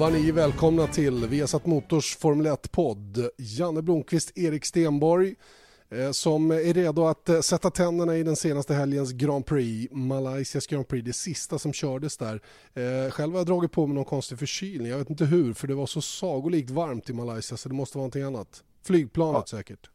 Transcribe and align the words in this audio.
Vad 0.00 0.12
ni 0.12 0.28
är 0.28 0.32
välkomna 0.32 0.86
till 0.86 1.26
Viasat 1.26 1.66
Motors 1.66 2.16
Formel 2.16 2.46
1-podd. 2.46 3.28
Janne 3.38 3.82
Blomqvist, 3.82 4.38
Erik 4.38 4.64
Stenborg 4.64 5.34
eh, 5.90 6.10
som 6.10 6.50
är 6.50 6.74
redo 6.74 7.04
att 7.06 7.28
eh, 7.28 7.40
sätta 7.40 7.70
tänderna 7.70 8.16
i 8.16 8.22
den 8.22 8.36
senaste 8.36 8.74
helgens 8.74 9.12
Grand 9.12 9.46
Prix, 9.46 9.92
Malaysias 9.92 10.66
Grand 10.66 10.88
Prix, 10.88 11.04
det 11.06 11.12
sista 11.12 11.58
som 11.58 11.72
kördes 11.72 12.16
där. 12.16 12.40
Eh, 12.74 13.10
själv 13.10 13.32
har 13.32 13.38
jag 13.38 13.46
dragit 13.46 13.72
på 13.72 13.86
mig 13.86 13.94
någon 13.94 14.04
konstig 14.04 14.38
förkylning, 14.38 14.90
jag 14.90 14.98
vet 14.98 15.10
inte 15.10 15.24
hur, 15.24 15.52
för 15.52 15.68
det 15.68 15.74
var 15.74 15.86
så 15.86 16.00
sagolikt 16.02 16.70
varmt 16.70 17.10
i 17.10 17.12
Malaysia 17.12 17.56
så 17.56 17.68
det 17.68 17.74
måste 17.74 17.98
vara 17.98 18.02
någonting 18.02 18.22
annat. 18.22 18.64
Flygplanet 18.82 19.42
Ja. 19.52 19.56
säkert. 19.58 19.90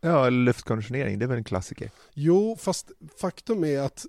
Ja, 0.00 0.26
eller 0.26 0.38
luftkonditionering, 0.44 1.18
det 1.18 1.24
är 1.24 1.28
väl 1.28 1.38
en 1.38 1.44
klassiker. 1.44 1.90
Jo, 2.14 2.56
fast 2.60 2.90
faktum 3.20 3.64
är 3.64 3.80
att 3.80 4.06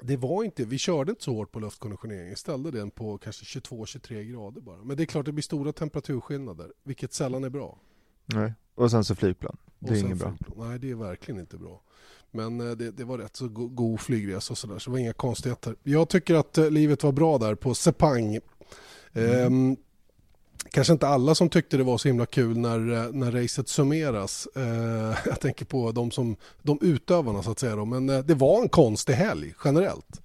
det 0.00 0.16
var 0.16 0.44
inte, 0.44 0.64
vi 0.64 0.78
körde 0.78 1.10
inte 1.10 1.24
så 1.24 1.34
hårt 1.34 1.52
på 1.52 1.60
luftkonditioneringen, 1.60 2.36
ställde 2.36 2.70
den 2.70 2.90
på 2.90 3.18
kanske 3.18 3.44
22-23 3.60 4.22
grader 4.22 4.60
bara. 4.60 4.76
Men 4.84 4.96
det 4.96 5.02
är 5.02 5.06
klart 5.06 5.26
det 5.26 5.32
blir 5.32 5.42
stora 5.42 5.72
temperaturskillnader, 5.72 6.72
vilket 6.82 7.12
sällan 7.12 7.44
är 7.44 7.48
bra. 7.50 7.78
Nej. 8.24 8.52
Och 8.74 8.90
sen 8.90 9.04
så 9.04 9.14
flygplan. 9.14 9.56
Det 9.78 9.94
är 9.94 9.98
inget 10.00 10.18
bra. 10.18 10.28
flygplan. 10.36 10.68
Nej, 10.68 10.78
det 10.78 10.90
är 10.90 10.94
verkligen 10.94 11.40
inte 11.40 11.56
bra. 11.56 11.82
Men 12.30 12.60
eh, 12.60 12.76
det, 12.76 12.90
det 12.90 13.04
var 13.04 13.18
rätt 13.18 13.36
så 13.36 13.48
go- 13.48 13.68
god 13.68 14.00
flygresa 14.00 14.52
och 14.52 14.58
sådär, 14.58 14.78
så 14.78 14.90
det 14.90 14.92
var 14.92 14.98
inga 14.98 15.12
konstigheter. 15.12 15.76
Jag 15.82 16.08
tycker 16.08 16.34
att 16.34 16.58
eh, 16.58 16.70
livet 16.70 17.02
var 17.02 17.12
bra 17.12 17.38
där 17.38 17.54
på 17.54 17.74
Sepang. 17.74 18.38
Ehm, 19.12 19.76
kanske 20.70 20.92
inte 20.92 21.08
alla 21.08 21.34
som 21.34 21.48
tyckte 21.48 21.76
det 21.76 21.84
var 21.84 21.98
så 21.98 22.08
himla 22.08 22.26
kul 22.26 22.58
när, 22.58 22.92
eh, 22.92 23.12
när 23.12 23.32
racet 23.32 23.68
summeras. 23.68 24.48
Eh, 24.56 25.18
jag 25.26 25.40
tänker 25.40 25.64
på 25.64 25.92
de, 25.92 26.10
som, 26.10 26.36
de 26.62 26.78
utövarna 26.82 27.42
så 27.42 27.50
att 27.50 27.58
säga. 27.58 27.76
Då. 27.76 27.84
Men 27.84 28.08
eh, 28.08 28.18
det 28.18 28.34
var 28.34 28.62
en 28.62 28.68
konstig 28.68 29.14
helg 29.14 29.54
generellt. 29.64 30.20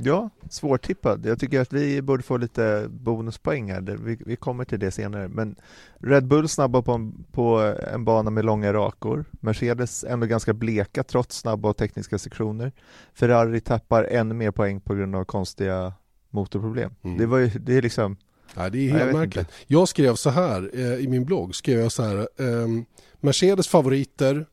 Ja, 0.00 0.30
svårtippad. 0.50 1.26
Jag 1.26 1.40
tycker 1.40 1.60
att 1.60 1.72
vi 1.72 2.02
borde 2.02 2.22
få 2.22 2.36
lite 2.36 2.86
bonuspoäng 2.90 3.72
här. 3.72 3.80
Vi, 3.80 4.18
vi 4.26 4.36
kommer 4.36 4.64
till 4.64 4.78
det 4.80 4.90
senare. 4.90 5.28
Men 5.28 5.56
Red 5.98 6.26
Bull 6.26 6.48
snabba 6.48 6.82
på 6.82 6.92
en, 6.92 7.24
på 7.32 7.74
en 7.92 8.04
bana 8.04 8.30
med 8.30 8.44
långa 8.44 8.72
rakor. 8.72 9.24
Mercedes 9.30 10.04
ändå 10.04 10.26
ganska 10.26 10.52
bleka 10.52 11.04
trots 11.04 11.38
snabba 11.38 11.68
och 11.68 11.76
tekniska 11.76 12.18
sektioner. 12.18 12.72
Ferrari 13.14 13.60
tappar 13.60 14.04
ännu 14.04 14.34
mer 14.34 14.50
poäng 14.50 14.80
på 14.80 14.94
grund 14.94 15.16
av 15.16 15.24
konstiga 15.24 15.92
motorproblem. 16.30 16.94
Mm. 17.02 17.18
Det, 17.18 17.26
var 17.26 17.38
ju, 17.38 17.48
det 17.48 17.76
är 17.76 17.82
liksom, 17.82 18.16
Nej, 18.54 18.70
det 18.70 18.78
är 18.78 18.88
Ja, 18.88 18.94
helt 18.96 19.08
vet 19.08 19.14
märkligt. 19.16 19.46
Jag 19.66 19.88
skrev 19.88 20.14
så 20.14 20.30
här 20.30 20.70
eh, 20.74 20.94
i 21.04 21.08
min 21.08 21.24
blogg. 21.24 21.54
Skrev 21.54 21.78
jag 21.80 21.92
så 21.92 22.02
här. 22.02 22.28
ehm, 22.38 22.84
Mercedes 23.20 23.68
favoriter, 23.68 24.46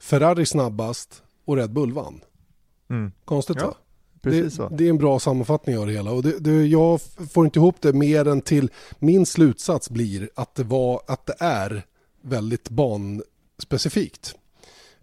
Ferrari 0.00 0.46
snabbast 0.46 1.22
och 1.44 1.56
Red 1.56 1.72
Bull 1.72 1.92
vann. 1.92 2.20
mm, 2.90 3.12
Konstigt 3.24 3.56
Ja, 3.60 3.66
va? 3.66 3.74
det, 4.30 4.50
så. 4.50 4.68
det 4.68 4.84
är 4.84 4.90
en 4.90 4.98
bra 4.98 5.18
sammanfattning 5.20 5.78
av 5.78 5.86
det 5.86 5.92
hela. 5.92 6.10
Och 6.10 6.22
det, 6.22 6.38
det, 6.38 6.66
jag 6.66 7.00
får 7.30 7.44
inte 7.44 7.58
ihop 7.58 7.76
det 7.80 7.92
mer 7.92 8.28
än 8.28 8.40
till 8.40 8.70
min 8.98 9.26
slutsats 9.26 9.90
blir 9.90 10.30
att 10.34 10.54
det, 10.54 10.62
var, 10.64 11.00
att 11.06 11.26
det 11.26 11.36
är 11.38 11.82
väldigt 12.22 12.68
banspecifikt. 12.70 14.34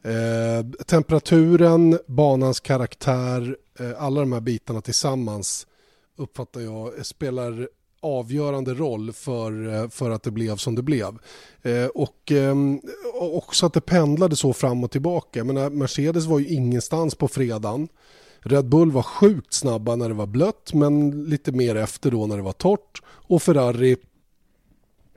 Eh, 0.03 0.83
temperaturen, 0.85 1.99
banans 2.07 2.59
karaktär, 2.59 3.57
eh, 3.79 4.03
alla 4.03 4.19
de 4.19 4.33
här 4.33 4.39
bitarna 4.41 4.81
tillsammans 4.81 5.67
uppfattar 6.17 6.61
jag 6.61 7.05
spelar 7.05 7.69
avgörande 8.01 8.73
roll 8.73 9.13
för, 9.13 9.73
eh, 9.73 9.89
för 9.89 10.09
att 10.09 10.23
det 10.23 10.31
blev 10.31 10.55
som 10.55 10.75
det 10.75 10.81
blev. 10.81 11.17
Eh, 11.61 11.85
och 11.85 12.31
och 13.13 13.37
också 13.37 13.65
att 13.65 13.73
det 13.73 13.81
pendlade 13.81 14.35
så 14.35 14.53
fram 14.53 14.83
och 14.83 14.91
tillbaka. 14.91 15.43
Menar, 15.43 15.69
Mercedes 15.69 16.25
var 16.25 16.39
ju 16.39 16.47
ingenstans 16.47 17.15
på 17.15 17.27
fredagen. 17.27 17.87
Red 18.39 18.65
Bull 18.65 18.91
var 18.91 19.03
sjukt 19.03 19.53
snabba 19.53 19.95
när 19.95 20.09
det 20.09 20.15
var 20.15 20.27
blött 20.27 20.73
men 20.73 21.23
lite 21.25 21.51
mer 21.51 21.75
efter 21.75 22.11
då 22.11 22.27
när 22.27 22.37
det 22.37 22.43
var 22.43 22.51
torrt. 22.51 23.01
Och 23.05 23.43
Ferrari, 23.43 23.97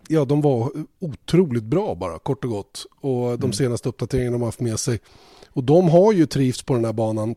ja 0.08 0.24
de 0.24 0.40
var 0.40 0.72
otroligt 0.98 1.64
bra 1.64 1.94
bara 1.94 2.18
kort 2.18 2.44
och 2.44 2.50
gott. 2.50 2.86
Och 3.00 3.38
de 3.38 3.52
senaste 3.52 3.88
uppdateringarna 3.88 4.34
de 4.34 4.42
har 4.42 4.48
haft 4.48 4.60
med 4.60 4.80
sig. 4.80 5.00
Och 5.48 5.64
de 5.64 5.88
har 5.88 6.12
ju 6.12 6.26
trivts 6.26 6.62
på 6.62 6.74
den 6.74 6.84
här 6.84 6.92
banan 6.92 7.34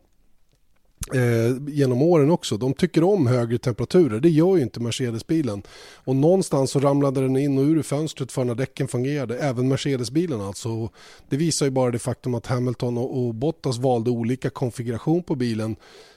eh, 1.13 1.73
genom 1.73 2.01
åren 2.01 2.31
också. 2.31 2.57
De 2.57 2.73
tycker 2.73 3.03
om 3.03 3.27
högre 3.27 3.57
temperaturer. 3.57 4.19
Det 4.19 4.29
gör 4.29 4.55
ju 4.55 4.61
inte 4.61 4.79
Mercedes-bilen. 4.79 5.63
Och 5.95 6.15
någonstans 6.15 6.71
så 6.71 6.79
ramlade 6.79 7.21
den 7.21 7.37
in 7.37 7.57
och 7.57 7.63
ur 7.63 7.81
fönstret 7.81 8.31
för 8.31 8.43
när 8.43 8.55
däcken 8.55 8.87
fungerade. 8.87 9.37
Även 9.37 9.67
Mercedes-bilen 9.67 10.41
alltså. 10.41 10.69
Och 10.69 10.93
Det 11.29 11.37
visar 11.37 11.65
ju 11.65 11.71
bara 11.71 11.91
det 11.91 11.99
faktum 11.99 12.35
att 12.35 12.45
Hamilton 12.45 12.97
och, 12.97 13.17
och 13.17 13.35
Bottas 13.35 13.77
valde 13.77 14.09
olika 14.09 14.49
konfiguration 14.49 15.23
på 15.23 15.35
bilen. 15.35 15.75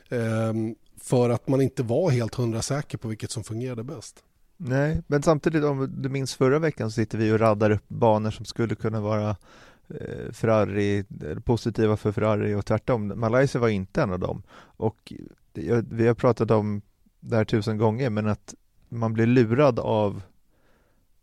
Eh, 0.08 0.52
för 1.00 1.30
att 1.30 1.48
man 1.48 1.60
inte 1.60 1.82
var 1.82 2.10
helt 2.10 2.34
hundra 2.34 2.62
säker 2.62 2.98
på 2.98 3.08
vilket 3.08 3.30
som 3.30 3.44
fungerade 3.44 3.82
bäst. 3.82 4.22
Nej, 4.62 5.02
men 5.06 5.22
samtidigt 5.22 5.64
om 5.64 5.94
du 5.98 6.08
minns 6.08 6.34
förra 6.34 6.58
veckan 6.58 6.90
så 6.90 6.94
sitter 6.94 7.18
vi 7.18 7.32
och 7.32 7.38
raddar 7.40 7.70
upp 7.70 7.88
banor 7.88 8.30
som 8.30 8.44
skulle 8.44 8.74
kunna 8.74 9.00
vara 9.00 9.36
Eh, 9.90 10.32
Ferrari, 10.32 11.04
positiva 11.44 11.96
för 11.96 12.12
Ferrari 12.12 12.54
och 12.54 12.66
tvärtom. 12.66 13.12
Malaysia 13.16 13.60
var 13.60 13.68
inte 13.68 14.02
en 14.02 14.12
av 14.12 14.18
dem. 14.18 14.42
Och 14.58 15.12
vi 15.90 16.06
har 16.06 16.14
pratat 16.14 16.50
om 16.50 16.82
det 17.20 17.36
här 17.36 17.44
tusen 17.44 17.78
gånger, 17.78 18.10
men 18.10 18.26
att 18.26 18.54
man 18.88 19.12
blir 19.12 19.26
lurad 19.26 19.78
av 19.78 20.22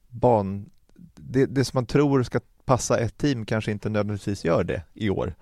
ban... 0.08 0.70
Det, 1.16 1.46
det 1.46 1.66
som 1.66 1.78
man 1.78 1.86
tror 1.86 2.24
ska 2.24 2.40
passa 2.66 3.00
ett 3.00 3.18
team 3.18 3.46
kanske 3.46 3.72
inte 3.72 3.90
nödvändigtvis 3.90 4.46
gör 4.46 4.64
det 4.64 4.84
i 4.94 5.10
år. 5.10 5.36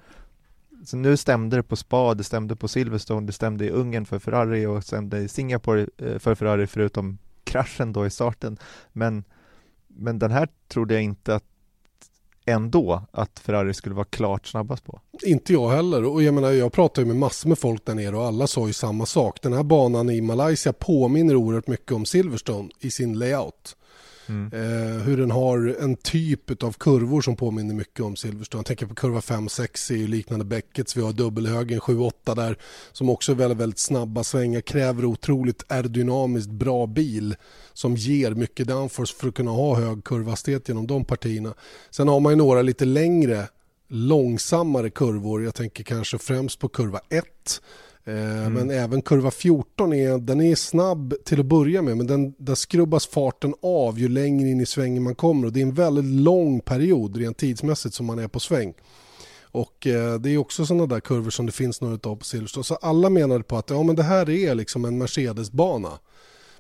Så 0.84 0.98
nu 0.98 1.18
stämde 1.18 1.56
det 1.56 1.64
på 1.64 1.76
Spa, 1.76 2.14
det 2.14 2.24
stämde 2.24 2.56
på 2.56 2.68
Silverstone, 2.68 3.28
det 3.28 3.34
stämde 3.34 3.66
i 3.66 3.70
Ungern 3.70 4.06
för 4.06 4.20
Ferrari 4.20 4.66
och 4.66 4.84
stämde 4.84 5.20
i 5.20 5.28
Singapore 5.28 5.88
eh, 5.98 6.20
för 6.20 6.36
Ferrari 6.36 6.68
förutom 6.68 7.18
kraschen 7.44 7.94
då 7.94 8.06
i 8.06 8.10
starten. 8.10 8.58
Men, 8.94 9.24
men 9.88 10.20
den 10.20 10.32
här 10.32 10.50
trodde 10.68 10.94
jag 10.94 11.04
inte 11.04 11.36
att 11.36 11.44
ändå 12.46 13.02
att 13.12 13.40
Ferrari 13.40 13.74
skulle 13.74 13.96
vara 13.96 14.06
klart 14.06 14.48
snabbast 14.48 14.86
på. 14.86 15.00
Inte 15.24 15.54
jag 15.54 15.70
heller. 15.70 16.04
Och 16.04 16.24
jag, 16.24 16.34
menar, 16.34 16.52
jag 16.52 16.74
pratar 16.74 17.02
ju 17.02 17.08
med 17.08 17.16
massor 17.16 17.50
med 17.50 17.60
folk 17.60 17.86
där 17.86 17.96
nere 17.96 18.18
och 18.18 18.26
alla 18.26 18.48
sa 18.48 18.68
ju 18.68 18.74
samma 18.74 19.06
sak. 19.06 19.42
Den 19.42 19.54
här 19.54 19.64
banan 19.64 20.10
i 20.10 20.22
Malaysia 20.22 20.74
påminner 20.74 21.36
oerhört 21.36 21.68
mycket 21.68 21.92
om 21.92 22.06
Silverstone 22.06 22.70
i 22.80 22.92
sin 22.92 23.20
layout. 23.20 23.76
Mm. 24.28 24.52
Eh, 24.54 25.02
hur 25.04 25.18
den 25.18 25.32
har 25.32 25.76
en 25.80 25.96
typ 25.96 26.64
av 26.64 26.72
kurvor 26.72 27.22
som 27.22 27.36
påminner 27.36 27.74
mycket 27.74 28.00
om 28.00 28.16
Silverstone. 28.16 28.60
Jag 28.60 28.66
tänker 28.66 28.86
på 28.86 28.96
kurva 28.96 29.20
5-6 29.20 29.92
är 29.92 29.98
ju 29.98 30.08
liknande 30.08 30.46
Beckets. 30.46 30.98
Vi 30.98 31.02
har 31.02 31.14
dubbelhögen 31.14 31.80
7-8 31.80 32.36
där 32.36 32.58
som 32.92 33.10
också 33.10 33.32
är 33.32 33.36
väldigt, 33.36 33.58
väldigt 33.58 33.80
snabba 33.80 34.24
svängar. 34.24 34.62
Kräver 34.62 35.06
otroligt 35.06 35.64
aerodynamiskt 35.68 36.50
bra 36.50 36.88
bil 36.88 37.36
som 37.74 37.96
ger 37.96 38.32
mycket 38.32 38.68
downforce 38.68 39.16
för 39.16 39.28
att 39.28 39.36
kunna 39.36 39.52
ha 39.52 39.76
hög 39.76 40.04
kurvhastighet 40.04 40.68
genom 40.68 40.88
de 40.88 41.06
partierna. 41.06 41.54
Sen 41.90 42.08
har 42.08 42.20
man 42.20 42.32
ju 42.32 42.36
några 42.36 42.62
lite 42.62 42.86
längre 42.86 43.48
långsammare 43.88 44.90
kurvor. 44.90 45.44
Jag 45.44 45.56
tänker 45.56 45.84
kanske 45.84 46.18
främst 46.18 46.60
på 46.60 46.68
kurva 46.68 47.00
1. 47.10 47.26
Eh, 48.08 48.50
Men 48.50 48.72
även 48.72 49.02
kurva 49.02 49.32
14 49.32 49.94
är, 49.94 50.18
den 50.18 50.42
är 50.42 50.56
snabb 50.56 51.14
till 51.26 51.40
att 51.40 51.46
börja 51.46 51.82
med 51.82 51.98
men 51.98 52.08
den, 52.08 52.34
där 52.38 52.56
skrubbas 52.56 53.08
farten 53.08 53.54
av 53.62 54.00
ju 54.00 54.10
längre 54.10 54.50
in 54.50 54.62
i 54.62 54.66
svängen 54.66 55.04
man 55.04 55.16
kommer 55.16 55.48
och 55.48 55.54
det 55.54 55.60
är 55.60 55.66
en 55.66 55.74
väldigt 55.74 56.06
lång 56.06 56.60
period 56.60 57.18
rent 57.18 57.38
tidsmässigt 57.38 57.96
som 57.96 58.06
man 58.06 58.20
är 58.20 58.28
på 58.28 58.40
sväng. 58.40 58.74
Och 59.42 59.88
eh, 59.88 60.20
det 60.20 60.30
är 60.30 60.38
också 60.38 60.66
sådana 60.66 60.86
där 60.86 61.00
kurvor 61.00 61.30
som 61.30 61.46
det 61.46 61.52
finns 61.52 61.82
några 61.82 62.10
av 62.10 62.16
på 62.16 62.26
Silverstone. 62.26 62.64
Så 62.64 62.76
alla 62.76 63.10
menade 63.10 63.44
på 63.44 63.58
att 63.58 63.70
ja, 63.70 63.84
men 63.84 63.96
det 63.96 64.04
här 64.04 64.30
är 64.30 64.56
liksom 64.56 64.86
en 64.86 64.98
Mercedes-bana. 64.98 66.00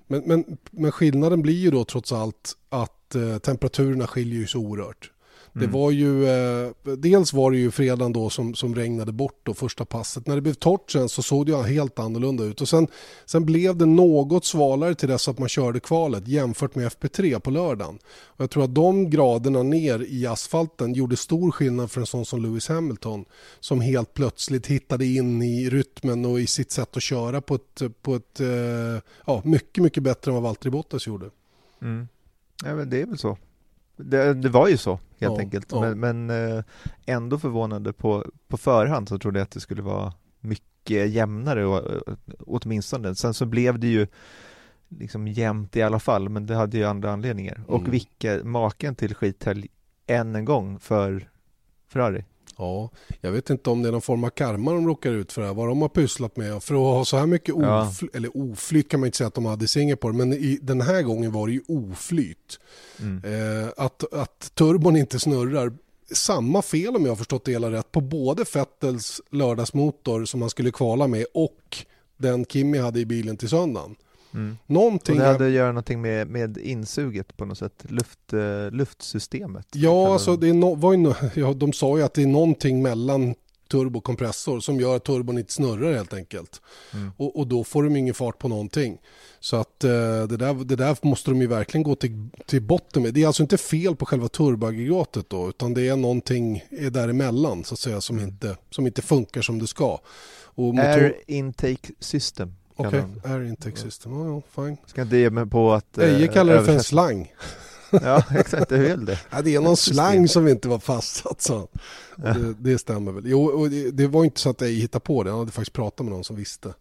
Men, 0.07 0.23
men, 0.25 0.57
men 0.71 0.91
skillnaden 0.91 1.41
blir 1.41 1.53
ju 1.53 1.71
då 1.71 1.83
trots 1.83 2.11
allt 2.11 2.53
att 2.69 3.15
eh, 3.15 3.37
temperaturerna 3.37 4.07
skiljer 4.07 4.39
ju 4.39 4.47
så 4.47 4.59
oerhört. 4.59 5.11
Det 5.59 5.67
var 5.67 5.91
ju, 5.91 6.27
eh, 6.27 6.71
dels 6.97 7.33
var 7.33 7.51
det 7.51 7.57
ju 7.57 7.71
fredagen 7.71 8.13
då 8.13 8.29
som, 8.29 8.55
som 8.55 8.75
regnade 8.75 9.11
bort 9.11 9.39
då 9.43 9.53
första 9.53 9.85
passet. 9.85 10.27
När 10.27 10.35
det 10.35 10.41
blev 10.41 10.53
torrt 10.53 10.91
sen 10.91 11.09
så 11.09 11.23
såg 11.23 11.45
det 11.45 11.63
helt 11.63 11.99
annorlunda 11.99 12.43
ut. 12.43 12.61
Och 12.61 12.69
sen, 12.69 12.87
sen 13.25 13.45
blev 13.45 13.77
det 13.77 13.85
något 13.85 14.45
svalare 14.45 14.95
till 14.95 15.09
dess 15.09 15.27
att 15.27 15.39
man 15.39 15.49
körde 15.49 15.79
kvalet 15.79 16.27
jämfört 16.27 16.75
med 16.75 16.87
FP3 16.87 17.39
på 17.39 17.51
lördagen. 17.51 17.99
Och 18.05 18.41
jag 18.41 18.49
tror 18.49 18.63
att 18.63 18.75
de 18.75 19.09
graderna 19.09 19.63
ner 19.63 20.05
i 20.09 20.27
asfalten 20.27 20.93
gjorde 20.93 21.17
stor 21.17 21.51
skillnad 21.51 21.91
för 21.91 22.01
en 22.01 22.07
sån 22.07 22.25
som 22.25 22.41
Lewis 22.41 22.67
Hamilton. 22.67 23.25
Som 23.59 23.81
helt 23.81 24.13
plötsligt 24.13 24.67
hittade 24.67 25.05
in 25.05 25.41
i 25.41 25.69
rytmen 25.69 26.25
och 26.25 26.39
i 26.39 26.47
sitt 26.47 26.71
sätt 26.71 26.97
att 26.97 27.03
köra 27.03 27.41
på 27.41 27.55
ett, 27.55 27.81
på 28.01 28.15
ett 28.15 28.39
eh, 28.39 28.47
ja, 29.25 29.41
mycket, 29.45 29.83
mycket 29.83 30.03
bättre 30.03 30.31
än 30.31 30.33
vad 30.33 30.43
Valtteri 30.43 30.71
Bottas 30.71 31.07
gjorde. 31.07 31.29
Mm. 31.81 32.07
Ja, 32.63 32.75
men 32.75 32.89
det 32.89 33.01
är 33.01 33.05
väl 33.05 33.17
så. 33.17 33.37
Det, 33.97 34.33
det 34.33 34.49
var 34.49 34.67
ju 34.67 34.77
så 34.77 34.99
helt 35.19 35.33
Ja, 35.33 35.39
enkelt. 35.39 35.67
ja. 35.71 35.81
Men, 35.95 35.99
men 36.25 36.29
eh, 36.57 36.63
ändå 37.05 37.39
förvånande 37.39 37.93
på, 37.93 38.25
på 38.47 38.57
förhand 38.57 39.09
så 39.09 39.19
trodde 39.19 39.39
jag 39.39 39.43
att 39.43 39.51
det 39.51 39.59
skulle 39.59 39.81
vara 39.81 40.13
mycket 40.39 41.09
jämnare 41.09 41.65
och, 41.65 41.77
eh, 42.09 42.15
åtminstone. 42.39 43.15
Sen 43.15 43.33
så 43.33 43.45
blev 43.45 43.79
det 43.79 43.87
ju 43.87 44.07
liksom 44.89 45.27
jämnt 45.27 45.75
i 45.75 45.81
alla 45.81 45.99
fall, 45.99 46.29
men 46.29 46.45
det 46.45 46.55
hade 46.55 46.77
ju 46.77 46.83
andra 46.83 47.11
anledningar. 47.11 47.63
Och 47.67 47.79
Mm. 47.79 47.91
vilka, 47.91 48.43
maken 48.43 48.95
till 48.95 49.15
skithelg 49.15 49.67
än 50.07 50.35
en 50.35 50.45
gång 50.45 50.79
för 50.79 51.29
Ferrari. 51.87 52.25
Ja, 52.57 52.89
jag 53.21 53.31
vet 53.31 53.49
inte 53.49 53.69
om 53.69 53.81
det 53.81 53.89
är 53.89 53.91
någon 53.91 54.01
form 54.01 54.23
av 54.23 54.29
karma 54.29 54.71
de 54.71 54.87
råkar 54.87 55.11
ut 55.11 55.31
för 55.31 55.41
det 55.41 55.47
här, 55.47 55.53
vad 55.53 55.67
de 55.67 55.81
har 55.81 55.89
pysslat 55.89 56.37
med. 56.37 56.63
För 56.63 56.75
att 56.75 56.79
ha 56.81 57.05
så 57.05 57.17
här 57.17 57.25
mycket 57.25 57.55
Ja. 57.57 57.89
ofly- 57.91 58.09
eller 58.13 58.37
oflyt 58.37 58.89
kan 58.89 58.99
man 58.99 59.07
inte 59.07 59.17
säga 59.17 59.27
att 59.27 59.33
de 59.33 59.45
hade 59.45 59.65
i 59.65 59.67
Singapore, 59.67 60.13
men 60.13 60.33
i, 60.33 60.59
den 60.61 60.81
här 60.81 61.01
gången 61.01 61.31
var 61.31 61.47
det 61.47 61.53
ju 61.53 61.61
oflyt. 61.67 62.59
Mm. 62.99 63.23
Eh, 63.63 63.69
att, 63.77 64.13
att 64.13 64.51
turbon 64.55 64.95
inte 64.95 65.19
snurrar, 65.19 65.73
samma 66.11 66.61
fel 66.61 66.95
om 66.95 67.03
jag 67.03 67.11
har 67.11 67.15
förstått 67.15 67.45
det 67.45 67.51
hela 67.51 67.71
rätt 67.71 67.91
på 67.91 68.01
både 68.01 68.45
Fettels 68.45 69.21
lördagsmotor 69.31 70.25
som 70.25 70.41
han 70.41 70.49
skulle 70.49 70.71
kvala 70.71 71.07
med 71.07 71.25
och 71.33 71.77
den 72.17 72.45
Kimi 72.45 72.77
hade 72.77 72.99
i 72.99 73.05
bilen 73.05 73.37
till 73.37 73.49
söndagen. 73.49 73.95
Mm. 74.35 74.57
Och 74.65 74.69
Någonting... 74.69 75.17
det 75.17 75.25
hade 75.25 75.45
att 75.45 75.51
göra 75.51 75.67
någonting 75.67 76.01
med, 76.01 76.27
med 76.27 76.57
insuget 76.57 77.37
på 77.37 77.45
något 77.45 77.57
sätt, 77.57 77.85
Luft, 77.89 78.33
eh, 78.33 78.71
luftsystemet. 78.71 79.67
Ja, 79.73 80.13
alltså 80.13 80.35
det 80.35 80.49
är 80.49 80.53
no, 80.53 80.75
var 80.75 80.91
ju 80.93 80.97
no, 80.97 81.15
ja, 81.35 81.53
de 81.53 81.73
sa 81.73 81.97
ju 81.97 82.03
att 82.03 82.13
det 82.13 82.21
är 82.21 82.27
någonting 82.27 82.81
mellan 82.81 83.35
turbo 83.71 83.97
och 83.97 84.03
kompressor 84.03 84.59
som 84.59 84.79
gör 84.79 84.95
att 84.95 85.03
turbon 85.03 85.37
inte 85.37 85.53
snurrar 85.53 85.93
helt 85.93 86.13
enkelt. 86.13 86.61
Mm. 86.93 87.11
Och, 87.17 87.39
och 87.39 87.47
då 87.47 87.63
får 87.63 87.83
de 87.83 87.95
ingen 87.95 88.13
fart 88.13 88.39
på 88.39 88.47
någonting. 88.47 88.97
Så 89.39 89.55
att 89.55 89.83
eh, 89.83 89.89
det, 90.29 90.37
där, 90.37 90.65
det 90.65 90.75
där 90.75 90.97
måste 91.01 91.31
de 91.31 91.41
ju 91.41 91.47
verkligen 91.47 91.83
gå 91.83 91.95
till, 91.95 92.29
till 92.45 92.61
botten 92.61 93.03
med. 93.03 93.13
Det 93.13 93.23
är 93.23 93.27
alltså 93.27 93.43
inte 93.43 93.57
fel 93.57 93.95
på 93.95 94.05
själva 94.05 94.27
turboaggregatet 94.27 95.29
då, 95.29 95.49
utan 95.49 95.73
det 95.73 95.87
är 95.87 95.95
någonting 95.95 96.63
däremellan 96.91 97.63
så 97.63 97.73
att 97.73 97.79
säga 97.79 98.01
som, 98.01 98.19
inte, 98.19 98.57
som 98.69 98.87
inte 98.87 99.01
funkar 99.01 99.41
som 99.41 99.59
det 99.59 99.67
ska. 99.67 99.99
Och 100.43 100.73
motor- 100.75 101.03
Air 101.03 101.13
Intake 101.27 101.93
System. 101.99 102.53
Okej, 102.75 103.03
det. 103.23 103.29
air 103.29 103.43
intake 103.43 103.77
system. 103.77 104.11
Ja, 104.13 104.25
ja, 104.55 104.63
fine. 104.63 104.77
Ska 104.85 105.01
inte 105.01 105.17
ge 105.17 105.29
mig 105.29 105.45
på 105.45 105.73
att 105.73 105.97
eh, 105.97 106.09
Eje 106.15 106.27
kallar 106.27 106.53
det 106.55 106.63
för 106.63 106.73
en 106.73 106.83
slang. 106.83 107.33
Ja, 107.91 108.23
exakt, 108.31 108.69
det 108.69 108.89
är 108.89 108.97
det. 109.05 109.19
Ja, 109.29 109.41
det 109.41 109.55
är 109.55 109.61
någon 109.61 109.77
slang 109.77 110.27
som 110.27 110.47
inte 110.47 110.67
var 110.69 110.79
fastsatt 110.79 111.41
så. 111.41 111.67
Ja. 112.15 112.33
Det, 112.33 112.53
det 112.59 112.77
stämmer 112.77 113.11
väl. 113.11 113.23
Jo, 113.27 113.45
och 113.45 113.69
det, 113.69 113.91
det 113.91 114.07
var 114.07 114.23
inte 114.23 114.39
så 114.39 114.49
att 114.49 114.61
jag 114.61 114.67
hittade 114.69 114.99
på 115.05 115.23
det. 115.23 115.29
Han 115.29 115.39
hade 115.39 115.51
faktiskt 115.51 115.73
pratat 115.73 116.05
med 116.05 116.13
någon 116.13 116.23
som 116.23 116.35
visste 116.35 116.73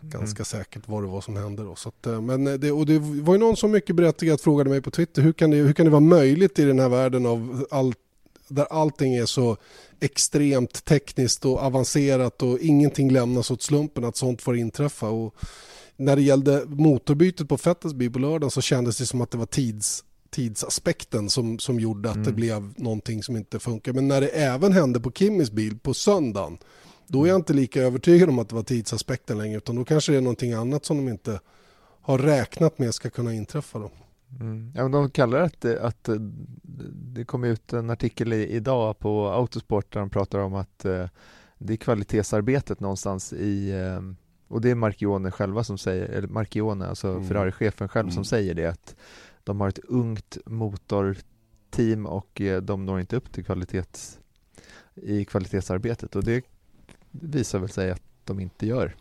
ganska 0.00 0.36
Mm. 0.40 0.44
säkert 0.44 0.82
vad 0.86 1.02
det 1.02 1.06
var 1.06 1.20
som 1.20 1.36
hände. 1.36 1.62
Då. 1.62 1.74
Så 1.76 1.88
att, 1.88 2.06
eh, 2.06 2.20
men 2.20 2.44
det, 2.60 2.72
och 2.72 2.86
det 2.86 2.98
var 2.98 3.34
ju 3.34 3.40
någon 3.40 3.56
som 3.56 3.70
mycket 3.70 3.96
berättigat 3.96 4.40
frågade 4.40 4.70
mig 4.70 4.82
på 4.82 4.90
Twitter. 4.90 5.22
Hur 5.22 5.32
kan 5.32 5.50
det, 5.50 5.56
hur 5.56 5.72
kan 5.72 5.84
det 5.86 5.90
vara 5.90 6.00
möjligt 6.00 6.58
i 6.58 6.64
den 6.64 6.78
här 6.78 6.88
världen 6.88 7.26
av 7.26 7.66
allt 7.70 7.98
där 8.48 8.66
allting 8.70 9.14
är 9.14 9.26
så 9.26 9.56
extremt 10.00 10.84
tekniskt 10.84 11.44
och 11.44 11.58
avancerat 11.62 12.42
och 12.42 12.58
ingenting 12.58 13.10
lämnas 13.12 13.50
åt 13.50 13.62
slumpen 13.62 14.04
att 14.04 14.16
sånt 14.16 14.42
får 14.42 14.56
inträffa. 14.56 15.08
Och 15.08 15.34
när 15.96 16.16
det 16.16 16.22
gällde 16.22 16.64
motorbytet 16.66 17.48
på 17.48 17.58
Fettels 17.58 17.94
bil 17.94 18.12
på 18.12 18.18
lördagen 18.18 18.50
så 18.50 18.60
kändes 18.60 18.98
det 18.98 19.06
som 19.06 19.20
att 19.20 19.30
det 19.30 19.38
var 19.38 19.46
tids, 19.46 20.04
tidsaspekten 20.30 21.30
som, 21.30 21.58
som 21.58 21.80
gjorde 21.80 22.10
att 22.10 22.14
det 22.24 22.30
Mm. 22.30 22.34
blev 22.34 22.74
någonting 22.76 23.22
som 23.22 23.36
inte 23.36 23.58
funkar. 23.58 23.92
Men 23.92 24.08
när 24.08 24.20
det 24.20 24.28
även 24.28 24.72
hände 24.72 25.00
på 25.00 25.12
Kimmys 25.12 25.50
bil 25.50 25.78
på 25.78 25.94
söndagen 25.94 26.58
då 27.06 27.24
är 27.24 27.28
jag 27.28 27.36
inte 27.36 27.52
lika 27.52 27.82
övertygad 27.82 28.28
om 28.28 28.38
att 28.38 28.48
det 28.48 28.54
var 28.54 28.62
tidsaspekten 28.62 29.38
längre 29.38 29.56
utan 29.56 29.76
då 29.76 29.84
kanske 29.84 30.12
det 30.12 30.18
är 30.18 30.22
någonting 30.22 30.52
annat 30.52 30.84
som 30.84 30.96
de 30.96 31.08
inte 31.08 31.40
har 32.00 32.18
räknat 32.18 32.78
med 32.78 32.94
ska 32.94 33.10
kunna 33.10 33.34
inträffa. 33.34 33.78
Då. 33.78 33.90
Mm. 34.40 34.72
Ja, 34.74 34.82
men 34.82 34.92
de 34.92 35.10
kallar 35.10 35.38
det 35.38 35.44
att, 35.44 35.64
att 35.84 36.08
eh, 36.08 36.14
det 37.14 37.24
kom 37.24 37.44
ut 37.44 37.72
en 37.72 37.90
artikel 37.90 38.32
i, 38.32 38.48
idag 38.48 38.98
på 38.98 39.28
Autosport 39.28 39.92
där 39.92 40.00
de 40.00 40.10
pratar 40.10 40.38
om 40.38 40.54
att 40.54 40.84
eh, 40.84 41.08
det 41.58 41.72
är 41.72 41.76
kvalitetsarbetet 41.76 42.80
någonstans 42.80 43.32
i 43.32 43.70
eh, 43.70 44.00
och 44.48 44.60
det 44.60 44.70
är 44.70 44.74
Marchione 44.74 45.30
själva 45.30 45.64
som 45.64 45.78
säger, 45.78 46.04
eller 46.08 46.28
Marchione, 46.28 46.86
alltså 46.86 47.08
Mm. 47.08 47.28
Ferrari-chefen 47.28 47.88
själv 47.88 48.08
som 48.08 48.16
Mm. 48.18 48.24
säger 48.24 48.54
det 48.54 48.66
att 48.66 48.96
de 49.44 49.60
har 49.60 49.68
ett 49.68 49.78
ungt 49.78 50.38
motorteam 50.46 52.06
och 52.06 52.40
de 52.62 52.86
når 52.86 53.00
inte 53.00 53.16
upp 53.16 53.32
till 53.32 53.44
kvalitets 53.44 54.18
i 54.94 55.24
kvalitetsarbetet 55.24 56.16
och 56.16 56.24
det 56.24 56.44
visar 57.10 57.58
väl 57.58 57.68
sig 57.68 57.90
att 57.90 58.02
de 58.24 58.40
inte 58.40 58.66
gör. 58.66 58.94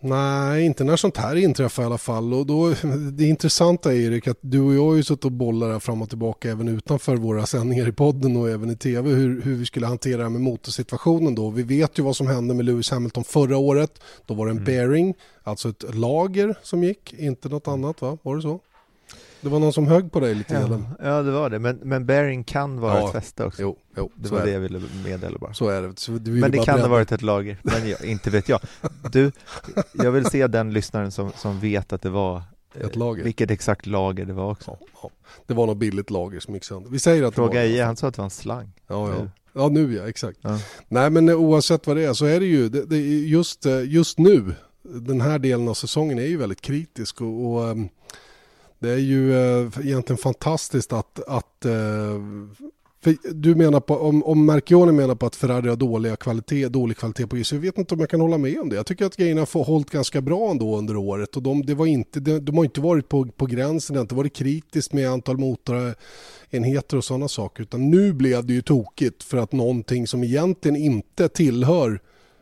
Nej, 0.00 0.64
inte 0.64 0.84
när 0.84 0.96
sånt 0.96 1.16
här 1.16 1.36
inträffar 1.36 1.82
i 1.82 1.86
alla 1.86 1.98
fall. 1.98 2.34
Och 2.34 2.46
då, 2.46 2.74
det 3.12 3.24
intressanta 3.24 3.92
är 3.94 3.96
Erik 3.96 4.28
att 4.28 4.38
du 4.40 4.60
och 4.60 4.74
jag 4.74 4.84
har 4.84 4.94
ju 4.94 5.02
suttit 5.02 5.24
och 5.24 5.32
bollat 5.32 5.72
här 5.72 5.78
fram 5.78 6.02
och 6.02 6.08
tillbaka 6.08 6.50
även 6.50 6.68
utanför 6.68 7.16
våra 7.16 7.46
sändningar 7.46 7.88
i 7.88 7.92
podden 7.92 8.36
och 8.36 8.50
även 8.50 8.70
i 8.70 8.76
tv 8.76 9.10
hur, 9.10 9.42
hur 9.42 9.54
vi 9.56 9.66
skulle 9.66 9.86
hantera 9.86 10.16
det 10.16 10.22
här 10.22 10.30
med 10.30 10.40
motorsituationen 10.40 11.34
då. 11.34 11.50
Vi 11.50 11.62
vet 11.62 11.98
ju 11.98 12.02
vad 12.02 12.16
som 12.16 12.26
hände 12.26 12.54
med 12.54 12.64
Lewis 12.64 12.90
Hamilton 12.90 13.24
förra 13.24 13.56
året. 13.56 14.00
Då 14.26 14.34
var 14.34 14.46
det 14.46 14.50
en 14.50 14.56
Mm. 14.56 14.64
bearing, 14.64 15.14
alltså 15.42 15.68
ett 15.68 15.94
lager 15.94 16.54
som 16.62 16.84
gick, 16.84 17.14
inte 17.18 17.48
något 17.48 17.68
annat 17.68 18.00
va? 18.02 18.18
Var 18.22 18.36
det 18.36 18.42
så? 18.42 18.60
Det 19.44 19.50
var 19.50 19.58
någon 19.58 19.72
som 19.72 19.86
högg 19.86 20.12
på 20.12 20.20
dig 20.20 20.34
lite 20.34 20.54
grann. 20.54 20.86
Ja, 20.98 21.06
ja 21.08 21.22
det 21.22 21.30
var 21.30 21.50
det, 21.50 21.58
men, 21.58 21.76
men 21.82 22.06
bearing 22.06 22.44
kan 22.44 22.80
vara 22.80 22.98
Ja. 22.98 23.06
ett 23.06 23.12
fäste 23.12 23.44
också. 23.44 23.62
Jo, 23.62 23.78
jo 23.96 24.10
Det 24.14 24.30
var 24.30 24.44
det 24.44 24.50
jag 24.50 24.60
ville 24.60 24.82
meddela 25.04 25.38
bara. 25.38 25.54
så 25.54 25.68
är 25.68 25.82
det. 25.82 25.98
Så 25.98 26.12
Men 26.12 26.20
det 26.22 26.30
kan 26.58 26.58
ha 26.58 26.64
bredda. 26.74 26.88
varit 26.88 27.12
ett 27.12 27.22
lager, 27.22 27.58
men 27.62 27.88
jag, 27.88 28.04
inte 28.04 28.30
vet 28.30 28.48
jag. 28.48 28.60
Du, 29.12 29.32
jag 29.92 30.12
vill 30.12 30.24
se 30.24 30.46
den 30.46 30.72
lyssnaren 30.72 31.10
som, 31.12 31.32
som 31.36 31.60
vet 31.60 31.92
att 31.92 32.02
det 32.02 32.10
var 32.10 32.42
eh, 32.74 32.86
Ett 32.86 32.96
lager. 32.96 33.24
Vilket 33.24 33.50
exakt 33.50 33.86
lager 33.86 34.24
det 34.24 34.32
var 34.32 34.50
också. 34.50 34.76
Ja, 34.80 34.86
ja. 35.02 35.10
Det 35.46 35.54
var 35.54 35.66
något 35.66 35.76
billigt 35.78 36.10
lager 36.10 36.40
som 36.40 36.54
gick 36.54 36.64
sönder. 36.64 36.90
Vi 36.90 36.98
säger 36.98 37.22
att 37.22 37.30
det 37.32 37.34
Fråga 37.34 37.48
var 37.48 37.54
det. 37.54 37.60
Eje, 37.62 37.84
han 37.84 37.96
sa 37.96 38.08
att 38.08 38.14
det 38.14 38.18
var 38.20 38.24
en 38.24 38.30
slang. 38.30 38.72
Ja, 38.88 39.08
ja. 39.10 39.28
Ja, 39.52 39.68
nu 39.68 39.94
ja, 39.94 40.08
exakt. 40.08 40.38
Ja. 40.42 40.58
Nej, 40.88 41.10
men 41.10 41.28
oavsett 41.30 41.86
vad 41.86 41.96
det 41.96 42.04
är 42.04 42.12
så 42.12 42.24
är 42.26 42.40
det 42.40 42.46
ju, 42.46 42.68
det, 42.68 42.84
det, 42.84 42.96
just, 43.26 43.66
eh, 43.66 43.84
just 43.84 44.18
nu, 44.18 44.54
den 44.82 45.20
här 45.20 45.38
delen 45.38 45.68
av 45.68 45.74
säsongen 45.74 46.18
är 46.18 46.26
ju 46.26 46.36
väldigt 46.36 46.60
kritisk 46.60 47.20
och, 47.20 47.46
och 47.54 47.68
ehm, 47.68 47.88
det 48.84 48.92
är 48.92 48.98
ju 48.98 49.32
eh, 49.32 49.68
egentligen 49.82 50.18
fantastiskt 50.18 50.92
att, 50.92 51.20
att 51.28 51.64
eh, 51.64 52.20
för 53.04 53.16
du 53.34 53.54
menar 53.54 53.80
på, 53.80 53.96
om, 53.96 54.24
om 54.24 54.46
Marchione 54.46 54.92
menar 54.92 55.14
på 55.14 55.26
att 55.26 55.36
Ferrari 55.36 55.68
har 55.68 55.76
dåliga 55.76 56.16
kvalitet, 56.16 56.68
dålig 56.68 56.96
kvalitet 56.96 57.26
på 57.26 57.44
så 57.44 57.54
jag 57.54 57.60
vet 57.60 57.78
inte 57.78 57.94
om 57.94 58.00
jag 58.00 58.10
kan 58.10 58.20
hålla 58.20 58.38
med 58.38 58.60
om 58.60 58.68
det. 58.68 58.76
Jag 58.76 58.86
tycker 58.86 59.06
att 59.06 59.16
grejerna 59.16 59.40
har 59.40 59.64
hållit 59.64 59.90
ganska 59.90 60.20
bra 60.20 60.50
ändå 60.50 60.78
under 60.78 60.96
året 60.96 61.36
och 61.36 61.42
de, 61.42 61.66
det 61.66 61.74
var 61.74 61.86
inte, 61.86 62.20
de, 62.20 62.38
de 62.38 62.56
har 62.56 62.64
inte 62.64 62.80
varit 62.80 63.08
på, 63.08 63.26
på 63.26 63.46
gränsen, 63.46 63.94
det 63.94 63.98
har 63.98 64.04
inte 64.04 64.14
varit 64.14 64.36
kritiskt 64.36 64.92
med 64.92 65.10
antal 65.10 65.38
motorenheter 65.38 66.96
och 66.96 67.04
sådana 67.04 67.28
saker 67.28 67.62
utan 67.62 67.90
nu 67.90 68.12
blev 68.12 68.46
det 68.46 68.52
ju 68.52 68.62
tokigt 68.62 69.22
för 69.22 69.36
att 69.36 69.52
någonting 69.52 70.06
som 70.06 70.24
egentligen 70.24 70.76
inte 70.76 71.28
tillhör 71.28 72.00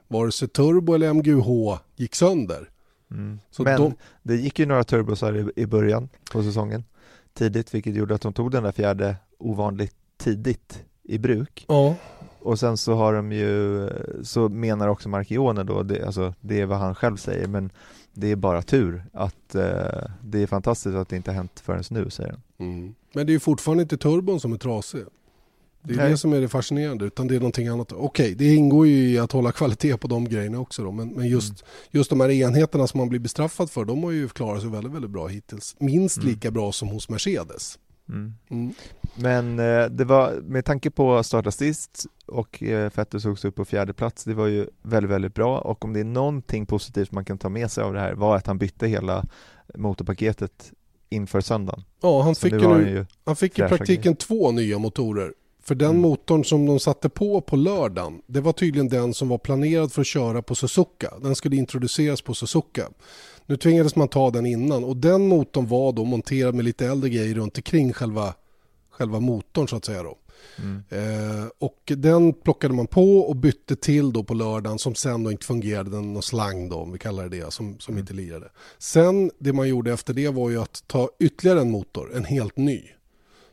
vare 0.08 0.32
sig 0.32 0.48
turbo 0.48 0.94
eller 0.94 1.12
MGH 1.14 1.78
gick 1.96 2.14
sönder. 2.14 2.71
Mm. 3.12 3.38
Så 3.50 3.62
Men 3.62 3.80
de- 3.80 3.94
det 4.22 4.36
gick 4.36 4.58
ju 4.58 4.66
några 4.66 4.84
turbosar 4.84 5.36
i, 5.36 5.62
i 5.62 5.66
början 5.66 6.08
på 6.32 6.42
säsongen 6.42 6.84
tidigt, 7.34 7.74
vilket 7.74 7.94
gjorde 7.94 8.14
att 8.14 8.20
de 8.20 8.32
tog 8.32 8.50
den 8.50 8.62
där 8.62 8.72
fjärde 8.72 9.16
ovanligt 9.38 9.94
tidigt 10.16 10.84
i 11.02 11.18
bruk. 11.18 11.64
Ja, 11.68 11.94
Och 12.38 12.58
sen 12.58 12.76
så 12.76 12.94
har 12.94 13.12
de 13.14 13.32
ju, 13.32 13.88
så 14.22 14.48
menar 14.48 14.88
också 14.88 15.08
Marchione 15.08 15.62
då, 15.64 15.82
det, 15.82 16.06
alltså 16.06 16.34
det 16.40 16.60
är 16.60 16.66
vad 16.66 16.78
han 16.78 16.94
själv 16.94 17.16
säger, 17.16 17.48
men 17.48 17.70
det 18.12 18.30
är 18.30 18.36
bara 18.36 18.62
tur 18.62 19.04
att 19.12 19.54
eh, 19.54 20.10
det 20.20 20.42
är 20.42 20.46
fantastiskt 20.46 20.96
att 20.96 21.08
det 21.08 21.16
inte 21.16 21.30
har 21.30 21.36
hänt 21.36 21.60
förrän 21.60 21.82
nu, 21.90 22.10
säger 22.10 22.30
han. 22.30 22.40
mm. 22.58 22.94
men 23.14 23.26
det 23.26 23.30
är 23.30 23.34
ju 23.34 23.40
fortfarande 23.40 23.82
inte 23.82 23.96
turbon 23.96 24.40
som 24.40 24.52
är 24.52 24.58
trasig. 24.58 25.04
Det 25.84 25.92
är 25.92 25.96
Nej. 25.96 26.10
det 26.10 26.16
som 26.18 26.32
är 26.32 26.40
det 26.40 26.48
fascinerande, 26.48 27.04
utan 27.04 27.26
det 27.28 27.34
är 27.34 27.38
någonting 27.40 27.68
annat. 27.68 27.92
Okej, 27.92 28.34
det 28.34 28.54
ingår 28.54 28.86
ju 28.86 29.08
i 29.10 29.18
att 29.18 29.32
hålla 29.32 29.52
kvalitet 29.52 29.96
på 29.96 30.08
de 30.08 30.24
grejerna 30.28 30.58
också 30.58 30.84
då, 30.84 30.92
men, 30.92 31.08
men 31.08 31.28
just, 31.28 31.50
Mm. 31.50 31.64
just 31.90 32.10
de 32.10 32.20
här 32.20 32.30
enheterna 32.30 32.86
som 32.86 32.98
man 32.98 33.08
blir 33.08 33.20
bestraffad 33.20 33.70
för, 33.70 33.84
de 33.84 34.04
har 34.04 34.10
ju 34.10 34.28
klarat 34.28 34.60
sig 34.62 34.70
väldigt, 34.70 34.92
väldigt 34.92 35.10
bra 35.10 35.26
hittills. 35.26 35.76
Minst 35.78 36.16
Mm. 36.16 36.28
lika 36.28 36.50
bra 36.50 36.72
som 36.72 36.88
hos 36.88 37.08
Mercedes. 37.08 37.78
Mm. 38.08 38.34
Mm. 38.50 38.74
Men 39.14 39.58
eh, 39.58 39.84
det 39.90 40.04
var, 40.04 40.32
med 40.42 40.64
tanke 40.64 40.90
på 40.90 41.16
att 41.16 41.26
starta 41.26 41.50
sist 41.50 42.06
och 42.26 42.62
eh, 42.62 42.90
Vettel 42.94 43.20
sågs 43.20 43.44
upp 43.44 43.54
på 43.56 43.64
fjärde 43.64 43.92
plats, 43.94 44.24
det 44.24 44.34
var 44.34 44.46
ju 44.46 44.66
väldigt, 44.82 45.10
väldigt 45.10 45.34
bra 45.34 45.58
och 45.58 45.84
om 45.84 45.92
det 45.92 46.00
är 46.00 46.04
någonting 46.04 46.66
positivt 46.66 47.12
man 47.12 47.24
kan 47.24 47.38
ta 47.38 47.48
med 47.48 47.70
sig 47.70 47.84
av 47.84 47.92
det 47.94 48.00
här 48.00 48.14
var 48.14 48.36
att 48.36 48.46
han 48.46 48.58
bytte 48.58 48.86
hela 48.86 49.24
motorpaketet 49.74 50.72
inför 51.10 51.40
söndagen. 51.40 51.84
Ja, 52.02 52.22
han 52.22 52.34
Så 52.34 52.40
fick, 52.40 52.52
ju 52.52 52.68
nu, 52.68 53.06
han 53.24 53.36
fick 53.36 53.58
i 53.58 53.62
praktiken 53.62 54.16
två 54.16 54.50
nya 54.52 54.78
motorer 54.78 55.32
För 55.62 55.74
den 55.74 55.90
mm. 55.90 56.02
motorn 56.02 56.44
som 56.44 56.66
de 56.66 56.80
satte 56.80 57.08
på 57.08 57.40
på 57.40 57.56
lördagen, 57.56 58.22
det 58.26 58.40
var 58.40 58.52
tydligen 58.52 58.88
den 58.88 59.14
som 59.14 59.28
var 59.28 59.38
planerad 59.38 59.92
för 59.92 60.00
att 60.00 60.06
köra 60.06 60.42
på 60.42 60.54
Suzuka. 60.54 61.12
Den 61.22 61.34
skulle 61.34 61.56
introduceras 61.56 62.22
på 62.22 62.34
Suzuka. 62.34 62.88
Nu 63.46 63.56
tvingades 63.56 63.96
man 63.96 64.08
ta 64.08 64.30
den 64.30 64.46
innan 64.46 64.84
och 64.84 64.96
den 64.96 65.28
motorn 65.28 65.66
var 65.66 65.92
då 65.92 66.04
monterad 66.04 66.54
med 66.54 66.64
lite 66.64 66.86
äldre 66.86 67.10
grejer 67.10 67.34
runt 67.34 67.58
omkring 67.58 67.92
själva, 67.92 68.34
själva 68.90 69.20
motorn 69.20 69.68
så 69.68 69.76
att 69.76 69.84
säga. 69.84 70.02
Då. 70.02 70.18
Mm. 70.58 70.82
Eh, 70.88 71.46
och 71.58 71.92
den 71.96 72.32
plockade 72.32 72.74
man 72.74 72.86
på 72.86 73.18
och 73.18 73.36
bytte 73.36 73.76
till 73.76 74.12
då 74.12 74.24
på 74.24 74.34
lördagen 74.34 74.78
som 74.78 74.94
sen 74.94 75.24
då 75.24 75.32
inte 75.32 75.46
fungerade, 75.46 75.90
den 75.90 76.12
någon 76.12 76.22
slang 76.22 76.68
då 76.68 76.76
om 76.76 76.92
vi 76.92 76.98
kallar 76.98 77.28
det 77.28 77.40
det, 77.40 77.52
som, 77.52 77.78
som 77.78 77.94
mm. 77.94 78.00
inte 78.00 78.14
lirade. 78.14 78.48
Sen 78.78 79.30
det 79.38 79.52
man 79.52 79.68
gjorde 79.68 79.92
efter 79.92 80.14
det 80.14 80.28
var 80.28 80.50
ju 80.50 80.62
att 80.62 80.84
ta 80.86 81.08
ytterligare 81.18 81.60
en 81.60 81.70
motor, 81.70 82.12
en 82.14 82.24
helt 82.24 82.56
ny. 82.56 82.82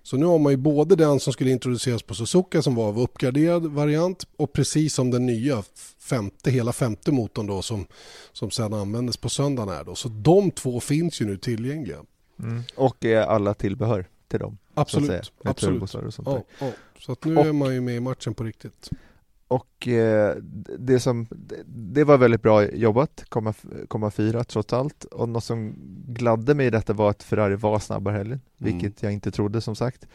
Så 0.04 0.18
nu 0.18 0.26
har 0.26 0.40
man 0.40 0.52
ju 0.52 0.58
både 0.58 0.96
den 0.96 1.20
som 1.20 1.34
skulle 1.34 1.52
introduceras 1.52 2.04
på 2.04 2.16
Suzuka 2.16 2.62
som 2.62 2.76
var 2.76 2.88
av 2.88 3.00
uppgraderad 3.00 3.66
variant 3.66 4.28
och 4.38 4.54
precis 4.54 4.94
som 4.94 5.12
den 5.12 5.26
nya 5.26 5.64
femte, 6.00 6.52
hela 6.52 6.74
femte 6.74 7.12
motorn 7.12 7.48
då 7.48 7.62
som, 7.62 7.86
som 8.32 8.52
sedan 8.52 8.74
användes 8.74 9.18
på 9.18 9.30
söndagen 9.30 9.70
är 9.76 9.84
då. 9.84 9.96
Så 9.96 10.10
de 10.10 10.52
två 10.52 10.80
finns 10.80 11.22
ju 11.22 11.26
nu 11.26 11.38
tillgängliga. 11.38 12.00
Mm. 12.40 12.64
Och 12.76 13.06
är 13.06 13.22
alla 13.22 13.54
tillbehör 13.54 14.08
till 14.28 14.40
dem? 14.40 14.58
Absolut. 14.74 15.32
absolut. 15.44 15.82
Och 15.82 15.90
sånt 15.90 16.28
ja, 16.28 16.44
ja. 16.60 16.72
Så 17.00 17.12
att 17.12 17.26
nu 17.26 17.38
och, 17.38 17.46
är 17.46 17.54
man 17.54 17.74
ju 17.74 17.82
med 17.82 17.96
i 17.96 18.00
matchen 18.00 18.34
på 18.34 18.44
riktigt. 18.44 18.90
Och 19.50 19.88
eh, 19.88 20.36
det 20.80 21.00
som, 21.00 21.28
det 21.66 22.04
var 22.04 22.18
väldigt 22.18 22.42
bra 22.42 22.66
jobbat, 22.66 23.24
komma, 23.30 23.54
komma 23.88 24.12
fyra 24.12 24.44
trots 24.44 24.74
allt. 24.74 25.04
Och 25.04 25.30
något 25.30 25.44
som 25.44 25.76
gladde 26.08 26.54
mig 26.54 26.68
i 26.68 26.70
detta 26.70 26.94
var 26.94 27.10
att 27.10 27.24
Ferrari 27.24 27.56
var 27.56 27.80
snabbare 27.80 28.18
helgen, 28.18 28.42
mm. 28.60 28.74
vilket 28.74 29.04
jag 29.04 29.14
inte 29.14 29.32
trodde 29.32 29.62
som 29.62 29.76
sagt. 29.76 30.08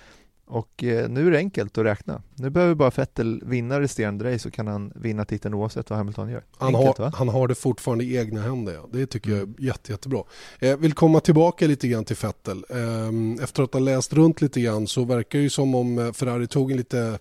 Och 0.47 0.85
eh, 0.85 1.09
nu 1.09 1.26
är 1.26 1.31
det 1.31 1.38
enkelt 1.38 1.79
att 1.79 1.85
räkna. 1.85 2.23
Nu 2.35 2.50
behöver 2.50 2.75
bara 2.75 2.91
Vettel 2.91 3.43
vinna 3.45 3.81
resterande 3.81 4.33
race 4.33 4.38
så 4.38 4.50
kan 4.50 4.67
han 4.67 4.93
vinna 4.95 5.25
titeln 5.25 5.55
oavsett 5.55 5.91
vad 5.91 5.97
Hamilton 5.97 6.31
gör. 6.31 6.45
Han, 6.57 6.75
enkelt, 6.75 6.99
har, 6.99 7.11
han 7.11 7.29
har 7.29 7.49
det 7.49 7.55
fortfarande 7.55 8.05
i 8.05 8.17
egna 8.17 8.43
händer, 8.43 8.75
ja. 8.75 8.88
det 8.93 9.07
tycker 9.07 9.31
jag 9.31 9.38
är 9.38 9.43
mm. 9.43 9.57
jätte, 9.59 9.93
jättebra. 9.93 10.23
Eh, 10.59 10.76
vill 10.76 10.93
komma 10.93 11.21
tillbaka 11.21 11.67
lite 11.67 11.88
grann 11.88 12.05
till 12.05 12.17
Vettel. 12.23 12.64
Eh, 12.71 13.45
efter 13.45 13.62
att 13.62 13.73
ha 13.73 13.81
läst 13.81 14.12
runt 14.12 14.41
lite 14.41 14.61
grann 14.61 14.87
så 14.87 15.05
verkar 15.05 15.38
det 15.38 15.43
ju 15.43 15.50
som 15.50 15.75
om 15.75 15.99
eh, 15.99 16.12
Ferrari 16.12 16.47
tog 16.47 16.71
en 16.71 16.76
lite 16.76 17.19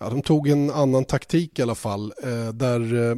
ja, 0.00 0.10
de 0.10 0.22
tog 0.22 0.48
en 0.48 0.70
annan 0.70 1.04
taktik 1.04 1.58
i 1.58 1.62
alla 1.62 1.74
fall 1.74 2.12
eh, 2.22 2.48
där 2.48 3.10
eh, 3.10 3.16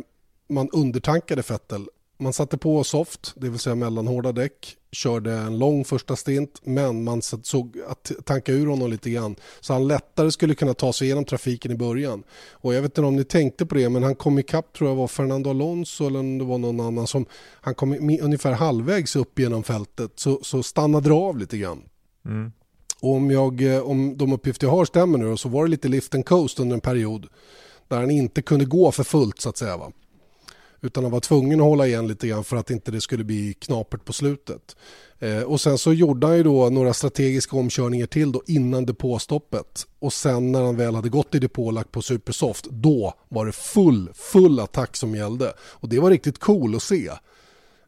man 0.49 0.71
undertankade 0.71 1.43
Vettel. 1.49 1.87
Man 2.21 2.33
satte 2.33 2.59
på 2.59 2.85
soft, 2.85 3.33
det 3.37 3.49
vill 3.49 3.59
säga 3.59 3.75
mellanhårda 3.75 4.33
däck, 4.33 4.77
körde 4.93 5.33
en 5.33 5.59
lång 5.59 5.85
första 5.85 6.17
stint 6.17 6.61
men 6.65 7.05
man 7.05 7.23
såg 7.23 7.79
att 7.89 8.13
tanka 8.25 8.53
ur 8.53 8.67
honom 8.67 8.91
lite 8.91 9.11
grann 9.11 9.37
så 9.61 9.73
han 9.73 9.89
lättare 9.89 10.31
skulle 10.31 10.55
kunna 10.55 10.75
ta 10.75 10.93
sig 10.93 11.07
igenom 11.07 11.25
trafiken 11.25 11.73
i 11.73 11.77
början. 11.77 12.23
Och 12.53 12.75
jag 12.75 12.83
vet 12.83 12.91
inte 12.91 13.01
om 13.01 13.17
ni 13.17 13.25
tänkte 13.25 13.67
på 13.67 13.75
det 13.75 13.89
men 13.89 14.03
han 14.03 14.15
kom 14.15 14.39
ikapp 14.39 14.73
tror 14.73 14.91
jag 14.91 14.97
var 14.97 15.09
Fernando 15.09 15.51
Alonso 15.51 16.07
eller 16.07 16.21
om 16.21 16.39
det 16.39 16.45
var 16.45 16.59
någon 16.59 16.81
annan 16.81 17.07
som 17.07 17.27
han 17.61 17.75
kom 17.75 18.19
ungefär 18.23 18.53
halvvägs 18.53 19.17
upp 19.17 19.39
genom 19.39 19.63
fältet 19.63 20.13
så, 20.15 20.41
så 20.43 20.63
stannade 20.63 21.09
det 21.09 21.15
av 21.15 21.39
lite 21.39 21.59
grann. 21.59 21.83
Mm. 22.25 22.53
Och 23.01 23.13
om, 23.15 23.31
jag, 23.31 23.75
eh, 23.75 23.81
om 23.81 24.17
de 24.17 24.33
uppgifter 24.33 24.67
jag 24.67 24.73
har 24.73 24.85
stämmer 24.85 25.19
nu 25.19 25.37
så 25.37 25.49
var 25.49 25.65
det 25.65 25.71
lite 25.71 25.89
lift 25.89 26.15
and 26.15 26.27
coast 26.27 26.61
under 26.61 26.75
en 26.75 26.81
period 26.81 27.27
där 27.89 27.97
han 27.97 28.11
inte 28.11 28.43
kunde 28.43 28.65
gå 28.65 28.93
för 28.93 29.05
fullt 29.05 29.41
så 29.41 29.49
att 29.49 29.57
säga. 29.57 29.77
Va? 29.77 29.93
Utan 30.81 31.05
han 31.05 31.13
var 31.13 31.21
tvungen 31.21 31.61
att 31.61 31.67
hålla 31.67 31.87
igen 31.87 32.09
lite 32.09 32.29
grann 32.29 32.45
för 32.45 32.57
att 32.57 32.71
inte 32.71 32.91
det 32.91 33.01
skulle 33.01 33.25
bli 33.25 33.55
knapert 33.55 34.05
på 34.05 34.13
slutet. 34.13 34.77
Eh, 35.19 35.43
och 35.43 35.61
sen 35.61 35.79
så 35.79 35.93
gjorde 35.93 36.27
han 36.27 36.37
ju 36.37 36.43
då 36.43 36.71
några 36.71 36.95
strategiska 36.95 37.57
omkörningar 37.57 38.07
till 38.07 38.33
då 38.33 38.43
innan 38.47 38.87
depåstoppet. 38.87 39.87
Och 39.99 40.13
sen 40.13 40.53
när 40.53 40.63
han 40.63 40.77
väl 40.77 40.95
hade 40.95 41.09
gått 41.09 41.35
i 41.35 41.39
depå 41.39 41.67
och 41.67 41.73
lagt 41.73 41.93
på 41.93 42.03
supersoft, 42.03 42.65
då 42.71 43.15
var 43.29 43.47
det 43.47 43.53
full, 43.53 44.11
full 44.15 44.61
attack 44.61 44.97
som 44.97 45.15
gällde. 45.15 45.53
Och 45.61 45.89
det 45.89 46.01
var 46.01 46.11
riktigt 46.11 46.39
cool 46.39 46.77
att 46.77 46.83
se. 46.83 47.11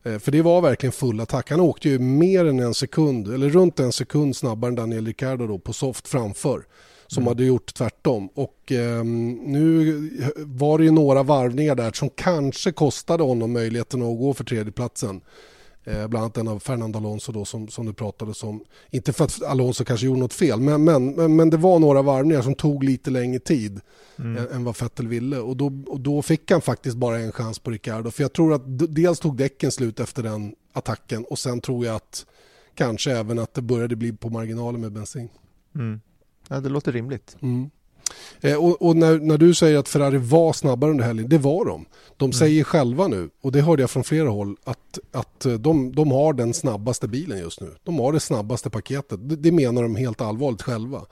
Eh, 0.02 0.18
för 0.18 0.32
det 0.32 0.42
var 0.42 0.60
verkligen 0.60 0.92
full 0.92 1.20
attack. 1.20 1.50
Han 1.50 1.60
åkte 1.60 1.88
ju 1.88 1.98
mer 1.98 2.44
än 2.44 2.60
en 2.60 2.74
sekund, 2.74 3.34
eller 3.34 3.50
runt 3.50 3.80
en 3.80 3.92
sekund 3.92 4.36
snabbare 4.36 4.68
än 4.68 4.74
Daniel 4.74 5.06
Ricciardo 5.06 5.46
då 5.46 5.58
på 5.58 5.72
soft 5.72 6.08
framför. 6.08 6.62
Som 7.06 7.22
mm. 7.22 7.28
hade 7.28 7.44
gjort 7.44 7.74
tvärtom. 7.74 8.28
Och 8.34 8.72
eh, 8.72 9.04
nu 9.04 10.10
var 10.36 10.78
det 10.78 10.84
ju 10.84 10.90
några 10.90 11.22
varvningar 11.22 11.74
där 11.74 11.92
som 11.92 12.10
kanske 12.10 12.72
kostade 12.72 13.22
honom 13.22 13.52
möjligheten 13.52 14.02
att 14.02 14.18
gå 14.18 14.34
för 14.34 14.44
tredjeplatsen. 14.44 15.20
Eh, 15.90 16.08
bland 16.08 16.24
annat 16.24 16.36
en 16.36 16.48
av 16.48 16.58
Fernando 16.58 16.98
Alonso 16.98 17.32
då, 17.32 17.44
som, 17.44 17.68
som 17.68 17.86
du 17.86 17.92
pratade 17.92 18.32
om. 18.42 18.64
Inte 18.90 19.12
för 19.12 19.24
att 19.24 19.42
Alonso 19.42 19.84
kanske 19.84 20.06
gjorde 20.06 20.20
något 20.20 20.34
fel, 20.34 20.60
men, 20.60 20.84
men, 20.84 21.36
men 21.36 21.50
det 21.50 21.56
var 21.56 21.78
några 21.78 22.02
varvningar 22.02 22.42
som 22.42 22.54
tog 22.54 22.84
lite 22.84 23.10
längre 23.10 23.38
tid 23.38 23.80
mm. 24.18 24.36
än, 24.36 24.48
än, 24.48 24.64
vad 24.64 24.80
Vettel 24.80 25.08
ville. 25.08 25.38
Och 25.38 25.56
då, 25.56 25.82
och 25.86 26.00
då 26.00 26.22
fick 26.22 26.50
han 26.50 26.60
faktiskt 26.60 26.96
bara 26.96 27.18
en 27.18 27.32
chans 27.32 27.58
på 27.58 27.70
Ricardo. 27.70 28.10
För 28.10 28.22
jag 28.22 28.32
tror 28.32 28.54
att 28.54 28.62
dels 28.94 29.20
tog 29.20 29.36
däcken 29.36 29.72
slut 29.72 30.00
efter 30.00 30.22
den 30.22 30.54
attacken 30.72 31.24
och 31.24 31.38
sen 31.38 31.60
tror 31.60 31.86
jag 31.86 31.96
att 31.96 32.26
kanske 32.74 33.12
även 33.12 33.38
att 33.38 33.54
det 33.54 33.62
började 33.62 33.96
bli 33.96 34.12
på 34.12 34.30
marginalen 34.30 34.80
med 34.80 34.92
bensin. 34.92 35.28
Mm. 35.74 36.00
Ja, 36.48 36.60
det 36.60 36.68
låter 36.68 36.92
rimligt. 36.92 37.36
Mm. 37.42 37.70
Eh, 38.40 38.54
och, 38.54 38.82
och 38.82 38.96
när, 38.96 39.18
när, 39.18 39.38
du 39.38 39.54
säger 39.54 39.78
att 39.78 39.88
Ferrari 39.88 40.18
var 40.18 40.52
snabbare 40.52 40.90
under 40.90 41.04
helgen, 41.04 41.28
det 41.28 41.38
var 41.38 41.64
de. 41.64 41.86
De 42.16 42.24
mm. 42.24 42.32
säger 42.32 42.64
själva 42.64 43.08
nu, 43.08 43.30
och 43.42 43.52
det 43.52 43.60
hörde 43.60 43.82
jag 43.82 43.90
från 43.90 44.04
flera 44.04 44.28
håll, 44.28 44.56
att, 44.64 44.98
att 45.12 45.46
de, 45.58 45.92
de 45.92 46.10
har 46.10 46.32
den 46.32 46.54
snabbaste 46.54 47.08
bilen 47.08 47.38
just 47.38 47.60
nu. 47.60 47.74
De 47.84 47.98
har 47.98 48.12
det 48.12 48.20
snabbaste 48.20 48.70
paketet. 48.70 49.28
Det, 49.28 49.36
det 49.36 49.52
menar 49.52 49.82
de 49.82 49.96
helt 49.96 50.20
allvarligt 50.20 50.62
själva. 50.62 51.02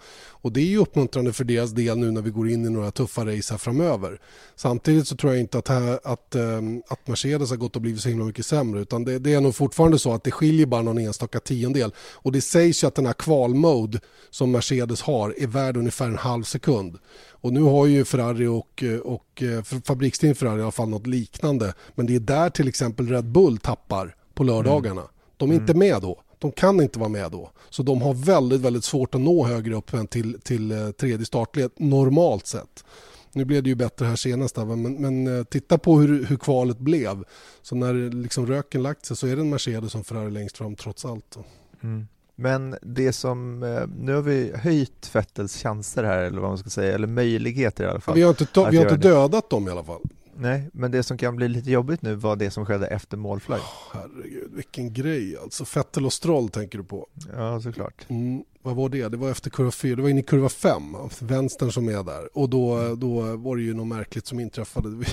Och 0.41 0.53
det 0.53 0.61
är 0.61 0.67
ju 0.67 0.79
uppmuntrande 0.79 1.33
för 1.33 1.45
deras 1.45 1.71
del 1.71 1.99
nu 1.99 2.11
när 2.11 2.23
vi 2.23 2.31
går 2.31 2.51
in 2.51 2.67
i 2.67 2.71
några 2.71 2.91
tuffa 2.91 3.27
race 3.27 3.53
här 3.55 3.59
framöver. 3.59 4.21
Samtidigt 4.57 5.09
så 5.09 5.17
tror 5.17 5.33
jag 5.33 5.41
inte 5.41 5.59
att, 5.59 5.69
här, 5.69 6.01
att, 6.05 6.35
ehm, 6.35 6.83
att 6.89 7.09
Mercedes 7.09 7.51
har 7.51 7.57
gått 7.57 7.77
och 7.77 7.83
blivit 7.83 8.01
så 8.01 8.09
himla 8.09 8.25
mycket 8.25 8.47
sämre 8.47 8.81
utan 8.81 9.05
det, 9.05 9.19
det, 9.19 9.35
är 9.35 9.41
nog 9.41 9.55
fortfarande 9.55 9.99
så 9.99 10.13
att 10.13 10.25
det 10.25 10.31
skiljer 10.31 10.67
bara 10.67 10.83
någon 10.83 10.99
enstaka 10.99 11.41
tiondel. 11.41 11.95
Och 11.99 12.33
det 12.33 12.41
sägs 12.41 12.83
ju 12.83 12.87
att 12.89 12.95
den 12.95 13.07
här 13.07 13.13
kvalmode 13.13 14.01
som 14.31 14.51
Mercedes 14.51 15.03
har 15.03 15.35
är 15.39 15.47
värd 15.47 15.77
ungefär 15.77 16.07
en 16.07 16.19
halv 16.19 16.43
sekund. 16.43 16.88
Och 17.31 17.53
nu 17.53 17.63
har 17.63 17.87
ju 17.87 18.05
Ferrari 18.05 18.47
och, 18.47 18.85
och 19.05 19.43
fabriksteam 19.85 20.35
Ferrari 20.35 20.59
i 20.59 20.63
alla 20.63 20.73
fall 20.73 20.89
något 20.89 21.07
liknande. 21.07 21.75
Men 21.95 22.07
det 22.07 22.15
är 22.15 22.21
där 22.21 22.51
till 22.51 22.69
exempel 22.69 23.09
Red 23.09 23.25
Bull 23.25 23.59
tappar 23.59 24.17
på 24.35 24.45
lördagarna. 24.45 25.03
De 25.37 25.51
är 25.51 25.55
inte 25.55 25.73
mm. 25.73 25.79
med 25.79 26.03
då. 26.03 26.23
De 26.39 26.53
kan 26.53 26.81
inte 26.81 26.99
vara 26.99 27.09
med 27.09 27.31
då. 27.33 27.51
Så 27.71 27.83
de 27.83 28.03
har 28.03 28.15
väldigt, 28.15 28.61
väldigt 28.61 28.85
svårt 28.85 29.15
att 29.15 29.21
nå 29.21 29.47
högre 29.47 29.75
upp 29.75 29.93
än 29.93 30.07
till, 30.07 30.41
till 30.41 30.73
eh, 30.73 30.91
tredje 30.91 31.27
startled 31.27 31.71
normalt 31.77 32.47
sett. 32.47 32.85
Nu 33.33 33.45
blev 33.45 33.63
det 33.63 33.69
ju 33.69 33.75
bättre 33.75 34.07
här 34.07 34.17
senast, 34.17 34.57
men, 34.57 34.83
men 34.83 35.39
eh, 35.39 35.45
titta 35.45 35.79
på 35.79 36.01
hur, 36.01 36.25
hur 36.25 36.37
kvalet 36.37 36.79
blev. 36.79 37.25
Så 37.63 37.75
när 37.75 38.11
liksom 38.11 38.47
röken 38.47 38.83
lagt 38.83 39.07
sig 39.07 39.17
så 39.17 39.27
är 39.27 39.37
det 39.37 39.43
en 39.43 39.51
Mercedes 39.51 39.93
som 39.93 40.05
Ferrari 40.05 40.31
längst 40.31 40.59
fram 40.59 40.77
trots 40.77 41.05
allt. 41.05 41.39
Mm. 41.83 42.07
Men 42.41 42.77
det 42.83 43.13
som, 43.13 43.63
eh, 43.63 43.83
nu 43.99 44.15
har 44.15 44.23
vi 44.23 44.53
höjt 44.57 45.07
Fettels 45.07 45.63
chanser 45.63 46.05
här 46.05 46.19
eller 46.19 46.41
vad 46.41 46.51
man 46.51 46.59
ska 46.59 46.71
säga, 46.71 46.95
eller 46.95 47.07
möjligheter 47.07 47.85
i 47.85 47.87
alla 47.87 48.01
fall. 48.01 48.15
Vi 48.15 48.23
har 48.23 48.31
inte, 48.31 48.47
vi 48.71 48.77
har 48.77 48.85
inte 48.85 49.09
dödat 49.09 49.51
dem 49.51 49.69
i 49.69 49.71
alla 49.71 49.85
fall. 49.85 50.01
Nej, 50.37 50.71
men 50.73 50.91
det 50.91 51.03
som 51.03 51.19
kan 51.19 51.37
bli 51.37 51.49
lite 51.49 51.71
jobbigt 51.71 52.03
nu 52.03 52.15
var 52.15 52.37
det 52.37 52.51
som 52.51 52.67
skedde 52.67 52.87
efter 52.87 53.17
målflagg. 53.17 53.61
Oh, 53.61 53.93
herregud, 53.93 54.51
vilken 54.55 54.93
grej 54.93 55.37
alltså. 55.43 55.65
Fettel 55.65 56.07
och 56.07 56.13
Stroll 56.13 56.49
tänker 56.49 56.79
du 56.79 56.85
på? 56.85 57.07
Ja, 57.37 57.61
såklart. 57.61 58.07
Mm, 58.09 58.45
vad 58.63 58.77
var 58.77 58.89
det? 58.89 59.09
Det 59.09 59.17
var 59.17 59.31
efter 59.31 59.51
kurva 59.51 59.71
4, 59.71 59.97
det 59.97 60.03
var 60.03 60.09
in 60.09 60.19
i 60.19 60.23
kurva 60.23 60.49
5, 60.49 60.83
vänstern 61.21 61.73
som 61.73 61.89
är 61.89 62.05
där. 62.05 62.39
Och 62.39 62.49
då, 62.49 62.95
då 62.95 63.37
var 63.37 63.57
det 63.57 63.63
ju 63.63 63.75
något 63.75 63.87
märkligt 63.87 64.27
som 64.27 64.41
inträffade. 64.41 64.89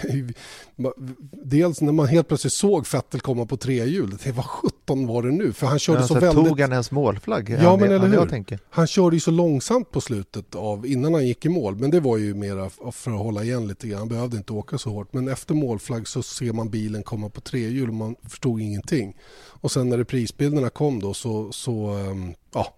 Dels 1.31 1.81
när 1.81 1.91
man 1.91 2.07
helt 2.07 2.27
plötsligt 2.27 2.53
såg 2.53 2.87
Fettel 2.87 3.19
komma 3.19 3.45
på 3.45 3.57
tre 3.57 3.85
hjul, 3.85 4.17
det 4.23 4.31
var 4.31 4.43
17 4.43 5.07
var 5.07 5.23
det 5.23 5.31
nu? 5.31 5.53
För 5.53 5.67
han 5.67 5.79
körde 5.79 5.99
ja, 5.99 6.07
så, 6.07 6.13
så 6.13 6.19
väldigt... 6.19 6.45
Tog 6.45 6.59
han 6.59 6.71
ens 6.71 6.91
målflagg? 6.91 7.49
Ja, 7.49 7.77
men 7.77 7.91
eller 7.91 8.07
hur? 8.07 8.59
Han 8.69 8.87
körde 8.87 9.15
ju 9.15 9.19
så 9.19 9.31
långsamt 9.31 9.91
på 9.91 10.01
slutet 10.01 10.55
av, 10.55 10.85
innan 10.85 11.13
han 11.13 11.27
gick 11.27 11.45
i 11.45 11.49
mål. 11.49 11.75
Men 11.75 11.91
det 11.91 11.99
var 11.99 12.17
ju 12.17 12.33
mer 12.33 12.91
för 12.91 13.11
att 13.11 13.19
hålla 13.19 13.43
igen 13.43 13.67
lite 13.67 13.87
grann. 13.87 13.99
Han 13.99 14.09
behövde 14.09 14.37
inte 14.37 14.53
åka 14.53 14.77
så 14.77 14.89
hårt. 14.89 15.13
Men 15.13 15.27
efter 15.27 15.53
målflagg 15.53 16.07
så 16.07 16.23
ser 16.23 16.53
man 16.53 16.69
bilen 16.69 17.03
komma 17.03 17.29
på 17.29 17.41
tre 17.41 17.59
hjul 17.59 17.89
och 17.89 17.95
man 17.95 18.15
förstod 18.23 18.61
ingenting. 18.61 19.17
Och 19.47 19.71
sen 19.71 19.89
när 19.89 19.97
reprisbilderna 19.97 20.69
kom 20.69 20.99
då 20.99 21.13
så, 21.13 21.51
så 21.51 21.87
ehm, 21.87 22.33
ja 22.53 22.73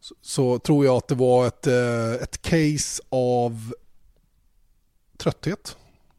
så, 0.00 0.14
så, 0.20 0.58
tror 0.58 0.84
jag 0.84 0.96
att 0.96 1.08
det 1.08 1.14
var 1.14 1.46
ett, 1.46 1.66
eh, 1.66 2.12
ett 2.12 2.42
case 2.42 3.02
av 3.08 3.72
trötthet. 5.16 5.76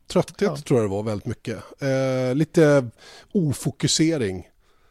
Trötthet 0.08 0.42
ja. 0.42 0.58
tror 0.58 0.80
jag 0.80 0.90
det 0.90 0.96
var 0.96 1.04
väldigt 1.04 1.26
mycket. 1.26 1.58
Eh, 1.82 2.36
lite 2.36 2.88
ofokusering. 3.32 4.48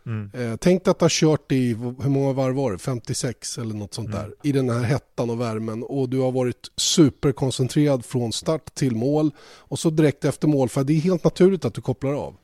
Mm. 0.07 0.31
Eh, 0.35 0.57
tänk 0.57 0.89
att 0.89 1.01
ha 1.01 1.09
kört 1.11 1.53
i, 1.53 1.75
hur 1.75 2.09
många 2.09 2.33
varv 2.33 2.55
var 2.55 2.73
det? 2.73 2.79
56 2.79 3.59
eller 3.59 3.75
något 3.75 3.95
sånt 3.95 4.09
mm. 4.09 4.21
där. 4.21 4.35
I 4.43 4.53
den 4.53 4.71
här 4.71 4.83
hettan 4.83 5.31
och 5.31 5.41
värmen 5.41 5.83
och 5.83 6.09
du 6.09 6.19
har 6.19 6.33
varit 6.33 6.71
superkoncentrerad 6.77 8.05
från 8.05 8.33
start 8.33 8.75
till 8.75 8.97
mål. 8.97 9.31
Och 9.41 9.79
så 9.79 9.91
direkt 9.91 10.25
efter 10.25 10.49
mål, 10.49 10.69
för 10.69 10.85
det 10.85 10.93
är 10.93 11.01
helt 11.01 11.25
naturligt 11.25 11.65
att 11.65 11.75
du 11.75 11.81
kopplar 11.81 12.13
av. 12.13 12.37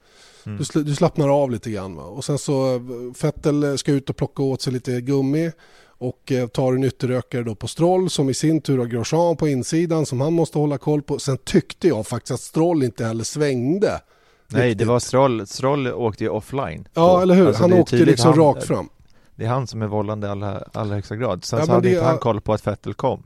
Mm. 0.46 0.64
Du, 0.74 0.82
du 0.82 0.94
slappnar 0.94 1.42
av 1.42 1.50
lite 1.50 1.70
grann. 1.70 1.96
Va? 1.96 2.04
Och 2.04 2.24
sen 2.24 2.38
så 2.38 2.80
Fettel 3.16 3.78
ska 3.78 3.92
ut 3.92 4.10
och 4.10 4.16
plocka 4.16 4.42
åt 4.42 4.62
sig 4.62 4.72
lite 4.72 5.00
gummi 5.00 5.52
och 5.98 6.32
eh, 6.32 6.46
tar 6.46 6.72
en 6.72 6.84
ytterökare 6.84 7.42
då 7.42 7.54
på 7.54 7.68
Stroll 7.68 8.10
som 8.10 8.30
i 8.30 8.34
sin 8.34 8.60
tur 8.60 8.78
har 8.78 8.86
Grosjean 8.86 9.36
på 9.36 9.48
insidan 9.48 10.06
som 10.06 10.20
han 10.20 10.32
måste 10.32 10.58
hålla 10.58 10.78
koll 10.78 11.02
på. 11.02 11.18
Sen 11.18 11.38
tyckte 11.44 11.88
jag 11.88 12.06
faktiskt 12.06 12.32
att 12.32 12.40
Stroll 12.40 12.82
inte 12.82 13.04
heller 13.04 13.24
svängde. 13.24 14.00
Nej, 14.48 14.74
det 14.74 14.84
var 14.84 14.98
Stroll, 14.98 15.46
Stroll 15.46 15.86
åkte 15.86 16.24
ju 16.24 16.30
offline. 16.30 16.88
Ja, 16.94 17.22
eller 17.22 17.34
hur? 17.34 17.46
Alltså, 17.46 17.62
han 17.62 17.72
åkte 17.72 17.96
liksom 17.96 18.30
han, 18.30 18.40
rakt 18.40 18.64
fram. 18.64 18.88
Det 19.34 19.44
är 19.44 19.48
han 19.48 19.66
som 19.66 19.82
är 19.82 19.86
vållande 19.86 20.26
i 20.26 20.30
allra, 20.30 20.62
allra 20.72 20.94
högsta 20.94 21.16
grad. 21.16 21.44
Sen 21.44 21.58
ja, 21.58 21.66
så 21.66 21.72
hade 21.72 21.88
det, 21.88 21.94
inte 21.94 22.04
han 22.06 22.18
koll 22.18 22.40
på 22.40 22.52
att 22.52 22.66
Vettel 22.66 22.94
kom. 22.94 23.22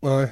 Nej, 0.00 0.28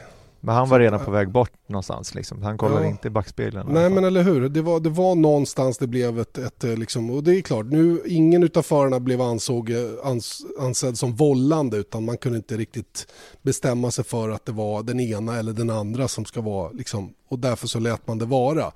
men 0.46 0.54
han 0.54 0.68
var 0.68 0.80
redan 0.80 1.04
på 1.04 1.10
väg 1.10 1.30
bort 1.30 1.52
någonstans 1.66 2.14
liksom. 2.14 2.42
Han 2.42 2.58
kollade 2.58 2.84
ja. 2.84 2.90
inte 2.90 3.08
i 3.08 3.10
backspegeln. 3.10 3.66
Nej 3.68 3.90
men 3.90 4.04
eller 4.04 4.22
hur, 4.22 4.48
det 4.48 4.62
var, 4.62 4.80
det 4.80 4.90
var 4.90 5.14
någonstans 5.14 5.78
det 5.78 5.86
blev 5.86 6.20
ett, 6.20 6.38
ett 6.38 6.64
eh, 6.64 6.76
liksom, 6.76 7.10
och 7.10 7.22
det 7.22 7.36
är 7.36 7.40
klart, 7.40 7.66
nu 7.66 8.02
ingen 8.06 8.42
utav 8.42 8.62
förarna 8.62 9.00
blev 9.00 9.20
ansåg, 9.20 9.70
eh, 9.70 9.78
ans, 10.04 10.46
ansedd 10.60 10.98
som 10.98 11.14
vållande 11.14 11.76
utan 11.76 12.04
man 12.04 12.18
kunde 12.18 12.38
inte 12.38 12.56
riktigt 12.56 13.06
bestämma 13.42 13.90
sig 13.90 14.04
för 14.04 14.28
att 14.28 14.46
det 14.46 14.52
var 14.52 14.82
den 14.82 15.00
ena 15.00 15.38
eller 15.38 15.52
den 15.52 15.70
andra 15.70 16.08
som 16.08 16.24
ska 16.24 16.40
vara 16.40 16.70
liksom, 16.70 17.14
och 17.28 17.38
därför 17.38 17.66
så 17.66 17.78
lät 17.78 18.06
man 18.06 18.18
det 18.18 18.26
vara. 18.26 18.72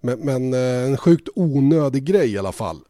Men, 0.00 0.18
men 0.18 0.54
eh, 0.54 0.90
en 0.90 0.96
sjukt 0.96 1.28
onödig 1.34 2.04
grej 2.04 2.32
i 2.32 2.38
alla 2.38 2.52
fall. 2.52 2.80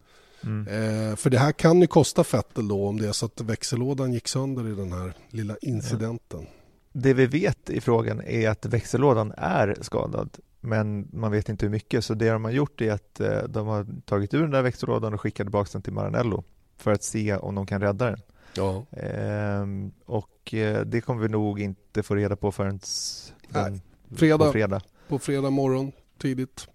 Mm. 0.45 0.67
Eh, 0.69 1.17
för 1.17 1.31
det 1.31 1.39
här 1.39 1.53
kan 1.53 1.81
ju 1.81 1.87
kosta 1.87 2.25
Fettel 2.25 2.69
då 2.69 2.89
om 2.89 3.01
det 3.01 3.09
är 3.09 3.13
så 3.13 3.27
att 3.27 3.41
växellådan 3.41 4.13
gick 4.13 4.29
sönder 4.29 4.69
i 4.69 4.75
den 4.75 4.93
här 4.93 5.13
lilla 5.31 5.57
incidenten. 5.63 6.41
Ja 6.43 6.56
det 7.03 7.15
vi 7.15 7.27
vet 7.27 7.71
i 7.71 7.81
frågan 7.81 8.23
är 8.27 8.49
att 8.49 8.67
växellådan 8.67 9.33
är 9.37 9.77
skadad 9.81 10.39
men 10.61 11.09
man 11.13 11.33
vet 11.33 11.49
inte 11.49 11.67
hur 11.67 11.71
mycket 11.71 12.05
så 12.05 12.15
det 12.15 12.31
de 12.31 12.45
har 12.45 12.51
gjort 12.51 12.81
är 12.81 12.93
att 12.93 13.21
eh, 13.21 13.43
de 13.43 13.67
har 13.67 13.87
tagit 14.05 14.35
ur 14.35 14.43
den 14.43 14.51
där 14.51 14.63
växellådan 14.63 15.15
och 15.15 15.21
skickat 15.21 15.45
tillbaka 15.45 15.69
den 15.73 15.83
till 15.83 15.93
Maranello 15.93 16.45
för 16.77 16.93
att 16.93 17.03
se 17.03 17.37
om 17.37 17.55
de 17.55 17.67
kan 17.67 17.81
rädda 17.81 18.11
den. 18.11 18.21
Ja. 18.57 18.87
Ehm, 18.91 19.93
och 20.05 20.55
eh, 20.55 20.81
det 20.81 21.01
kommer 21.01 21.23
vi 21.23 21.29
nog 21.29 21.61
inte 21.61 22.03
få 22.03 22.15
reda 22.15 22.37
på 22.37 22.53
förrän 22.53 22.81
den, 23.49 23.81
fredag, 24.15 24.47
på 24.47 24.53
fredag. 24.53 24.81
På 25.09 25.19
fredag 25.19 25.51
morgon 25.51 25.93
tidigt. 26.19 26.69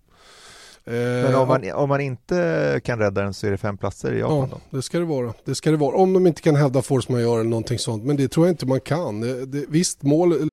Men 0.85 1.35
om 1.35 1.47
man, 1.47 1.71
om 1.71 1.89
man 1.89 2.01
inte 2.01 2.81
kan 2.83 2.99
rädda 2.99 3.21
den 3.21 3.33
så 3.33 3.47
är 3.47 3.51
det 3.51 3.57
fem 3.57 3.77
platser 3.77 4.13
i 4.13 4.19
Japan 4.19 4.49
ja, 4.51 4.59
då? 4.71 4.77
det 4.77 4.81
ska 4.81 4.99
det 4.99 5.05
vara. 5.05 5.33
Det 5.45 5.55
ska 5.55 5.71
det 5.71 5.77
vara. 5.77 5.95
Om 5.95 6.13
de 6.13 6.27
inte 6.27 6.41
kan 6.41 6.55
hävda 6.55 6.81
force 6.81 7.11
majeure 7.11 7.39
eller 7.39 7.49
någonting 7.49 7.79
sånt. 7.79 8.03
Men 8.03 8.17
det 8.17 8.27
tror 8.27 8.45
jag 8.45 8.53
inte 8.53 8.65
man 8.65 8.81
kan. 8.81 9.21
Det, 9.21 9.45
det, 9.45 9.65
visst, 9.69 10.03
mål... 10.03 10.49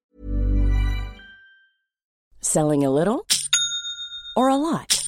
Selling 2.40 2.84
a 2.84 2.90
little 2.90 3.18
or 4.36 4.50
a 4.50 4.56
lot? 4.56 5.07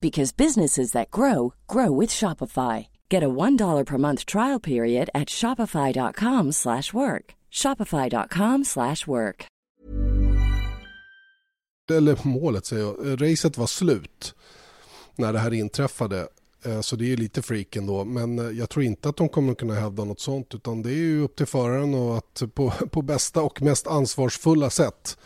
because 0.00 0.36
businesses 0.36 0.92
that 0.92 1.10
grow 1.10 1.52
grow 1.66 2.00
with 2.00 2.10
Shopify. 2.10 2.86
Get 3.10 3.22
a 3.22 3.28
$1 3.28 3.86
per 3.86 3.98
month 3.98 4.24
trial 4.24 4.60
period 4.60 5.10
at 5.14 5.28
shopify.com/work. 5.28 7.34
shopify.com/work. 7.50 9.46
Eller 11.90 12.18
målet 12.22 12.66
säger 12.66 12.82
jag. 12.82 13.06
Eh, 13.06 13.16
racet 13.16 13.58
var 13.58 13.66
slut 13.66 14.34
när 15.16 15.32
det 15.32 15.38
här 15.38 15.54
inträffade. 15.54 16.28
Eh, 16.64 16.80
så 16.80 16.96
det 16.96 17.12
är 17.12 17.16
lite 17.16 17.42
freak 17.42 17.76
ändå. 17.76 18.04
Men 18.04 18.38
eh, 18.38 18.58
jag 18.58 18.70
tror 18.70 18.84
inte 18.84 19.08
att 19.08 19.16
de 19.16 19.28
kommer 19.28 19.54
kunna 19.54 19.74
hävda 19.74 20.04
något 20.04 20.20
sånt. 20.20 20.54
Utan 20.54 20.82
det 20.82 20.90
är 20.90 20.94
ju 20.94 21.22
upp 21.22 21.36
till 21.36 21.46
föraren 21.46 21.94
och 21.94 22.18
att 22.18 22.42
på, 22.54 22.70
på 22.90 23.02
bästa 23.02 23.42
och 23.42 23.62
mest 23.62 23.86
ansvarsfulla 23.86 24.70
sätt 24.70 25.18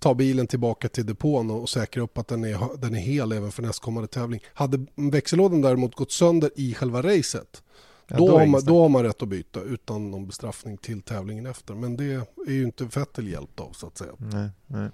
ta 0.00 0.14
bilen 0.14 0.46
tillbaka 0.46 0.88
till 0.88 1.06
depån 1.06 1.50
och 1.50 1.68
säkra 1.68 2.02
upp 2.02 2.18
att 2.18 2.28
den 2.28 2.44
är, 2.44 2.80
den 2.80 2.94
är 2.94 3.00
hel 3.00 3.32
även 3.32 3.52
för 3.52 3.62
nästkommande 3.62 4.08
tävling. 4.08 4.40
Hade 4.54 4.86
växellådan 4.94 5.60
däremot 5.60 5.94
gått 5.94 6.12
sönder 6.12 6.50
i 6.56 6.74
själva 6.74 7.02
racet 7.02 7.62
Ja, 8.10 8.16
då, 8.16 8.26
då, 8.26 8.38
har 8.38 8.46
man, 8.46 8.64
då 8.64 8.82
har 8.82 8.88
man 8.88 9.02
rätt 9.02 9.22
att 9.22 9.28
byta 9.28 9.60
utan 9.60 10.10
någon 10.10 10.26
bestraffning 10.26 10.76
till 10.76 11.02
tävlingen 11.02 11.46
efter. 11.46 11.74
Men 11.74 11.96
det 11.96 12.04
är 12.46 12.52
ju 12.52 12.64
inte 12.64 12.84
Vettel 12.84 13.28
hjälpt 13.28 13.60
av 13.60 13.72
så 13.72 13.86
att 13.86 13.98
säga. 13.98 14.12
Nej, 14.18 14.48
nej. 14.66 14.88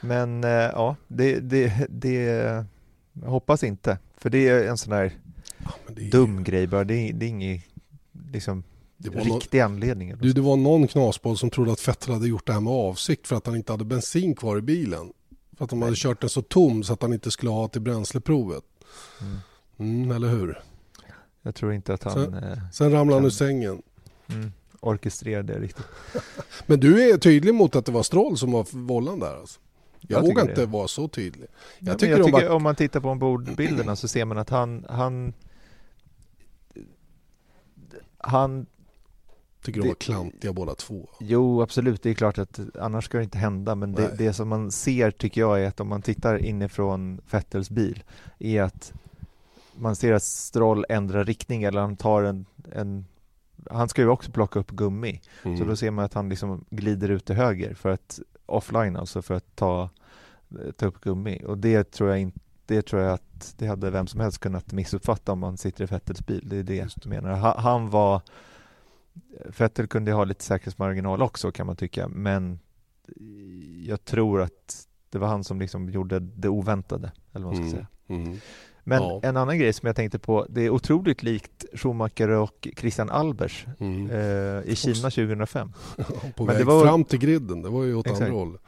Men 0.00 0.44
äh, 0.44 0.50
ja, 0.50 0.96
det, 1.08 1.40
det, 1.40 1.86
det 1.88 2.64
hoppas 3.24 3.64
inte. 3.64 3.98
För 4.16 4.30
det 4.30 4.48
är 4.48 4.68
en 4.68 4.78
sån 4.78 4.92
här 4.92 5.12
ja, 5.58 5.70
dum 6.10 6.38
ju... 6.38 6.44
grej 6.44 6.66
bara. 6.66 6.84
Det, 6.84 7.12
det 7.12 7.26
är 7.26 7.30
inget 7.30 7.62
liksom 8.32 8.64
det 8.96 9.10
var 9.10 9.20
riktig 9.20 9.58
någon, 9.58 9.72
anledning. 9.72 10.14
Du, 10.20 10.32
det 10.32 10.40
var 10.40 10.56
någon 10.56 10.88
knasboll 10.88 11.38
som 11.38 11.50
trodde 11.50 11.72
att 11.72 11.88
Vettel 11.88 12.12
hade 12.12 12.28
gjort 12.28 12.46
det 12.46 12.52
här 12.52 12.60
med 12.60 12.72
avsikt 12.72 13.26
för 13.26 13.36
att 13.36 13.46
han 13.46 13.56
inte 13.56 13.72
hade 13.72 13.84
bensin 13.84 14.34
kvar 14.34 14.58
i 14.58 14.60
bilen. 14.60 15.12
För 15.56 15.64
att 15.64 15.70
de 15.70 15.82
hade 15.82 15.96
kört 15.96 16.20
den 16.20 16.30
så 16.30 16.42
tom 16.42 16.82
så 16.82 16.92
att 16.92 17.02
han 17.02 17.12
inte 17.12 17.30
skulle 17.30 17.50
ha 17.50 17.68
till 17.68 17.80
bränsleprovet. 17.80 18.64
Mm. 19.20 19.36
Mm, 19.78 20.16
eller 20.16 20.28
hur? 20.28 20.62
Jag 21.42 21.54
tror 21.54 21.72
inte 21.72 21.94
att 21.94 22.02
han... 22.02 22.12
Sen, 22.12 22.34
eh, 22.34 22.58
sen 22.72 22.92
ramlade 22.92 23.20
han 23.20 23.26
ur 23.26 23.30
sängen. 23.30 23.82
Mm, 24.28 24.52
orkestrerade 24.80 25.52
det 25.52 25.60
riktigt. 25.60 25.86
Men 26.66 26.80
du 26.80 27.10
är 27.10 27.18
tydlig 27.18 27.54
mot 27.54 27.76
att 27.76 27.86
det 27.86 27.92
var 27.92 28.02
Stroll 28.02 28.38
som 28.38 28.52
var 28.52 28.66
vållan 28.70 29.18
där 29.18 29.36
alltså? 29.36 29.60
Jag, 30.00 30.18
jag 30.18 30.28
vågar 30.28 30.50
inte 30.50 30.66
vara 30.66 30.88
så 30.88 31.08
tydlig. 31.08 31.48
Jag 31.78 31.94
ja, 31.94 31.98
tycker, 31.98 32.16
jag 32.16 32.26
tycker 32.26 32.40
bara... 32.40 32.54
om 32.54 32.62
man 32.62 32.76
tittar 32.76 33.00
på 33.00 33.08
ombordbilderna 33.08 33.96
så 33.96 34.08
ser 34.08 34.24
man 34.24 34.38
att 34.38 34.50
han, 34.50 34.86
han 34.88 35.32
han 38.18 38.66
Tycker 39.64 39.80
de 39.80 39.88
var 39.88 39.94
klantiga 39.94 40.52
båda 40.52 40.74
två. 40.74 41.08
Jo, 41.20 41.62
absolut. 41.62 42.02
Det 42.02 42.10
är 42.10 42.14
klart 42.14 42.38
att 42.38 42.60
annars 42.80 43.04
ska 43.04 43.18
det 43.18 43.24
inte 43.24 43.38
hända. 43.38 43.74
Men 43.74 43.92
det, 43.92 44.14
det, 44.18 44.32
som 44.32 44.48
man 44.48 44.70
ser 44.70 45.10
tycker 45.10 45.40
jag 45.40 45.62
är 45.62 45.68
att 45.68 45.80
om 45.80 45.88
man 45.88 46.02
tittar 46.02 46.44
inifrån 46.44 47.20
Fettels 47.26 47.70
bil 47.70 48.02
är 48.38 48.62
att 48.62 48.92
man 49.74 49.96
ser 49.96 50.12
att 50.12 50.22
Stroll 50.22 50.86
ändrar 50.88 51.24
riktning 51.24 51.62
eller 51.62 51.80
han 51.80 51.96
tar 51.96 52.22
en, 52.22 52.46
en 52.72 53.04
han 53.70 53.88
ska 53.88 54.02
ju 54.02 54.08
också 54.08 54.30
plocka 54.30 54.58
upp 54.58 54.70
gummi. 54.70 55.20
Mm. 55.42 55.58
Så 55.58 55.64
då 55.64 55.76
ser 55.76 55.90
man 55.90 56.04
att 56.04 56.14
han 56.14 56.28
liksom 56.28 56.64
glider 56.70 57.08
ut 57.08 57.24
till 57.24 57.36
höger 57.36 57.74
för 57.74 57.88
att 57.88 58.20
offline 58.46 58.96
alltså 58.96 59.22
för 59.22 59.34
att 59.34 59.56
ta, 59.56 59.90
ta 60.76 60.86
upp 60.86 61.00
gummi. 61.00 61.42
Och 61.46 61.58
det 61.58 61.90
tror 61.90 62.10
jag 62.10 62.20
inte 62.20 62.40
det 62.66 62.82
tror 62.82 63.02
jag 63.02 63.12
att 63.12 63.54
det 63.58 63.66
hade 63.66 63.90
vem 63.90 64.06
som 64.06 64.20
helst 64.20 64.38
kunnat 64.38 64.72
missuppfatta 64.72 65.32
om 65.32 65.38
man 65.38 65.56
sitter 65.56 65.84
i 65.84 65.86
Fettels 65.86 66.26
bil. 66.26 66.48
Det 66.48 66.56
är 66.56 66.62
det 66.62 66.74
jag 66.74 67.06
menar. 67.06 67.36
Han 67.58 67.90
var 67.90 68.22
Vettel 69.58 69.86
kunde 69.86 70.12
ha 70.12 70.24
lite 70.24 70.44
säkerhetsmarginal 70.44 71.22
också 71.22 71.52
kan 71.52 71.66
man 71.66 71.76
tycka, 71.76 72.08
men 72.08 72.58
jag 73.86 74.04
tror 74.04 74.42
att 74.42 74.86
det 75.10 75.18
var 75.18 75.28
han 75.28 75.44
som 75.44 75.60
liksom 75.60 75.90
gjorde 75.90 76.20
det 76.20 76.48
oväntade, 76.48 77.12
eller 77.32 77.44
vad 77.46 77.54
man 77.54 77.70
ska 77.70 77.78
mm, 77.78 77.86
säga. 77.86 77.86
Mm. 78.24 78.40
Men 78.86 79.02
ja. 79.02 79.20
en 79.22 79.36
annan 79.36 79.58
grej 79.58 79.72
som 79.72 79.86
jag 79.86 79.96
tänkte 79.96 80.18
på, 80.18 80.46
det 80.48 80.62
är 80.62 80.70
otroligt 80.70 81.22
likt 81.22 81.64
Schumacher 81.74 82.28
och 82.28 82.68
Christian 82.76 83.10
Albers 83.10 83.66
mm. 83.80 84.10
eh, 84.10 84.72
i 84.72 84.76
Kina 84.76 85.10
2005. 85.10 85.72
på 86.36 86.44
Men 86.44 86.56
väg 86.56 86.66
var... 86.66 86.84
fram 86.84 87.04
till 87.04 87.18
griden, 87.18 87.62
det 87.62 87.68
var 87.68 87.84
ju 87.84 87.94
åt 87.94 88.06
Exakt. 88.06 88.22
andra 88.22 88.36
håll. 88.36 88.58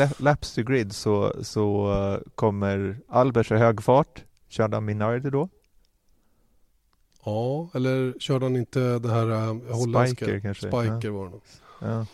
Uh, 0.00 0.10
laps 0.18 0.54
to 0.54 0.62
grid 0.62 0.92
så, 0.92 1.34
så 1.42 1.92
uh, 1.92 2.18
kommer 2.34 2.98
Albers 3.08 3.52
i 3.52 3.54
hög 3.54 3.82
fart, 3.82 4.24
körde 4.48 4.76
han 4.76 4.84
Minardi 4.84 5.30
då? 5.30 5.48
Ja, 7.24 7.68
eller 7.74 8.14
körde 8.18 8.44
han 8.44 8.56
inte 8.56 8.98
det 8.98 9.10
här 9.10 9.30
uh, 9.30 9.74
holländska? 9.74 10.24
Spiker 10.24 10.40
kanske? 10.40 10.66
Spiker 10.68 11.08
ja. 11.08 11.12
var 11.12 11.26
det 11.26 11.40
ja. 11.86 12.06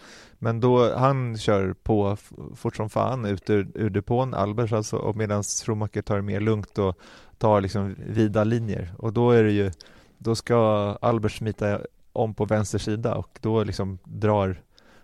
Men 0.43 0.61
då, 0.61 0.95
han 0.95 1.39
kör 1.39 1.73
på 1.73 2.17
fort 2.55 2.77
som 2.77 2.91
fan 2.91 3.25
ut 3.25 3.51
ur, 3.51 3.71
ur 3.75 3.91
depån, 3.91 4.35
Albers 4.35 4.73
alltså, 4.73 4.97
och 4.97 5.17
medan 5.17 5.43
Schumacher 5.43 6.03
tar 6.03 6.17
det 6.17 6.23
mer 6.23 6.41
lugnt 6.41 6.79
och 6.79 6.99
tar 7.39 7.61
liksom 7.61 7.97
vida 8.07 8.45
linjer. 8.45 8.95
Och 8.99 9.13
då 9.13 9.31
är 9.31 9.45
det 9.45 9.53
ju, 9.53 9.71
då 10.19 10.35
ska 10.35 10.57
Albers 11.01 11.39
smita 11.39 11.81
om 12.13 12.35
på 12.35 12.45
vänster 12.45 12.79
sida 12.79 13.15
och 13.15 13.39
då 13.41 13.65
liksom 13.65 13.99
drar 14.05 14.63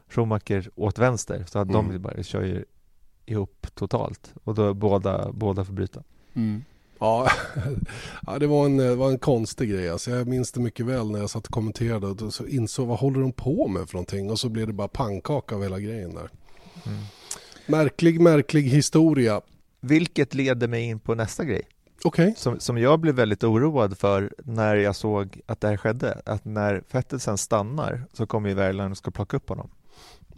Schumacher 0.08 0.70
åt 0.74 0.98
vänster 0.98 1.44
så 1.48 1.58
att 1.58 1.68
mm. 1.68 1.92
de 1.92 1.98
bara 1.98 2.22
kör 2.22 2.42
ju 2.42 2.64
ihop 3.26 3.66
totalt 3.74 4.34
och 4.44 4.54
då 4.54 4.74
båda, 4.74 5.32
båda 5.32 5.64
får 5.64 5.72
bryta. 5.72 6.02
Mm. 6.34 6.64
Ja, 6.98 7.30
ja 8.26 8.38
det, 8.38 8.46
var 8.46 8.64
en, 8.64 8.76
det 8.76 8.94
var 8.94 9.10
en 9.10 9.18
konstig 9.18 9.70
grej. 9.70 9.90
Alltså 9.90 10.10
jag 10.10 10.26
minns 10.26 10.52
det 10.52 10.60
mycket 10.60 10.86
väl 10.86 11.10
när 11.10 11.18
jag 11.18 11.30
satt 11.30 11.46
och 11.46 11.52
kommenterade 11.52 12.24
och 12.24 12.34
så 12.34 12.46
insåg 12.46 12.88
vad 12.88 12.98
håller 12.98 13.20
de 13.20 13.32
på 13.32 13.68
med 13.68 13.88
för 13.88 13.94
någonting 13.94 14.30
och 14.30 14.38
så 14.38 14.48
blev 14.48 14.66
det 14.66 14.72
bara 14.72 14.88
pannkaka 14.88 15.54
av 15.54 15.62
hela 15.62 15.80
grejen 15.80 16.14
där. 16.14 16.30
Mm. 16.86 16.98
Märklig, 17.66 18.20
märklig 18.20 18.62
historia. 18.62 19.40
Vilket 19.80 20.34
leder 20.34 20.68
mig 20.68 20.82
in 20.82 20.98
på 20.98 21.14
nästa 21.14 21.44
grej. 21.44 21.62
Okay. 22.04 22.34
Som, 22.36 22.60
som 22.60 22.78
jag 22.78 23.00
blev 23.00 23.14
väldigt 23.14 23.44
oroad 23.44 23.98
för 23.98 24.34
när 24.44 24.76
jag 24.76 24.96
såg 24.96 25.40
att 25.46 25.60
det 25.60 25.68
här 25.68 25.76
skedde. 25.76 26.20
Att 26.24 26.44
när 26.44 26.82
Vettel 26.90 27.20
sen 27.20 27.38
stannar 27.38 28.02
så 28.12 28.26
kommer 28.26 28.48
ju 28.48 28.54
Verline 28.54 28.90
och 28.90 28.98
ska 28.98 29.10
plocka 29.10 29.36
upp 29.36 29.48
honom. 29.48 29.70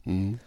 Mm. 0.05 0.39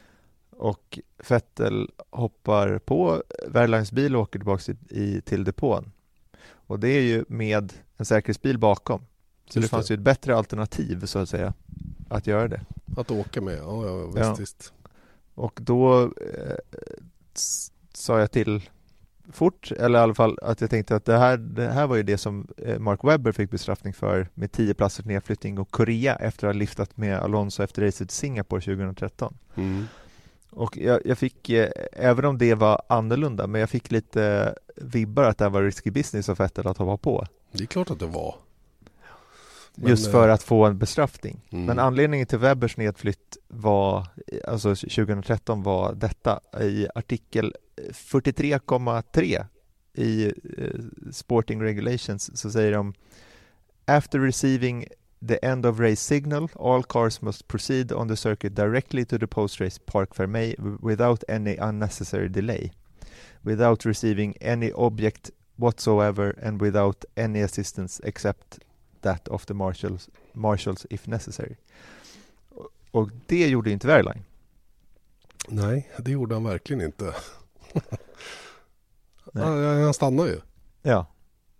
och 0.57 0.99
Vettel 1.29 1.89
hoppar 2.09 2.79
på 2.79 3.23
Wehrleins 3.47 3.91
bil 3.91 4.15
och 4.15 4.21
åker 4.21 4.39
tillbaka 4.39 4.73
i, 4.89 5.21
till 5.21 5.43
depån. 5.43 5.91
Och 6.71 6.79
det 6.79 6.87
är 6.89 7.01
ju 7.01 7.25
med 7.27 7.73
en 7.97 8.05
säkerhetsbil 8.05 8.57
bakom. 8.57 8.99
Så 9.49 9.59
Just 9.59 9.71
det 9.71 9.75
fanns 9.75 9.87
det. 9.87 9.93
ju 9.93 9.95
ett 9.95 10.01
bättre 10.03 10.35
alternativ 10.35 11.05
så 11.05 11.19
att 11.19 11.29
säga 11.29 11.53
att 12.09 12.27
göra 12.27 12.47
det. 12.47 12.61
Att 12.97 13.11
åka 13.11 13.41
med, 13.41 13.57
ja, 13.57 13.85
ja 13.87 14.05
visst, 14.05 14.17
Ja. 14.17 14.35
visst. 14.39 14.73
Och 15.35 15.59
då 15.61 16.03
eh, 16.03 16.55
sa 17.93 18.19
jag 18.19 18.31
till 18.31 18.69
fort, 19.31 19.71
eller 19.71 19.99
i 19.99 20.01
alla 20.01 20.13
fall 20.15 20.37
att 20.41 20.61
jag 20.61 20.69
tänkte 20.69 20.95
att 20.95 21.05
det 21.05 21.17
här, 21.17 21.37
det 21.37 21.67
här 21.67 21.87
var 21.87 21.95
ju 21.95 22.03
det 22.03 22.17
som 22.17 22.47
eh, 22.57 22.79
Mark 22.79 22.99
Webber 23.03 23.31
fick 23.31 23.51
bestraffning 23.51 23.93
för 23.93 24.29
med 24.33 24.51
10 24.51 24.73
platsers 24.73 25.05
nedflyttning 25.05 25.59
och 25.59 25.71
Korea 25.71 26.15
efter 26.15 26.47
att 26.47 26.53
ha 26.55 26.59
lyftat 26.59 26.97
med 26.97 27.19
Alonso 27.19 27.63
efter 27.63 27.81
racet 27.85 28.11
i 28.11 28.13
Singapore 28.13 28.61
2013. 28.61 29.37
Mm. 29.55 29.85
Och 30.51 30.77
jag, 30.77 31.01
jag 31.05 31.17
fick, 31.17 31.49
eh, 31.49 31.69
även 31.91 32.25
om 32.25 32.37
det 32.37 32.55
var 32.55 32.81
annorlunda, 32.89 33.47
men 33.47 33.61
jag 33.61 33.69
fick 33.69 33.91
lite 33.91 34.55
vibbar 34.75 35.23
att 35.23 35.37
det 35.37 35.45
här 35.45 35.49
var 35.49 35.63
risky 35.63 35.91
business 35.91 36.29
av 36.29 36.37
Vettel 36.37 36.67
att 36.67 36.77
hoppa 36.77 36.97
på. 36.97 37.25
Det 37.51 37.63
är 37.63 37.67
klart 37.67 37.91
att 37.91 37.99
det 37.99 38.05
var. 38.05 38.35
Men, 39.75 39.89
just 39.89 40.07
eh, 40.07 40.11
för 40.11 40.29
att 40.29 40.43
få 40.43 40.65
en 40.65 40.77
bestraffning. 40.77 41.41
Mm. 41.49 41.65
Men 41.65 41.79
anledningen 41.79 42.27
till 42.27 42.37
Webbers 42.37 42.77
nedflytt 42.77 43.37
var, 43.47 44.07
alltså 44.47 44.75
2013 44.75 45.63
var 45.63 45.93
detta 45.93 46.39
i 46.61 46.87
artikel 46.95 47.55
43,3 47.91 49.45
i 49.93 50.25
eh, 50.25 50.31
Sporting 51.11 51.61
Regulations 51.61 52.37
så 52.37 52.51
säger 52.51 52.71
de 52.71 52.93
After 53.85 54.19
receiving 54.19 54.87
the 55.27 55.45
end 55.45 55.65
of 55.65 55.79
race 55.79 55.99
signal, 56.01 56.49
all 56.55 56.83
cars 56.83 57.21
must 57.21 57.47
proceed 57.47 57.91
on 57.91 58.07
the 58.07 58.15
circuit 58.15 58.55
directly 58.55 59.05
to 59.05 59.17
the 59.17 59.27
post-race 59.27 59.79
Parc 59.85 60.15
Fermé 60.15 60.55
without 60.81 61.23
any 61.29 61.57
unnecessary 61.57 62.29
delay, 62.29 62.71
without 63.43 63.85
receiving 63.85 64.35
any 64.41 64.71
object 64.71 65.31
whatsoever 65.57 66.35
and 66.41 66.61
without 66.61 67.05
any 67.15 67.41
assistance 67.41 68.01
except 68.03 68.59
that 69.01 69.27
of 69.27 69.45
the 69.45 69.53
marshals, 69.53 70.09
marshals 70.33 70.85
if 70.89 71.07
necessary. 71.07 71.55
Och- 72.91 73.09
det 73.27 73.47
gjorde 73.47 73.71
inte 73.71 73.87
Wehrlein. 73.87 74.23
Nej, 75.47 75.91
det 75.97 76.11
gjorde 76.11 76.35
han 76.35 76.43
verkligen 76.43 76.81
inte. 76.81 77.15
Han, 79.33 79.63
han 79.83 79.93
stannade 79.93 80.29
ju. 80.29 80.39
Ja, 80.81 81.05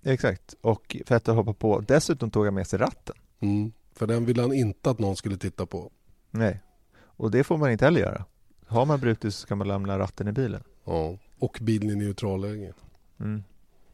exakt. 0.04 0.56
Och 0.62 0.98
Vettel 1.08 1.36
hoppade 1.36 1.58
på. 1.58 1.80
Dessutom 1.80 2.32
tog 2.32 2.46
han 2.46 2.54
med 2.54 2.68
sig 2.68 2.80
ratten. 2.80 3.16
Mm. 3.42 3.72
För 3.96 4.08
den 4.08 4.26
ville 4.26 4.42
han 4.42 4.54
inte 4.54 4.90
att 4.90 5.00
någon 5.00 5.16
skulle 5.16 5.38
titta 5.38 5.66
på. 5.66 5.92
Nej, 6.32 6.60
och 6.98 7.32
det 7.32 7.44
får 7.44 7.58
man 7.58 7.72
inte 7.72 7.86
heller 7.86 8.00
göra. 8.02 8.26
Har 8.68 8.86
man 8.86 9.00
brutit 9.00 9.34
så 9.34 9.40
ska 9.42 9.56
man 9.56 9.68
lämna 9.68 10.00
ratten 10.00 10.28
i 10.28 10.32
bilen. 10.32 10.64
Ja. 10.86 11.18
Och 11.40 11.58
bilen 11.62 11.90
i 11.90 11.96
neutralläge. 11.96 12.74
Mm. 13.20 13.44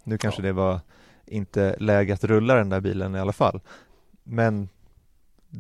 Nu 0.04 0.18
kanske 0.18 0.42
Ja. 0.42 0.46
det 0.46 0.54
var 0.54 0.80
inte 1.26 1.76
läge 1.80 2.14
att 2.14 2.24
rulla 2.24 2.56
den 2.56 2.70
där 2.70 2.82
bilen 2.82 3.16
i 3.16 3.20
alla 3.20 3.34
fall. 3.34 3.60
Men 4.24 4.70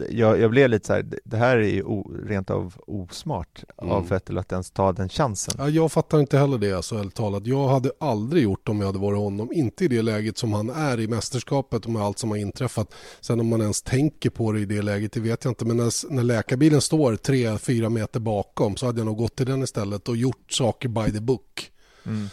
jag, 0.10 0.39
jag 0.39 0.51
blev 0.51 0.69
lite 0.69 0.88
så 0.88 0.93
här, 0.93 1.05
det- 1.25 1.38
här 1.38 1.57
är 1.57 1.69
ju 1.69 1.83
o, 1.83 2.12
rent 2.25 2.49
av 2.49 2.75
osmart 2.88 3.63
Mm. 3.81 3.91
av 3.91 4.07
Vettel 4.10 4.38
att 4.38 4.51
ens 4.51 4.71
ta 4.71 4.91
den 4.91 5.10
chansen. 5.10 5.55
Ja, 5.57 5.69
jag 5.69 5.91
fattar 5.91 6.19
inte 6.19 6.38
heller 6.38 6.57
det 6.57 6.73
alltså, 6.73 6.95
ärligt 6.95 7.15
talat. 7.15 7.47
Jag 7.47 7.67
hade 7.67 7.91
aldrig 7.99 8.43
gjort 8.43 8.69
om 8.69 8.79
jag 8.79 8.86
hade 8.88 8.99
varit 8.99 9.19
honom. 9.19 9.49
Inte 9.53 9.86
i 9.86 9.88
det 9.88 10.01
läget 10.01 10.38
som 10.38 10.53
han 10.53 10.69
är 10.69 10.99
i 10.99 11.07
mästerskapet 11.07 11.86
och 11.86 11.91
med 11.91 12.01
allt 12.01 12.19
som 12.19 12.29
har 12.29 12.38
inträffat. 12.38 12.93
Sen 13.21 13.39
om 13.39 13.47
man 13.47 13.62
ens 13.62 13.81
tänker 13.81 14.29
på 14.29 14.51
det 14.51 14.60
i 14.60 14.65
det 14.65 14.81
läget, 14.81 15.12
det 15.12 15.19
vet 15.19 15.43
jag 15.43 15.51
inte. 15.51 15.65
Men 15.65 15.77
när, 15.77 16.12
när 16.13 16.23
läkarbilen 16.23 16.81
står 16.81 17.15
tre, 17.15 17.57
fyra 17.57 17.89
meter 17.89 18.19
bakom 18.19 18.75
så 18.75 18.86
hade 18.86 18.99
jag 18.99 19.05
nog 19.05 19.17
gått 19.17 19.36
till 19.36 19.45
den 19.45 19.63
istället 19.63 20.10
och 20.10 20.17
gjort 20.17 20.51
saker 20.51 20.89
by 20.89 21.12
the 21.12 21.19
book. 21.21 21.71
Mm. 22.05 22.27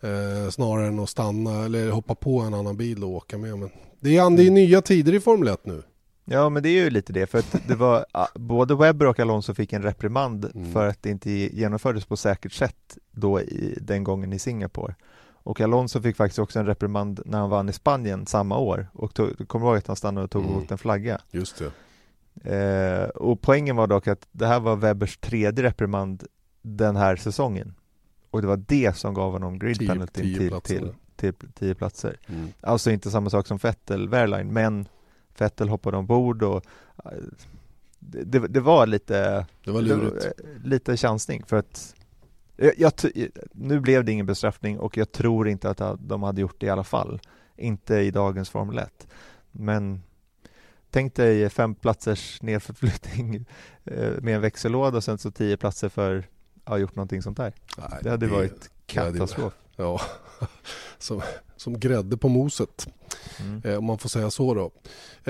Eh, 0.00 0.50
snarare 0.50 0.86
än 0.86 0.98
att 0.98 1.08
stanna 1.08 1.64
eller 1.64 1.90
hoppa 1.90 2.14
på 2.14 2.40
en 2.40 2.54
annan 2.54 2.76
bil 2.76 3.04
och 3.04 3.10
åka 3.10 3.38
med. 3.38 3.58
Men 3.58 3.70
det 4.00 4.16
är, 4.16 4.36
det 4.36 4.46
är 4.46 4.50
nya 4.50 4.82
tider 4.82 5.14
i 5.14 5.20
Formel 5.20 5.48
1 5.48 5.66
nu. 5.66 5.82
Ja 6.30 6.48
men 6.48 6.62
det 6.62 6.68
är 6.68 6.84
ju 6.84 6.90
lite 6.90 7.12
det 7.12 7.26
för 7.26 7.38
att 7.38 7.56
det 7.68 7.74
var 7.74 8.04
både 8.34 8.74
Webber 8.74 9.06
och 9.06 9.20
Alonso 9.20 9.54
fick 9.54 9.72
en 9.72 9.82
reprimand 9.82 10.50
Mm. 10.54 10.72
för 10.72 10.88
att 10.88 11.02
det 11.02 11.10
inte 11.10 11.30
genomfördes 11.30 12.04
på 12.04 12.16
säkert 12.16 12.52
sätt 12.52 12.98
då 13.12 13.40
i, 13.40 13.78
den 13.80 14.04
gången 14.04 14.32
i 14.32 14.38
Singapore. 14.38 14.94
Och 15.42 15.60
Alonso 15.60 16.00
fick 16.02 16.16
faktiskt 16.16 16.38
också 16.38 16.58
en 16.58 16.66
reprimand 16.66 17.20
när 17.24 17.38
han 17.38 17.50
vann 17.50 17.68
i 17.68 17.72
Spanien 17.72 18.26
samma 18.26 18.58
år 18.58 18.86
och 18.92 19.14
tog, 19.14 19.48
kommer 19.48 19.66
ihåg 19.66 19.76
att 19.76 19.86
han 19.86 19.96
stannade 19.96 20.24
och 20.24 20.30
tog 20.30 20.42
Mm. 20.42 20.54
emot 20.54 20.70
en 20.70 20.78
flagga. 20.78 21.20
Just 21.30 21.58
det. 21.58 21.70
Eh, 22.56 23.08
och 23.08 23.40
poängen 23.40 23.76
var 23.76 23.86
dock 23.86 24.06
att 24.08 24.26
det 24.32 24.46
här 24.46 24.60
var 24.60 24.76
Webbers 24.76 25.16
tredje 25.18 25.64
reprimand 25.64 26.24
den 26.62 26.96
här 26.96 27.16
säsongen. 27.16 27.74
Och 28.30 28.40
det 28.42 28.48
var 28.48 28.56
det 28.56 28.96
som 28.96 29.14
gav 29.14 29.32
honom 29.32 29.58
grid 29.58 29.78
penalty 29.88 30.22
till, 30.22 30.60
till, 30.60 30.92
till, 31.16 31.34
tio 31.54 31.74
platser. 31.74 32.16
Mm. 32.26 32.48
Alltså 32.60 32.90
inte 32.90 33.10
samma 33.10 33.30
sak 33.30 33.46
som 33.46 33.56
Vettel, 33.58 34.08
Wehrlein, 34.08 34.52
men 34.52 34.88
Vettel 35.40 35.68
hoppade 35.68 35.96
ombord 35.96 36.42
och 36.42 36.64
eh, 37.04 37.10
det, 37.98 38.38
det, 38.48 38.60
var 38.60 38.86
lite 38.86 39.46
Det 39.64 39.70
var 39.70 39.82
lurigt. 39.82 40.24
eh, 40.24 40.30
lite 40.64 40.96
chansning 40.96 41.42
för 41.46 41.56
att 41.56 41.94
jag, 42.76 42.92
nu 43.52 43.80
blev 43.80 44.04
det 44.04 44.12
ingen 44.12 44.26
bestraffning 44.26 44.78
och 44.78 44.96
jag 44.96 45.12
tror 45.12 45.48
inte 45.48 45.70
att 45.70 45.98
de 46.00 46.22
hade 46.22 46.40
gjort 46.40 46.60
det 46.60 46.66
i 46.66 46.70
alla 46.70 46.84
fall. 46.84 47.20
Inte 47.56 47.94
i 47.96 48.10
dagens 48.10 48.50
Formel 48.50 48.78
1. 48.78 49.06
Men 49.52 50.02
tänk 50.90 51.14
dig 51.14 51.50
fem 51.50 51.74
platsers 51.74 52.42
nedförflyttning 52.42 53.34
eh, 53.84 54.12
med 54.20 54.34
en 54.34 54.40
växellåda 54.40 54.96
och 54.96 55.04
sen 55.04 55.18
så 55.18 55.30
tio 55.30 55.56
platser 55.56 55.88
för 55.88 56.18
att 56.64 56.70
ha 56.70 56.78
gjort 56.78 56.96
någonting 56.96 57.22
sånt 57.22 57.36
där. 57.36 57.52
Nej, 57.78 57.98
Det 58.02 58.10
hade 58.10 58.26
varit 58.26 58.70
det 58.86 59.00
hade- 59.00 59.12
katastrof. 59.18 59.52
Ja, 59.76 60.00
som, 60.98 61.22
som 61.58 61.80
grädde 61.80 62.16
på 62.16 62.28
moset. 62.28 62.86
Mm. 63.40 63.62
Eh, 63.64 63.78
om 63.78 63.84
man 63.84 63.98
får 63.98 64.08
säga 64.08 64.30
så 64.30 64.54
då. 64.54 64.70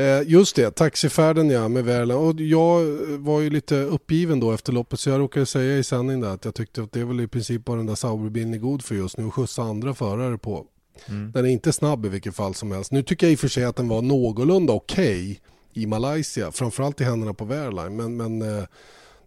Eh, 0.02 0.22
just 0.26 0.56
det, 0.56 0.70
taxifärden 0.70 1.50
ja 1.50 1.68
med 1.68 1.84
Värland. 1.84 2.20
Och 2.20 2.40
jag 2.40 2.82
eh, 2.82 3.18
var 3.18 3.40
ju 3.40 3.50
lite 3.50 3.76
uppgiven 3.76 4.40
då 4.40 4.52
efter 4.52 4.72
loppet 4.72 5.00
så 5.00 5.10
jag 5.10 5.20
råkade 5.20 5.46
säga 5.46 5.78
i 5.78 5.84
sändning 5.84 6.20
där 6.20 6.28
att 6.28 6.44
jag 6.44 6.54
tyckte 6.54 6.82
att 6.82 6.92
det 6.92 7.04
väl 7.04 7.20
i 7.20 7.28
princip 7.28 7.64
bara 7.64 7.76
den 7.76 7.86
där 7.86 7.94
Sauberbilen 7.94 8.54
är 8.54 8.58
god 8.58 8.84
för 8.84 8.94
just 8.94 9.18
nu 9.18 9.24
och 9.24 9.34
skjutsa 9.34 9.62
andra 9.62 9.94
förare 9.94 10.38
på. 10.38 10.66
Mm. 11.06 11.32
Den 11.32 11.44
är 11.44 11.48
inte 11.48 11.72
snabb 11.72 12.06
i 12.06 12.08
vilket 12.08 12.36
fall 12.36 12.54
som 12.54 12.72
helst. 12.72 12.92
Nu 12.92 13.02
tycker 13.02 13.26
jag 13.26 13.32
i 13.32 13.36
och 13.36 13.40
för 13.40 13.48
sig 13.48 13.64
att 13.64 13.76
den 13.76 13.88
var 13.88 14.02
någorlunda 14.02 14.72
okej 14.72 15.40
i 15.72 15.86
Malaysia, 15.86 16.52
framförallt 16.52 17.00
i 17.00 17.04
händerna 17.04 17.34
på 17.34 17.44
Wehrlein. 17.44 17.96
Men, 17.96 18.16
men 18.16 18.42
eh, 18.42 18.64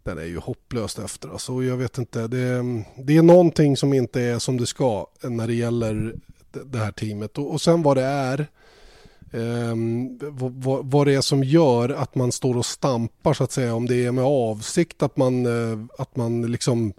den 0.04 0.18
är 0.18 0.26
ju 0.26 0.38
hopplöst 0.38 1.00
efter. 1.00 1.30
Alltså, 1.30 1.64
jag 1.64 1.78
vet 1.78 1.98
inte, 1.98 2.28
det, 2.28 2.64
det 2.98 3.18
är 3.18 3.22
någonting 3.22 3.78
som 3.78 3.94
inte 3.94 4.22
är 4.22 4.40
som 4.40 4.58
det 4.58 4.66
ska 4.66 5.08
när 5.22 5.48
det 5.48 5.54
gäller 5.54 6.16
det, 6.66 6.78
här 6.78 6.92
teamet. 6.92 7.38
Och, 7.38 7.52
och 7.52 7.62
sen 7.62 7.82
vad 7.84 7.98
det 7.98 8.04
är, 8.04 8.48
ehm, 9.34 10.20
vad, 10.32 10.86
vad- 10.86 11.08
det 11.08 11.14
är 11.14 11.22
som 11.22 11.44
gör 11.44 11.90
att 11.90 12.16
man 12.16 12.32
står 12.32 12.58
och 12.58 12.66
stampar 12.66 13.34
så 13.34 13.44
att 13.44 13.52
säga. 13.52 13.76
Om 13.76 13.86
det 13.88 14.06
är 14.06 14.12
med 14.12 14.24
avsikt 14.24 15.04
att 15.04 15.18
man, 15.18 15.46
eh, 15.46 15.86
att 15.98 16.16
man 16.16 16.42
liksom 16.52 16.94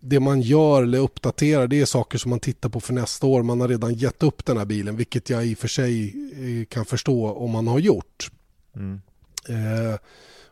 det 0.00 0.20
man 0.20 0.40
gör 0.40 0.82
eller 0.82 0.98
uppdaterar 0.98 1.66
det 1.66 1.80
är 1.80 1.84
saker 1.84 2.18
som 2.18 2.30
man 2.30 2.40
tittar 2.40 2.68
på 2.68 2.80
för 2.80 2.92
nästa 2.92 3.26
år. 3.26 3.42
Man 3.42 3.60
har 3.60 3.68
redan 3.68 3.94
gett 3.94 4.22
upp 4.22 4.44
den 4.44 4.56
här 4.56 4.64
bilen 4.64 4.96
vilket 4.96 5.30
jag 5.30 5.46
i 5.46 5.54
och 5.54 5.58
för 5.58 5.68
sig 5.68 6.14
eh, 6.32 6.64
kan 6.66 6.84
förstå 6.84 7.30
om 7.32 7.50
man 7.50 7.66
har 7.66 7.78
gjort. 7.78 8.30
Mm. 8.76 9.00
Eh, 9.48 9.98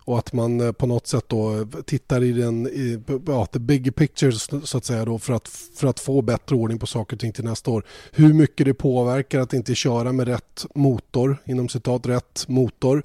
och 0.09 0.19
att 0.19 0.33
man 0.33 0.61
eh, 0.61 0.73
på 0.73 0.87
något 0.87 1.07
sätt 1.07 1.25
då 1.27 1.67
tittar 1.87 2.23
i 2.23 2.33
den, 2.33 2.67
i, 2.67 3.01
ja, 3.27 3.47
the 3.47 3.59
bigger 3.59 3.91
picture 3.91 4.33
så 4.67 4.79
att 4.79 4.85
säga 4.85 5.05
då 5.05 5.19
för 5.19 5.33
att, 5.33 5.49
för 5.49 5.87
att 5.87 6.01
få 6.01 6.23
bättre 6.23 6.57
ordning 6.57 6.79
på 6.79 6.87
saker 6.87 7.17
och 7.17 7.21
ting 7.21 7.33
till 7.33 7.45
nästa 7.45 7.71
år. 7.71 7.85
Hur 8.13 8.33
mycket 8.33 8.67
det 8.67 8.75
påverkar 8.75 9.41
att 9.41 9.53
inte 9.53 9.75
köra 9.75 10.13
med 10.13 10.29
rätt 10.29 10.67
motor, 10.75 11.37
inom 11.45 11.69
citat 11.69 12.07
rätt 12.07 12.45
motor. 12.49 13.03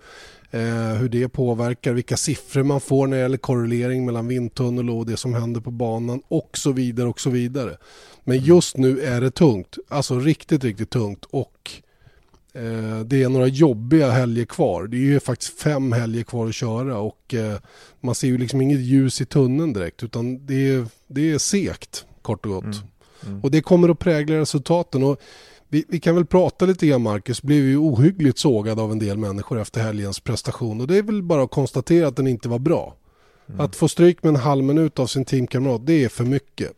Eh, 0.52 0.94
hur 0.94 1.10
det 1.10 1.30
påverkar, 1.30 1.94
vilka 1.94 2.18
siffror 2.18 2.63
man 2.63 2.82
får 2.82 3.08
när 3.08 3.18
det 3.18 3.24
gäller 3.24 3.38
korrelering 3.38 4.06
mellan 4.06 4.28
vindtunnel 4.28 4.89
och 4.89 5.06
det 5.06 5.18
som 5.18 5.34
händer 5.34 5.62
på 5.62 5.72
banan 5.72 6.22
och 6.28 6.58
så 6.58 6.72
vidare 6.72 7.08
och 7.08 7.20
så 7.20 7.30
vidare. 7.30 7.78
Men 8.24 8.38
just 8.39 8.78
nu 8.78 9.02
är 9.02 9.22
det 9.22 9.32
tungt, 9.32 9.78
alltså 9.88 10.20
riktigt, 10.20 10.63
riktigt 10.63 10.89
tungt 10.89 11.26
och 11.30 11.72
Eh, 11.72 11.92
Det 13.06 13.24
är 13.24 13.30
några 13.30 13.48
jobbiga 13.48 14.12
helger 14.12 14.46
kvar. 14.46 14.88
Det 14.88 14.98
är 14.98 15.02
ju 15.02 15.20
faktiskt 15.20 15.60
fem 15.60 15.92
helger 15.92 16.24
kvar 16.24 16.48
att 16.48 16.56
köra 16.56 16.98
och 16.98 17.34
eh, 17.34 17.58
man 18.02 18.16
ser 18.16 18.28
ju 18.28 18.38
liksom 18.38 18.62
inget 18.62 18.80
ljus 18.80 19.22
i 19.22 19.26
tunneln 19.26 19.74
direkt 19.74 20.04
utan 20.04 20.46
det 20.46 20.70
är, 20.70 20.86
det 21.08 21.32
är 21.32 21.38
segt 21.38 22.06
kort 22.22 22.46
och 22.46 22.52
gott. 22.52 22.63
Mm. 22.63 22.78
Mm. 23.26 23.42
Och 23.42 23.52
det 23.52 23.62
kommer 23.62 23.89
att 23.89 24.00
prägla 24.00 24.36
resultaten. 24.36 25.04
Och 25.04 25.22
vi, 25.70 25.86
vi 25.89 26.00
kan 26.00 26.16
väl 26.16 26.26
prata 26.26 26.66
lite 26.66 26.88
grann 26.88 27.02
Marcus, 27.02 27.42
blev 27.42 27.60
ju 27.63 27.78
ohyggligt 27.78 28.38
sågad 28.38 28.80
av 28.80 28.92
en 28.92 29.00
del 29.00 29.18
människor 29.18 29.60
efter 29.62 29.82
helgens 29.82 30.20
prestation 30.20 30.82
och 30.82 30.88
det 30.88 30.98
är 30.98 31.04
väl 31.04 31.24
bara 31.24 31.44
att 31.44 31.52
konstatera 31.52 32.08
att 32.08 32.16
den 32.16 32.28
inte 32.28 32.50
var 32.50 32.60
bra. 32.60 32.96
Mm. 33.48 33.60
Att 33.62 33.76
få 33.76 33.88
stryk 33.88 34.24
med 34.24 34.30
en 34.30 34.36
halv 34.36 34.63
minut 34.63 35.00
av 35.00 35.08
sin 35.08 35.26
teamkamrat, 35.26 35.86
det 35.86 36.04
är 36.04 36.10
för 36.10 36.24
mycket. 36.24 36.72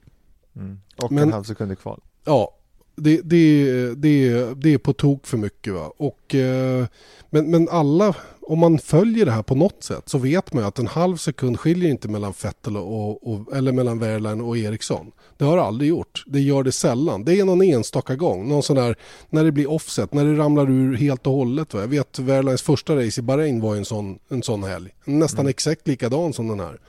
Mm. 0.55 0.79
Och 0.97 1.11
Men- 1.11 1.23
en 1.23 1.33
halv 1.33 1.43
sekund 1.43 1.79
kvar. 1.79 1.99
Ja, 2.25 2.57
det, 2.95 3.21
det, 3.23 3.95
det, 3.95 4.53
det 4.53 4.73
är 4.73 4.77
på 4.77 4.93
tok 4.93 5.27
för 5.27 5.37
mycket. 5.37 5.73
Va? 5.73 5.91
Och, 5.97 6.35
eh, 6.35 6.85
men, 7.29 7.51
men 7.51 7.69
alla, 7.69 8.15
om 8.41 8.59
man 8.59 8.79
följer 8.79 9.25
det 9.25 9.31
här 9.31 9.43
på 9.43 9.55
något 9.55 9.83
sätt 9.83 10.09
så 10.09 10.17
vet 10.17 10.53
man 10.53 10.63
ju 10.63 10.67
att 10.67 10.79
en 10.79 10.87
halv 10.87 11.17
sekund 11.17 11.59
skiljer 11.59 11.89
inte 11.89 12.07
mellan 12.07 12.33
Vettel 12.43 12.77
och, 12.77 13.27
och, 13.27 13.55
eller 13.55 13.71
mellan 13.71 13.99
Wehrlein 13.99 14.41
och 14.41 14.57
Eriksson. 14.57 15.11
Det 15.37 15.45
har 15.45 15.57
det 15.57 15.63
aldrig 15.63 15.89
gjort. 15.89 16.23
Det 16.27 16.39
gör 16.39 16.63
det 16.63 16.71
sällan. 16.71 17.25
Det 17.25 17.39
är 17.39 17.45
någon 17.45 17.61
enstaka 17.61 18.15
gång. 18.15 18.49
Någon 18.49 18.63
sån 18.63 18.75
där, 18.75 18.95
när 19.29 19.43
det 19.43 19.51
blir 19.51 19.69
offset, 19.69 20.13
när 20.13 20.25
det 20.25 20.37
ramlar 20.37 20.69
ur 20.69 20.97
helt 20.97 21.27
och 21.27 21.33
hållet. 21.33 21.73
Va? 21.73 21.81
Jag 21.81 21.87
vet 21.87 22.19
Wehrleins 22.19 22.61
första 22.61 22.95
race 22.95 23.21
i 23.21 23.23
Bahrain 23.23 23.61
var 23.61 23.75
en 23.75 23.85
sån, 23.85 24.19
en 24.29 24.43
sån 24.43 24.63
helg. 24.63 24.89
Nästan 25.05 25.39
mm. 25.39 25.49
exakt 25.49 25.87
likadan 25.87 26.33
som 26.33 26.47
den 26.47 26.59
här. 26.59 26.67
Mm. 26.67 26.79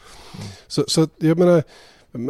Så, 0.67 0.85
så 0.87 1.09
jag 1.17 1.39
menar... 1.39 1.63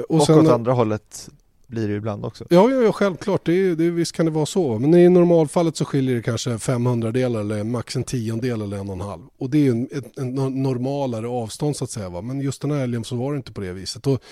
Och, 0.09 0.11
och 0.11 0.23
sen, 0.23 0.39
åt 0.39 0.53
andra 0.53 0.73
hållet 0.73 1.29
blir 1.67 1.89
det 1.89 1.95
ibland 1.95 2.25
också. 2.25 2.45
Ja, 2.51 2.71
ja, 2.71 2.83
ja 2.83 2.93
självklart. 2.93 3.47
Det, 3.47 3.75
det, 3.75 3.91
visst 3.91 4.13
kan 4.13 4.27
det 4.27 4.33
vara 4.33 4.47
så. 4.47 4.79
Men 4.79 4.95
i 4.95 5.09
normalfallet 5.09 5.77
så 5.77 5.85
skiljer 5.85 6.17
det 6.17 6.23
kanske 6.23 6.59
500 6.59 7.13
delar 7.13 7.41
eller 7.41 7.65
max 7.65 7.97
en 7.97 8.05
tiondel 8.05 8.63
eller 8.63 8.77
en 8.77 8.89
och 8.89 8.95
en 8.95 9.01
halv. 9.01 9.23
Och 9.39 9.51
det 9.51 9.67
är 9.67 9.71
en, 9.71 9.89
ett, 9.93 10.19
en 10.19 10.35
normalare 10.63 11.29
avstånd 11.29 11.77
så 11.77 11.85
att 11.85 11.91
säga. 11.91 12.09
Va? 12.09 12.21
Men 12.21 12.41
just 12.41 12.63
den 12.63 12.71
här 12.71 12.79
helgen 12.79 13.05
så 13.05 13.17
var 13.17 13.33
det 13.33 13.37
inte 13.37 13.53
på 13.53 13.61
det 13.61 13.73
viset. 13.73 14.07
Och 14.07 14.23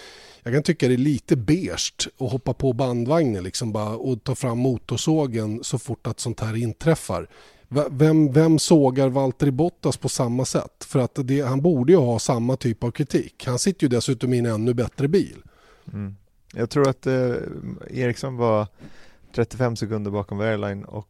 jag 0.43 0.55
kan 0.55 0.63
tycka 0.63 0.89
det 0.89 0.95
är 0.95 0.99
lite 0.99 1.37
beige 1.37 2.09
att 2.19 2.33
hoppa 2.33 2.55
på 2.55 2.73
bandvagnen 2.73 3.45
liksom 3.45 3.73
bara 3.73 3.97
och 3.97 4.25
ta 4.25 4.35
fram 4.35 4.59
motorsågen 4.59 5.65
så 5.65 5.79
fort 5.79 6.07
att 6.07 6.21
sånt 6.21 6.41
här 6.41 6.57
inträffar. 6.57 7.29
Vem, 7.91 8.33
vem 8.33 8.59
sågar 8.59 9.09
Valtteri 9.09 9.51
Bottas 9.51 9.97
på 9.97 10.09
samma 10.09 10.45
sätt? 10.45 10.85
För 10.85 10.99
att 10.99 11.19
det, 11.25 11.41
han 11.41 11.63
borde 11.63 11.93
ju 11.93 11.99
ha 11.99 12.19
samma 12.19 12.57
typ 12.57 12.85
av 12.85 12.91
kritik. 12.91 13.47
Han 13.47 13.59
sitter 13.59 13.85
ju 13.85 13.89
dessutom 13.89 14.35
i 14.35 14.39
en 14.39 14.47
ännu 14.47 14.75
bättre 14.75 15.09
bil. 15.09 15.43
Mm. 15.93 16.17
Jag 16.57 16.71
tror 16.71 16.89
att 16.89 17.07
eh, 17.07 17.35
Eriksson 17.91 18.37
var 18.37 18.67
35 19.35 19.77
sekunder 19.77 20.11
bakom 20.11 20.39
Wehrlein 20.39 20.85
och 20.85 21.09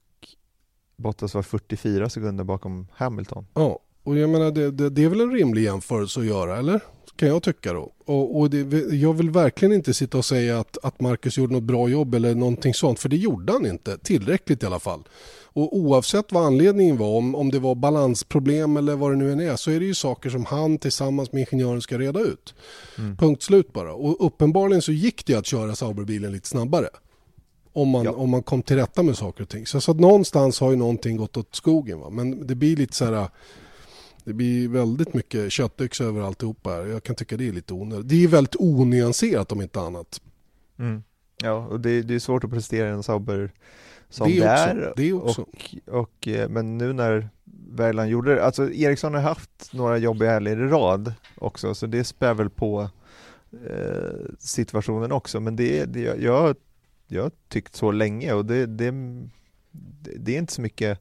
Bottas 0.96 1.34
var 1.34 1.42
44 1.42 2.08
sekunder 2.08 2.44
bakom 2.44 2.86
Hamilton. 2.92 3.46
Ja, 3.54 3.78
och 4.02 4.18
jag 4.18 4.30
menar 4.30 4.50
det, 4.50 4.70
det, 4.70 4.90
det 4.90 5.04
är 5.04 5.08
väl 5.08 5.20
en 5.20 5.32
rimlig 5.32 5.62
jämförelse 5.62 6.20
att 6.20 6.26
göra, 6.26 6.58
eller? 6.58 6.80
Kan 7.16 7.28
jag 7.28 7.42
tycka 7.42 7.72
då. 7.72 7.92
Och, 8.04 8.38
och 8.38 8.50
det, 8.50 8.94
jag 8.94 9.14
vill 9.14 9.30
verkligen 9.30 9.72
inte 9.74 9.94
sitta 9.94 10.18
och 10.18 10.24
säga 10.24 10.58
att, 10.58 10.78
att 10.82 11.00
Marcus 11.00 11.38
gjorde 11.38 11.52
något 11.52 11.62
bra 11.62 11.88
jobb 11.88 12.14
eller 12.14 12.34
någonting 12.34 12.74
sånt, 12.74 13.00
för 13.00 13.08
det 13.08 13.16
gjorde 13.16 13.52
han 13.52 13.66
inte. 13.66 13.98
Tillräckligt 13.98 14.62
i 14.62 14.66
alla 14.66 14.80
fall. 14.80 15.02
Och 15.56 15.76
oavsett 15.76 16.32
vad 16.32 16.46
anledningen 16.46 16.96
var, 16.96 17.16
om, 17.16 17.34
om 17.34 17.50
det 17.50 17.58
var 17.58 17.74
balansproblem 17.74 18.76
eller 18.76 18.96
vad 18.96 19.12
det 19.12 19.16
nu 19.16 19.32
än 19.32 19.40
är, 19.40 19.56
så 19.56 19.70
är 19.70 19.80
det 19.80 19.86
ju 19.86 19.94
saker 19.94 20.30
som 20.30 20.44
han 20.44 20.78
tillsammans 20.78 21.32
med 21.32 21.40
ingenjören 21.40 21.82
ska 21.82 21.98
reda 21.98 22.20
ut. 22.20 22.54
Mm. 22.98 23.16
Punkt 23.16 23.42
slut 23.42 23.72
bara. 23.72 23.94
Och 23.94 24.26
uppenbarligen 24.26 24.82
så 24.82 24.92
gick 24.92 25.26
det 25.26 25.34
att 25.34 25.46
köra 25.46 25.74
Sauberbilen 25.74 26.32
lite 26.32 26.48
snabbare. 26.48 26.88
Om 27.72 27.88
man, 27.88 28.04
ja. 28.04 28.12
om 28.12 28.30
man 28.30 28.42
kom 28.42 28.62
till 28.62 28.76
rätta 28.76 29.02
med 29.02 29.16
saker 29.16 29.42
och 29.42 29.48
ting. 29.48 29.66
Så, 29.66 29.80
så 29.80 29.90
att 29.90 30.00
någonstans 30.00 30.60
har 30.60 30.70
ju 30.70 30.76
någonting 30.76 31.16
gått 31.16 31.36
åt 31.36 31.54
skogen. 31.54 32.00
Va? 32.00 32.10
Men 32.10 32.46
det 32.46 32.54
blir 32.54 32.76
lite 32.76 32.96
så 32.96 33.04
här... 33.04 33.28
Det 34.24 34.32
blir 34.32 34.68
väldigt 34.68 35.14
mycket 35.14 35.52
köttyxa 35.52 36.04
över 36.04 36.20
alltihopa 36.20 36.70
här. 36.70 36.86
Jag 36.86 37.02
kan 37.02 37.16
tycka 37.16 37.36
det 37.36 37.48
är 37.48 37.52
lite 37.52 37.74
onödigt. 37.74 38.08
Det 38.08 38.24
är 38.24 38.28
väldigt 38.28 38.56
onyanserat 38.58 39.52
om 39.52 39.62
inte 39.62 39.80
annat. 39.80 40.20
Mm. 40.78 41.02
Ja, 41.42 41.66
och 41.66 41.80
det, 41.80 42.02
det 42.02 42.14
är 42.14 42.18
svårt 42.18 42.44
att 42.44 42.50
prestera 42.50 42.88
en 42.88 43.02
Sauber 43.02 43.52
som 44.14 44.28
det, 44.28 44.38
är. 44.38 44.92
Det 44.96 45.12
också. 45.12 45.42
Och, 45.42 45.74
och, 45.86 46.28
eh, 46.28 46.48
men 46.48 46.78
nu 46.78 46.92
när 46.92 47.28
Bergland 47.44 48.10
gjorde 48.10 48.34
det, 48.34 48.44
alltså 48.44 48.72
Eriksson 48.72 49.14
har 49.14 49.20
haft 49.20 49.72
några 49.72 49.98
jobbiga 49.98 50.30
helger 50.30 50.56
i 50.56 50.68
rad 50.68 51.14
också, 51.34 51.74
så 51.74 51.86
det 51.86 52.04
spär 52.04 52.34
väl 52.34 52.50
på 52.50 52.90
eh, 53.66 54.30
situationen 54.38 55.12
också, 55.12 55.40
men 55.40 55.56
det, 55.56 55.84
det 55.84 56.00
jag, 56.00 56.56
jag 57.06 57.22
har 57.22 57.30
tyckt 57.48 57.74
så 57.74 57.90
länge 57.90 58.32
och 58.32 58.44
det, 58.44 58.66
det, 58.66 58.94
det 60.16 60.34
är 60.34 60.38
inte 60.38 60.52
så 60.52 60.60
mycket 60.60 61.00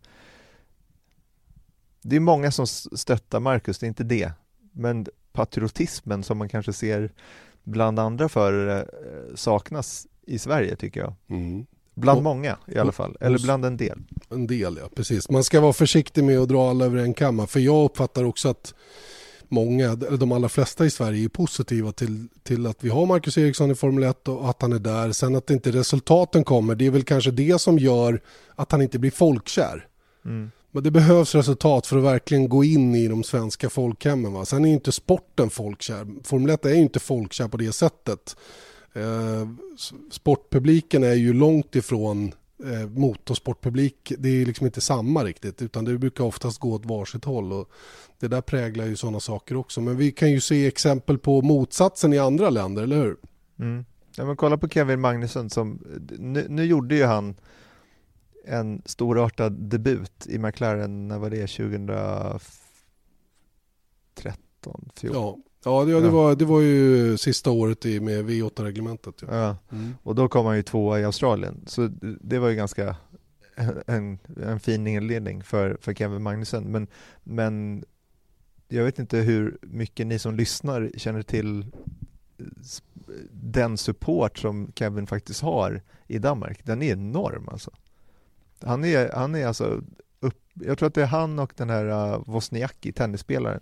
det 2.02 2.16
är 2.16 2.20
många 2.20 2.52
som 2.52 2.68
stöttar 2.68 3.40
Marcus, 3.40 3.80
det 3.80 3.86
är 3.86 3.88
inte 3.88 4.04
det, 4.04 4.32
men 4.72 5.06
patriotismen 5.32 6.24
som 6.24 6.38
man 6.38 6.50
kanske 6.50 6.74
ser 6.74 7.12
bland 7.64 8.00
andra 8.00 8.30
förare 8.30 8.82
eh, 8.82 9.36
saknas 9.36 10.08
i 10.22 10.40
Sverige 10.40 10.76
tycker 10.76 11.00
jag. 11.00 11.14
Mm. 11.28 11.66
Bland 11.94 12.18
och, 12.18 12.24
många 12.24 12.58
i 12.68 12.78
alla 12.78 12.92
fall, 12.92 13.18
eller 13.20 13.40
bland 13.40 13.66
en 13.66 13.78
del. 13.78 14.00
En 14.30 14.48
del, 14.48 14.78
ja 14.82 14.90
precis. 14.96 15.30
Man 15.30 15.44
ska 15.44 15.62
vara 15.62 15.74
försiktig 15.74 16.24
med 16.24 16.40
att 16.40 16.50
dra 16.50 16.70
alla 16.70 16.86
över 16.86 16.98
en 16.98 17.14
kamma. 17.14 17.48
För 17.48 17.60
jag 17.60 17.86
uppfattar 17.86 18.24
också 18.24 18.50
att 18.50 18.74
många, 19.48 19.86
eller 19.86 20.18
de 20.18 20.32
allra 20.32 20.50
flesta 20.50 20.86
i 20.86 20.90
Sverige 20.90 21.26
är 21.26 21.30
positiva 21.30 21.92
till, 21.92 22.28
till 22.44 22.68
att 22.68 22.84
vi 22.84 22.90
har 22.90 23.06
Marcus 23.06 23.38
Eriksson 23.38 23.72
i 23.72 23.76
Formel 23.76 24.04
1 24.04 24.28
och 24.28 24.50
att 24.50 24.62
han 24.62 24.74
är 24.74 24.80
där. 24.80 25.12
Sen 25.12 25.36
att 25.36 25.50
inte 25.50 25.72
resultaten 25.72 26.44
kommer, 26.44 26.76
det 26.76 26.86
är 26.86 26.92
väl 26.92 27.04
kanske 27.04 27.32
det 27.32 27.62
som 27.62 27.80
gör 27.80 28.22
att 28.56 28.72
han 28.72 28.82
inte 28.82 29.00
blir 29.00 29.12
folkkär. 29.12 29.88
Mm. 30.26 30.52
Men 30.72 30.84
det 30.84 30.92
behövs 30.92 31.36
resultat 31.36 31.88
för 31.88 31.98
att 31.98 32.04
verkligen 32.04 32.50
gå 32.50 32.64
in 32.64 32.96
i 32.96 33.08
de 33.08 33.24
svenska 33.24 33.70
folkhemmen. 33.70 34.34
Va? 34.34 34.46
Sen 34.46 34.66
är 34.66 34.70
inte 34.70 34.92
sporten 34.92 35.50
folkkär. 35.50 36.08
Formel 36.24 36.50
1 36.50 36.66
är 36.66 36.70
ju 36.70 36.82
inte 36.82 37.00
folkkär 37.00 37.48
på 37.48 37.58
det 37.58 37.72
sättet. 37.72 38.36
Eh, 38.94 39.48
sportpubliken 40.12 41.04
är 41.04 41.14
ju 41.14 41.34
långt 41.34 41.76
ifrån 41.76 42.34
eh, 42.64 42.90
motorsportpublik. 42.90 44.14
Det 44.18 44.30
är 44.30 44.46
liksom 44.46 44.66
inte 44.66 44.82
samma 44.82 45.24
riktigt 45.24 45.62
utan 45.62 45.86
det 45.86 45.98
brukar 45.98 46.24
oftast 46.24 46.60
gå 46.60 46.74
åt 46.74 46.86
varsitt 46.86 47.26
håll. 47.26 47.54
Och 47.54 47.70
det 48.20 48.28
där 48.28 48.42
präglar 48.42 48.86
ju 48.86 48.96
sådana 48.96 49.20
saker 49.20 49.56
också. 49.56 49.82
Men 49.82 49.98
vi 49.98 50.12
kan 50.12 50.32
ju 50.32 50.42
se 50.42 50.68
exempel 50.68 51.18
på 51.18 51.42
motsatsen 51.42 52.14
i 52.14 52.20
andra 52.20 52.50
länder, 52.50 52.84
eller 52.84 53.04
hur? 53.04 53.18
Mm. 53.60 53.86
Ja, 54.18 54.26
men 54.26 54.36
kolla 54.36 54.58
på 54.58 54.70
Kevin 54.70 55.02
Magnusson 55.02 55.50
som, 55.50 55.84
nu, 56.20 56.46
nu 56.50 56.66
gjorde 56.66 56.96
ju 56.96 57.04
han 57.04 57.36
en 58.46 58.82
storartad 58.86 59.54
debut 59.54 60.28
i 60.28 60.38
McLaren, 60.38 61.08
när 61.08 61.20
var 61.20 61.30
det, 61.30 61.48
2013, 61.48 62.42
14? 64.96 65.22
Ja, 65.22 65.38
Ja, 65.64 65.86
det, 65.86 66.02
det, 66.02 66.10
Var, 66.10 66.36
det 66.36 66.46
var 66.46 66.62
ju 66.62 67.18
sista 67.18 67.52
året 67.52 67.86
i, 67.86 68.00
med 68.00 68.30
V8-reglementet. 68.30 69.16
Ja. 69.22 69.28
ja. 69.30 69.58
Mm. 69.72 69.94
Och 70.04 70.16
då 70.16 70.28
kom 70.28 70.46
han 70.46 70.56
ju 70.56 70.64
tvåa 70.64 71.00
i 71.00 71.06
Australien, 71.06 71.62
så 71.66 71.90
det 72.22 72.40
var 72.40 72.50
ju 72.50 72.56
ganska 72.56 72.96
en, 73.88 74.20
en 74.44 74.60
fin 74.60 74.88
inledning 74.88 75.44
för, 75.44 75.78
för 75.82 75.94
Kevin 75.94 76.24
Magnusson. 76.24 76.64
Men, 76.64 76.88
men 77.24 77.86
jag 78.68 78.84
vet 78.84 79.00
inte 79.00 79.18
hur 79.18 79.58
mycket 79.62 80.08
ni 80.08 80.20
som 80.20 80.36
lyssnar 80.36 80.92
känner 80.98 81.22
till 81.22 81.66
den 83.32 83.78
support 83.78 84.38
som 84.38 84.72
Kevin 84.76 85.08
faktiskt 85.08 85.42
har 85.42 85.82
i 86.08 86.20
Danmark. 86.20 86.60
Den 86.64 86.82
är 86.82 86.92
enorm 86.92 87.50
alltså. 87.50 87.72
Han 88.62 88.86
är, 88.86 89.12
han 89.12 89.36
är 89.36 89.48
alltså 89.48 89.82
upp, 90.20 90.42
jag 90.54 90.78
tror 90.78 90.88
att 90.88 90.94
det 90.94 91.02
är 91.02 91.08
han 91.08 91.40
och 91.40 91.54
den 91.56 91.70
här 91.70 91.86
uh, 91.86 92.24
Wozniacki, 92.26 92.92
tennisspelaren, 92.92 93.62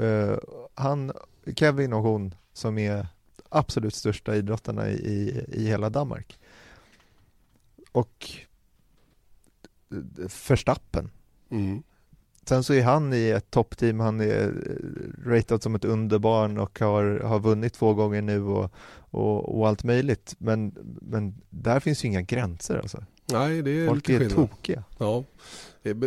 Uh, 0.00 0.38
han, 0.74 1.12
Kevin 1.56 1.92
och 1.92 2.02
hon 2.02 2.34
som 2.52 2.78
är 2.78 3.06
absolut 3.48 3.94
största 3.94 4.36
idrottarna 4.36 4.90
i, 4.90 5.44
i 5.48 5.66
hela 5.66 5.90
Danmark. 5.90 6.38
Och 7.92 8.30
Förstappen. 10.28 11.10
Mm. 11.50 11.82
Sen 12.48 12.64
så 12.64 12.74
är 12.74 12.82
han 12.82 13.12
i 13.14 13.28
ett 13.28 13.50
toppteam, 13.50 14.00
han 14.00 14.20
är 14.20 14.52
ratad 15.24 15.62
som 15.62 15.74
ett 15.74 15.84
underbarn 15.84 16.58
och 16.58 16.80
har, 16.80 17.20
har 17.20 17.38
vunnit 17.40 17.72
två 17.72 17.94
gånger 17.94 18.22
nu 18.22 18.42
och, 18.42 18.72
och, 19.10 19.58
och 19.58 19.68
allt 19.68 19.84
möjligt. 19.84 20.34
Men, 20.38 20.74
men 21.00 21.34
där 21.50 21.80
finns 21.80 22.04
ju 22.04 22.08
inga 22.08 22.22
gränser 22.22 22.78
alltså. 22.78 23.04
Nej, 23.32 23.62
det 23.62 23.70
är 23.70 23.86
Folk 23.88 24.08
lite 24.08 24.24
är 24.24 24.28
skillnad. 24.28 24.50
tokiga. 24.50 24.84
Ja. 24.98 25.24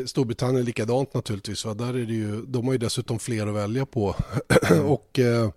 Storbritannien 0.06 0.62
är 0.62 0.63
likadant 0.65 1.13
naturligtvis. 1.13 1.65
Va? 1.65 1.74
Där 1.74 1.89
är 1.89 2.06
det 2.06 2.13
ju, 2.13 2.41
de 2.41 2.65
har 2.65 2.72
ju 2.72 2.78
dessutom 2.78 3.20
fler 3.20 3.48
att 3.48 3.56
välja 3.56 3.86
på. 3.86 4.15
Och 4.86 5.20
eh, 5.20 5.50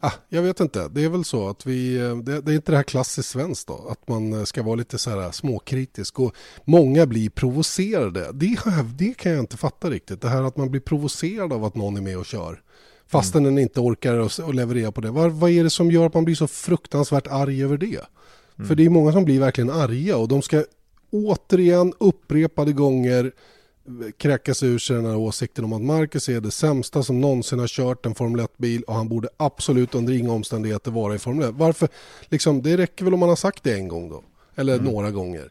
ah, 0.00 0.12
Jag 0.28 0.42
vet 0.42 0.60
inte, 0.60 0.88
det 0.88 1.04
är 1.04 1.08
väl 1.08 1.24
så 1.24 1.48
att 1.48 1.66
vi, 1.66 1.96
eh, 1.96 2.16
det, 2.16 2.40
det, 2.40 2.52
är 2.52 2.56
inte 2.56 2.72
det 2.72 2.76
här 2.76 2.84
klassiskt 2.84 3.28
svenskt 3.28 3.68
då. 3.68 3.88
Att 3.90 4.08
man 4.08 4.32
eh, 4.32 4.44
ska 4.44 4.62
vara 4.62 4.74
lite 4.74 4.98
så 4.98 5.10
här 5.10 5.30
småkritisk. 5.30 6.20
Och 6.20 6.34
många 6.64 7.06
blir 7.06 7.30
provocerade. 7.30 8.32
Det, 8.32 8.56
det 8.98 9.14
kan 9.16 9.32
jag 9.32 9.40
inte 9.40 9.56
fatta 9.56 9.90
riktigt. 9.90 10.20
Det 10.20 10.28
här 10.28 10.42
att 10.42 10.56
man 10.56 10.70
blir 10.70 10.80
provocerad 10.80 11.52
av 11.52 11.64
att 11.64 11.74
någon 11.74 11.96
är 11.96 12.00
med 12.00 12.18
och 12.18 12.26
kör. 12.26 12.60
Fastän 13.06 13.42
mm. 13.42 13.54
den 13.54 13.62
inte 13.62 13.80
orkar 13.80 14.42
och 14.42 14.54
leverera 14.54 14.92
på 14.92 15.00
det. 15.00 15.10
Vad, 15.10 15.32
vad 15.32 15.50
är 15.50 15.64
det 15.64 15.70
som 15.70 15.90
gör 15.90 16.06
att 16.06 16.14
man 16.14 16.24
blir 16.24 16.34
så 16.34 16.46
fruktansvärt 16.46 17.26
arg 17.26 17.64
över 17.64 17.76
det? 17.76 18.00
Mm. 18.56 18.68
För 18.68 18.74
det 18.74 18.84
är 18.84 18.90
många 18.90 19.12
som 19.12 19.24
blir 19.24 19.40
verkligen 19.40 19.70
arga 19.70 20.16
och 20.16 20.28
de 20.28 20.42
ska 20.42 20.64
återigen 21.14 21.92
upprepade 21.98 22.72
gånger 22.72 23.32
kräkas 24.18 24.62
ur 24.62 24.78
sig 24.78 24.96
den 24.96 25.06
här 25.06 25.16
åsikten 25.16 25.64
om 25.64 25.72
att 25.72 25.82
Marcus 25.82 26.28
är 26.28 26.40
det 26.40 26.50
sämsta 26.50 27.02
som 27.02 27.20
någonsin 27.20 27.58
har 27.58 27.68
kört 27.68 28.06
en 28.06 28.14
Formel 28.14 28.46
1-bil 28.46 28.82
och 28.82 28.94
han 28.94 29.08
borde 29.08 29.28
absolut 29.36 29.94
under 29.94 30.12
inga 30.12 30.32
omständigheter 30.32 30.90
vara 30.90 31.14
i 31.14 31.18
Formel 31.18 31.48
1. 31.48 31.54
Varför? 31.54 31.88
Liksom, 32.28 32.62
det 32.62 32.76
räcker 32.76 33.04
väl 33.04 33.14
om 33.14 33.20
man 33.20 33.28
har 33.28 33.36
sagt 33.36 33.64
det 33.64 33.74
en 33.74 33.88
gång 33.88 34.08
då? 34.08 34.22
Eller 34.54 34.74
mm. 34.74 34.92
några 34.92 35.10
gånger. 35.10 35.50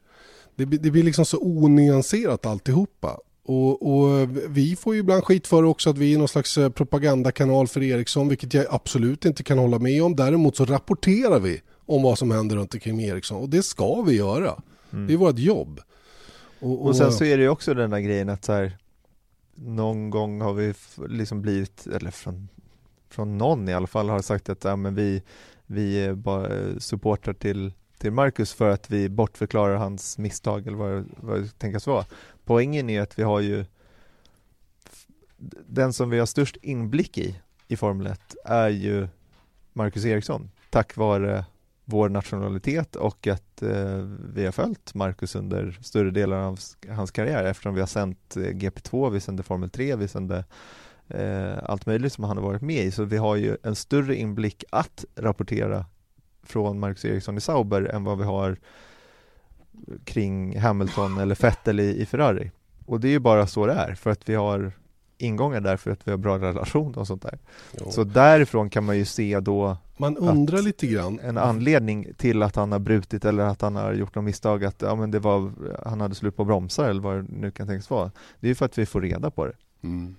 Det, 0.55 0.65
det 0.65 0.91
blir 0.91 1.03
liksom 1.03 1.25
så 1.25 1.37
onyanserat 1.41 2.45
alltihopa. 2.45 3.19
Och, 3.45 3.95
och, 3.95 4.29
vi 4.47 4.75
får 4.75 4.93
ju 4.93 4.99
ibland 4.99 5.23
skit 5.23 5.47
för 5.47 5.63
också 5.63 5.89
att 5.89 5.97
vi 5.97 6.13
är 6.13 6.17
någon 6.17 6.27
slags 6.27 6.57
eh, 6.57 6.69
propagandakanal 6.69 7.67
för 7.67 7.83
Ericsson, 7.83 8.27
vilket 8.27 8.53
jag 8.53 8.65
absolut 8.69 9.25
inte 9.25 9.43
kan 9.43 9.57
hålla 9.57 9.79
med 9.79 10.03
om. 10.03 10.15
Däremot 10.15 10.57
så 10.57 10.65
rapporterar 10.65 11.39
vi 11.39 11.61
om 11.85 12.03
vad 12.03 12.17
som 12.17 12.31
händer 12.31 12.55
runt 12.55 12.73
omkring 12.73 13.01
Ericsson 13.01 13.41
och 13.41 13.49
det 13.49 13.63
ska 13.63 14.01
vi 14.01 14.15
göra. 14.15 14.61
Mm. 14.93 15.07
Det 15.07 15.13
är 15.13 15.17
vårt 15.17 15.39
jobb. 15.39 15.79
Och, 16.59 16.71
och, 16.71 16.85
och, 16.85 16.95
sen 16.95 17.11
så 17.11 17.23
är 17.23 17.37
det 17.37 17.43
ju 17.43 17.49
också 17.49 17.73
den 17.73 17.89
där 17.89 17.99
grejen 17.99 18.29
att 18.29 18.45
så 18.45 18.53
här, 18.53 18.77
någon 19.55 20.09
gång 20.09 20.41
har 20.41 20.53
vi 20.53 20.73
liksom 21.07 21.41
blivit, 21.41 21.87
eller 21.87 22.11
från, 22.11 22.47
från 23.09 23.37
någon 23.37 23.69
i 23.69 23.73
alla 23.73 23.87
fall 23.87 24.09
har 24.09 24.21
sagt 24.21 24.49
att 24.49 24.63
ja, 24.63 24.75
men 24.75 24.95
vi, 24.95 25.23
vi 25.65 26.13
bara 26.13 26.79
supportar 26.79 27.33
till, 27.33 27.73
till 27.97 28.11
Marcus 28.11 28.53
för 28.53 28.69
att 28.69 28.89
vi 28.89 29.09
bortförklarar 29.09 29.75
hans 29.75 30.17
misstag 30.17 30.67
eller 30.67 30.77
vad, 30.77 31.05
vad 31.17 31.41
det 31.41 31.59
tänkas 31.59 31.87
vara. 31.87 32.05
Poängen 32.45 32.89
är 32.89 33.01
att 33.01 33.19
vi 33.19 33.23
har 33.23 33.39
ju 33.39 33.65
den 35.67 35.93
som 35.93 36.09
vi 36.09 36.19
har 36.19 36.25
störst 36.25 36.57
inblick 36.61 37.17
i 37.17 37.39
i 37.67 37.77
Formel 37.77 38.07
1 38.07 38.35
är 38.45 38.69
ju 38.69 39.07
Marcus 39.73 40.05
Eriksson 40.05 40.51
tack 40.69 40.97
vare 40.97 41.45
vår 41.85 42.09
nationalitet 42.09 42.95
och 42.95 43.27
att 43.27 43.52
Eh, 43.63 44.05
vi 44.33 44.45
har 44.45 44.51
följt 44.51 44.93
Marcus 44.93 45.35
under 45.35 45.79
större 45.81 46.11
delen 46.11 46.39
av 46.39 46.59
hans 46.89 47.11
karriär 47.11 47.43
eftersom 47.43 47.73
vi 47.73 47.79
har 47.79 47.87
sänt 47.87 48.37
eh, 48.37 48.41
GP2, 48.41 49.09
vi 49.09 49.19
sände 49.19 49.43
Formel 49.43 49.69
3, 49.69 49.95
vi 49.95 50.07
sände 50.07 50.45
eh, 51.07 51.53
allt 51.63 51.85
möjligt 51.85 52.13
som 52.13 52.23
han 52.23 52.37
har 52.37 52.43
varit 52.43 52.61
med 52.61 52.83
i 52.83 52.91
så 52.91 53.03
vi 53.03 53.17
har 53.17 53.35
ju 53.35 53.57
en 53.63 53.75
större 53.75 54.15
inblick 54.15 54.63
att 54.69 55.05
rapportera 55.15 55.85
från 56.43 56.79
Marcus 56.79 57.05
Eriksson 57.05 57.37
i 57.37 57.41
Sauber 57.41 57.81
än 57.81 58.03
vad 58.03 58.17
vi 58.17 58.23
har 58.23 58.57
kring 60.05 60.59
Hamilton 60.59 61.17
eller 61.17 61.35
Vettel 61.35 61.79
i, 61.79 62.01
i 62.01 62.05
Ferrari. 62.05 62.51
Och 62.85 62.99
det 62.99 63.07
är 63.07 63.11
ju 63.11 63.19
bara 63.19 63.47
så 63.47 63.65
det 63.65 63.73
är 63.73 63.95
för 63.95 64.09
att 64.09 64.29
vi 64.29 64.35
har 64.35 64.71
ingångar 65.23 65.61
där 65.61 65.77
för 65.77 65.91
att 65.91 66.07
vi 66.07 66.11
har 66.11 66.17
bra 66.17 66.39
relation 66.39 66.95
och 66.95 67.07
sånt 67.07 67.21
där. 67.21 67.39
Jo. 67.71 67.91
Så 67.91 68.03
därifrån 68.03 68.69
kan 68.69 68.83
man 68.83 68.97
ju 68.97 69.05
se 69.05 69.39
då 69.39 69.77
Man 69.97 70.17
undrar 70.17 70.61
lite 70.61 70.87
grann 70.87 71.19
En 71.19 71.37
anledning 71.37 72.07
till 72.17 72.43
att 72.43 72.55
han 72.55 72.71
har 72.71 72.79
brutit 72.79 73.25
eller 73.25 73.43
att 73.43 73.61
han 73.61 73.75
har 73.75 73.93
gjort 73.93 74.15
något 74.15 74.25
misstag 74.25 74.65
att 74.65 74.81
ja, 74.81 74.95
men 74.95 75.11
det 75.11 75.19
var, 75.19 75.51
han 75.85 76.01
hade 76.01 76.15
slut 76.15 76.35
på 76.35 76.45
bromsar 76.45 76.89
eller 76.89 77.01
vad 77.01 77.15
det 77.15 77.25
nu 77.29 77.51
kan 77.51 77.67
tänkas 77.67 77.89
vara. 77.89 78.11
Det 78.39 78.47
är 78.47 78.49
ju 78.49 78.55
för 78.55 78.65
att 78.65 78.77
vi 78.77 78.85
får 78.85 79.01
reda 79.01 79.31
på 79.31 79.45
det. 79.45 79.53
Mm. 79.83 80.15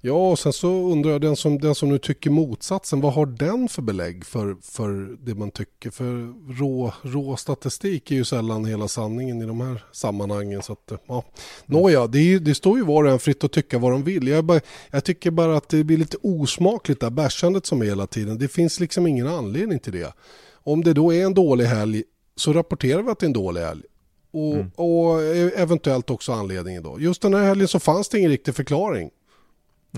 Ja, 0.00 0.30
och 0.30 0.38
sen 0.38 0.52
så 0.52 0.68
undrar 0.68 1.10
jag 1.10 1.20
den 1.20 1.36
som, 1.36 1.58
den 1.58 1.74
som 1.74 1.88
nu 1.88 1.98
tycker 1.98 2.30
motsatsen, 2.30 3.00
vad 3.00 3.12
har 3.12 3.26
den 3.26 3.68
för 3.68 3.82
belägg 3.82 4.24
för, 4.24 4.56
för 4.62 5.16
det 5.24 5.34
man 5.34 5.50
tycker? 5.50 5.90
För 5.90 6.34
rå, 6.58 6.92
rå 7.02 7.36
statistik 7.36 8.10
är 8.10 8.14
ju 8.14 8.24
sällan 8.24 8.64
hela 8.64 8.88
sanningen 8.88 9.42
i 9.42 9.46
de 9.46 9.60
här 9.60 9.84
sammanhangen. 9.92 10.62
Så 10.62 10.72
att, 10.72 10.92
ja. 11.06 11.24
Nåja, 11.66 12.06
det, 12.06 12.38
det 12.38 12.54
står 12.54 12.78
ju 12.78 12.84
var 12.84 13.04
och 13.04 13.10
en 13.10 13.18
fritt 13.18 13.44
att 13.44 13.52
tycka 13.52 13.78
vad 13.78 13.92
de 13.92 14.02
vill. 14.02 14.28
Jag, 14.28 14.44
bara, 14.44 14.60
jag 14.90 15.04
tycker 15.04 15.30
bara 15.30 15.56
att 15.56 15.68
det 15.68 15.84
blir 15.84 15.96
lite 15.96 16.16
osmakligt 16.22 17.00
där 17.00 17.10
bärsandet 17.10 17.66
som 17.66 17.82
är 17.82 17.86
hela 17.86 18.06
tiden. 18.06 18.38
Det 18.38 18.48
finns 18.48 18.80
liksom 18.80 19.06
ingen 19.06 19.28
anledning 19.28 19.78
till 19.78 19.92
det. 19.92 20.12
Om 20.52 20.84
det 20.84 20.92
då 20.92 21.14
är 21.14 21.24
en 21.24 21.34
dålig 21.34 21.64
helg 21.64 22.02
så 22.36 22.52
rapporterar 22.52 23.02
vi 23.02 23.10
att 23.10 23.18
det 23.18 23.24
är 23.24 23.28
en 23.28 23.32
dålig 23.32 23.60
helg. 23.60 23.82
Och, 24.30 24.54
mm. 24.54 24.70
och 24.74 25.22
eventuellt 25.56 26.10
också 26.10 26.32
anledningen 26.32 26.82
då. 26.82 27.00
Just 27.00 27.22
den 27.22 27.34
här 27.34 27.44
helgen 27.44 27.68
så 27.68 27.80
fanns 27.80 28.08
det 28.08 28.18
ingen 28.18 28.30
riktig 28.30 28.54
förklaring. 28.54 29.10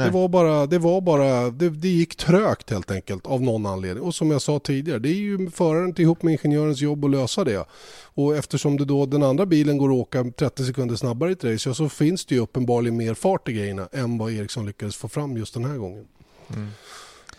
Det 0.04 0.10
var 0.10 0.28
bara, 0.28 0.66
det, 0.66 0.78
var 0.78 1.00
bara 1.00 1.50
det, 1.50 1.70
det, 1.70 1.88
gick 1.88 2.16
trögt 2.16 2.70
helt 2.70 2.90
enkelt 2.90 3.26
av 3.26 3.42
någon 3.42 3.66
anledning. 3.66 4.04
Och 4.04 4.14
som 4.14 4.30
jag 4.30 4.42
sa 4.42 4.58
tidigare, 4.58 4.98
det 4.98 5.08
är 5.08 5.14
ju 5.14 5.50
föraren 5.50 6.00
ihop 6.00 6.22
med 6.22 6.32
ingenjörens 6.32 6.80
jobb 6.80 7.04
att 7.04 7.10
lösa 7.10 7.44
det. 7.44 7.66
Och 8.02 8.36
eftersom 8.36 8.76
det 8.76 8.84
då 8.84 9.06
den 9.06 9.22
andra 9.22 9.46
bilen 9.46 9.78
går 9.78 9.88
att 9.88 9.96
åka 9.96 10.24
30 10.38 10.64
sekunder 10.64 10.96
snabbare 10.96 11.30
i 11.30 11.32
ett 11.32 11.44
race 11.44 11.74
så 11.74 11.88
finns 11.88 12.26
det 12.26 12.34
ju 12.34 12.40
uppenbarligen 12.40 12.96
mer 12.96 13.14
fart 13.14 13.48
i 13.48 13.52
grejerna 13.52 13.88
än 13.92 14.18
vad 14.18 14.32
Eriksson 14.32 14.66
lyckades 14.66 14.96
få 14.96 15.08
fram 15.08 15.36
just 15.36 15.54
den 15.54 15.64
här 15.64 15.76
gången. 15.76 16.06
Mm. 16.54 16.68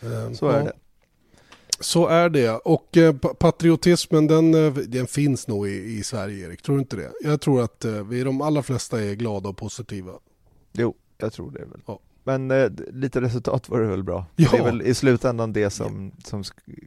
Um, 0.02 0.36
så 0.36 0.48
är 0.48 0.58
ja. 0.58 0.64
det. 0.64 0.74
Så 1.80 2.08
är 2.08 2.30
det. 2.30 2.52
Och 2.52 2.98
eh, 2.98 3.16
patriotismen 3.18 4.28
den, 4.28 4.54
eh, 4.54 4.74
den 4.74 5.08
finns 5.08 5.48
nog 5.48 5.68
i, 5.68 5.98
i, 5.98 6.04
Sverige 6.04 6.48
Erik, 6.48 6.62
tror 6.62 6.76
du 6.76 6.82
inte 6.82 6.96
det? 6.96 7.12
Jag 7.22 7.42
tror 7.42 7.62
att 7.62 7.86
eh, 7.86 8.08
vi 8.08 8.24
de 8.24 8.42
allra 8.42 8.64
flesta 8.64 9.02
är 9.02 9.14
glada 9.14 9.50
och 9.50 9.58
positiva. 9.58 10.12
Jo, 10.74 10.96
jag 11.18 11.34
tror 11.34 11.52
det 11.52 11.60
väl. 11.60 11.82
Ja. 11.86 12.00
Men 12.24 12.52
eh, 12.52 12.72
lite 12.94 13.22
resultat 13.22 13.70
var 13.70 13.80
det 13.80 13.88
väl 13.88 14.04
bra? 14.04 14.26
Ja. 14.36 14.50
Det 14.52 14.58
är 14.58 14.64
väl 14.64 14.82
i 14.82 14.94
slutändan 14.94 15.54
det 15.54 15.70
som, 15.70 16.12
som 16.24 16.44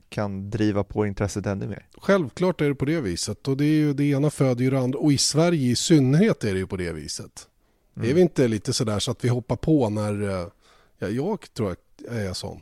kan 0.09 0.51
driva 0.51 0.85
på 0.85 1.07
intresset 1.07 1.47
ännu 1.47 1.66
mer? 1.66 1.87
Självklart 1.99 2.61
är 2.61 2.68
det 2.68 2.75
på 2.75 2.85
det 2.85 3.01
viset 3.01 3.49
och 3.49 3.57
det, 3.57 3.64
är 3.64 3.75
ju, 3.75 3.92
det 3.92 4.05
ena 4.05 4.31
föder 4.31 4.64
ju 4.64 4.70
det 4.70 4.79
andra 4.79 4.99
och 4.99 5.12
i 5.12 5.18
Sverige 5.18 5.70
i 5.70 5.77
synnerhet 5.77 6.44
är 6.44 6.53
det 6.53 6.59
ju 6.59 6.66
på 6.66 6.77
det 6.77 6.92
viset. 6.92 7.49
Mm. 7.97 8.11
Är 8.11 8.14
vi 8.14 8.20
inte 8.20 8.49
lite 8.49 8.73
sådär 8.73 8.99
så 8.99 9.11
att 9.11 9.25
vi 9.25 9.29
hoppar 9.29 9.57
på 9.57 9.88
när, 9.88 10.23
eh, 10.23 10.47
ja, 10.99 11.09
jag 11.09 11.55
tror 11.55 11.77
jag 12.09 12.16
är 12.16 12.33
sån. 12.33 12.61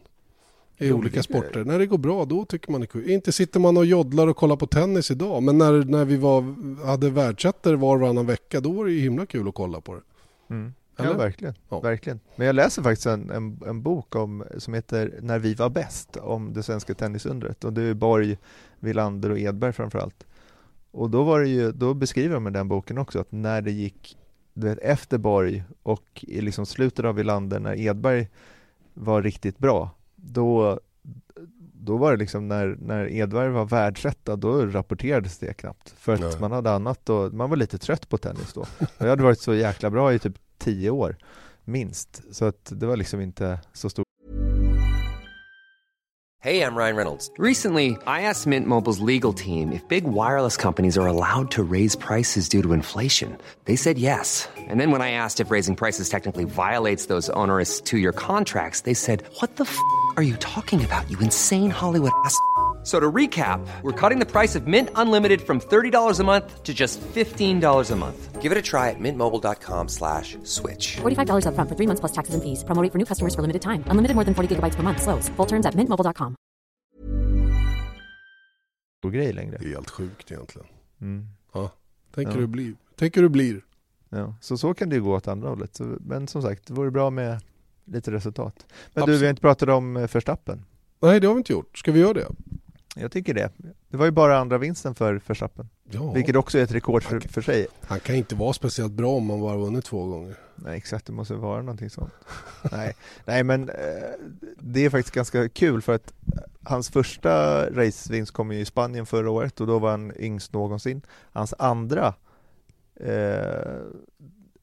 I 0.78 0.88
jo, 0.88 0.96
olika 0.96 1.22
sporter. 1.22 1.64
När 1.64 1.78
det 1.78 1.86
går 1.86 1.98
bra 1.98 2.24
då 2.24 2.44
tycker 2.44 2.72
man 2.72 2.80
det 2.80 2.84
är 2.84 2.88
kul. 2.88 3.10
Inte 3.10 3.32
sitter 3.32 3.60
man 3.60 3.76
och 3.76 3.86
joddlar 3.86 4.26
och 4.26 4.36
kollar 4.36 4.56
på 4.56 4.66
tennis 4.66 5.10
idag 5.10 5.42
men 5.42 5.58
när, 5.58 5.84
när 5.84 6.04
vi 6.04 6.16
var, 6.16 6.42
hade 6.86 7.10
världsettor 7.10 7.74
var 7.74 7.94
och 7.94 8.00
varannan 8.00 8.26
vecka 8.26 8.60
då 8.60 8.72
var 8.72 8.84
det 8.84 8.92
ju 8.92 9.00
himla 9.00 9.26
kul 9.26 9.48
att 9.48 9.54
kolla 9.54 9.80
på 9.80 9.94
det. 9.94 10.02
Mm. 10.50 10.74
Eller? 10.96 11.10
Ja, 11.10 11.16
verkligen. 11.16 11.54
Ja. 11.68 11.80
verkligen. 11.80 12.20
Men 12.36 12.46
jag 12.46 12.56
läser 12.56 12.82
faktiskt 12.82 13.06
en, 13.06 13.30
en, 13.30 13.60
en, 13.66 13.82
bok 13.82 14.16
om, 14.16 14.44
som 14.58 14.74
heter 14.74 15.18
När 15.22 15.38
vi 15.38 15.54
var 15.54 15.70
bäst, 15.70 16.16
om 16.16 16.52
det 16.52 16.62
svenska 16.62 16.94
tennisundret. 16.94 17.64
Och 17.64 17.72
det 17.72 17.82
är 17.82 17.94
Borg, 17.94 18.38
Villander 18.80 19.30
och 19.30 19.38
Edberg 19.38 19.72
framförallt. 19.72 20.26
Och 20.90 21.10
då, 21.10 21.22
var 21.22 21.40
det 21.40 21.48
ju, 21.48 21.72
då 21.72 21.94
beskriver 21.94 22.34
de 22.34 22.46
i 22.46 22.50
den 22.50 22.68
boken 22.68 22.98
också 22.98 23.20
att 23.20 23.32
när 23.32 23.62
det 23.62 23.70
gick 23.70 24.18
du 24.54 24.68
vet, 24.68 24.78
efter 24.78 25.18
Borg 25.18 25.64
och 25.82 26.24
i 26.28 26.40
liksom 26.40 26.66
slutet 26.66 27.04
av 27.04 27.14
Villander, 27.14 27.60
när 27.60 27.80
Edberg 27.80 28.28
var 28.94 29.22
riktigt 29.22 29.58
bra, 29.58 29.90
då, 30.16 30.80
då 31.74 31.96
var 31.96 32.12
det 32.12 32.18
liksom 32.18 32.48
när, 32.48 32.76
när 32.80 33.10
Edberg 33.10 33.48
var 33.48 33.64
världsetta, 33.64 34.36
då 34.36 34.66
rapporterades 34.66 35.38
det 35.38 35.54
knappt. 35.54 35.94
För 35.98 36.12
att 36.12 36.20
Nej. 36.20 36.40
man 36.40 36.52
hade 36.52 36.72
annat 36.72 37.08
och 37.08 37.34
man 37.34 37.50
var 37.50 37.56
lite 37.56 37.78
trött 37.78 38.08
på 38.08 38.18
tennis 38.18 38.52
då. 38.52 38.60
Och 38.60 38.66
jag 38.98 39.08
hade 39.08 39.22
varit 39.22 39.40
så 39.40 39.54
jäkla 39.54 39.90
bra 39.90 40.12
i 40.12 40.18
typ 40.18 40.38
tio 40.64 40.90
år, 40.90 41.16
minst. 41.64 42.22
Så 42.30 42.44
att 42.44 42.72
det 42.80 42.86
var 42.86 42.96
liksom 42.96 43.20
inte 43.20 43.58
så 43.72 43.88
stort. 43.90 44.06
Hej, 46.44 46.56
jag 46.56 46.76
Ryan 46.76 46.96
Reynolds. 46.96 47.30
Recently, 47.38 47.90
I 47.90 48.26
asked 48.26 48.50
Mint 48.50 48.66
Mobiles 48.66 48.98
legal 48.98 49.32
team 49.32 49.72
if 49.72 49.88
big 49.88 50.04
wireless 50.04 50.56
companies 50.56 50.98
are 50.98 51.06
allowed 51.06 51.50
to 51.50 51.62
raise 51.62 51.98
prices 51.98 52.48
due 52.48 52.62
to 52.62 52.72
inflation. 52.72 53.38
They 53.64 53.76
said 53.76 53.96
yes. 53.96 54.48
And 54.70 54.80
then 54.80 54.90
when 54.90 55.02
I 55.02 55.12
asked 55.12 55.46
if 55.46 55.52
raising 55.52 55.76
prices 55.76 56.08
technically 56.08 56.44
violates 56.44 57.06
those 57.06 57.30
onerous 57.30 57.80
two-year 57.80 58.12
contracts, 58.12 58.80
they 58.82 58.94
said, 58.94 59.22
what 59.40 59.54
the 59.56 59.64
f*** 59.64 59.78
are 60.16 60.24
you 60.24 60.36
talking 60.36 60.84
about, 60.84 61.08
you 61.08 61.18
insane 61.20 61.70
Hollywood 61.70 62.12
ass?" 62.24 62.36
So 62.82 62.98
to 62.98 63.10
recap, 63.12 63.64
we're 63.82 64.00
cutting 64.00 64.18
the 64.18 64.26
price 64.26 64.56
of 64.56 64.66
Mint 64.66 64.90
Unlimited 64.96 65.40
from 65.40 65.60
$30 65.60 66.20
a 66.20 66.24
month 66.24 66.62
to 66.64 66.74
just 66.74 67.00
$15 67.00 67.90
a 67.90 67.96
month. 67.96 68.42
Give 68.42 68.50
it 68.50 68.58
a 68.58 68.62
try 68.62 68.90
at 68.90 68.98
mintmobile.com 68.98 69.88
slash 69.88 70.36
switch. 70.42 70.96
$45 70.96 71.46
up 71.46 71.54
front 71.54 71.70
for 71.70 71.76
three 71.76 71.86
months 71.86 72.00
plus 72.00 72.12
taxes 72.12 72.34
and 72.34 72.42
fees. 72.42 72.64
Promo 72.64 72.90
for 72.90 72.98
new 72.98 73.06
customers 73.06 73.36
for 73.36 73.42
limited 73.42 73.62
time. 73.62 73.84
Unlimited 73.86 74.16
more 74.16 74.24
than 74.24 74.34
40 74.34 74.56
gigabytes 74.56 74.74
per 74.74 74.82
month. 74.82 75.00
Slows. 75.00 75.28
Full 75.36 75.46
terms 75.46 75.64
at 75.64 75.76
mintmobile.com. 75.76 76.34
grej 79.12 79.32
längre. 79.32 79.56
Det 79.58 79.64
är 79.64 79.68
helt 79.68 79.90
sjukt 79.90 80.30
egentligen. 80.30 80.68
Mm. 81.00 81.28
Ja. 81.52 81.70
Tänker, 82.14 82.32
ja. 82.32 82.38
Du 82.38 82.46
blir. 82.46 82.74
Tänker 82.96 83.22
du 83.22 83.28
blir. 83.28 83.64
Ja, 84.08 84.34
så 84.40 84.58
så 84.58 84.74
kan 84.74 84.88
det 84.88 84.96
ju 84.96 85.02
gå 85.02 85.16
åt 85.16 85.28
andra 85.28 85.48
hållet. 85.48 85.76
Så, 85.76 85.96
men 86.00 86.28
som 86.28 86.42
sagt, 86.42 86.66
det 86.66 86.74
vore 86.74 86.90
bra 86.90 87.10
med 87.10 87.40
lite 87.84 88.10
resultat. 88.10 88.66
Men 88.94 89.02
Absolut. 89.02 89.16
du, 89.16 89.20
vi 89.20 89.26
har 89.26 89.30
inte 89.30 89.42
pratat 89.42 89.68
om 89.68 89.96
eh, 89.96 90.06
förstappen. 90.06 90.64
Nej, 91.00 91.20
det 91.20 91.26
har 91.26 91.34
vi 91.34 91.38
inte 91.38 91.52
gjort. 91.52 91.78
Ska 91.78 91.92
vi 91.92 92.00
göra 92.00 92.12
det? 92.12 92.28
Jag 92.96 93.12
tycker 93.12 93.34
det. 93.34 93.50
Det 93.88 93.96
var 93.96 94.04
ju 94.04 94.10
bara 94.10 94.38
andra 94.38 94.58
vinsten 94.58 94.94
för 94.94 95.20
Verstappen. 95.26 95.68
Ja. 95.90 96.12
Vilket 96.12 96.36
också 96.36 96.58
är 96.58 96.62
ett 96.62 96.72
rekord 96.72 97.02
för, 97.02 97.20
för 97.20 97.42
sig. 97.42 97.66
Han 97.82 98.00
kan 98.00 98.14
inte 98.14 98.34
vara 98.34 98.52
speciellt 98.52 98.92
bra 98.92 99.16
om 99.16 99.26
man 99.26 99.40
bara 99.40 99.56
vunnit 99.56 99.84
två 99.84 100.06
gånger. 100.06 100.36
Nej 100.56 100.76
exakt, 100.76 101.06
det 101.06 101.12
måste 101.12 101.34
vara 101.34 101.62
någonting 101.62 101.90
sånt. 101.90 102.12
nej. 102.72 102.92
nej 103.24 103.44
men 103.44 103.68
eh, 103.68 103.74
det 104.58 104.84
är 104.84 104.90
faktiskt 104.90 105.14
ganska 105.14 105.48
kul 105.48 105.82
för 105.82 105.94
att 105.94 106.12
hans 106.62 106.90
första 106.90 107.66
racevinst 107.70 108.32
kom 108.32 108.52
ju 108.52 108.58
i 108.60 108.64
Spanien 108.64 109.06
förra 109.06 109.30
året 109.30 109.60
och 109.60 109.66
då 109.66 109.78
var 109.78 109.90
han 109.90 110.12
yngst 110.18 110.52
någonsin. 110.52 111.02
Hans 111.32 111.54
andra 111.58 112.14
eh, 113.00 113.76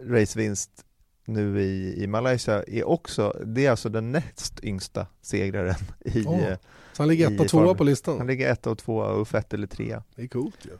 racevinst 0.03 0.85
nu 1.25 1.61
i, 1.61 2.03
i 2.03 2.07
Malaysia 2.07 2.63
är 2.63 2.87
också, 2.87 3.41
det 3.45 3.65
är 3.65 3.71
alltså 3.71 3.89
den 3.89 4.11
näst 4.11 4.63
yngsta 4.63 5.07
segraren 5.21 5.75
i 5.99 6.23
oh. 6.25 6.53
Så 6.99 7.03
han 7.03 7.09
ligger 7.09 7.31
etta 7.31 7.43
och 7.43 7.49
tvåa 7.49 7.73
på 7.73 7.83
listan? 7.83 8.17
Han 8.17 8.27
ligger 8.27 8.51
etta 8.51 8.69
och 8.71 8.77
tvåa 8.77 9.07
och 9.07 9.27
fett 9.27 9.53
eller 9.53 9.67
trea. 9.67 10.03
Det 10.15 10.21
är 10.21 10.27
coolt 10.27 10.65
ju. 10.65 10.71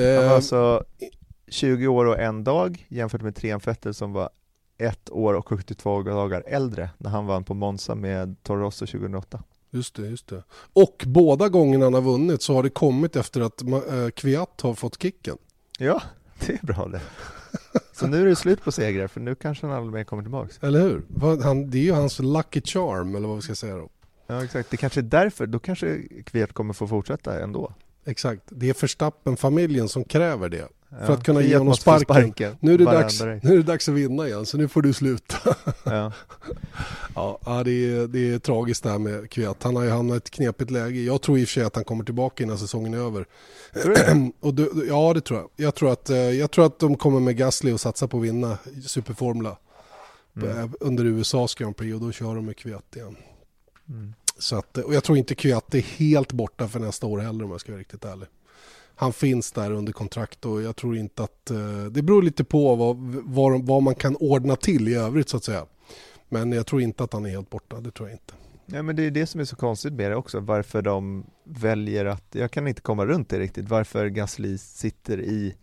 Ja. 0.00 0.16
Han 0.16 0.28
var 0.28 0.34
alltså 0.34 0.84
20 1.48 1.86
år 1.86 2.06
och 2.06 2.18
en 2.18 2.44
dag 2.44 2.86
jämfört 2.88 3.22
med 3.22 3.36
Trian 3.36 3.60
Vettel 3.64 3.94
som 3.94 4.12
var 4.12 4.30
ett 4.78 5.10
år 5.10 5.34
och 5.34 5.48
72 5.48 6.02
dagar 6.02 6.42
äldre 6.46 6.90
när 6.98 7.10
han 7.10 7.26
vann 7.26 7.44
på 7.44 7.54
Monza 7.54 7.94
med 7.94 8.42
Toro 8.42 8.60
Rosso 8.60 8.86
2008. 8.86 9.42
Just 9.70 9.94
det, 9.94 10.06
just 10.06 10.28
det. 10.28 10.42
Och 10.72 11.04
båda 11.06 11.48
gångerna 11.48 11.84
han 11.86 11.94
har 11.94 12.00
vunnit 12.00 12.42
så 12.42 12.54
har 12.54 12.62
det 12.62 12.70
kommit 12.70 13.16
efter 13.16 13.40
att 13.40 13.62
äh, 13.62 14.08
Kviat 14.14 14.60
har 14.60 14.74
fått 14.74 15.02
kicken. 15.02 15.36
Ja, 15.78 16.02
det 16.46 16.52
är 16.52 16.66
bra 16.66 16.88
det. 16.88 17.00
Så 17.92 18.06
nu 18.06 18.22
är 18.22 18.26
det 18.26 18.36
slut 18.36 18.64
på 18.64 18.72
segrar 18.72 19.08
för 19.08 19.20
nu 19.20 19.34
kanske 19.34 19.66
han 19.66 19.76
aldrig 19.76 19.92
mer 19.92 20.04
kommer 20.04 20.22
tillbaka. 20.22 20.66
Eller 20.66 20.80
hur? 20.80 21.02
Han, 21.42 21.70
det 21.70 21.78
är 21.78 21.82
ju 21.82 21.92
hans 21.92 22.18
lucky 22.18 22.60
charm 22.60 23.14
eller 23.14 23.28
vad 23.28 23.36
vi 23.36 23.42
ska 23.42 23.54
säga 23.54 23.76
då. 23.76 23.88
Ja 24.26 24.44
exakt, 24.44 24.70
det 24.70 24.76
kanske 24.76 25.00
är 25.00 25.02
därför, 25.02 25.46
då 25.46 25.58
kanske 25.58 26.02
Kviat 26.24 26.52
kommer 26.52 26.74
få 26.74 26.86
fortsätta 26.86 27.40
ändå. 27.40 27.72
Exakt, 28.04 28.42
det 28.48 28.68
är 28.68 28.74
Förstappen-familjen 28.74 29.88
som 29.88 30.04
kräver 30.04 30.48
det. 30.48 30.68
för 31.06 31.12
att 31.12 31.24
kunna 31.24 31.42
ge 31.42 31.56
honom 31.56 31.74
få 31.74 31.98
sparken. 32.00 32.56
Nu 32.60 32.74
är, 32.74 32.78
det 32.78 32.84
dags, 32.84 33.20
nu 33.20 33.52
är 33.52 33.56
det 33.56 33.62
dags 33.62 33.88
att 33.88 33.94
vinna 33.94 34.26
igen, 34.26 34.46
så 34.46 34.56
nu 34.58 34.68
får 34.68 34.82
du 34.82 34.92
sluta. 34.92 35.56
Ja. 35.84 36.12
Ja, 37.14 37.38
ja, 37.46 37.64
det, 37.64 37.70
är, 37.70 38.06
det 38.06 38.18
är 38.34 38.38
tragiskt 38.38 38.82
det 38.82 38.90
här 38.90 38.98
med 38.98 39.30
Kviat. 39.30 39.62
Han 39.62 39.76
har 39.76 39.82
ju 39.82 39.90
hamnat 39.90 40.14
i 40.14 40.16
ett 40.16 40.30
knepigt 40.30 40.70
läge. 40.70 41.00
Jag 41.00 41.22
tror 41.22 41.38
i 41.38 41.44
och 41.44 41.48
för 41.48 41.52
sig 41.52 41.64
att 41.64 41.74
han 41.74 41.84
kommer 41.84 42.04
tillbaka 42.04 42.44
innan 42.44 42.58
säsongen 42.58 42.94
är 42.94 42.98
över. 42.98 43.26
Tror 43.82 43.94
du 43.94 44.32
och 44.40 44.54
du, 44.54 44.86
ja, 44.88 45.12
det 45.14 45.20
tror 45.20 45.40
jag. 45.40 45.50
Jag 45.66 45.74
tror, 45.74 45.92
att, 45.92 46.10
eh, 46.10 46.16
jag 46.16 46.50
tror 46.50 46.66
att 46.66 46.78
de 46.78 46.96
kommer 46.96 47.20
med 47.20 47.36
Gasly 47.36 47.72
och 47.72 47.80
satsa 47.80 48.08
på 48.08 48.16
att 48.18 48.24
vinna 48.24 48.58
Superformula 48.86 49.56
Mm. 50.42 50.72
under 50.80 51.04
USAs 51.04 51.54
Grand 51.54 51.76
Prix 51.76 51.94
och 51.94 52.00
då 52.00 52.12
kör 52.12 52.34
de 52.34 52.46
med 52.46 52.56
Kviat 52.56 52.96
igen. 52.96 53.16
Mm. 53.88 54.14
Så 54.38 54.56
att, 54.56 54.78
och 54.78 54.94
jag 54.94 55.04
tror 55.04 55.18
inte 55.18 55.34
Kviat 55.34 55.74
är 55.74 55.80
helt 55.80 56.32
borta 56.32 56.68
för 56.68 56.80
nästa 56.80 57.06
år 57.06 57.18
heller 57.18 57.44
om 57.44 57.50
jag 57.50 57.60
ska 57.60 57.72
vara 57.72 57.80
riktigt 57.80 58.04
ärlig. 58.04 58.28
Han 58.94 59.12
finns 59.12 59.52
där 59.52 59.70
under 59.72 59.92
kontrakt 59.92 60.44
och 60.46 60.62
jag 60.62 60.76
tror 60.76 60.96
inte 60.96 61.22
att... 61.22 61.50
eh, 61.50 61.84
Det 61.90 62.02
beror 62.02 62.22
lite 62.22 62.44
på 62.44 62.74
vad, 62.76 62.96
vad, 63.24 63.66
vad 63.66 63.82
man 63.82 63.94
kan 63.94 64.16
ordna 64.16 64.56
till 64.56 64.88
i 64.88 64.94
övrigt 64.94 65.28
så 65.28 65.36
att 65.36 65.44
säga. 65.44 65.66
Men 66.28 66.52
jag 66.52 66.66
tror 66.66 66.82
inte 66.82 67.04
att 67.04 67.12
han 67.12 67.26
är 67.26 67.30
helt 67.30 67.50
borta, 67.50 67.80
det 67.80 67.90
tror 67.90 68.08
jag 68.08 68.14
inte. 68.14 68.34
Ja, 68.66 68.82
men 68.82 68.96
det 68.96 69.02
är 69.02 69.10
det 69.10 69.26
som 69.26 69.40
är 69.40 69.44
så 69.44 69.56
konstigt 69.56 69.92
med 69.92 70.10
det 70.10 70.16
också, 70.16 70.40
varför 70.40 70.82
de 70.82 71.26
väljer 71.44 72.04
att, 72.04 72.24
jag 72.32 72.50
kan 72.50 72.68
inte 72.68 72.80
komma 72.80 73.06
runt 73.06 73.28
det 73.28 73.38
riktigt, 73.38 73.68
varför 73.68 74.06
Gasly 74.08 74.58
sitter 74.58 75.20
i 75.20 75.54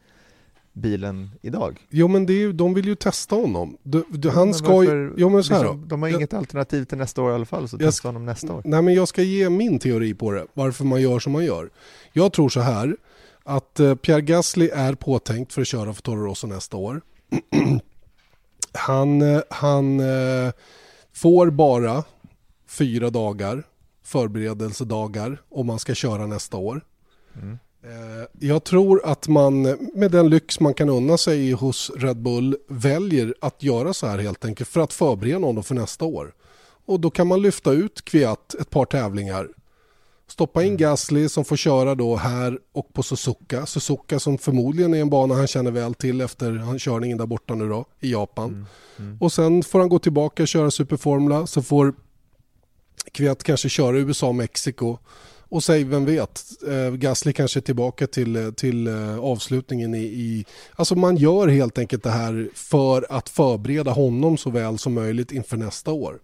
bilen 0.74 1.32
idag. 1.42 1.86
Jo 1.90 2.08
men 2.08 2.26
det 2.26 2.34
är 2.34 2.38
ju, 2.38 2.54
de 2.54 2.74
vill 2.74 2.86
ju 2.86 2.96
testa 2.96 3.36
honom. 3.36 3.78
Du, 3.84 4.04
du, 4.10 4.28
Men 4.28 4.38
han 4.38 4.54
ska 4.54 4.84
ju... 4.84 5.14
Jo 5.18 5.30
men 5.30 5.44
så 5.44 5.54
här 5.54 5.62
liksom, 5.62 5.88
De 5.88 6.02
har 6.02 6.10
Jag- 6.10 6.16
inget 6.18 6.34
alternativ 6.34 6.86
till 6.86 6.98
nästa 6.98 7.22
år 7.22 7.32
i 7.32 7.36
alla 7.36 7.46
fall, 7.46 7.68
så 7.70 7.78
testa 7.78 8.08
honom 8.08 8.26
nästa 8.26 8.54
år. 8.54 8.62
Nej 8.66 8.82
men 8.82 8.94
jag 8.94 9.08
ska 9.08 9.22
ge 9.24 9.50
min 9.50 9.80
teori 9.80 10.14
på 10.14 10.32
det, 10.32 10.46
varför 10.54 10.86
man 10.86 11.02
gör 11.02 11.20
som 11.20 11.32
man 11.34 11.46
gör. 11.46 11.70
Jag 12.14 12.34
tror 12.34 12.50
så 12.50 12.60
här, 12.60 12.98
att 13.44 13.80
eh, 13.80 13.96
Pierre 13.96 14.22
Gasly 14.22 14.70
är 14.70 14.94
påtänkt 14.96 15.54
för 15.54 15.62
att 15.62 15.68
köra 15.68 15.94
för 15.94 16.02
Toro 16.02 16.26
Rosso 16.26 16.48
nästa 16.48 16.78
år. 16.78 17.02
han 18.74 19.22
eh, 19.22 19.42
han 19.50 20.00
eh, 20.00 20.52
får 21.14 21.50
bara 21.50 22.04
fyra 22.68 23.10
dagar, 23.10 23.64
förberedelsedagar, 24.04 25.42
om 25.50 25.68
man 25.68 25.80
ska 25.80 25.94
köra 25.94 26.26
nästa 26.28 26.58
år. 26.58 26.82
Mm. 27.42 27.60
Eh, 27.84 28.28
Jag 28.40 28.64
tror 28.64 29.06
att 29.06 29.28
man 29.28 29.62
med 29.96 30.12
den 30.12 30.30
lyx 30.30 30.60
man 30.60 30.74
kan 30.74 30.90
unna 30.90 31.18
sig 31.18 31.52
hos 31.52 31.92
Red 31.96 32.18
Bull 32.18 32.58
väljer 32.68 33.36
att 33.42 33.64
göra 33.64 33.94
så 33.94 34.08
här 34.08 34.18
helt 34.18 34.46
enkelt 34.46 34.70
för 34.70 34.80
att 34.82 34.94
förbereda 34.94 35.46
honom 35.46 35.64
för 35.64 35.76
nästa 35.76 36.06
år. 36.06 36.34
Och 36.86 37.00
då 37.00 37.10
kan 37.10 37.28
man 37.28 37.42
lyfta 37.42 37.72
ut 37.72 38.06
Kviat 38.06 38.56
ett 38.60 38.70
par 38.70 38.86
tävlingar. 38.86 39.50
Stoppa 40.28 40.64
in 40.64 40.78
Gasly 40.78 41.30
som 41.30 41.46
får 41.46 41.56
köra 41.56 41.96
då 41.96 42.16
här 42.16 42.60
och 42.72 42.94
på 42.94 43.04
Suzuka. 43.04 43.66
Suzuka 43.66 44.20
som 44.20 44.38
förmodligen 44.38 44.94
är 44.94 45.02
en 45.02 45.10
bana 45.10 45.36
han 45.36 45.48
känner 45.48 45.72
väl 45.72 45.94
till 45.94 46.22
efter 46.22 46.80
körningen 46.80 47.18
där 47.18 47.26
borta 47.26 47.56
nu 47.56 47.70
då 47.70 47.86
i 48.00 48.12
Japan. 48.12 48.66
Och 49.20 49.34
sen 49.34 49.64
får 49.64 49.80
han 49.80 49.90
gå 49.90 50.00
tillbaka 50.00 50.44
och 50.44 50.48
köra 50.48 50.72
Superformula 50.72 51.48
så 51.48 51.62
får 51.62 51.94
Kviat 53.12 53.44
kanske 53.44 53.70
köra 53.70 53.98
USA 53.98 54.28
och 54.28 54.36
Mexiko. 54.36 54.98
Och 55.54 55.64
säg, 55.64 55.84
vem 55.84 56.06
vet, 56.06 56.44
eh, 56.68 56.92
Gasly 56.92 57.34
kanske 57.34 57.60
är 57.60 57.62
tillbaka 57.62 58.08
till, 58.08 58.54
till 58.56 58.88
eh, 58.88 59.20
avslutningen 59.20 59.96
i, 59.96 60.04
i... 60.04 60.46
Alltså 60.76 60.96
man 60.96 61.18
gör 61.18 61.48
helt 61.48 61.78
enkelt 61.78 62.04
det 62.04 62.10
här 62.10 62.50
för 62.54 63.06
att 63.10 63.30
förbereda 63.30 63.92
honom 63.92 64.38
så 64.38 64.50
väl 64.50 64.78
som 64.78 64.94
möjligt 64.94 65.32
inför 65.32 65.58
nästa 65.58 65.92
år. 65.92 66.20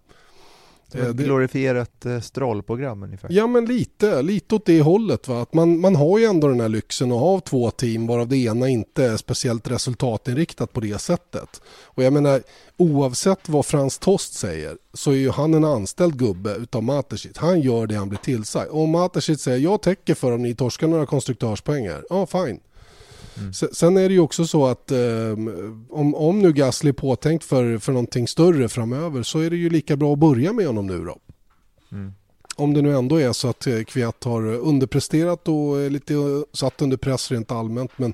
Eh, 0.94 1.06
ett 1.06 1.16
det- 1.16 1.22
glorifierat 1.24 2.06
eh, 2.06 2.20
strollprogram 2.20 3.02
ungefär. 3.02 3.28
Ja 3.32 3.46
men 3.46 3.64
lite, 3.64 4.22
lite 4.22 4.54
åt 4.54 4.66
det 4.66 4.80
hållet. 4.82 5.28
Va? 5.28 5.42
Att 5.42 5.54
man, 5.54 5.80
man 5.80 5.96
har 5.96 6.18
ju 6.18 6.24
ändå 6.24 6.48
den 6.48 6.60
här 6.60 6.68
lyxen 6.68 7.12
att 7.12 7.20
ha 7.20 7.40
två 7.40 7.70
team 7.70 8.06
varav 8.06 8.28
det 8.28 8.36
ena 8.36 8.68
inte 8.68 9.04
är 9.04 9.16
speciellt 9.16 9.70
resultatinriktat 9.70 10.72
på 10.72 10.80
det 10.80 10.98
sättet. 11.00 11.60
Och 11.84 12.02
jag 12.02 12.12
menar 12.12 12.42
oavsett 12.76 13.48
vad 13.48 13.66
Frans 13.66 13.98
Tost 13.98 14.34
säger 14.34 14.76
så 14.94 15.10
är 15.10 15.16
ju 15.16 15.30
han 15.30 15.54
en 15.54 15.64
anställd 15.64 16.18
gubbe 16.18 16.54
utav 16.54 16.82
Mateschitz. 16.82 17.38
Han 17.38 17.60
gör 17.60 17.86
det 17.86 17.94
han 17.94 18.08
blir 18.08 18.18
tillsagd. 18.18 18.70
Och 18.70 18.80
om 18.82 18.90
Mateschitz 18.90 19.42
säger 19.42 19.58
jag 19.58 19.82
täcker 19.82 20.14
för 20.14 20.32
om 20.32 20.42
ni 20.42 20.54
torskar 20.54 20.88
några 20.88 21.06
konstruktörspengar, 21.06 22.04
ja 22.10 22.26
fine. 22.26 22.60
Se- 23.54 23.74
Sen 23.74 23.96
är 23.96 24.08
det 24.08 24.14
ju 24.14 24.20
också 24.20 24.46
så 24.46 24.66
att 24.66 24.90
ehm, 24.90 25.86
om, 25.90 26.14
om 26.14 26.38
nu 26.42 26.52
Gasly 26.52 26.88
är 26.88 26.92
påtänkt 26.92 27.44
för, 27.44 27.78
för 27.78 27.92
någonting 27.92 28.28
större 28.28 28.68
framöver 28.68 29.22
så 29.22 29.38
är 29.38 29.50
det 29.50 29.56
ju 29.56 29.70
lika 29.70 29.96
bra 29.96 30.12
att 30.12 30.18
börja 30.18 30.52
med 30.52 30.66
honom 30.66 30.86
nu 30.86 31.04
då. 31.04 31.18
Mm. 31.92 32.12
Om 32.56 32.74
det 32.74 32.82
nu 32.82 32.96
ändå 32.96 33.16
är 33.16 33.32
så 33.32 33.48
att 33.48 33.66
eh, 33.66 33.82
Kviat 33.82 34.24
har 34.24 34.42
underpresterat 34.46 35.48
och 35.48 35.80
är 35.80 35.90
lite 35.90 36.14
eh, 36.14 36.20
satt 36.52 36.82
under 36.82 36.96
press 36.96 37.30
rent 37.30 37.50
allmänt. 37.52 37.90
Men 37.96 38.12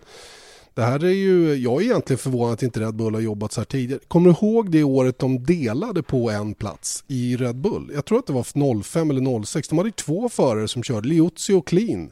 det 0.75 0.83
här 0.83 1.05
är 1.05 1.11
ju, 1.11 1.55
jag 1.55 1.81
är 1.83 1.85
egentligen 1.85 2.19
förvånad 2.19 2.53
att 2.53 2.63
inte 2.63 2.81
Red 2.81 2.95
Bull 2.95 3.15
har 3.15 3.21
jobbat 3.21 3.53
så 3.53 3.61
här 3.61 3.67
tidigare. 3.67 4.01
Kommer 4.09 4.31
du 4.31 4.47
ihåg 4.47 4.71
det 4.71 4.83
året 4.85 5.19
de 5.19 5.45
delade 5.45 6.03
på 6.03 6.31
en 6.31 6.55
plats 6.55 7.05
i 7.09 7.37
Red 7.37 7.57
Bull? 7.57 7.91
Jag 7.95 8.05
tror 8.05 8.19
att 8.19 8.27
det 8.27 8.33
var 8.33 8.83
05 8.83 9.11
eller 9.11 9.45
06. 9.45 9.69
De 9.69 9.79
hade 9.79 9.89
ju 9.89 9.93
två 9.93 10.29
förare 10.29 10.69
som 10.69 10.83
körde, 10.83 11.09
Liuzzi 11.09 11.53
och 11.53 11.67
Clean. 11.67 12.11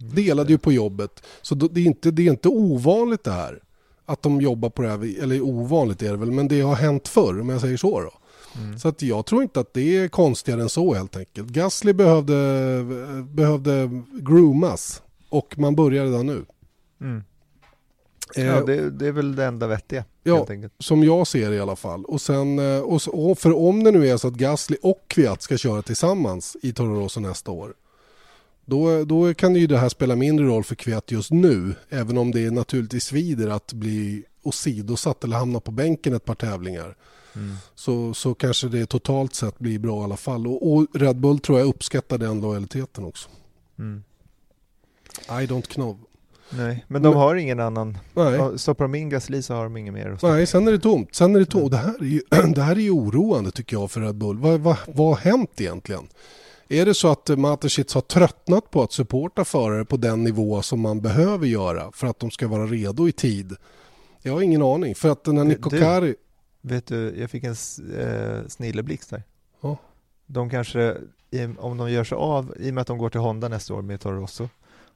Delade 0.00 0.52
ju 0.52 0.58
på 0.58 0.72
jobbet. 0.72 1.22
Så 1.42 1.54
det 1.54 1.80
är, 1.80 1.84
inte, 1.84 2.10
det 2.10 2.26
är 2.26 2.30
inte 2.30 2.48
ovanligt 2.48 3.24
det 3.24 3.32
här. 3.32 3.62
Att 4.06 4.22
de 4.22 4.40
jobbar 4.40 4.70
på 4.70 4.82
det 4.82 4.88
här, 4.88 5.22
eller 5.22 5.40
ovanligt 5.40 6.02
är 6.02 6.10
det 6.10 6.16
väl, 6.16 6.30
men 6.30 6.48
det 6.48 6.60
har 6.60 6.74
hänt 6.74 7.08
förr 7.08 7.40
om 7.40 7.48
jag 7.48 7.60
säger 7.60 7.76
så 7.76 8.00
då. 8.00 8.12
Så 8.78 8.88
att 8.88 9.02
jag 9.02 9.26
tror 9.26 9.42
inte 9.42 9.60
att 9.60 9.74
det 9.74 9.96
är 9.96 10.08
konstigare 10.08 10.62
än 10.62 10.68
så 10.68 10.94
helt 10.94 11.16
enkelt. 11.16 11.48
Gasly 11.48 11.92
behövde, 11.92 12.34
behövde 13.24 14.02
groomas 14.12 15.02
och 15.28 15.58
man 15.58 15.74
börjar 15.76 16.04
redan 16.04 16.26
nu. 16.26 16.44
Mm. 17.00 17.22
Eh, 18.36 18.46
Ja, 18.46 18.64
det, 18.64 18.90
det 18.90 19.06
är 19.06 19.12
väl 19.12 19.36
det 19.36 19.44
enda 19.44 19.66
vettiga 19.66 20.04
Ja. 20.22 20.46
Som 20.78 21.04
jag 21.04 21.26
ser 21.26 21.50
det 21.50 21.56
i 21.56 21.60
alla 21.60 21.76
fall. 21.76 22.04
Och 22.04 22.20
sen, 22.20 22.58
eh, 22.58 22.80
och 22.80 23.02
så, 23.02 23.34
för 23.34 23.56
om 23.56 23.84
det 23.84 23.90
nu 23.90 24.08
är 24.08 24.16
så 24.16 24.28
att 24.28 24.34
Gasly 24.34 24.76
och 24.82 25.04
Kviat 25.06 25.42
ska 25.42 25.56
köra 25.56 25.82
tillsammans 25.82 26.56
i 26.62 26.72
Toro 26.72 27.00
Rosso 27.00 27.20
nästa 27.20 27.50
år. 27.50 27.74
Då, 28.70 29.04
då 29.04 29.34
kan 29.34 29.54
ju 29.56 29.66
det 29.66 29.78
här 29.78 29.88
spela 29.88 30.16
mindre 30.16 30.46
roll 30.46 30.64
för 30.64 30.74
Kviat 30.74 31.10
just 31.10 31.30
nu. 31.30 31.74
Även 31.88 32.18
om 32.18 32.30
det 32.30 32.50
naturligtvis 32.50 33.04
svider 33.04 33.48
att 33.48 33.72
bli 33.72 34.24
åsidosatt 34.42 35.24
eller 35.24 35.36
hamna 35.36 35.60
på 35.60 35.70
bänken 35.70 36.14
ett 36.14 36.24
par 36.24 36.34
tävlingar. 36.34 36.96
Mm. 37.34 37.56
Så, 37.74 38.14
så 38.14 38.34
kanske 38.34 38.68
det 38.68 38.86
totalt 38.86 39.34
sett 39.34 39.58
blir 39.58 39.78
bra 39.78 40.00
i 40.00 40.04
alla 40.04 40.16
fall. 40.16 40.46
Och, 40.46 40.72
och 40.72 40.86
Red 40.94 41.16
Bull 41.16 41.38
tror 41.38 41.58
jag 41.58 41.68
uppskattar 41.68 42.18
den 42.18 42.40
lojaliteten 42.40 43.04
också. 43.04 43.28
Mm. 43.78 44.02
I 45.28 45.46
don't 45.46 45.74
know. 45.74 45.98
Nej, 46.50 46.84
men 46.88 47.02
de 47.02 47.08
Men- 47.08 47.18
har 47.18 47.36
ingen 47.36 47.60
annan. 47.60 47.98
Nej. 48.14 48.58
Stoppar 48.58 48.84
de 48.84 48.94
in 48.94 49.08
Gasly 49.08 49.42
så 49.42 49.54
har 49.54 49.64
de 49.64 49.76
inget 49.76 49.94
mer. 49.94 50.18
Nej, 50.22 50.46
sen 50.46 50.68
är 50.68 50.72
det 50.72 50.78
tomt. 50.78 51.14
Sen 51.14 51.34
är 51.36 51.40
det 51.40 51.46
tomt. 51.46 51.70
Det, 51.70 51.76
här 51.76 51.94
är 52.00 52.04
ju, 52.04 52.20
det 52.54 52.62
här 52.62 52.76
är 52.76 52.80
ju 52.80 52.90
oroande 52.90 53.50
tycker 53.50 53.76
jag 53.76 53.90
för 53.90 54.00
Red 54.00 54.14
Bull. 54.14 54.38
Vad, 54.38 54.60
vad, 54.60 54.76
vad 54.86 55.08
har 55.08 55.16
hänt 55.16 55.60
egentligen? 55.60 56.08
Är 56.72 56.86
det 56.86 56.94
så 56.94 57.08
att 57.08 57.28
Mateschitz 57.38 57.94
har 57.94 58.00
tröttnat 58.00 58.70
på 58.70 58.82
att 58.82 58.92
supporta 58.92 59.44
förare 59.44 59.84
på 59.84 59.96
den 59.96 60.24
nivå 60.24 60.62
som 60.62 60.80
man 60.80 61.00
behöver 61.00 61.46
göra 61.46 61.92
för 61.92 62.06
att 62.06 62.18
de 62.18 62.30
ska 62.30 62.48
vara 62.48 62.66
redo 62.66 63.08
i 63.08 63.12
tid? 63.12 63.56
Jag 64.22 64.32
har 64.32 64.42
ingen 64.42 64.62
aning. 64.62 64.94
För 64.94 65.08
att 65.08 65.24
den 65.24 65.38
här 65.38 65.44
Niko 65.44 65.70
Kari... 65.70 66.14
Vet 66.60 66.86
du, 66.86 67.20
jag 67.20 67.30
fick 67.30 67.44
en 67.44 67.54
eh, 67.98 68.46
snilleblixt 68.48 69.10
där. 69.10 69.22
Ja. 69.60 69.76
De 70.26 70.50
kanske, 70.50 70.96
om 71.58 71.76
de 71.76 71.92
gör 71.92 72.04
sig 72.04 72.16
av, 72.16 72.54
i 72.58 72.70
och 72.70 72.74
med 72.74 72.80
att 72.82 72.86
de 72.86 72.98
går 72.98 73.10
till 73.10 73.20
Honda 73.20 73.48
nästa 73.48 73.74
år 73.74 73.82
med 73.82 74.00
Toro 74.00 74.20
Rosso 74.20 74.48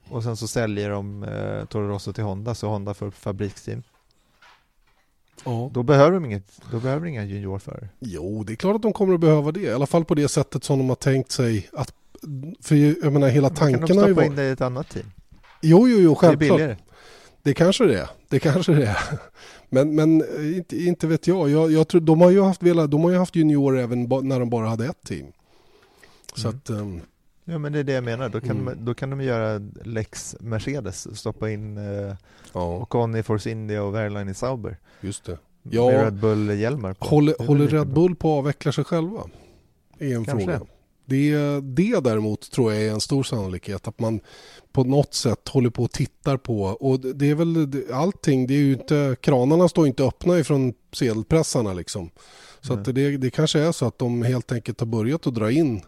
och 0.09 0.23
sen 0.23 0.37
så 0.37 0.47
säljer 0.47 0.89
de 0.89 1.23
eh, 1.23 1.65
Toro 1.65 1.87
Rosso 1.87 2.13
till 2.13 2.23
Honda 2.23 2.55
så 2.55 2.67
Honda 2.67 2.93
får 2.93 3.11
fabriksteam. 3.11 3.83
Ja. 5.43 5.69
Då 5.73 5.83
behöver 5.83 6.11
de 6.11 6.25
inget, 6.25 6.61
då 6.71 6.79
behöver 6.79 7.05
de 7.05 7.09
inga 7.11 7.23
juniorförare. 7.23 7.89
Jo, 7.99 8.43
det 8.43 8.53
är 8.53 8.55
klart 8.55 8.75
att 8.75 8.81
de 8.81 8.93
kommer 8.93 9.13
att 9.13 9.19
behöva 9.19 9.51
det. 9.51 9.59
I 9.59 9.71
alla 9.73 9.87
fall 9.87 10.05
på 10.05 10.15
det 10.15 10.27
sättet 10.27 10.63
som 10.63 10.77
de 10.77 10.89
har 10.89 10.95
tänkt 10.95 11.31
sig 11.31 11.69
att... 11.73 11.93
För 12.61 12.75
jag 12.75 13.13
menar 13.13 13.27
hela 13.29 13.49
kan 13.49 13.71
de 13.71 13.77
tanken 13.77 13.97
har 13.97 14.07
ju 14.07 14.13
stoppa 14.13 14.21
varit... 14.21 14.29
in 14.29 14.35
det 14.35 14.43
i 14.43 14.49
ett 14.49 14.61
annat 14.61 14.89
team. 14.89 15.05
Jo, 15.61 15.87
jo, 15.87 15.97
jo, 15.97 15.97
Det 15.97 16.11
är 16.11 16.15
självklart. 16.15 16.39
billigare. 16.39 16.77
Det 17.43 17.53
kanske 17.53 17.85
det 17.85 17.99
är. 17.99 18.09
Det 18.29 18.39
kanske 18.39 18.73
det 18.73 18.85
är. 18.87 18.97
Men, 19.69 19.95
men 19.95 20.21
eh, 20.21 20.57
inte, 20.57 20.77
inte 20.83 21.07
vet 21.07 21.27
jag. 21.27 21.49
jag, 21.49 21.71
jag 21.71 21.87
tror, 21.87 22.01
de, 22.01 22.21
har 22.21 22.29
ju 22.31 22.41
haft, 22.41 22.61
de 22.61 23.03
har 23.03 23.11
ju 23.11 23.17
haft 23.17 23.35
juniorer 23.35 23.83
även 23.83 24.03
när 24.03 24.39
de 24.39 24.49
bara 24.49 24.67
hade 24.67 24.85
ett 24.85 25.03
team. 25.03 25.25
Så 26.35 26.47
Mm. 26.47 26.57
att, 26.59 26.69
ehm, 26.69 27.01
Ja 27.45 27.57
men 27.57 27.73
det 27.73 27.79
är 27.79 27.83
det 27.83 27.93
jag 27.93 28.03
menar, 28.03 28.29
då 28.29 28.41
kan, 28.41 28.51
Mm. 28.51 28.65
de, 28.65 28.85
då 28.85 28.93
kan 28.93 29.09
de 29.09 29.21
göra 29.21 29.61
Lex 29.83 30.35
Mercedes, 30.39 31.17
stoppa 31.19 31.49
in 31.49 31.77
eh, 31.77 32.15
ja, 32.53 32.77
Ocon 32.77 33.15
i 33.15 33.23
Force 33.23 33.49
India 33.51 33.83
och 33.83 33.95
Wehrlein 33.95 34.29
i 34.29 34.33
Sauber. 34.33 34.77
just 35.01 35.25
det. 35.25 35.31
Med 35.61 35.73
Ja, 35.73 36.05
Red 36.05 36.13
Bull-hjälmar 36.19 36.95
håller, 36.99 37.35
håller 37.47 37.67
Red. 37.67 37.87
Bull 37.87 38.15
på 38.15 38.33
att 38.33 38.39
avveckla 38.39 38.71
sig 38.71 38.83
själva? 38.83 39.21
Är 39.99 40.15
en 40.15 40.25
Kanske. 40.25 40.45
fråga. 40.45 40.61
Det, 41.07 41.35
det 41.61 41.99
däremot 42.03 42.51
tror 42.51 42.73
jag 42.73 42.83
är 42.83 42.91
en 42.91 43.01
stor 43.01 43.23
sannolikhet 43.23 43.87
att 43.87 43.99
man 43.99 44.19
på 44.71 44.83
något 44.83 45.13
sätt 45.13 45.47
håller 45.47 45.69
på 45.69 45.83
och 45.83 45.91
tittar 45.91 46.37
på 46.37 46.61
och 46.63 46.99
det 46.99 47.29
är 47.29 47.35
väl 47.35 47.83
allting, 47.93 48.47
det 48.47 48.53
är 48.53 48.59
ju 48.59 48.73
inte, 48.73 49.15
kranarna 49.21 49.69
står 49.69 49.87
inte 49.87 50.03
öppna 50.03 50.39
ifrån 50.39 50.73
sedelpressarna 50.93 51.73
liksom. 51.73 52.09
Så 52.61 52.73
att 52.73 52.85
det, 52.85 53.17
det 53.17 53.29
kanske 53.31 53.59
är 53.59 53.71
så 53.71 53.85
att 53.85 53.99
de 53.99 54.21
helt 54.23 54.51
enkelt 54.51 54.79
har 54.79 54.87
börjat 54.87 55.27
att 55.27 55.35
dra 55.35 55.51
in 55.51 55.81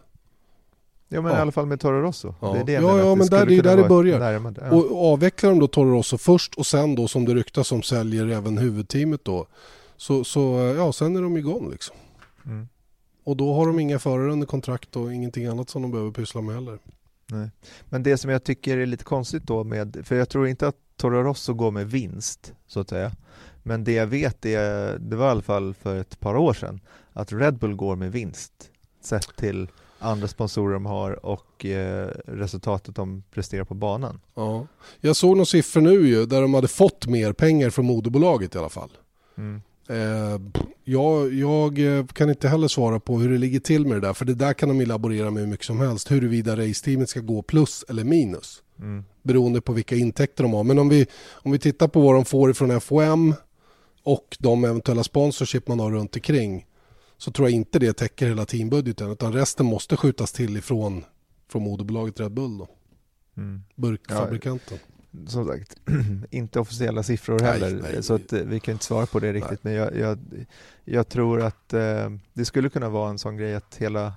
Ja 1.08 1.20
men 1.22 1.32
Ja. 1.32 1.38
i 1.38 1.40
alla 1.40 1.52
fall 1.52 1.66
med 1.66 1.80
Toro 1.80 2.00
Rosso. 2.02 2.34
Ja. 2.40 2.52
Det 2.52 2.58
är 2.60 2.64
det 2.64 2.72
Ja, 2.72 2.80
menar, 2.80 2.98
ja, 2.98 3.14
men 3.14 3.26
där- 3.26 3.38
skulle 3.40 3.62
det 3.62 3.70
är 3.70 3.76
där 3.76 3.82
det 3.82 3.88
börjar. 3.88 4.18
närmare. 4.18 4.54
Ja. 4.70 4.76
Och 4.76 5.12
avvecklar 5.12 5.50
de 5.50 5.58
då 5.58 5.66
Toro 5.66 5.90
Rosso 5.96 6.18
först 6.18 6.54
och 6.54 6.66
sen 6.66 6.94
då 6.94 7.08
som 7.08 7.24
det 7.24 7.34
ryktas 7.34 7.68
som 7.68 7.82
säljer 7.82 8.26
även 8.26 8.58
huvudteamet 8.58 9.24
då. 9.24 9.46
Så, 9.96 10.24
så 10.24 10.40
ja, 10.76 10.92
sen 10.92 11.16
är 11.16 11.22
de 11.22 11.36
igång 11.36 11.70
liksom. 11.70 11.96
Mm. 12.46 12.68
Och 13.24 13.36
då 13.36 13.54
har 13.54 13.66
de 13.66 13.78
inga 13.78 13.98
förare 13.98 14.32
under 14.32 14.46
kontrakt 14.46 14.96
och 14.96 15.12
ingenting 15.14 15.46
annat 15.46 15.70
som 15.70 15.82
de 15.82 15.90
behöver 15.90 16.10
pyssla 16.10 16.40
med 16.40 16.54
heller. 16.54 16.78
Nej. 17.26 17.50
Men 17.84 18.02
det 18.02 18.16
som 18.16 18.30
jag 18.30 18.44
tycker 18.44 18.78
är 18.78 18.86
lite 18.86 19.04
konstigt 19.04 19.42
då 19.42 19.64
med, 19.64 19.96
för 20.04 20.16
jag 20.16 20.28
tror 20.28 20.48
inte 20.48 20.68
att 20.68 20.76
Toro 20.96 21.22
Rosso 21.22 21.54
går 21.54 21.70
med 21.70 21.90
vinst 21.90 22.52
så 22.66 22.80
att 22.80 22.88
säga. 22.88 23.12
Men 23.62 23.84
det 23.84 23.92
jag 23.92 24.06
vet 24.06 24.46
är, 24.46 24.98
det 24.98 25.16
var 25.16 25.26
i 25.26 25.30
alla 25.30 25.42
fall 25.42 25.74
för 25.74 25.96
ett 26.00 26.20
par 26.20 26.36
år 26.36 26.52
sedan, 26.54 26.80
att 27.12 27.32
Red 27.32 27.58
Bull 27.58 27.74
går 27.74 27.96
med 27.96 28.12
vinst 28.12 28.52
sett 29.02 29.36
till 29.36 29.68
andra 29.98 30.28
sponsorer 30.28 30.74
de 30.74 30.86
har 30.86 31.26
och 31.26 31.66
eh, 31.66 32.10
resultatet 32.26 32.94
de 32.96 33.22
presterar 33.30 33.64
på 33.64 33.74
banan. 33.74 34.20
Ja. 34.34 34.66
Jag 35.00 35.16
såg 35.16 35.36
några 35.36 35.44
siffror 35.44 35.80
nu 35.80 36.08
ju 36.08 36.26
där 36.26 36.42
de 36.42 36.54
hade 36.54 36.68
fått 36.68 37.06
mer 37.06 37.32
pengar 37.32 37.70
från 37.70 37.86
moderbolaget 37.86 38.54
i 38.54 38.58
alla 38.58 38.68
fall. 38.68 38.90
Mm. 39.38 39.62
Eh, 39.88 40.40
jag, 40.84 41.32
jag 41.32 41.98
eh, 41.98 42.06
kan 42.06 42.30
inte 42.30 42.48
heller 42.48 42.68
svara 42.68 43.00
på 43.00 43.18
hur 43.18 43.30
det 43.30 43.38
ligger 43.38 43.60
till 43.60 43.86
med 43.86 43.96
det 43.96 44.06
där 44.06 44.12
för 44.12 44.24
det 44.24 44.34
där 44.34 44.52
kan 44.52 44.68
de 44.68 44.84
laborera 44.84 45.30
med 45.30 45.42
hur 45.42 45.50
mycket 45.50 45.66
som 45.66 45.80
helst 45.80 46.10
huruvida 46.10 46.56
raceteamet 46.56 47.08
ska 47.08 47.20
gå 47.20 47.42
plus 47.42 47.84
eller 47.88 48.04
minus 48.04 48.62
Mm. 48.80 49.04
beroende 49.22 49.60
på 49.60 49.72
vilka 49.72 49.96
intäkter 49.96 50.42
de 50.42 50.52
har. 50.52 50.64
Men 50.64 50.78
om 50.78 50.88
vi, 50.88 51.06
om 51.30 51.52
vi 51.52 51.58
tittar 51.58 51.88
på 51.88 52.00
vad 52.00 52.14
de 52.14 52.24
får 52.24 52.50
ifrån 52.50 52.80
FOM 52.80 53.34
och 54.02 54.36
de 54.38 54.64
eventuella 54.64 55.04
sponsorship 55.04 55.68
man 55.68 55.80
har 55.80 55.90
runt 55.90 56.16
omkring 56.16 56.66
så 57.18 57.30
tror 57.32 57.48
jag 57.48 57.54
inte 57.56 57.78
det 57.78 57.92
täcker 57.92 58.26
hela 58.28 58.44
teambudgeten 58.46 59.10
utan 59.10 59.32
resten 59.32 59.66
måste 59.66 59.96
skjutas 59.96 60.32
till 60.32 60.56
ifrån 60.56 61.04
från 61.48 61.62
moderbolaget 61.62 62.20
Red 62.20 62.32
Bull 62.32 62.58
då, 62.58 62.68
Mm. 63.36 63.62
burkfabrikanten. 63.74 64.78
Som 65.26 65.46
sagt, 65.46 65.76
inte 66.30 66.60
officiella 66.60 67.02
siffror 67.02 67.38
Nej, 67.40 67.52
heller, 67.52 67.82
nej. 67.82 68.02
så 68.02 68.14
att, 68.14 68.32
eh, 68.32 68.40
vi 68.40 68.60
kan 68.60 68.72
inte 68.72 68.84
svara 68.84 69.06
på 69.06 69.20
det 69.20 69.32
riktigt. 69.32 69.64
Men 69.64 69.72
jag, 69.72 69.96
jag, 69.96 70.18
jag 70.84 71.08
tror 71.08 71.42
att 71.42 71.72
eh, 71.72 72.10
det 72.32 72.44
skulle 72.44 72.68
kunna 72.68 72.88
vara 72.88 73.10
en 73.10 73.18
sån 73.18 73.36
grej 73.36 73.54
att 73.54 73.76
hela 73.76 74.12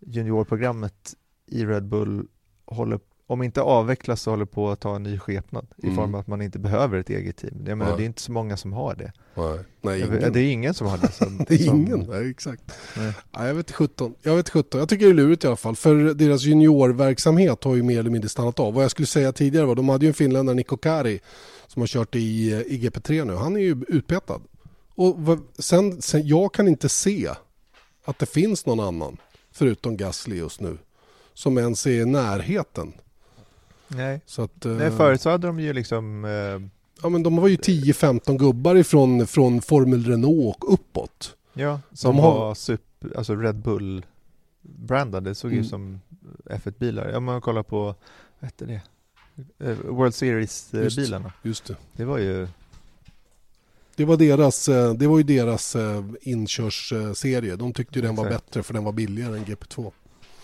juniorprogrammet 0.00 1.14
i 1.46 1.64
Red 1.66 1.84
Bull 1.88 2.26
håller, 2.64 3.00
om 3.30 3.42
inte 3.42 3.60
avvecklas 3.62 4.22
så 4.22 4.30
håller 4.30 4.44
på 4.44 4.70
att 4.70 4.80
ta 4.80 4.96
en 4.96 5.02
ny 5.02 5.18
skepnad 5.18 5.66
i 5.76 5.82
Mm. 5.86 5.96
form 5.96 6.14
av 6.14 6.20
att 6.20 6.26
man 6.26 6.42
inte 6.42 6.58
behöver 6.58 6.98
ett 6.98 7.10
eget 7.10 7.36
team. 7.36 7.64
Jag 7.66 7.78
menar, 7.78 7.96
det 7.96 8.02
är 8.02 8.06
inte 8.06 8.22
så 8.22 8.32
många 8.32 8.56
som 8.56 8.72
har 8.72 8.94
det. 8.94 9.12
Nej, 9.34 9.58
nej 9.82 10.00
ingen. 10.00 10.32
Det 10.32 10.40
är 10.40 10.52
ingen 10.52 10.74
som 10.74 10.86
har 10.86 10.98
det. 10.98 11.12
Som, 11.12 11.44
Det 11.48 11.54
är 11.54 11.58
som, 11.58 11.76
ingen, 11.80 11.98
nej, 12.10 12.30
exakt. 12.30 12.62
Nej. 12.96 13.12
Nej, 13.36 13.46
jag 13.48 13.54
vet 13.54 13.66
inte 13.66 13.72
17. 13.72 14.14
Jag 14.22 14.36
vet 14.36 14.48
17. 14.50 14.80
Jag 14.80 14.88
tycker 14.88 15.04
det 15.04 15.12
är 15.12 15.14
lurigt 15.14 15.44
i 15.44 15.46
alla 15.46 15.56
fall. 15.56 15.76
För 15.76 15.94
deras 16.14 16.42
juniorverksamhet 16.42 17.64
har 17.64 17.74
ju 17.74 17.82
mer 17.82 17.98
eller 18.00 18.10
mindre 18.10 18.28
stannat 18.28 18.60
av. 18.60 18.74
Vad 18.74 18.84
jag 18.84 18.90
skulle 18.90 19.06
säga 19.06 19.32
tidigare 19.32 19.66
var 19.66 19.74
de 19.74 19.88
hade 19.88 20.04
ju 20.04 20.08
en 20.08 20.14
finländare, 20.14 20.56
Niko 20.56 20.76
Kari, 20.76 21.20
som 21.66 21.82
har 21.82 21.86
kört 21.86 22.14
i, 22.14 22.50
i 22.66 22.78
GP3 22.88 23.24
nu. 23.24 23.34
Han 23.34 23.56
är 23.56 23.60
ju 23.60 23.84
utpetad. 23.88 24.40
Och 24.94 25.14
vad- 25.18 25.42
sen, 25.58 26.02
sen, 26.02 26.26
jag 26.26 26.54
kan 26.54 26.68
inte 26.68 26.88
se 26.88 27.28
att 28.04 28.18
det 28.18 28.26
finns 28.26 28.66
någon 28.66 28.80
annan, 28.80 29.16
förutom 29.52 29.96
Gasly 29.96 30.36
just 30.36 30.60
nu, 30.60 30.78
som 31.34 31.58
ens 31.58 31.86
är 31.86 31.90
i 31.90 32.04
närheten. 32.04 32.92
Nej. 33.88 34.20
Så 34.26 34.42
att, 34.42 34.64
eh, 34.66 34.72
Nej, 34.72 34.90
förut 34.90 35.20
så 35.20 35.30
hade 35.30 35.46
de 35.46 35.60
ju 35.60 35.72
liksom 35.72 36.24
eh, 36.24 36.30
ja, 37.02 37.08
men 37.08 37.22
de 37.22 37.36
var 37.36 37.48
ju 37.48 37.56
10-15 37.56 38.38
gubbar 38.38 38.74
ifrån 38.76 39.26
från 39.26 39.62
Formel 39.62 40.04
Renault 40.04 40.56
och 40.64 40.72
uppåt. 40.72 41.36
Ja, 41.52 41.80
som 41.92 42.16
De 42.16 42.22
har- 42.22 42.34
var 42.38 42.54
super, 42.54 43.16
alltså 43.16 43.34
Red 43.36 43.56
Bull 43.56 44.06
brandade, 44.62 45.30
det 45.30 45.34
såg 45.34 45.50
Mm. 45.52 45.62
ut 45.64 45.68
som 45.70 46.00
F1-bilar. 46.50 47.12
Om 47.16 47.24
man 47.24 47.40
kollar 47.40 47.62
på, 47.62 47.84
vad 47.84 47.94
hette 48.40 48.64
det? 48.66 48.80
Eh, 49.70 49.76
World 49.84 50.14
Series-bilarna. 50.14 51.32
Just 51.42 51.64
det. 51.64 51.76
Det 51.92 52.04
var 52.04 52.18
ju, 52.18 52.48
Det 53.96 54.04
var, 54.04 54.16
deras, 54.16 54.68
eh, 54.68 54.94
det 54.94 55.06
var 55.06 55.18
ju 55.18 55.24
deras 55.24 55.76
eh, 55.76 56.04
inkörsserie. 56.22 57.56
De 57.56 57.72
tyckte 57.72 57.98
ju 57.98 58.02
den 58.06 58.14
var 58.14 58.26
Exakt. 58.26 58.44
bättre 58.46 58.62
för 58.62 58.74
den 58.74 58.84
var 58.84 58.92
billigare 58.92 59.36
än 59.38 59.44
GP2. 59.44 59.92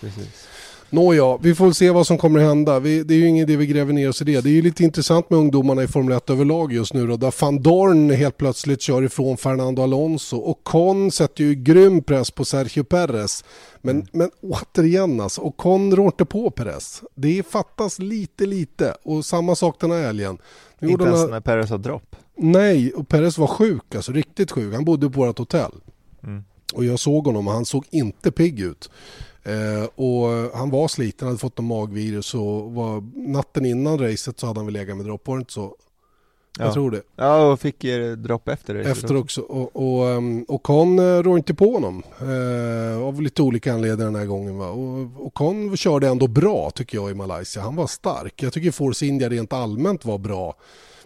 precis. 0.01 0.47
Nåja, 0.95 1.36
vi 1.36 1.55
får 1.55 1.64
väl 1.64 1.74
se 1.74 1.90
vad 1.90 2.07
som 2.07 2.18
kommer 2.18 2.40
att 2.40 2.47
hända. 2.47 2.80
Vi, 2.80 3.03
det 3.03 3.14
är 3.14 3.18
ju 3.18 3.26
ingen 3.28 3.42
idé 3.42 3.57
vi 3.57 3.66
gräver 3.66 3.92
ner 3.92 4.09
oss 4.09 4.22
i 4.22 4.24
det. 4.24 4.40
Det 4.40 4.49
är 4.51 4.53
ju 4.53 4.62
lite 4.62 4.84
intressant 4.84 5.30
med 5.30 5.38
ungdomarna 5.38 5.82
i 5.82 5.88
Formel 5.88 6.16
1 6.16 6.30
överlag 6.30 6.72
just 6.72 6.95
nu 6.95 7.07
då, 7.07 7.16
där 7.16 7.34
van 7.40 7.62
Dorn 7.62 8.11
helt 8.11 8.36
plötsligt 8.36 8.80
kör 8.82 9.03
ifrån 9.03 9.36
Fernando 9.36 9.82
Alonso 9.82 10.36
och 10.36 10.61
Con 10.64 11.11
sätter 11.11 11.45
ju 11.45 11.55
grym 11.55 12.03
press 12.03 12.30
på 12.30 12.45
Sergio 12.45 12.84
Perez. 12.84 13.45
Men, 13.82 13.97
Mm. 13.97 14.07
men 14.12 14.30
återigen 14.42 15.20
alltså, 15.20 15.40
och 15.40 15.57
Con 15.57 15.97
rår 15.97 16.07
inte 16.07 16.24
på 16.24 16.51
Perez. 16.51 17.03
Det 17.14 17.47
fattas 17.51 17.99
lite 17.99 18.47
lite 18.47 18.95
och 19.05 19.24
samma 19.24 19.55
sak 19.55 19.76
den 19.80 19.90
här 19.90 20.03
helgen. 20.03 20.38
Nu 20.78 20.88
Inte 20.88 21.05
ens 21.05 21.30
när 21.30 21.40
Perez 21.40 21.70
har 21.70 21.78
dropp. 21.78 22.16
Nej, 22.36 22.92
och 22.92 23.09
Perez 23.09 23.38
var 23.38 23.47
sjuk, 23.47 23.95
alltså 23.95 24.12
riktigt 24.12 24.51
sjuk. 24.53 24.74
Han 24.74 24.84
bodde 24.84 25.11
på 25.11 25.20
vårt 25.26 25.38
hotell. 25.38 25.72
Mm. 26.22 26.45
Och 26.74 26.84
jag 26.84 26.99
såg 26.99 27.26
honom 27.26 27.49
och 27.49 27.55
han 27.55 27.64
såg 27.64 27.84
inte 27.90 28.30
pigg 28.30 28.61
ut. 28.61 28.90
Eh, 29.45 29.84
och 29.95 30.59
han 30.59 30.70
var 30.70 30.88
sliten, 30.88 31.28
hade 31.28 31.38
fått 31.38 31.59
en 31.59 31.64
magvirus 31.64 32.34
och 32.34 32.72
var, 32.72 33.03
natten 33.32 33.66
innan 33.66 33.99
racet 33.99 34.40
så 34.40 34.47
hade 34.47 34.59
han 34.59 34.66
väl 34.66 34.72
legat 34.72 34.97
med 34.97 35.07
dropp, 35.07 35.26
var 35.26 35.36
det 35.36 35.40
inte 35.40 35.53
så? 35.53 35.76
Ja. 36.59 36.64
Jag 36.64 36.74
tror 36.74 36.90
det. 36.90 37.03
Ja, 37.16 37.53
och 37.53 37.61
fick 37.61 37.84
eh, 37.84 38.12
dropp 38.12 38.49
efter 38.49 38.74
det. 38.74 38.80
Efter 38.82 39.16
också. 39.16 39.40
Och, 39.40 39.76
och, 39.76 40.09
ehm, 40.09 40.42
och 40.42 40.62
Con 40.62 40.99
eh, 40.99 41.22
rår 41.22 41.36
inte 41.36 41.55
på 41.55 41.72
honom. 41.72 42.03
Eh, 42.20 43.03
av 43.03 43.22
lite 43.22 43.42
olika 43.42 43.72
anledningar 43.72 44.11
den 44.11 44.20
här 44.20 44.26
gången. 44.26 44.59
Va? 44.59 44.68
Och, 44.68 45.26
och 45.26 45.34
Con 45.34 45.76
körde 45.76 46.09
ändå 46.09 46.26
bra 46.26 46.70
tycker 46.70 46.99
jag 46.99 47.11
i 47.11 47.14
Malaysia. 47.14 47.62
Han 47.62 47.76
var 47.76 47.86
stark. 47.86 48.42
Jag 48.42 48.53
tycker 48.53 48.70
Force 48.70 49.07
India 49.07 49.28
rent 49.28 49.53
allmänt 49.53 50.05
var 50.05 50.18
bra. 50.18 50.55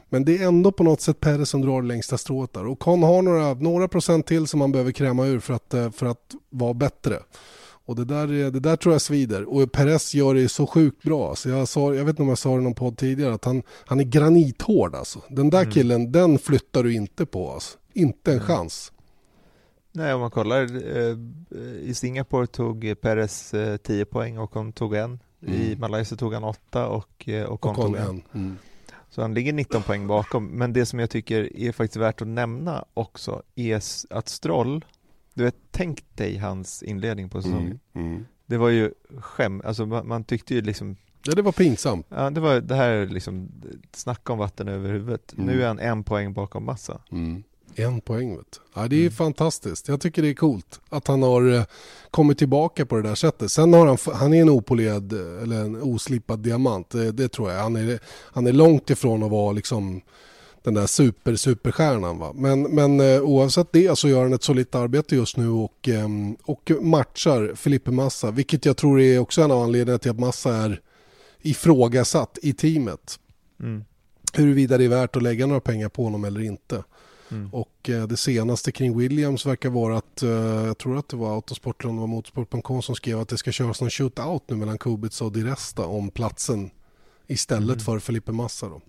Men 0.09 0.25
det 0.25 0.39
är 0.39 0.47
ändå 0.47 0.73
på 0.73 0.85
något 0.85 1.01
sätt 1.01 1.21
Perez 1.21 1.49
som 1.51 1.61
drar 1.61 1.83
det 1.83 1.89
längsta 1.89 2.19
strået 2.19 2.53
där. 2.53 2.67
Och 2.67 2.79
Con 2.79 3.03
har 3.03 3.23
några, 3.23 3.55
några 3.55 3.89
procent 3.89 4.27
till 4.27 4.47
som 4.47 4.59
man 4.59 4.73
behöver 4.73 4.93
kräma 4.93 5.27
ur 5.27 5.41
för 5.41 5.55
att, 5.55 5.75
eh, 5.75 5.91
för 5.91 6.07
att 6.07 6.35
vara 6.51 6.75
bättre. 6.75 7.19
Och 7.89 7.97
det 7.97 8.05
där, 8.05 8.33
är- 8.33 8.51
det 8.51 8.61
där 8.61 8.77
tror 8.77 8.95
jag 8.95 9.01
svider. 9.03 9.45
Och 9.55 9.73
Perez 9.73 10.15
gör 10.15 10.35
det 10.35 10.49
så 10.49 10.67
sjukt 10.67 11.03
bra. 11.03 11.37
Så 11.37 11.49
jag, 11.49 11.69
sa, 11.69 11.95
jag 11.95 12.05
vet 12.05 12.09
inte 12.13 12.23
om 12.23 12.29
jag 12.29 12.39
sa 12.39 12.51
det 12.55 12.61
i 12.61 12.65
någon 12.65 12.75
podd 12.75 12.97
tidigare 12.97 13.35
att 13.35 13.45
han, 13.45 13.63
han 13.87 14.01
är 14.01 14.05
granithård 14.05 14.95
alltså. 14.95 15.23
Den 15.29 15.51
där 15.51 15.71
killen, 15.71 16.13
den 16.13 16.39
flyttar 16.39 16.83
du 16.83 16.95
inte 16.95 17.27
på 17.27 17.53
alltså. 17.53 17.79
Inte 17.93 18.33
en 18.33 18.41
chans. 18.41 18.93
Nej, 19.93 20.15
om 20.15 20.21
man 20.21 20.31
kollar, 20.31 20.63
eh, 20.97 21.17
i 21.83 21.95
Singapore 21.95 22.47
tog 22.47 22.95
Perez 23.01 23.55
eh, 23.55 23.77
10 23.77 24.05
poäng 24.05 24.39
och 24.39 24.55
hon 24.55 24.73
tog 24.73 24.95
en. 24.95 25.19
I 25.47 25.67
Mm. 25.67 25.81
Malaysia 25.81 26.17
tog 26.17 26.35
han 26.35 26.45
8 26.45 26.89
och, 26.89 27.29
eh, 27.29 27.45
och 27.45 27.65
hon 27.67 27.75
tog 27.75 27.97
en. 27.97 28.03
en. 28.09 28.23
Mm. 28.35 28.57
Så 29.11 29.21
han 29.23 29.35
ligger 29.35 29.53
19 29.53 29.83
poäng 29.83 30.07
bakom. 30.07 30.47
Men 30.47 30.73
det 30.73 30.87
som 30.87 30.99
jag 30.99 31.11
tycker 31.11 31.57
är 31.57 31.73
faktiskt 31.73 31.97
värt 31.97 32.23
att 32.23 32.29
nämna 32.29 32.85
också 32.95 33.43
är 33.55 33.77
att 34.11 34.29
Stroll, 34.29 34.85
du 35.39 35.45
vet, 35.45 35.57
tänk 35.71 36.05
dig 36.17 36.37
hans 36.37 36.83
inledning 36.83 37.29
på 37.29 37.43
säsongen. 37.43 37.81
Mm. 37.95 38.07
Mm. 38.11 38.25
Det 38.47 38.57
var 38.57 38.69
ju 38.69 38.93
skäm, 39.19 39.63
alltså 39.65 39.87
man, 39.87 40.09
man 40.09 40.25
tyckte 40.25 40.55
ju 40.55 40.61
liksom, 40.61 40.97
Ja, 41.23 41.33
det 41.35 41.43
var 41.43 41.53
pinsamt. 41.53 42.07
ja 42.09 42.31
det 42.31 42.41
var 42.41 42.61
det 42.61 42.75
här 42.75 42.89
är 42.91 43.07
liksom, 43.07 43.49
snacka 43.93 44.33
om 44.33 44.39
vatten 44.39 44.69
över 44.69 44.91
huvudet. 44.93 45.33
Mm. 45.33 45.47
Nu 45.47 45.63
är 45.63 45.67
han 45.69 45.79
en 45.79 46.05
poäng 46.05 46.33
bakom 46.33 46.65
massa. 46.65 47.01
En 47.75 48.01
poäng 48.01 48.37
vet 48.37 48.47
du. 48.53 48.81
Ja, 48.81 48.89
det 48.89 48.97
är 48.97 49.01
Mm. 49.01 49.13
fantastiskt. 49.13 49.89
Jag 49.89 50.01
tycker 50.01 50.23
det 50.23 50.29
är 50.29 50.35
coolt 50.35 50.81
att 50.89 51.09
han 51.09 51.23
har 51.23 51.53
eh, 51.55 51.65
kommit 52.11 52.39
tillbaka 52.39 52.87
på 52.87 52.97
det 52.97 53.03
där 53.03 53.15
sättet. 53.15 53.51
Sen 53.53 53.73
har 53.73 53.87
han, 53.87 53.97
han 54.15 54.35
är 54.35 54.43
en 54.43 54.49
opolerad 54.51 55.13
eh, 55.13 55.43
eller 55.43 55.61
en 55.65 55.83
oslipad 55.83 56.39
diamant. 56.39 56.91
Det, 56.91 57.13
det 57.13 57.29
tror 57.29 57.51
jag. 57.51 57.63
Han 57.63 57.77
är, 57.77 57.99
han 58.33 58.47
är 58.47 58.53
långt 58.53 58.91
ifrån 58.91 59.23
att 59.23 59.31
vara 59.31 59.53
liksom 59.53 60.01
den 60.69 60.75
där 60.75 60.87
super, 60.87 61.37
superstjärnan. 61.37 62.19
Va? 62.19 62.33
Men, 62.35 62.63
men 62.63 63.01
eh, 63.01 63.21
oavsett 63.21 63.73
det 63.73 63.99
så 63.99 64.09
gör 64.09 64.23
han 64.23 64.33
ett 64.33 64.43
solitt 64.43 64.75
arbete 64.75 65.17
just 65.17 65.37
nu 65.37 65.49
och, 65.49 65.89
ehm, 65.89 66.37
och 66.43 66.71
matchar 66.81 67.55
Felipe 67.55 67.91
Massa. 67.91 68.31
Vilket 68.31 68.65
jag 68.65 68.77
tror 68.77 69.01
är 69.01 69.19
också 69.19 69.43
en 69.43 69.51
av 69.51 69.63
anledningarna 69.63 69.99
till 69.99 70.11
att 70.11 70.19
Massa 70.19 70.55
är 70.55 70.81
ifrågasatt 71.43 72.39
i 72.43 72.53
teamet. 72.53 73.19
Mm. 73.61 73.85
Huruvida 74.33 74.79
det 74.79 74.85
är 74.85 74.89
värt 74.89 75.17
att 75.17 75.23
lägga 75.23 75.47
några 75.47 75.61
pengar 75.61 75.89
på 75.89 76.05
honom 76.05 76.25
eller 76.25 76.41
inte. 76.41 76.85
Mm. 77.31 77.55
Och 77.55 77.91
eh, 77.91 78.07
det 78.07 78.17
senaste 78.17 78.73
kring 78.73 78.99
Williams 78.99 79.47
verkar 79.47 79.71
vara 79.71 79.97
att, 79.99 80.23
eh, 80.23 80.31
jag 80.67 80.79
tror 80.79 80.99
att 80.99 81.09
det 81.09 81.17
var 81.17 81.35
Autosport 81.35 81.85
eller 81.85 81.93
Motorsport.com 81.93 82.83
som 82.83 82.95
skrev 82.95 83.21
att 83.21 83.29
det 83.29 83.37
ska 83.39 83.53
köras 83.53 83.81
någon 83.81 83.91
shootout 83.91 84.43
nu 84.47 84.57
mellan 84.57 84.79
Kubica 84.79 85.25
och 85.25 85.33
Di 85.33 85.43
Resta 85.43 85.87
om 85.87 86.11
platsen 86.11 86.71
istället 87.27 87.77
Mm. 87.77 87.81
för 87.81 87.99
Felipe 87.99 88.33
Massa 88.33 88.69
då. 88.69 88.81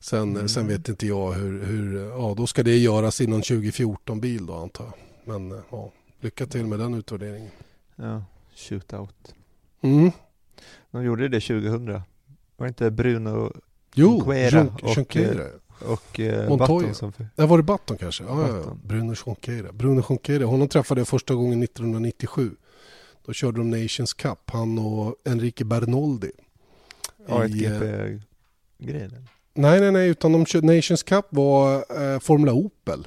Sen, 0.00 0.22
Mm. 0.36 0.48
sen 0.48 0.66
vet 0.68 0.88
inte 0.88 1.06
jag 1.06 1.32
hur, 1.32 1.64
hur, 1.64 1.98
ja 2.08 2.34
då 2.36 2.46
ska 2.46 2.62
det 2.62 2.76
göras 2.78 3.20
i 3.20 3.26
någon 3.26 3.42
2014-bil 3.42 4.46
då 4.46 4.54
antar 4.54 4.84
jag. 4.84 4.94
Men 5.34 5.52
eh, 5.52 5.58
ja, 5.70 5.92
lycka 6.20 6.46
till 6.46 6.66
med 6.66 6.78
den 6.78 6.94
utvärderingen. 6.94 7.50
Ja, 7.96 8.24
shootout. 8.54 9.34
Mm. 9.80 10.10
De 10.90 11.04
gjorde 11.04 11.28
det 11.28 11.40
2000. 11.40 11.86
Var 11.86 12.02
det 12.56 12.68
inte 12.68 12.90
Bruno 12.90 13.52
Jo, 13.94 14.10
Junqueira 14.16 14.60
Jun- 14.62 14.82
och, 14.82 14.96
Junqueira. 14.96 15.44
och 15.80 16.20
eh, 16.20 16.48
Montoya. 16.48 16.94
Som... 16.94 17.12
Där 17.36 17.46
var 17.46 17.56
det 17.56 17.62
Button 17.62 17.96
kanske? 17.96 18.24
Ja, 18.24 18.48
ja, 18.48 18.56
ja. 18.66 18.76
Bruno 18.84 19.14
Jonqueira. 19.26 19.72
Bruno 19.72 20.02
Jonqueira. 20.08 20.44
Honom 20.46 20.68
träffade 20.68 21.00
jag 21.00 21.08
första 21.08 21.34
gången 21.34 21.62
1997. 21.62 22.50
Då 23.26 23.32
körde 23.32 23.58
de 23.58 23.70
Nations 23.82 24.14
Cup, 24.14 24.38
han 24.50 24.78
och 24.78 25.14
Enrique 25.24 25.64
Bernoldi. 25.64 26.30
Ja, 27.28 27.44
ett 27.44 27.50
I, 27.54 27.64
eh, 27.64 27.70
GP-grej? 27.72 29.10
Nej, 29.58 29.80
nej, 29.80 29.92
nej, 29.92 30.08
utan 30.08 30.32
de 30.32 30.60
Nations 30.62 31.02
Cup 31.02 31.26
var 31.30 31.74
eh, 31.74 32.18
Formula 32.18 32.52
Opel. 32.52 33.06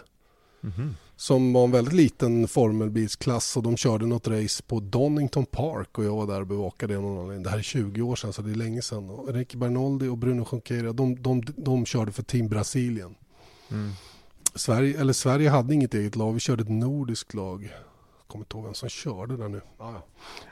Mhm. 0.61 0.95
Som 1.15 1.53
var 1.53 1.63
en 1.63 1.71
väldigt 1.71 1.93
liten 1.93 2.47
formelbilsklass 2.47 3.57
och 3.57 3.63
de 3.63 3.77
körde 3.77 4.05
något 4.05 4.27
race 4.27 4.63
på 4.63 4.79
Donington 4.79 5.45
Park 5.45 5.97
och 5.97 6.05
jag 6.05 6.15
var 6.15 6.27
där 6.27 6.41
och 6.41 6.47
bevakade 6.47 6.93
det 6.93 6.99
någon 6.99 7.19
anledning. 7.19 7.43
Det 7.43 7.49
här 7.49 7.57
är 7.57 7.61
20 7.61 8.01
år 8.01 8.15
sedan 8.15 8.33
så 8.33 8.41
det 8.41 8.51
är 8.51 8.55
länge 8.55 8.81
sedan. 8.81 9.09
Och 9.09 9.29
Enrique 9.29 9.57
Bernoldi 9.57 10.07
och 10.07 10.17
Bruno 10.17 10.47
Junqueira 10.51 10.93
de, 10.93 11.21
de, 11.21 11.43
de 11.57 11.85
körde 11.85 12.11
för 12.11 12.23
Team 12.23 12.47
Brasilien. 12.47 13.15
Mm. 13.69 13.91
Sverige, 14.55 14.99
eller 14.99 15.13
Sverige 15.13 15.49
hade 15.49 15.73
inget 15.73 15.93
eget 15.93 16.15
lag, 16.15 16.33
vi 16.33 16.39
körde 16.39 16.63
ett 16.63 16.69
nordiskt 16.69 17.33
lag. 17.33 17.63
Jag 17.63 18.27
kommer 18.27 18.45
inte 18.45 18.57
ihåg 18.57 18.65
vem 18.65 18.73
som 18.73 18.89
körde 18.89 19.37
där 19.37 19.49
nu. 19.49 19.61
Ja. 19.77 20.03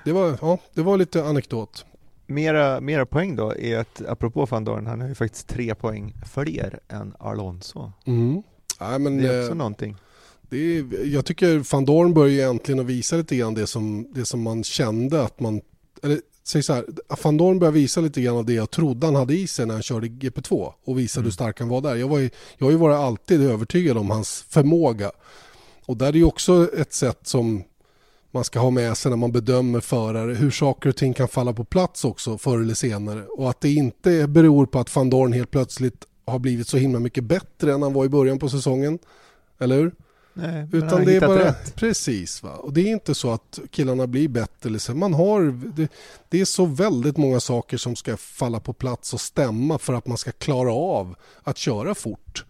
Det, 0.05 0.11
var, 0.11 0.37
ja, 0.41 0.57
det 0.73 0.81
var 0.81 0.97
lite 0.97 1.25
anekdot. 1.25 1.85
Mera, 2.30 2.82
mera 2.82 3.05
poäng 3.05 3.36
då 3.36 3.55
är 3.57 3.77
att, 3.77 4.01
apropå 4.07 4.45
van 4.45 4.63
Dorn, 4.63 4.88
han 4.88 5.01
har 5.01 5.07
ju 5.07 5.15
faktiskt 5.15 5.47
tre 5.47 5.75
poäng 5.75 6.15
fler 6.34 6.80
än 6.88 7.13
Alonso. 7.19 7.91
Mm. 8.05 8.43
Nej, 8.80 8.99
men, 8.99 9.17
Det 9.17 9.34
är 9.34 9.39
också 9.41 9.51
eh, 9.51 9.57
någonting. 9.57 9.95
Det 10.41 10.57
är, 10.57 11.05
jag 11.05 11.25
tycker 11.25 11.71
van 11.71 11.86
Dorn 11.86 12.13
börjar 12.13 12.49
äntligen 12.49 12.80
att 12.80 12.86
visa 12.86 13.15
lite 13.15 13.36
grann 13.36 13.53
det 13.53 13.67
som, 13.67 14.07
det 14.13 14.25
som 14.25 14.41
man 14.41 14.63
kände 14.63 15.23
att 15.23 15.39
man... 15.39 15.61
Eller 16.03 16.21
säg 16.43 16.63
så 16.63 16.73
här, 16.73 16.86
van 17.23 17.38
Dorn 17.38 17.59
börjar 17.59 17.71
visa 17.71 18.01
lite 18.01 18.21
grann 18.21 18.38
av 18.38 18.45
det 18.45 18.53
jag 18.53 18.71
trodde 18.71 19.07
han 19.07 19.15
hade 19.15 19.34
i 19.34 19.47
sig 19.47 19.65
när 19.65 19.73
han 19.73 19.84
körde 19.84 20.07
GP2 20.07 20.73
och 20.84 20.99
visade 20.99 21.23
hur 21.23 21.32
stark 21.32 21.59
han 21.59 21.69
var 21.69 21.82
där. 21.82 21.95
Jag, 21.95 22.07
var 22.07 22.19
ju, 22.19 22.30
jag 22.57 22.67
har 22.67 22.71
ju 22.71 22.77
varit 22.77 22.97
alltid 22.97 23.41
övertygad 23.41 23.97
om 23.97 24.09
hans 24.09 24.45
förmåga. 24.49 25.11
Och 25.86 25.97
där 25.97 26.07
är 26.07 26.13
ju 26.13 26.23
också 26.23 26.73
ett 26.77 26.93
sätt 26.93 27.19
som 27.23 27.63
man 28.32 28.43
ska 28.43 28.59
ha 28.59 28.69
med 28.69 28.97
sig 28.97 29.09
när 29.09 29.17
man 29.17 29.32
bedömer 29.32 29.80
förare, 29.80 30.34
hur 30.34 30.51
saker 30.51 30.89
och 30.89 30.95
ting 30.95 31.13
kan 31.13 31.27
falla 31.27 31.53
på 31.53 31.63
plats 31.63 32.05
också 32.05 32.38
förr 32.38 32.59
eller 32.61 32.73
senare. 32.73 33.23
Och 33.23 33.49
att 33.49 33.61
det 33.61 33.73
inte 33.73 34.27
beror 34.27 34.65
på 34.65 34.80
att 34.80 34.95
van 34.95 35.09
Dorn 35.09 35.34
helt 35.34 35.51
plötsligt 35.51 36.05
har 36.25 36.39
blivit 36.39 36.67
så 36.67 36.77
himla 36.77 36.99
mycket 36.99 37.23
bättre 37.23 37.73
än 37.73 37.82
han 37.82 37.93
var 37.93 38.05
i 38.05 38.09
början 38.09 38.39
på 38.39 38.49
säsongen. 38.49 38.99
Eller 39.59 39.75
hur? 39.75 39.91
Nej, 40.34 40.67
Utan 40.71 41.05
det 41.05 41.15
är 41.15 41.21
bara, 41.21 41.45
rätt. 41.45 41.75
precis 41.75 42.43
va. 42.43 42.51
Och 42.55 42.73
det 42.73 42.82
är 42.82 42.91
inte 42.91 43.15
så 43.15 43.32
att 43.32 43.59
killarna 43.71 44.07
blir 44.07 44.27
bättre 44.27 44.69
eller 44.69 44.80
så. 44.80 44.93
Man 44.93 45.13
har, 45.13 45.41
det, 45.75 45.91
det 46.30 46.41
är 46.41 46.45
så 46.45 46.65
väldigt 46.65 47.17
många 47.17 47.39
saker 47.39 47.77
som 47.77 47.95
ska 47.95 48.17
falla 48.17 48.59
på 48.59 48.73
plats 48.73 49.13
och 49.13 49.21
stämma 49.21 49.77
för 49.77 49.93
att 49.93 50.07
man 50.07 50.17
ska 50.17 50.32
klara 50.32 50.73
av 50.73 51.15
att 51.43 51.57
köra 51.57 51.95
fort. 51.95 52.45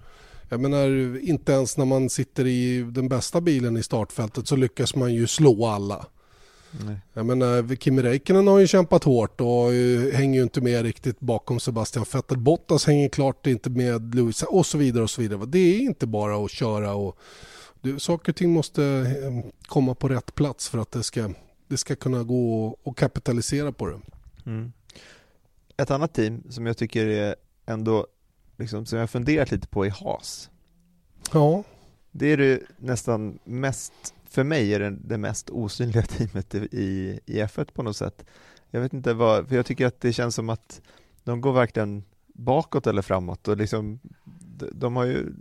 Jag 0.49 0.59
menar, 0.59 1.17
inte 1.29 1.51
ens 1.51 1.77
när 1.77 1.85
man 1.85 2.09
sitter 2.09 2.47
i 2.47 2.81
den 2.91 3.09
bästa 3.09 3.41
bilen 3.41 3.77
i 3.77 3.83
startfältet 3.83 4.47
så 4.47 4.55
lyckas 4.55 4.95
man 4.95 5.13
ju 5.13 5.27
slå 5.27 5.65
alla. 5.65 6.05
Nej. 6.85 6.97
Jag 7.13 7.25
menar, 7.25 7.75
Kimi 7.75 8.01
Räikkönen 8.01 8.47
har 8.47 8.59
ju 8.59 8.67
kämpat 8.67 9.03
hårt 9.03 9.41
och 9.41 9.73
eh, 9.73 10.13
hänger 10.13 10.39
ju 10.39 10.43
inte 10.43 10.61
med 10.61 10.83
riktigt 10.83 11.19
bakom 11.19 11.59
Sebastian 11.59 12.05
Vettel. 12.13 12.37
Bottas 12.37 12.85
hänger 12.87 13.09
klart 13.09 13.47
inte 13.47 13.69
med 13.69 14.15
Lewis 14.15 14.43
och 14.43 14.65
så 14.65 14.77
vidare 14.77 15.03
och 15.03 15.09
så 15.09 15.21
vidare. 15.21 15.45
Det 15.45 15.59
är 15.59 15.79
inte 15.79 16.07
bara 16.07 16.45
att 16.45 16.51
köra 16.51 16.93
och 16.93 17.17
det, 17.81 17.99
saker 17.99 18.31
och 18.31 18.35
ting 18.35 18.53
måste 18.53 18.83
eh, 18.83 19.51
komma 19.67 19.95
på 19.95 20.07
rätt 20.07 20.35
plats 20.35 20.69
för 20.69 20.77
att 20.77 20.91
det 20.91 21.03
ska, 21.03 21.29
det 21.67 21.77
ska 21.77 21.95
kunna 21.95 22.23
gå 22.23 22.65
och 22.83 22.97
kapitalisera 22.97 23.71
på 23.71 23.87
det. 23.87 23.99
Mm. 24.45 24.71
Ett 25.77 25.91
annat 25.91 26.13
team 26.13 26.43
som 26.49 26.65
jag 26.65 26.77
tycker 26.77 27.07
är 27.07 27.35
ändå, 27.65 28.07
liksom, 28.59 28.85
som 28.85 28.97
jag 28.97 29.03
har 29.03 29.07
funderat 29.07 29.51
lite 29.51 29.67
på 29.67 29.85
är 29.85 29.89
Haas. 29.89 30.49
Ja, 31.33 31.63
Det 32.11 32.27
är 32.27 32.37
det 32.37 32.61
nästan 32.77 33.39
mest, 33.43 33.93
för 34.25 34.43
mig 34.43 34.73
är 34.73 34.79
det 34.79 34.89
det 34.89 35.17
mest 35.17 35.49
osynliga 35.49 36.01
teamet 36.07 36.55
i, 36.55 37.19
i 37.25 37.41
F1 37.41 37.71
på 37.73 37.83
något 37.83 37.97
sätt. 37.97 38.25
Jag 38.71 38.81
vet 38.81 38.93
inte 38.93 39.13
vad, 39.13 39.47
för 39.47 39.55
jag 39.55 39.65
tycker 39.65 39.85
att 39.85 40.01
det 40.01 40.13
känns 40.13 40.35
som 40.35 40.49
att 40.49 40.81
de 41.23 41.41
går 41.41 41.53
verkligen 41.53 42.03
bakåt 42.27 42.87
eller 42.87 43.01
framåt 43.01 43.47
och 43.47 43.57
liksom, 43.57 43.99
de, 44.57 44.69
de 44.73 44.95
har 44.95 45.05
ju, 45.05 45.33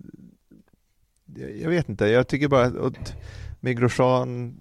jag 1.62 1.70
vet 1.70 1.88
inte, 1.88 2.06
jag 2.06 2.28
tycker 2.28 2.48
bara 2.48 2.64
att 2.64 3.14
med 3.60 3.78
Grosjean 3.78 4.56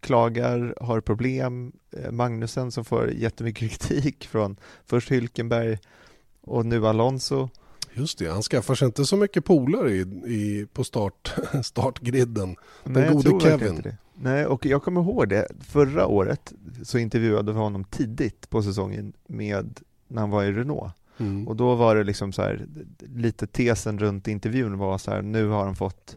klagar, 0.00 0.74
har 0.80 1.00
problem, 1.00 1.72
eh, 1.96 2.10
Magnusen 2.10 2.72
som 2.72 2.84
får 2.84 3.10
jättemycket 3.10 3.60
kritik 3.80 4.26
från 4.26 4.56
först 4.86 5.10
Hülkenberg 5.10 5.78
och 6.40 6.66
nu 6.66 6.86
Alonso. 6.86 7.48
just 7.94 8.18
det. 8.18 8.28
Han 8.28 8.42
skaffar 8.42 8.74
sig 8.74 8.86
inte 8.86 9.04
så 9.04 9.16
mycket 9.16 9.44
polare 9.44 9.90
i, 9.90 10.00
i, 10.26 10.66
på 10.72 10.84
start, 10.84 11.34
startgriden. 11.62 12.56
Den 12.84 13.02
jag 13.02 13.12
gode 13.12 13.40
Kevin. 13.40 13.96
Nej, 14.14 14.46
och 14.46 14.66
jag 14.66 14.82
kommer 14.82 15.00
ihåg 15.00 15.28
det. 15.28 15.46
Förra 15.60 16.06
året 16.06 16.52
så 16.82 16.98
intervjuade 16.98 17.52
vi 17.52 17.58
honom 17.58 17.84
tidigt 17.84 18.50
på 18.50 18.62
säsongen 18.62 19.12
med 19.26 19.80
när 20.08 20.20
han 20.20 20.30
var 20.30 20.44
i 20.44 20.52
Renault. 20.52 20.92
Mm. 21.18 21.48
Och 21.48 21.56
då 21.56 21.74
var 21.74 21.96
det 21.96 22.04
liksom 22.04 22.32
så 22.32 22.42
här, 22.42 22.66
lite 23.14 23.46
tesen 23.46 23.98
runt 23.98 24.28
intervjun 24.28 24.78
var 24.78 24.98
så 24.98 25.10
här, 25.10 25.22
nu 25.22 25.48
har 25.48 25.64
han 25.64 25.76
fått 25.76 26.16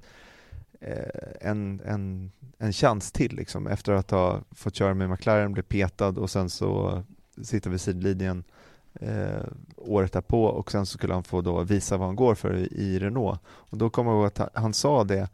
eh, 0.80 1.49
en, 1.49 1.82
en, 1.86 2.32
en 2.57 2.74
chans 2.74 3.11
till 3.11 3.36
liksom 3.36 3.67
efter 3.67 3.93
att 3.93 4.11
ha 4.11 4.41
fått 4.51 4.76
köra 4.76 4.93
med 4.93 5.09
McLaren, 5.09 5.53
bli 5.53 5.63
petad 5.63 6.07
och 6.07 6.30
sen 6.30 6.49
så 6.49 7.03
sitta 7.41 7.69
vid 7.69 7.82
sidlinjen 7.82 8.43
eh, 8.94 9.44
året 9.78 10.14
därpå 10.14 10.46
och 10.46 10.72
sen 10.72 10.86
så 10.86 10.98
skulle 10.98 11.14
han 11.14 11.24
få 11.24 11.41
då 11.41 11.64
visa 11.64 11.98
vad 11.98 12.08
han 12.08 12.16
går 12.16 12.36
för 12.36 12.54
i, 12.56 13.00
Renault. 13.00 13.39
Och 13.46 13.78
då 13.78 13.89
kommer 13.89 14.12
jag 14.12 14.18
ihåg 14.18 14.26
att 14.26 14.50
han, 14.54 14.74
sa 14.74 15.04
det 15.04 15.30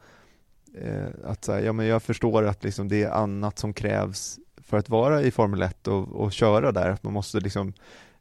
eh, 0.74 1.08
att 1.24 1.46
så 1.46 1.54
här, 1.54 1.60
ja 1.60 1.74
men 1.74 1.86
jag 1.86 2.04
förstår 2.04 2.44
att 2.44 2.64
liksom 2.64 2.88
det 2.88 3.04
är 3.04 3.12
annat 3.12 3.60
som 3.60 3.74
krävs 3.74 4.40
för 4.58 4.78
att 4.78 4.90
vara 4.90 5.22
i 5.22 5.32
Formel 5.32 5.62
1 5.62 5.88
och, 5.88 6.08
och 6.08 6.32
köra 6.32 6.72
där, 6.72 6.90
att 6.90 7.04
man 7.04 7.14
måste 7.14 7.40
liksom 7.40 7.74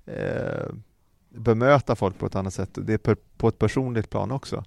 eh, 0.06 0.68
bemöta 1.28 1.96
folk 1.96 2.18
på 2.18 2.26
ett 2.26 2.34
annat 2.34 2.54
sätt. 2.54 2.70
Det 2.72 2.94
är 2.94 2.98
per, 2.98 3.16
på 3.36 3.48
ett 3.48 3.58
personligt 3.58 4.10
plan 4.10 4.30
också. 4.30 4.64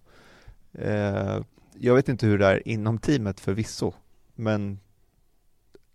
Eh, 0.71 1.39
jag 1.73 1.95
vet 1.95 2.09
inte 2.09 2.25
hur 2.25 2.37
det 2.37 2.45
är 2.45 2.67
inom 2.67 2.97
teamet 2.97 3.39
förvisso, 3.39 3.93
men 4.35 4.79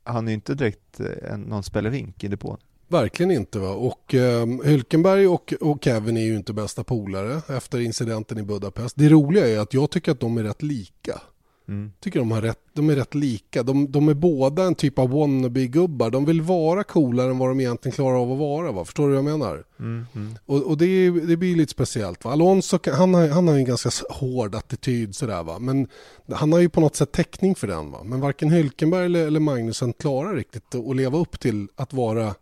han 0.04 0.26
är 0.28 0.30
ju 0.30 0.34
inte 0.34 0.54
direkt 0.54 1.00
eh, 1.00 1.32
en, 1.32 1.40
någon 1.40 1.62
spelevink 1.62 2.24
i 2.24 2.28
depån. 2.28 2.58
Verkligen 2.88 3.30
inte. 3.30 3.58
Va? 3.58 3.70
Och 3.70 4.14
eh, 4.14 4.46
Hülkenberg 4.46 5.26
och, 5.26 5.54
och 5.60 5.84
Kevin 5.84 6.16
är 6.16 6.24
ju 6.24 6.36
inte 6.36 6.52
bästa 6.52 6.84
polare 6.84 7.42
efter 7.56 7.80
incidenten 7.80 8.38
i 8.38 8.42
Budapest. 8.42 8.96
Det 8.98 9.08
roliga 9.08 9.48
är 9.48 9.58
att 9.58 9.74
jag 9.74 9.90
tycker 9.90 10.12
att 10.12 10.20
de 10.20 10.38
är 10.38 10.42
rätt 10.42 10.62
lika. 10.62 11.20
Mm. 11.68 11.92
tycker 12.00 12.18
de, 12.18 12.30
har 12.30 12.42
rätt, 12.42 12.60
de 12.72 12.90
är 12.90 12.96
rätt 12.96 13.14
lika. 13.14 13.62
De, 13.62 13.92
de 13.92 14.08
är 14.08 14.14
båda 14.14 14.62
en 14.62 14.74
typ 14.74 14.98
av 14.98 15.10
wannabe-gubbar. 15.10 16.10
De 16.10 16.24
vill 16.24 16.42
vara 16.42 16.84
coolare 16.84 17.30
än 17.30 17.38
vad 17.38 17.48
de 17.48 17.60
egentligen 17.60 17.94
klarar 17.94 18.22
av 18.22 18.32
att 18.32 18.38
vara. 18.38 18.72
Va? 18.72 18.84
Förstår 18.84 19.08
du 19.08 19.14
vad 19.14 19.18
jag 19.18 19.38
menar? 19.38 19.64
Mm, 19.78 20.06
mm. 20.14 20.34
Och, 20.46 20.62
och 20.62 20.78
det, 20.78 21.10
det 21.10 21.36
blir 21.36 21.56
lite 21.56 21.72
speciellt. 21.72 22.24
Va? 22.24 22.32
Alonso 22.32 22.78
han 22.92 23.14
har, 23.14 23.28
han 23.28 23.48
har 23.48 23.54
en 23.54 23.64
ganska 23.64 23.90
hård 24.10 24.54
attityd 24.54 25.14
sådär 25.14 25.42
va. 25.42 25.58
Men 25.58 25.88
han 26.32 26.52
har 26.52 26.60
ju 26.60 26.68
på 26.68 26.80
något 26.80 26.96
sätt 26.96 27.12
täckning 27.12 27.54
för 27.54 27.66
den 27.66 27.90
va. 27.90 28.02
Men 28.04 28.20
varken 28.20 28.50
Hülkenberg 28.50 29.04
eller, 29.04 29.26
eller 29.26 29.40
Magnusen 29.40 29.92
klarar 29.92 30.34
riktigt 30.34 30.74
att 30.74 30.96
leva 30.96 31.18
upp 31.18 31.40
till 31.40 31.68
att 31.76 31.92
vara 31.92 32.34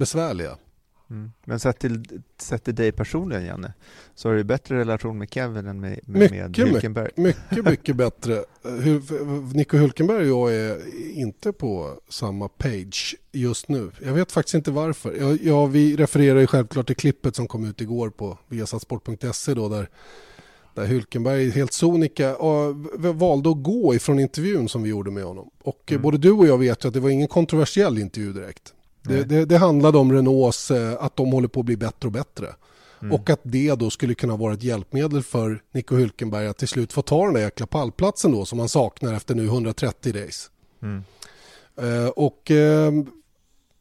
besvärliga. 0.00 0.56
Mm. 1.10 1.32
Men 1.44 1.60
sett 1.60 1.78
till, 1.78 2.20
sett 2.38 2.64
till 2.64 2.74
dig 2.74 2.92
personligen 2.92 3.44
Janne, 3.44 3.72
så 4.14 4.28
har 4.28 4.36
du 4.36 4.44
bättre 4.44 4.78
relation 4.78 5.18
med 5.18 5.28
Kevin 5.34 5.66
än 5.66 5.80
med, 5.80 6.00
med, 6.06 6.20
Mycket, 6.32 6.58
med 6.58 6.72
mycket. 6.94 7.16
Mycket, 7.16 7.64
mycket 7.64 7.96
bättre. 7.96 8.44
Hur- 8.62 9.54
Nico 9.54 9.76
Hülkenberg 9.76 10.30
och 10.30 10.50
jag 10.52 10.54
är 10.54 10.78
inte 11.18 11.52
på 11.52 12.00
samma 12.08 12.48
page 12.48 13.16
just 13.32 13.68
nu. 13.68 13.90
Jag 14.04 14.12
vet 14.12 14.32
faktiskt 14.32 14.54
inte 14.54 14.70
varför. 14.70 15.16
Ja, 15.20 15.36
ja, 15.42 15.66
vi 15.66 15.96
refererar 15.96 16.40
ju 16.40 16.46
självklart 16.46 16.86
till 16.86 16.96
klippet 16.96 17.36
som 17.36 17.48
kom 17.48 17.64
ut 17.64 17.80
igår 17.80 18.10
på 18.10 18.38
viasatsport.se 18.48 19.54
då 19.54 19.68
där, 19.68 19.88
där 20.74 20.86
Hülkenberg 20.86 21.50
helt 21.50 21.72
sonika 21.72 22.36
valde 23.14 23.50
att 23.50 23.62
gå 23.62 23.94
ifrån 23.94 24.18
intervjun 24.18 24.68
som 24.68 24.82
vi 24.82 24.90
gjorde 24.90 25.10
med 25.10 25.24
honom. 25.24 25.50
Och 25.62 25.82
eh, 25.86 25.92
Mm. 25.92 26.02
både 26.02 26.18
du 26.18 26.30
och 26.30 26.46
jag 26.46 26.58
vet 26.58 26.84
ju 26.84 26.88
att 26.88 26.94
det 26.94 27.00
var 27.00 27.10
ingen 27.10 27.28
kontroversiell 27.28 27.98
intervju 27.98 28.32
direkt. 28.32 28.74
Det, 29.02 29.24
det, 29.24 29.44
det 29.44 29.58
handlade 29.58 29.98
om 29.98 30.12
Renaults, 30.12 30.70
eh, 30.70 30.96
att 31.00 31.16
de 31.16 31.32
håller 31.32 31.48
på 31.48 31.60
att 31.60 31.66
bli 31.66 31.76
bättre 31.76 32.06
och 32.06 32.12
bättre. 32.12 32.46
Mm. 33.02 33.12
Och 33.12 33.30
att 33.30 33.40
det 33.42 33.74
då 33.74 33.90
skulle 33.90 34.14
kunna 34.14 34.36
vara 34.36 34.54
ett 34.54 34.62
hjälpmedel 34.62 35.22
för 35.22 35.62
Nico 35.72 35.96
Hülkenberg 35.96 36.50
att 36.50 36.58
till 36.58 36.68
slut 36.68 36.92
få 36.92 37.02
ta 37.02 37.24
den 37.24 37.34
där 37.34 37.40
jäkla 37.40 37.66
pallplatsen 37.66 38.32
då 38.32 38.44
som 38.44 38.58
han 38.58 38.68
saknar 38.68 39.14
efter 39.14 39.34
nu 39.34 39.44
130 39.44 40.12
race. 40.12 40.48
Mm. 40.82 41.04
Eh, 41.76 42.08
och 42.08 42.50
eh, 42.50 42.92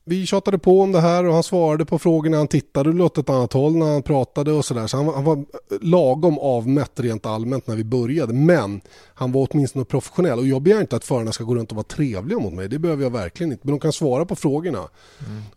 vi 0.10 0.26
tjatade 0.26 0.57
på 0.60 0.82
om 0.82 0.91
det 0.91 0.99
här 1.01 1.26
och 1.26 1.34
han 1.34 1.43
svarade 1.43 1.86
på 1.86 1.99
frågorna. 1.99 2.38
Han 2.38 2.47
tittade 2.47 3.03
åt 3.03 3.18
ett 3.18 3.30
annat 3.30 3.53
håll 3.53 3.76
när 3.76 3.86
han 3.93 4.01
pratade 4.03 4.51
och 4.51 4.66
sådär. 4.66 4.88
Så 4.88 4.97
han, 4.97 5.05
var- 5.05 5.14
han 5.14 5.24
var 5.24 5.45
lagom 5.82 6.39
avmätt 6.39 6.99
rent 6.99 7.26
allmänt 7.26 7.68
när 7.68 7.76
vi 7.76 7.84
började. 7.84 8.34
Men 8.34 8.82
han 9.14 9.32
var 9.32 9.47
åtminstone 9.51 9.86
professionell. 9.86 10.39
Och 10.39 10.47
jag 10.47 10.62
begär 10.62 10.82
inte 10.82 10.95
att 10.95 11.03
förarna 11.05 11.32
ska 11.32 11.43
gå 11.43 11.55
runt 11.55 11.72
och 11.72 11.76
vara 11.76 11.84
trevliga 11.84 12.39
mot 12.39 12.53
mig. 12.53 12.68
Det 12.70 12.80
behöver 12.80 13.03
jag 13.03 13.10
verkligen 13.12 13.51
inte. 13.51 13.68
Men 13.68 13.74
de 13.74 13.80
kan 13.80 13.93
svara 13.93 14.26
på 14.26 14.36
frågorna. 14.36 14.88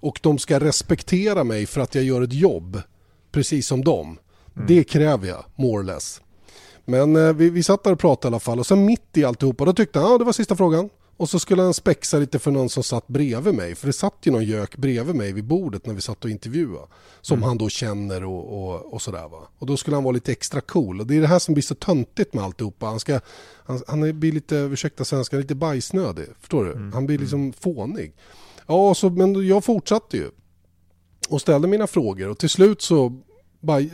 Och 0.01 0.19
de 0.23 0.39
ska 0.39 0.61
respektera 0.61 1.45
mig 1.45 1.67
för 1.67 1.81
att 1.81 1.95
jag 1.95 2.05
gör 2.05 2.23
ett 2.23 2.33
jobb. 2.33 2.81
Precis 3.33 3.67
som 3.67 3.85
dem. 3.85 4.19
Det 4.69 4.85
kräver 4.85 5.29
jag, 5.29 5.45
more 5.57 5.81
or 5.81 5.83
less. 5.83 6.21
Men 6.85 7.17
eh, 7.17 7.33
vi, 7.33 7.51
vi 7.51 7.63
satt 7.63 7.85
där 7.85 7.93
och 7.93 7.99
pratade 7.99 8.27
i 8.27 8.31
alla 8.31 8.41
fall 8.41 8.59
och 8.59 8.67
sen 8.67 8.85
mitt 8.85 9.17
i 9.17 9.25
alltihopa 9.25 9.65
då 9.65 9.73
tyckte 9.73 9.99
han, 9.99 10.11
ja 10.13 10.19
det 10.19 10.25
var 10.25 10.33
sista 10.33 10.57
frågan. 10.57 10.89
Och 11.23 11.29
så 11.31 11.39
skulle 11.39 11.63
han 11.63 11.75
spexa 11.75 12.19
lite 12.19 12.39
för 12.39 12.51
någon 12.51 12.69
som 12.69 12.83
satt 12.83 13.09
bredvid 13.09 13.55
mig. 13.55 13.75
För 13.75 13.87
det 13.87 13.93
satt 13.93 14.15
ju 14.23 14.31
någon 14.33 14.45
gök 14.45 14.77
bredvid 14.77 15.15
mig 15.15 15.33
vid 15.33 15.45
bordet 15.45 15.87
när 15.87 15.95
vi 15.95 16.01
satt 16.01 16.25
och 16.25 16.31
intervjuade. 16.31 16.87
Som 17.21 17.37
Mm. 17.39 17.49
han 17.49 17.59
då 17.59 17.69
känner 17.69 18.25
och, 18.25 18.65
och, 18.75 18.93
och 18.95 19.03
sådär 19.03 19.29
va. 19.29 19.49
Och 19.59 19.67
då 19.67 19.77
skulle 19.77 19.97
han 19.97 20.05
vara 20.05 20.13
lite 20.13 20.33
extra 20.33 20.61
cool. 20.61 21.01
Och 21.01 21.07
det 21.07 21.17
är 21.17 21.21
det 21.21 21.27
här 21.27 21.39
som 21.39 21.55
blir 21.55 21.63
så 21.63 21.75
töntigt 21.75 22.35
med 22.35 22.45
alltihopa. 22.45 22.87
Han, 22.87 23.01
ska, 23.01 23.21
han, 23.65 23.81
han 23.87 24.21
blir 24.21 24.33
lite, 24.33 24.57
ursäkta 24.57 25.05
svenskan, 25.05 25.41
lite 25.41 25.55
bajsnödig. 25.55 26.27
Förstår 26.41 26.65
du? 26.65 26.73
Mm. 26.73 26.93
Han 26.93 27.07
blir 27.07 27.19
liksom 27.19 27.53
fånig. 27.53 28.15
Ja, 28.67 28.95
så, 28.95 29.11
men 29.11 29.47
jag 29.49 29.65
fortsatte 29.65 30.17
ju. 30.17 30.31
Och 31.29 31.41
ställde 31.41 31.69
mina 31.69 31.87
frågor. 31.87 32.29
Och 32.29 32.39
till 32.39 32.51
slut 32.51 32.83
så 32.83 33.21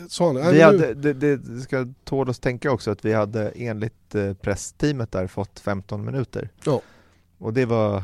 sa 0.08 0.26
han... 0.26 0.34
"Nej, 0.34 0.52
Vi 0.52 0.60
hade, 0.62 0.94
det, 0.94 1.12
det 1.36 1.60
ska 1.60 1.86
tål 2.04 2.28
oss 2.28 2.38
tänka 2.38 2.72
också 2.72 2.90
att 2.90 3.04
vi 3.04 3.12
hade 3.12 3.48
enligt 3.48 4.14
eh, 4.14 4.32
pressteamet 4.34 5.12
där 5.12 5.26
fått 5.26 5.60
15 5.60 6.04
minuter. 6.04 6.50
Ja. 6.64 6.80
Och 7.38 7.52
det 7.52 7.66
var 7.66 8.02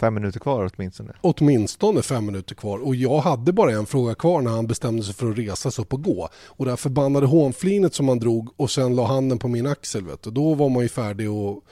fem 0.00 0.14
minuter 0.14 0.40
kvar 0.40 0.70
åtminstone. 0.74 1.12
åtminstone 1.20 2.02
fem 2.02 2.26
minuter 2.26 2.54
kvar 2.54 2.78
och 2.78 2.94
jag 2.94 3.18
hade 3.18 3.52
bara 3.52 3.72
en 3.72 3.86
fråga 3.86 4.14
kvar 4.14 4.42
när 4.42 4.50
han 4.50 4.66
bestämde 4.66 5.02
sig 5.02 5.14
för 5.14 5.30
att 5.30 5.38
resa 5.38 5.70
sig 5.70 5.82
upp 5.82 5.92
och 5.92 6.02
gå. 6.02 6.28
Och 6.46 6.64
det 6.64 6.70
här 6.70 6.76
förbannade 6.76 7.26
hånflinet 7.26 7.94
som 7.94 8.08
han 8.08 8.18
drog 8.18 8.50
och 8.56 8.70
sen 8.70 8.96
la 8.96 9.06
handen 9.06 9.38
på 9.38 9.48
min 9.48 9.66
axel 9.66 10.04
vet 10.04 10.22
du. 10.22 10.30
Då 10.30 10.54
var 10.54 10.68
man 10.68 10.82
ju 10.82 10.88
färdig 10.88 11.30
och... 11.30 11.64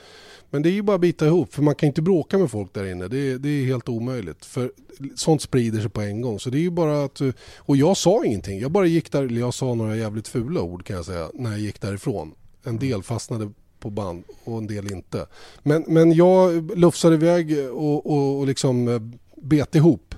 Men 0.49 0.61
det 0.61 0.69
är 0.69 0.71
ju 0.71 0.81
bara 0.81 0.95
att 0.95 1.01
bita 1.01 1.25
ihop 1.25 1.53
för 1.53 1.61
man 1.61 1.75
kan 1.75 1.87
inte 1.87 2.01
bråka 2.01 2.37
med 2.37 2.51
folk 2.51 2.73
där 2.73 2.85
inne. 2.85 3.07
Det 3.07 3.17
är, 3.17 3.37
det 3.37 3.49
är 3.49 3.65
helt 3.65 3.89
omöjligt. 3.89 4.45
För 4.45 4.71
sånt 5.15 5.41
sprider 5.41 5.81
sig 5.81 5.89
på 5.89 6.01
en 6.01 6.21
gång. 6.21 6.39
Så 6.39 6.49
det 6.49 6.57
är 6.57 6.61
ju 6.61 6.71
bara 6.71 7.03
att... 7.03 7.21
Och 7.57 7.77
jag 7.77 7.97
sa 7.97 8.25
ingenting. 8.25 8.59
Jag 8.59 8.71
bara 8.71 8.85
gick 8.85 9.11
där, 9.11 9.23
eller 9.23 9.39
jag 9.39 9.53
sa 9.53 9.73
några 9.73 9.95
jävligt 9.95 10.27
fula 10.27 10.61
ord 10.61 10.85
kan 10.85 10.95
jag 10.95 11.05
säga 11.05 11.29
när 11.33 11.51
jag 11.51 11.59
gick 11.59 11.81
därifrån. 11.81 12.31
En 12.63 12.79
del 12.79 13.03
fastnade 13.03 13.51
på 13.79 13.89
band 13.89 14.23
och 14.43 14.57
en 14.57 14.67
del 14.67 14.91
inte. 14.91 15.25
Men, 15.63 15.83
men 15.87 16.11
jag 16.11 16.71
lufsade 16.77 17.15
iväg 17.15 17.69
och, 17.71 18.05
och, 18.05 18.39
och 18.39 18.47
liksom 18.47 18.87
eh, 18.87 18.99
bet 19.35 19.75
ihop. 19.75 20.15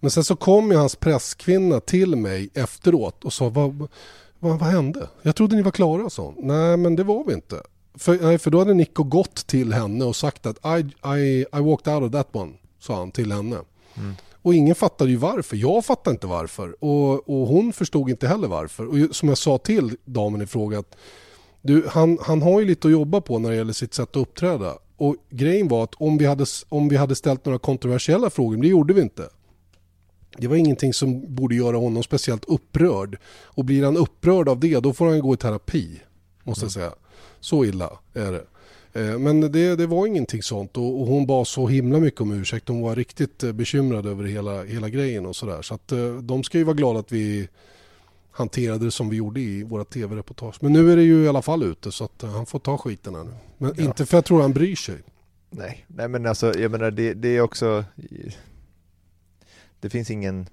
Men 0.00 0.10
sen 0.10 0.24
så 0.24 0.36
kom 0.36 0.70
ju 0.70 0.76
hans 0.76 0.96
presskvinna 0.96 1.80
till 1.80 2.16
mig 2.16 2.50
efteråt 2.54 3.24
och 3.24 3.32
sa 3.32 3.48
vad, 3.48 3.88
vad, 4.38 4.58
vad 4.58 4.68
hände? 4.68 5.08
Jag 5.22 5.36
trodde 5.36 5.56
ni 5.56 5.62
var 5.62 5.70
klara, 5.70 6.10
sa 6.10 6.22
hon. 6.22 6.34
Nej, 6.38 6.76
men 6.76 6.96
det 6.96 7.04
var 7.04 7.24
vi 7.24 7.34
inte. 7.34 7.62
För, 7.94 8.18
nej, 8.22 8.38
för 8.38 8.50
då 8.50 8.58
hade 8.58 8.74
Nico 8.74 9.02
gått 9.02 9.46
till 9.46 9.72
henne 9.72 10.04
och 10.04 10.16
sagt 10.16 10.46
att 10.46 10.58
I, 10.64 11.08
I, 11.18 11.40
I 11.40 11.60
walked 11.60 11.94
out 11.94 12.02
of 12.02 12.12
that 12.12 12.36
one, 12.36 12.52
sa 12.78 12.96
han 12.96 13.10
till 13.10 13.32
henne. 13.32 13.56
Och 14.46 14.54
ingen 14.54 14.74
fattade 14.74 15.10
ju 15.10 15.16
varför. 15.16 15.56
Jag 15.56 15.84
fattade 15.84 16.14
inte 16.14 16.26
varför. 16.26 16.84
Och, 16.84 17.28
och 17.28 17.46
hon 17.46 17.72
förstod 17.72 18.10
inte 18.10 18.28
heller 18.28 18.48
varför. 18.48 18.86
Och 18.86 19.16
som 19.16 19.28
jag 19.28 19.38
sa 19.38 19.58
till 19.58 19.96
damen 20.04 20.42
i 20.42 20.46
fråga 20.46 20.78
att 20.78 20.96
du, 21.66 21.86
han, 21.88 22.18
han 22.20 22.42
har 22.42 22.60
ju 22.60 22.66
lite 22.66 22.88
att 22.88 22.92
jobba 22.92 23.20
på 23.20 23.38
när 23.38 23.50
det 23.50 23.56
gäller 23.56 23.72
sitt 23.72 23.94
sätt 23.94 24.08
att 24.08 24.16
uppträda. 24.16 24.78
Och 24.96 25.16
grejen 25.30 25.68
var 25.68 25.84
att 25.84 25.94
om 25.94 26.18
vi 26.18 26.26
hade, 26.26 26.46
om 26.68 26.88
vi 26.88 26.96
hade 26.96 27.14
ställt 27.14 27.44
några 27.44 27.58
kontroversiella 27.58 28.30
frågor, 28.30 28.52
men 28.52 28.60
det 28.60 28.68
gjorde 28.68 28.94
vi 28.94 29.00
inte. 29.00 29.28
Det 30.38 30.48
var 30.48 30.56
ingenting 30.56 30.92
som 30.94 31.34
borde 31.34 31.54
göra 31.54 31.76
honom 31.76 32.02
speciellt 32.02 32.44
upprörd. 32.44 33.18
Och 33.44 33.64
blir 33.64 33.84
han 33.84 33.96
upprörd 33.96 34.48
av 34.48 34.60
det, 34.60 34.80
då 34.80 34.92
får 34.92 35.06
han 35.06 35.20
gå 35.20 35.34
i 35.34 35.36
terapi. 35.36 36.00
Måste 36.44 36.64
jag 36.64 36.72
säga. 36.72 36.92
Så 37.40 37.64
illa 37.64 37.98
är 38.14 38.32
det. 38.32 38.44
Eh, 39.00 39.18
Men 39.18 39.40
det, 39.52 39.76
det 39.76 39.86
var 39.86 40.06
ingenting 40.06 40.42
sånt 40.42 40.76
och, 40.76 41.00
och 41.00 41.06
hon 41.06 41.26
bad 41.26 41.46
så 41.46 41.66
himla 41.66 42.00
mycket 42.00 42.20
om 42.20 42.32
ursäkt. 42.32 42.68
Hon 42.68 42.80
var 42.80 42.96
riktigt 42.96 43.42
eh, 43.42 43.52
bekymrad 43.52 44.06
över 44.06 44.24
hela, 44.24 44.64
hela 44.64 44.88
grejen 44.88 45.26
och 45.26 45.36
sådär. 45.36 45.62
Så 45.62 45.74
att 45.74 45.92
eh, 45.92 46.14
de 46.14 46.42
ska 46.44 46.58
ju 46.58 46.64
vara 46.64 46.76
glada 46.76 46.98
att 46.98 47.12
vi 47.12 47.48
hanterade 48.36 48.84
det 48.84 48.90
som 48.90 49.08
vi 49.08 49.16
gjorde 49.16 49.40
i 49.40 49.62
våra 49.62 49.84
tv-reportage. 49.84 50.54
Men 50.60 50.72
nu 50.72 50.92
är 50.92 50.96
det 50.96 51.02
ju 51.02 51.24
i 51.24 51.28
alla 51.28 51.42
fall 51.42 51.62
ute 51.62 51.92
så 51.92 52.04
att 52.04 52.22
eh, 52.22 52.30
han 52.30 52.46
får 52.46 52.58
ta 52.58 52.78
skiten 52.78 53.14
här 53.14 53.24
nu. 53.24 53.30
Men 53.58 53.72
Ja. 53.76 53.84
inte 53.84 54.06
för 54.06 54.16
jag 54.16 54.24
tror 54.24 54.42
han 54.42 54.52
bryr 54.52 54.76
sig. 54.76 54.98
Nej, 55.50 55.84
nej 55.88 56.08
men 56.08 56.26
alltså 56.26 56.58
jag 56.58 56.70
menar 56.70 56.90
det, 56.90 57.14
det 57.14 57.28
är 57.36 57.40
också 57.40 57.84
Det 59.80 59.90
finns 59.90 60.10
ingen 60.10 60.46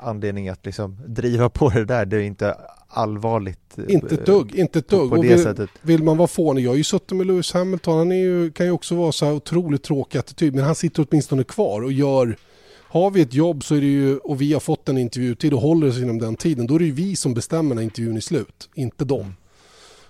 anledning 0.00 0.48
att 0.48 0.66
liksom 0.66 0.98
driva 1.06 1.48
på 1.48 1.68
det 1.70 1.84
där, 1.84 2.06
det 2.06 2.16
är 2.16 2.20
inte 2.20 2.56
allvarligt 2.88 3.78
eh, 3.78 3.84
Inte 3.88 4.14
ett 4.14 4.26
dugg, 4.26 4.54
inte 4.54 4.78
ett 4.78 4.88
dugg. 4.88 5.10
på 5.10 5.16
det 5.16 5.28
vill, 5.28 5.42
sättet 5.42 5.70
vill 5.82 6.02
man 6.02 6.16
vara 6.16 6.28
fånig, 6.28 6.62
jag 6.64 6.70
har 6.70 6.76
ju 6.76 6.84
suttit 6.84 7.16
med 7.16 7.26
Lewis 7.26 7.52
Hamilton, 7.52 7.98
han 7.98 8.12
är 8.12 8.16
ju, 8.16 8.50
kan 8.50 8.66
ju 8.66 8.72
också 8.72 8.94
vara 8.94 9.12
så 9.12 9.26
här 9.26 9.32
otroligt 9.32 9.82
tråkig 9.82 10.18
attityd, 10.18 10.54
men 10.54 10.64
han 10.64 10.74
sitter 10.74 11.06
åtminstone 11.10 11.44
kvar 11.44 11.82
och 11.84 11.92
gör 11.92 12.36
har 12.92 13.10
vi 13.10 13.20
ett 13.20 13.34
jobb 13.34 13.64
så 13.64 13.74
är 13.74 13.80
det 13.80 13.86
ju, 13.86 14.18
och 14.18 14.40
vi 14.40 14.52
har 14.52 14.60
fått 14.60 14.88
en 14.88 14.98
intervjutid 14.98 15.54
och 15.54 15.60
håller 15.60 15.88
oss 15.88 15.98
inom 15.98 16.18
den 16.18 16.36
tiden, 16.36 16.66
då 16.66 16.74
är 16.74 16.78
det 16.78 16.84
ju 16.84 16.92
vi 16.92 17.16
som 17.16 17.34
bestämmer 17.34 17.74
när 17.74 17.82
intervjun 17.82 18.16
är 18.16 18.20
slut, 18.20 18.68
inte 18.74 19.04
dem. 19.04 19.34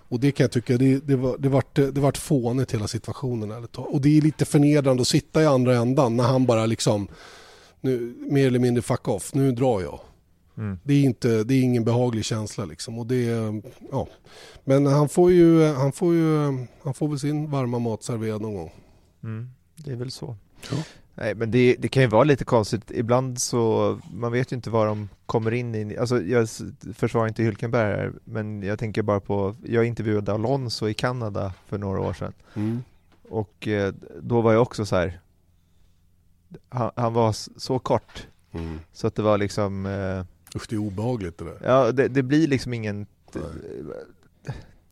Och 0.08 0.20
det 0.20 0.32
kan 0.32 0.44
jag 0.44 0.52
tycka, 0.52 0.76
det, 0.76 0.98
det, 0.98 1.16
var, 1.16 1.38
det, 1.38 1.48
vart, 1.48 1.74
det 1.74 1.98
vart 1.98 2.16
fånigt 2.16 2.74
hela 2.74 2.88
situationen. 2.88 3.50
ärligt. 3.50 3.78
Och 3.78 4.00
det 4.00 4.18
är 4.18 4.22
lite 4.22 4.44
förnedrande 4.44 5.00
att 5.00 5.08
sitta 5.08 5.42
i 5.42 5.46
andra 5.46 5.76
ändan 5.76 6.16
när 6.16 6.24
han 6.24 6.46
bara 6.46 6.66
liksom, 6.66 7.08
nu, 7.80 8.14
mer 8.30 8.46
eller 8.46 8.58
mindre 8.58 8.82
fuck 8.82 9.08
off, 9.08 9.34
nu 9.34 9.52
drar 9.52 9.80
jag. 9.80 10.00
Mm. 10.56 10.78
Det 10.84 10.94
är, 10.94 11.02
inte, 11.02 11.44
det 11.44 11.54
är 11.54 11.62
ingen 11.62 11.84
behaglig 11.84 12.24
känsla 12.24 12.64
liksom. 12.64 12.98
Och 12.98 13.06
det, 13.06 13.24
ja. 13.92 14.08
Men 14.64 14.86
han 14.86 15.08
får 15.08 15.32
ju, 15.32 15.64
han 15.66 15.92
får 15.92 16.14
ju, 16.14 16.46
han 16.82 16.94
får 16.94 17.08
väl 17.08 17.18
sin 17.18 17.50
varma 17.50 17.78
mat 17.78 18.02
serverad 18.02 18.40
någon 18.40 18.54
gång. 18.54 18.72
mm, 19.22 19.50
Det 19.76 19.90
är 19.90 19.96
väl 19.96 20.10
så 20.10 20.36
Ja. 20.70 20.76
Nej 21.22 21.34
men 21.34 21.50
det, 21.50 21.76
det 21.78 21.88
kan 21.88 22.02
ju 22.02 22.08
vara 22.08 22.24
lite 22.24 22.44
konstigt, 22.44 22.90
ibland 22.90 23.40
så, 23.40 23.98
man 24.12 24.32
vet 24.32 24.52
ju 24.52 24.56
inte 24.56 24.70
vad 24.70 24.86
de 24.86 25.08
kommer 25.26 25.50
in 25.52 25.74
i, 25.74 25.96
alltså 25.98 26.22
jag 26.22 26.48
försvarar 26.94 27.28
inte 27.28 27.42
Hylkenberg 27.42 27.96
här, 27.96 28.12
men 28.24 28.62
jag 28.62 28.78
tänker 28.78 29.02
bara 29.02 29.20
på, 29.20 29.56
jag 29.64 29.84
intervjuade 29.84 30.32
Alonso 30.32 30.88
i 30.88 30.94
Kanada 30.94 31.54
för 31.66 31.78
några 31.78 32.00
år 32.00 32.12
sedan 32.12 32.32
och 33.28 33.68
eh, 33.68 33.94
då 34.22 34.40
var 34.40 34.52
jag 34.52 34.62
också 34.62 34.86
så 34.86 34.96
här. 34.96 35.20
Han, 36.68 36.90
han 36.96 37.12
var 37.12 37.32
så 37.60 37.78
kort 37.78 38.26
Mm. 38.54 38.78
så 38.92 39.06
att 39.06 39.14
det 39.14 39.22
var 39.22 39.38
liksom, 39.38 39.86
eh, 39.86 40.56
Usch, 40.56 40.66
det 40.68 40.74
är 40.74 40.78
obehagligt 40.78 41.38
det 41.38 41.44
där. 41.44 41.58
ja 41.64 41.92
det, 41.92 42.08
det 42.08 42.22
blir 42.22 42.46
liksom 42.46 42.74
ingen 42.74 43.06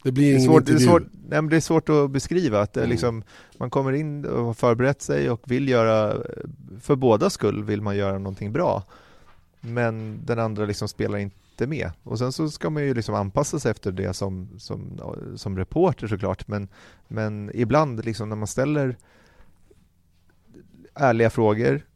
Det 0.02 0.12
blir 0.12 0.24
det 0.24 0.30
ingen 0.30 0.42
svårt, 0.42 0.66
det, 0.66 0.70
är 0.70 0.74
intervju. 0.74 0.88
svårt, 0.92 1.02
nej, 1.12 1.42
men 1.42 1.48
det 1.48 1.56
är 1.56 1.60
svårt 1.60 1.88
att 1.88 2.10
beskriva, 2.10 2.60
att 2.60 2.72
det 2.72 2.80
Mm. 2.80 2.90
liksom, 2.90 3.22
man 3.58 3.70
kommer 3.70 3.92
in 3.92 4.24
och 4.24 4.44
har 4.44 4.54
förberett 4.54 5.02
sig 5.02 5.30
och 5.30 5.42
vill 5.50 5.68
göra, 5.68 6.16
för 6.80 6.96
båda 6.96 7.30
skull 7.30 7.64
vill 7.64 7.82
man 7.82 7.96
göra 7.96 8.18
någonting 8.18 8.52
bra. 8.52 8.82
Men 9.60 10.20
den 10.26 10.38
andra 10.38 10.64
liksom 10.64 10.88
spelar 10.88 11.18
inte 11.18 11.66
med. 11.66 11.90
Och 12.02 12.18
sen 12.18 12.32
så 12.32 12.50
ska 12.50 12.70
man 12.70 12.82
ju 12.84 12.94
liksom 12.94 13.14
anpassa 13.14 13.58
sig 13.58 13.70
efter 13.70 13.92
det 13.92 14.14
som, 14.14 14.48
som, 14.58 15.00
som 15.36 15.56
reporter 15.58 16.06
såklart, 16.06 16.48
men, 16.48 16.68
men 17.08 17.50
ibland 17.54 18.04
liksom 18.04 18.28
när 18.28 18.36
man 18.36 18.46
ställer 18.46 18.96
ärliga 20.94 21.30
frågor, 21.30 21.86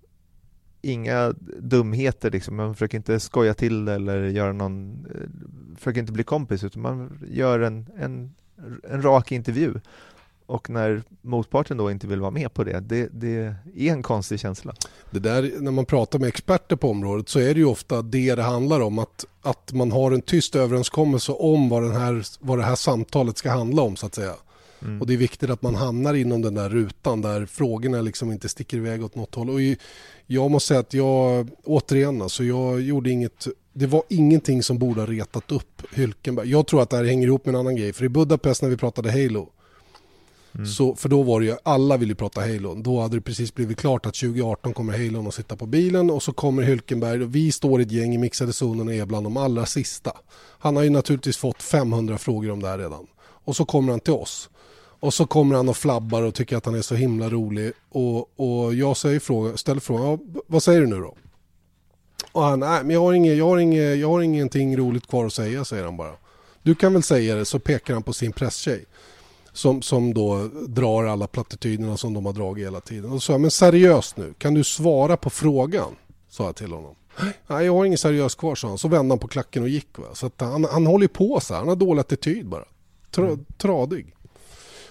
inga 0.85 1.35
dumheter 1.59 2.30
liksom, 2.30 2.57
man 2.57 2.74
försöker 2.74 2.99
inte 2.99 3.20
skoja 3.20 3.55
till 3.55 3.85
det 3.85 3.95
eller 3.95 4.24
göra 4.24 4.53
någon, 4.53 5.07
eh, 5.14 5.76
försöker 5.78 6.01
inte 6.01 6.12
bli 6.12 6.24
kompis 6.24 6.64
utan 6.64 6.82
man 6.82 7.18
gör 7.30 7.61
en, 7.61 7.87
en, 7.99 8.35
en 8.91 9.03
rak 9.03 9.32
intervju. 9.32 9.74
Och 10.47 10.70
när 10.70 11.03
motparten 11.22 11.76
då 11.76 11.91
inte 11.91 12.07
vill 12.07 12.20
vara 12.20 12.30
med 12.30 12.55
på 12.55 12.64
det, 12.64 12.80
det, 12.80 13.09
det 13.12 13.55
är 13.76 13.93
en 13.93 14.03
konstig 14.03 14.41
känsla. 14.41 14.74
Det 15.11 15.18
där, 15.18 15.53
när 15.61 15.70
man 15.70 15.85
pratar 15.85 16.18
med 16.18 16.28
experter 16.28 16.76
på 16.76 16.91
området 16.91 17.28
så 17.28 17.39
är 17.39 17.55
det 17.55 17.61
ju 17.61 17.64
ofta 17.64 18.03
det 18.03 18.35
det 18.35 18.43
handlar 18.43 18.80
om. 18.80 18.99
Att, 18.99 19.24
att 19.43 19.72
man 19.72 19.93
har 19.93 20.12
en 20.12 20.22
tyst 20.22 20.57
överenskommelse 20.57 21.32
om 21.32 21.68
vad, 21.68 21.82
den 21.82 21.97
här, 21.97 22.24
vad 22.41 22.59
det 22.59 22.64
här 22.64 22.74
samtalet 22.74 23.39
ska 23.39 23.51
handla 23.51 23.82
om 23.82 23.97
så 23.97 24.07
att 24.07 24.14
säga. 24.14 24.35
Mm. 24.83 25.01
Och 25.01 25.07
det 25.07 25.12
är 25.12 25.16
viktigt 25.16 25.51
att 25.51 25.62
man 25.62 25.75
hamnar 25.75 26.14
inom 26.14 26.43
den 26.43 26.55
där 26.55 26.68
rutan 26.68 27.20
där 27.20 27.47
frågorna 27.47 28.01
liksom 28.01 28.33
inte 28.33 28.49
sticker 28.49 28.77
iväg 28.77 29.05
åt 29.05 29.14
något 29.14 29.35
håll. 29.35 29.51
Och 29.51 29.61
jag 30.27 30.51
måste 30.51 30.68
säga 30.68 30.81
att 30.81 30.95
jag, 30.95 31.51
återigen 31.64 32.22
alltså, 32.22 32.45
jag 32.45 32.81
gjorde 32.81 33.11
inget, 33.11 33.47
det 33.72 33.87
var 33.87 34.03
ingenting 34.09 34.62
som 34.62 34.79
borde 34.79 35.01
ha 35.01 35.07
retat 35.07 35.53
upp 35.53 35.83
Hylkenberg. 35.95 36.51
Jag 36.51 36.66
tror 36.66 36.83
att 36.83 36.91
det 36.91 36.97
här 36.97 37.05
hänger 37.05 37.27
ihop 37.27 37.47
med 37.47 37.55
en 37.55 37.61
annan 37.61 37.77
grej. 37.77 37.93
För 37.93 38.05
i 38.05 38.09
Budapest 38.09 38.62
när 38.62 38.68
vi 38.68 38.77
pratade 38.77 39.11
Halo, 39.11 39.49
Mm. 40.55 40.66
så, 40.66 40.95
för 40.95 41.09
då 41.09 41.22
var 41.22 41.41
det 41.41 41.47
ju, 41.47 41.57
alla 41.62 41.97
ville 41.97 42.14
prata 42.14 42.41
Halo. 42.41 42.75
Då 42.75 43.01
hade 43.01 43.16
det 43.16 43.20
precis 43.20 43.55
blivit 43.55 43.79
klart 43.79 44.07
att 44.07 44.14
2018 44.14 44.75
kommer 44.75 44.93
Halo 44.93 45.29
att 45.29 45.35
sitta 45.35 45.57
på 45.57 45.66
bilen 45.66 46.11
och 46.11 46.22
så 46.22 46.33
kommer 46.33 46.62
Hylkenberg 46.62 47.22
och 47.22 47.35
vi 47.35 47.53
står 47.53 47.81
i 47.81 47.85
ett 47.85 47.93
gäng 47.93 48.14
i 48.14 48.18
mixade 48.18 48.53
zonen 48.53 48.89
och 48.89 48.95
är 48.95 49.07
bland 49.07 49.27
de 49.27 49.37
allra 49.37 49.66
sista. 49.66 50.12
Han 50.59 50.77
har 50.77 50.83
ju 50.83 50.91
naturligtvis 50.91 51.37
fått 51.37 51.62
500 51.62 52.18
frågor 52.18 52.51
om 52.51 52.62
det 52.62 52.68
här 52.68 52.79
redan. 52.79 53.07
Och 53.20 53.57
så 53.57 53.64
kommer 53.64 53.91
han 53.91 54.01
till 54.01 54.12
oss. 54.12 54.51
Och 55.05 55.15
så 55.15 55.27
kommer 55.27 55.57
han 55.57 55.69
och 55.69 55.77
flabbar 55.77 56.23
och 56.23 56.35
tycker 56.35 56.57
att 56.57 56.67
han 56.67 56.75
är 56.75 56.83
så 56.83 56.95
himla 56.95 57.29
rolig. 57.29 57.73
Och, 57.89 58.41
och 58.41 58.75
jag 58.75 58.97
säger 58.97 59.21
fråga, 59.21 59.57
ställer 59.57 59.81
frågan, 59.81 60.07
ja, 60.07 60.41
vad 60.47 60.63
säger 60.63 60.81
du 60.81 60.87
nu 60.87 60.97
då? 60.97 61.17
Och 62.33 62.43
han, 62.43 62.61
nej 62.61 62.85
men 62.85 62.91
jag 62.91 63.01
har, 63.01 63.13
inget, 63.13 63.37
jag, 63.37 63.47
har 63.47 63.59
inget, 63.59 63.99
jag 63.99 64.09
har 64.09 64.21
ingenting 64.21 64.77
roligt 64.77 65.07
kvar 65.07 65.27
att 65.27 65.33
säga, 65.33 65.65
säger 65.65 65.85
han 65.85 65.97
bara. 65.97 66.13
Du 66.63 66.75
kan 66.75 66.93
väl 66.93 67.03
säga 67.03 67.35
det, 67.35 67.45
så 67.45 67.59
pekar 67.59 67.95
han 67.95 68.03
på 68.03 68.13
sin 68.13 68.33
presstjej. 68.33 68.85
Som, 69.53 69.83
som 69.83 70.15
då 70.15 70.51
drar 70.69 71.05
alla 71.05 71.27
plattityderna 71.27 71.97
som 71.97 72.15
de 72.15 72.27
har 72.27 72.33
dragit 72.33 72.67
hela 72.67 72.81
tiden. 72.81 73.13
Och 73.13 73.23
så 73.23 73.27
sa 73.27 73.33
jag, 73.33 73.41
men 73.41 73.51
seriöst 73.51 74.17
nu, 74.17 74.35
kan 74.39 74.55
du 74.55 74.65
svara 74.65 75.17
på 75.17 75.31
frågan? 75.31 75.97
Sa 76.29 76.45
jag 76.45 76.57
till 76.57 76.73
honom. 76.73 76.95
Nej, 77.47 77.67
jag 77.67 77.75
har 77.75 77.85
inget 77.85 78.01
seriöst 78.01 78.39
kvar, 78.39 78.55
sa 78.55 78.69
han. 78.69 78.79
Så 78.79 78.89
vände 78.89 79.13
han 79.13 79.19
på 79.19 79.29
klacken 79.29 79.63
och 79.63 79.69
gick. 79.69 79.99
Va? 79.99 80.07
Så 80.13 80.27
att 80.27 80.41
han, 80.41 80.65
han 80.65 80.87
håller 80.87 81.09
på 81.09 81.41
så 81.41 81.55
här. 81.55 81.61
Han 81.61 81.69
har 81.69 81.77
dålig 81.77 82.01
attityd 82.01 82.49
bara. 82.49 82.65
Tra, 83.11 83.39
Tradig. 83.59 84.15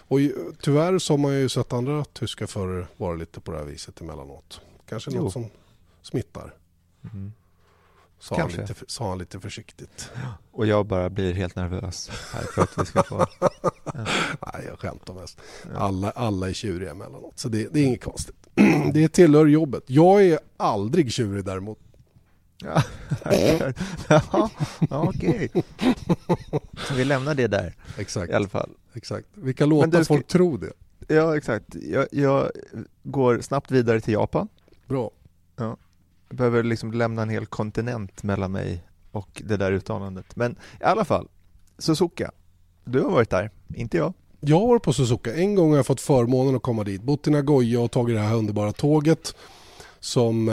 Och 0.07 0.19
tyvärr 0.61 0.99
så 0.99 1.13
har 1.13 1.17
man 1.17 1.33
ju 1.33 1.49
sett 1.49 1.73
andra 1.73 2.05
tyska 2.05 2.47
förare 2.47 2.87
vara 2.97 3.15
lite 3.15 3.39
på 3.39 3.51
det 3.51 3.57
här 3.57 3.65
viset 3.65 4.01
emellanåt. 4.01 4.61
Kanske 4.89 5.11
Jo. 5.13 5.21
något 5.23 5.33
som 5.33 5.45
smittar, 6.01 6.53
Mm. 7.13 7.33
sa 8.19 8.37
han, 8.39 8.51
lite, 8.51 8.75
sa 8.87 9.09
han 9.09 9.17
lite 9.17 9.39
försiktigt. 9.39 10.09
Och 10.51 10.65
jag 10.67 10.85
bara 10.85 11.09
blir 11.09 11.33
helt 11.33 11.55
nervös 11.55 12.09
här 12.33 12.41
för 12.43 12.61
att 12.61 12.77
vi 12.77 12.85
ska 12.85 13.03
få... 13.03 13.17
Nej, 14.53 14.65
jag 14.67 14.79
skämtar 14.79 15.13
mest. 15.13 15.37
Ja. 15.73 15.79
Alla, 15.79 16.11
alla 16.11 16.49
är 16.49 16.53
tjuriga 16.53 16.91
emellanåt, 16.91 17.39
så 17.39 17.49
det, 17.49 17.67
det 17.73 17.79
är 17.79 17.83
inget 17.85 18.03
konstigt. 18.03 18.35
Det 18.93 19.07
tillhör 19.09 19.45
jobbet. 19.45 19.83
Jag 19.87 20.23
är 20.25 20.39
aldrig 20.57 21.11
tjurig 21.11 21.45
däremot. 21.45 21.79
Ja, 22.63 22.83
ja 24.89 25.09
okej. 25.09 25.51
Så 26.87 26.93
vi 26.93 27.05
lämnar 27.05 27.35
det 27.35 27.47
där 27.47 27.75
Exakt. 27.97 28.31
i 28.31 28.33
alla 28.35 28.47
fall. 28.49 28.69
Exakt. 28.95 29.27
Vi 29.33 29.53
kan 29.53 29.69
låta 29.69 29.81
Men 29.87 29.89
du 29.99 30.05
ska- 30.05 30.13
folk 30.13 30.27
tro 30.27 30.57
det. 30.57 30.71
Ja, 31.07 31.37
exakt. 31.37 31.75
Jag, 31.75 32.07
jag 32.11 32.51
går 33.03 33.41
snabbt 33.41 33.71
vidare 33.71 34.01
till 34.01 34.13
Japan. 34.13 34.47
Bra. 34.87 35.11
Jag 35.55 35.77
behöver 36.29 36.63
liksom 36.63 36.91
lämna 36.91 37.21
en 37.21 37.29
hel 37.29 37.45
kontinent 37.45 38.23
mellan 38.23 38.51
mig 38.51 38.83
och 39.11 39.41
det 39.45 39.57
där 39.57 39.71
uttalandet. 39.71 40.35
Men 40.35 40.51
i 40.81 40.83
alla 40.83 41.05
fall, 41.05 41.27
Suzuka. 41.77 42.31
Du 42.85 43.01
har 43.01 43.11
varit 43.11 43.29
där, 43.29 43.51
inte 43.75 43.97
jag. 43.97 44.13
Jag 44.39 44.59
har 44.59 44.67
varit 44.67 44.83
på 44.83 44.93
Suzuka. 44.93 45.35
En 45.35 45.55
gång 45.55 45.69
har 45.69 45.77
jag 45.77 45.85
fått 45.85 46.01
förmånen 46.01 46.55
att 46.55 46.61
komma 46.61 46.83
dit. 46.83 47.01
Bott 47.03 47.27
i 47.27 47.31
Nagoya 47.31 47.79
och 47.81 47.91
tagit 47.91 48.15
det 48.15 48.21
här 48.21 48.35
underbara 48.35 48.71
tåget 48.71 49.35
som, 49.99 50.49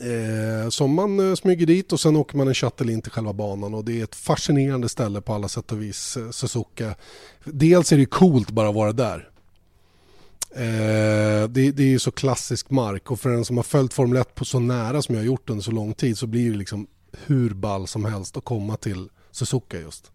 eh, 0.00 0.68
som 0.68 0.94
man 0.94 1.30
eh, 1.30 1.34
smyger 1.34 1.66
dit 1.66 1.92
och 1.92 2.00
sen 2.00 2.16
åker 2.16 2.36
man 2.36 2.48
en 2.48 2.54
shuttle 2.54 2.92
in 2.92 3.02
till 3.02 3.12
själva 3.12 3.32
banan 3.32 3.74
och 3.74 3.84
det 3.84 4.00
är 4.00 4.04
ett 4.04 4.14
fascinerande 4.14 4.88
ställe 4.88 5.20
på 5.20 5.34
alla 5.34 5.48
sätt 5.48 5.72
och 5.72 5.82
vis, 5.82 6.16
eh, 6.16 6.30
Suzuka. 6.30 6.94
Dels 7.44 7.92
är 7.92 7.96
det 7.96 8.06
coolt 8.06 8.50
bara 8.50 8.68
att 8.68 8.74
vara 8.74 8.92
där. 8.92 9.28
Eh, 10.56 11.48
det, 11.48 11.70
det 11.70 11.82
är 11.82 11.88
ju 11.88 11.98
så 11.98 12.10
klassisk 12.10 12.70
mark 12.70 13.10
och 13.10 13.20
för 13.20 13.30
en 13.30 13.44
som 13.44 13.56
har 13.56 13.64
följt 13.64 13.94
Formel 13.94 14.16
1 14.16 14.34
på 14.34 14.44
så 14.44 14.58
nära 14.58 15.02
som 15.02 15.14
jag 15.14 15.22
har 15.22 15.26
gjort 15.26 15.50
under 15.50 15.64
så 15.64 15.70
lång 15.70 15.94
tid 15.94 16.18
så 16.18 16.26
blir 16.26 16.50
det 16.50 16.56
liksom 16.56 16.86
hur 17.26 17.50
ball 17.50 17.86
som 17.86 18.04
helst 18.04 18.36
att 18.36 18.44
komma 18.44 18.76
till 18.76 19.08
Suzuka 19.30 19.80
just. 19.80 20.10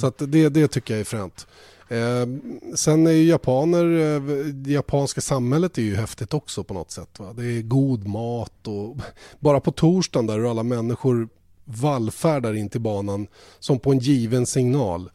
Så 0.00 0.06
att 0.06 0.18
det, 0.18 0.48
det 0.48 0.68
tycker 0.68 0.94
jag 0.94 1.00
är 1.00 1.04
fränt. 1.04 1.46
Eh, 1.88 2.26
sen 2.74 3.06
är 3.06 3.10
ju 3.10 3.24
japaner, 3.24 4.14
eh, 4.14 4.22
det 4.52 4.72
japanska 4.72 5.20
samhället 5.20 5.78
är 5.78 5.82
ju 5.82 5.96
häftigt 5.96 6.34
också 6.34 6.64
på 6.64 6.74
något 6.74 6.90
sätt. 6.90 7.18
Va? 7.18 7.32
Det 7.32 7.44
är 7.44 7.62
god 7.62 8.06
mat 8.06 8.66
och 8.66 8.96
bara 9.40 9.60
på 9.60 9.72
torsdagen 9.72 10.26
där 10.26 10.38
hur 10.38 10.50
alla 10.50 10.62
människor 10.62 11.28
vallfärdar 11.64 12.54
in 12.54 12.68
till 12.68 12.80
banan 12.80 13.26
som 13.58 13.78
på 13.78 13.92
en 13.92 13.98
given 13.98 14.46
signal. 14.46 15.10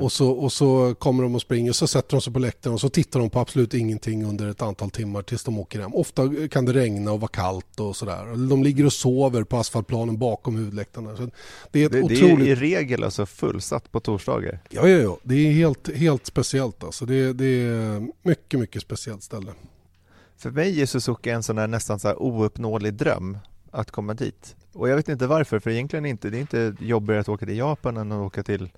Och, 0.00 0.12
så, 0.12 0.30
och 0.30 0.52
så 0.52 0.94
kommer 0.94 1.22
de 1.22 1.34
och 1.34 1.40
springer 1.40 1.70
och 1.70 1.76
så 1.76 1.86
sätter 1.86 2.10
de 2.16 2.20
sig 2.20 2.32
på 2.32 2.38
läktaren 2.38 2.74
och 2.74 2.80
så 2.80 2.88
tittar 2.88 3.20
de 3.20 3.30
på 3.30 3.40
absolut 3.40 3.74
ingenting 3.74 4.24
under 4.24 4.48
ett 4.48 4.62
antal 4.62 4.90
timmar 4.90 5.22
tills 5.22 5.44
de 5.44 5.58
åker 5.58 5.80
hem. 5.80 5.94
Ofta 5.94 6.30
kan 6.50 6.64
det 6.64 6.72
regna 6.72 7.12
och 7.12 7.20
vara 7.20 7.28
kallt 7.28 7.80
och 7.80 7.96
sådär. 7.96 8.48
De 8.48 8.62
ligger 8.62 8.86
och 8.86 8.92
sover 8.92 9.44
på 9.44 9.56
asfaltplanen 9.56 10.18
bakom 10.18 10.56
huvudläktarna. 10.56 11.16
Så 11.16 11.30
det 11.70 11.82
är 11.82 11.86
ett 11.86 11.92
Det, 11.92 12.00
det 12.08 12.14
är 12.14 12.24
otroligt... 12.24 12.48
i 12.48 12.54
regel 12.54 13.04
alltså 13.04 13.26
fullsatt 13.26 13.92
på 13.92 14.00
torsdagar. 14.00 14.58
Ja, 14.70 14.88
ja, 14.88 14.98
ja. 14.98 15.18
Det 15.22 15.34
är 15.34 15.52
helt, 15.52 15.96
helt 15.96 16.26
speciellt 16.26 16.84
alltså. 16.84 17.06
Det, 17.06 17.32
det 17.32 17.46
är 17.46 18.08
mycket, 18.22 18.60
mycket 18.60 18.82
speciellt 18.82 19.22
ställe. 19.22 19.52
För 20.36 20.50
mig 20.50 20.82
är 20.82 20.86
Suzuka 20.86 21.34
en 21.34 21.42
sån 21.42 21.56
där 21.56 21.66
nästan 21.66 22.00
så 22.00 22.08
här 22.08 22.22
ouppnåelig 22.22 22.94
dröm 22.94 23.38
att 23.70 23.90
komma 23.90 24.14
dit. 24.14 24.56
Och 24.72 24.88
jag 24.88 24.96
vet 24.96 25.08
inte 25.08 25.26
varför, 25.26 25.58
för 25.58 25.70
egentligen 25.70 26.06
inte, 26.06 26.30
det 26.30 26.38
är 26.38 26.40
inte 26.40 26.76
jobbigare 26.80 27.20
att 27.20 27.28
åka 27.28 27.46
till 27.46 27.58
Japan 27.58 27.96
än 27.96 28.12
att 28.12 28.26
åka 28.26 28.42
till 28.42 28.70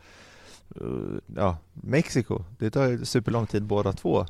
ja, 1.36 1.56
Mexiko. 1.72 2.44
Det 2.58 2.70
tar 2.70 3.04
superlång 3.04 3.46
tid 3.46 3.62
båda 3.62 3.92
två. 3.92 4.26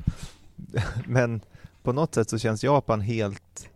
Men 1.05 1.41
på 1.83 1.93
något 1.93 2.15
sätt 2.15 2.29
så 2.29 2.37
känns 2.37 2.63
Japan 2.63 3.01
helt... 3.01 3.69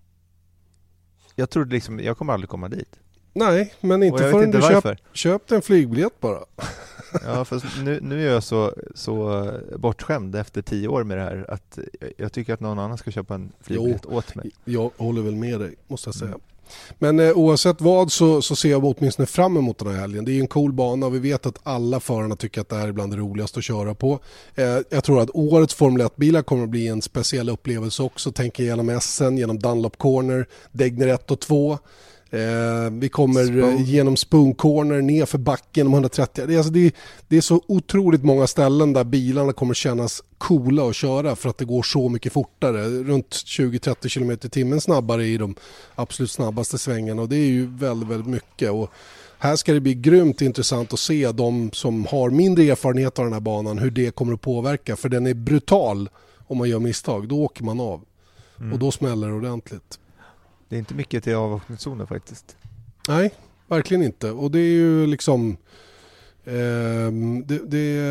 Jag 1.35 1.49
trodde 1.49 1.71
liksom, 1.71 1.99
jag 1.99 2.17
kommer 2.17 2.33
aldrig 2.33 2.49
komma 2.49 2.69
dit. 2.69 2.99
Nej, 3.33 3.73
men 3.81 4.03
inte 4.03 4.17
förrän 4.17 4.43
inte 4.43 4.57
du 4.57 4.61
köp, 4.61 4.73
varför. 4.73 4.97
köpt 5.13 5.51
en 5.51 5.61
flygbiljett 5.61 6.19
bara. 6.19 6.39
Ja, 7.25 7.45
fast 7.45 7.65
nu, 7.83 7.99
nu 8.01 8.27
är 8.27 8.33
jag 8.33 8.43
så, 8.43 8.73
så 8.95 9.49
bortskämd 9.77 10.35
efter 10.35 10.61
tio 10.61 10.87
år 10.87 11.03
med 11.03 11.17
det 11.17 11.23
här 11.23 11.45
att 11.49 11.79
jag 12.17 12.33
tycker 12.33 12.53
att 12.53 12.59
någon 12.59 12.79
annan 12.79 12.97
ska 12.97 13.11
köpa 13.11 13.35
en 13.35 13.51
flygbiljett 13.61 14.05
åt 14.05 14.35
mig. 14.35 14.51
Jag 14.65 14.91
håller 14.97 15.21
väl 15.21 15.35
med 15.35 15.59
dig, 15.59 15.75
måste 15.87 16.07
jag 16.07 16.15
säga. 16.15 16.27
Mm. 16.27 16.41
Men 16.99 17.19
eh, 17.19 17.31
oavsett 17.31 17.81
vad 17.81 18.11
så, 18.11 18.41
så 18.41 18.55
ser 18.55 18.69
jag 18.69 18.85
åtminstone 18.85 19.25
fram 19.25 19.57
emot 19.57 19.77
den 19.77 19.87
här 19.87 19.99
helgen. 19.99 20.25
Det 20.25 20.31
är 20.31 20.33
ju 20.33 20.41
en 20.41 20.47
cool 20.47 20.73
bana 20.73 21.05
och 21.05 21.15
vi 21.15 21.19
vet 21.19 21.45
att 21.45 21.59
alla 21.63 21.99
förarna 21.99 22.35
tycker 22.35 22.61
att 22.61 22.69
det 22.69 22.75
här 22.75 22.87
är 22.87 22.91
bland 22.91 23.13
det 23.13 23.17
roligaste 23.17 23.59
att 23.59 23.65
köra 23.65 23.95
på. 23.95 24.19
Eh, 24.55 24.77
jag 24.89 25.03
tror 25.03 25.21
att 25.21 25.29
årets 25.33 25.73
Formel 25.73 26.01
1-bilar 26.01 26.41
kommer 26.41 26.63
att 26.63 26.69
bli 26.69 26.87
en 26.87 27.01
speciell 27.01 27.49
upplevelse 27.49 28.03
också. 28.03 28.31
Tänker 28.31 28.63
genom 28.63 28.89
Essen, 28.89 29.37
genom 29.37 29.59
Dunlop 29.59 29.97
Corner, 29.97 30.47
Degner 30.71 31.07
1 31.07 31.31
och 31.31 31.39
2. 31.39 31.77
Eh, 32.33 32.89
vi 32.91 33.09
kommer 33.09 33.45
Spoon. 33.45 33.75
eh, 33.75 33.89
genom 33.89 34.17
Spoon 34.17 34.53
Corner, 34.53 35.01
ner 35.01 35.25
för 35.25 35.37
backen 35.37 35.87
om 35.87 35.93
130. 35.93 36.45
Det 36.47 36.53
är, 36.53 36.57
alltså, 36.57 36.73
det, 36.73 36.85
är, 36.85 36.91
det 37.27 37.37
är 37.37 37.41
så 37.41 37.61
otroligt 37.67 38.23
många 38.23 38.47
ställen 38.47 38.93
där 38.93 39.03
bilarna 39.03 39.53
kommer 39.53 39.73
kännas 39.73 40.23
coola 40.37 40.89
att 40.89 40.95
köra 40.95 41.35
för 41.35 41.49
att 41.49 41.57
det 41.57 41.65
går 41.65 41.83
så 41.83 42.09
mycket 42.09 42.33
fortare. 42.33 42.83
Runt 42.89 43.29
20-30 43.29 44.13
km 44.13 44.31
i 44.31 44.37
timmen 44.37 44.81
snabbare 44.81 45.25
i 45.25 45.37
de 45.37 45.55
absolut 45.95 46.31
snabbaste 46.31 46.77
svängarna 46.77 47.21
och 47.21 47.29
det 47.29 47.35
är 47.35 47.47
ju 47.47 47.65
väldigt, 47.65 48.09
väldigt 48.09 48.29
mycket. 48.29 48.71
Och 48.71 48.91
här 49.37 49.55
ska 49.55 49.73
det 49.73 49.79
bli 49.79 49.93
grymt 49.93 50.41
intressant 50.41 50.93
att 50.93 50.99
se 50.99 51.31
de 51.31 51.71
som 51.73 52.05
har 52.05 52.29
mindre 52.29 52.63
erfarenhet 52.63 53.19
av 53.19 53.25
den 53.25 53.33
här 53.33 53.39
banan, 53.39 53.77
hur 53.77 53.91
det 53.91 54.15
kommer 54.15 54.33
att 54.33 54.41
påverka. 54.41 54.95
För 54.95 55.09
den 55.09 55.27
är 55.27 55.33
brutal 55.33 56.09
om 56.47 56.57
man 56.57 56.69
gör 56.69 56.79
misstag, 56.79 57.27
då 57.27 57.43
åker 57.43 57.63
man 57.63 57.79
av. 57.79 58.01
Och 58.73 58.79
då 58.79 58.91
smäller 58.91 59.27
det 59.27 59.33
ordentligt. 59.33 59.99
Det 60.71 60.77
är 60.77 60.79
inte 60.79 60.93
mycket 60.95 61.23
till 61.23 61.35
avåkningszoner 61.35 62.05
faktiskt. 62.05 62.57
Nej, 63.07 63.33
verkligen 63.67 64.03
inte. 64.03 64.31
Och 64.31 64.51
det 64.51 64.59
är 64.59 64.71
ju 64.71 65.07
liksom... 65.07 65.57
ehm, 66.45 67.47
det, 67.47 67.57
det, 67.57 68.01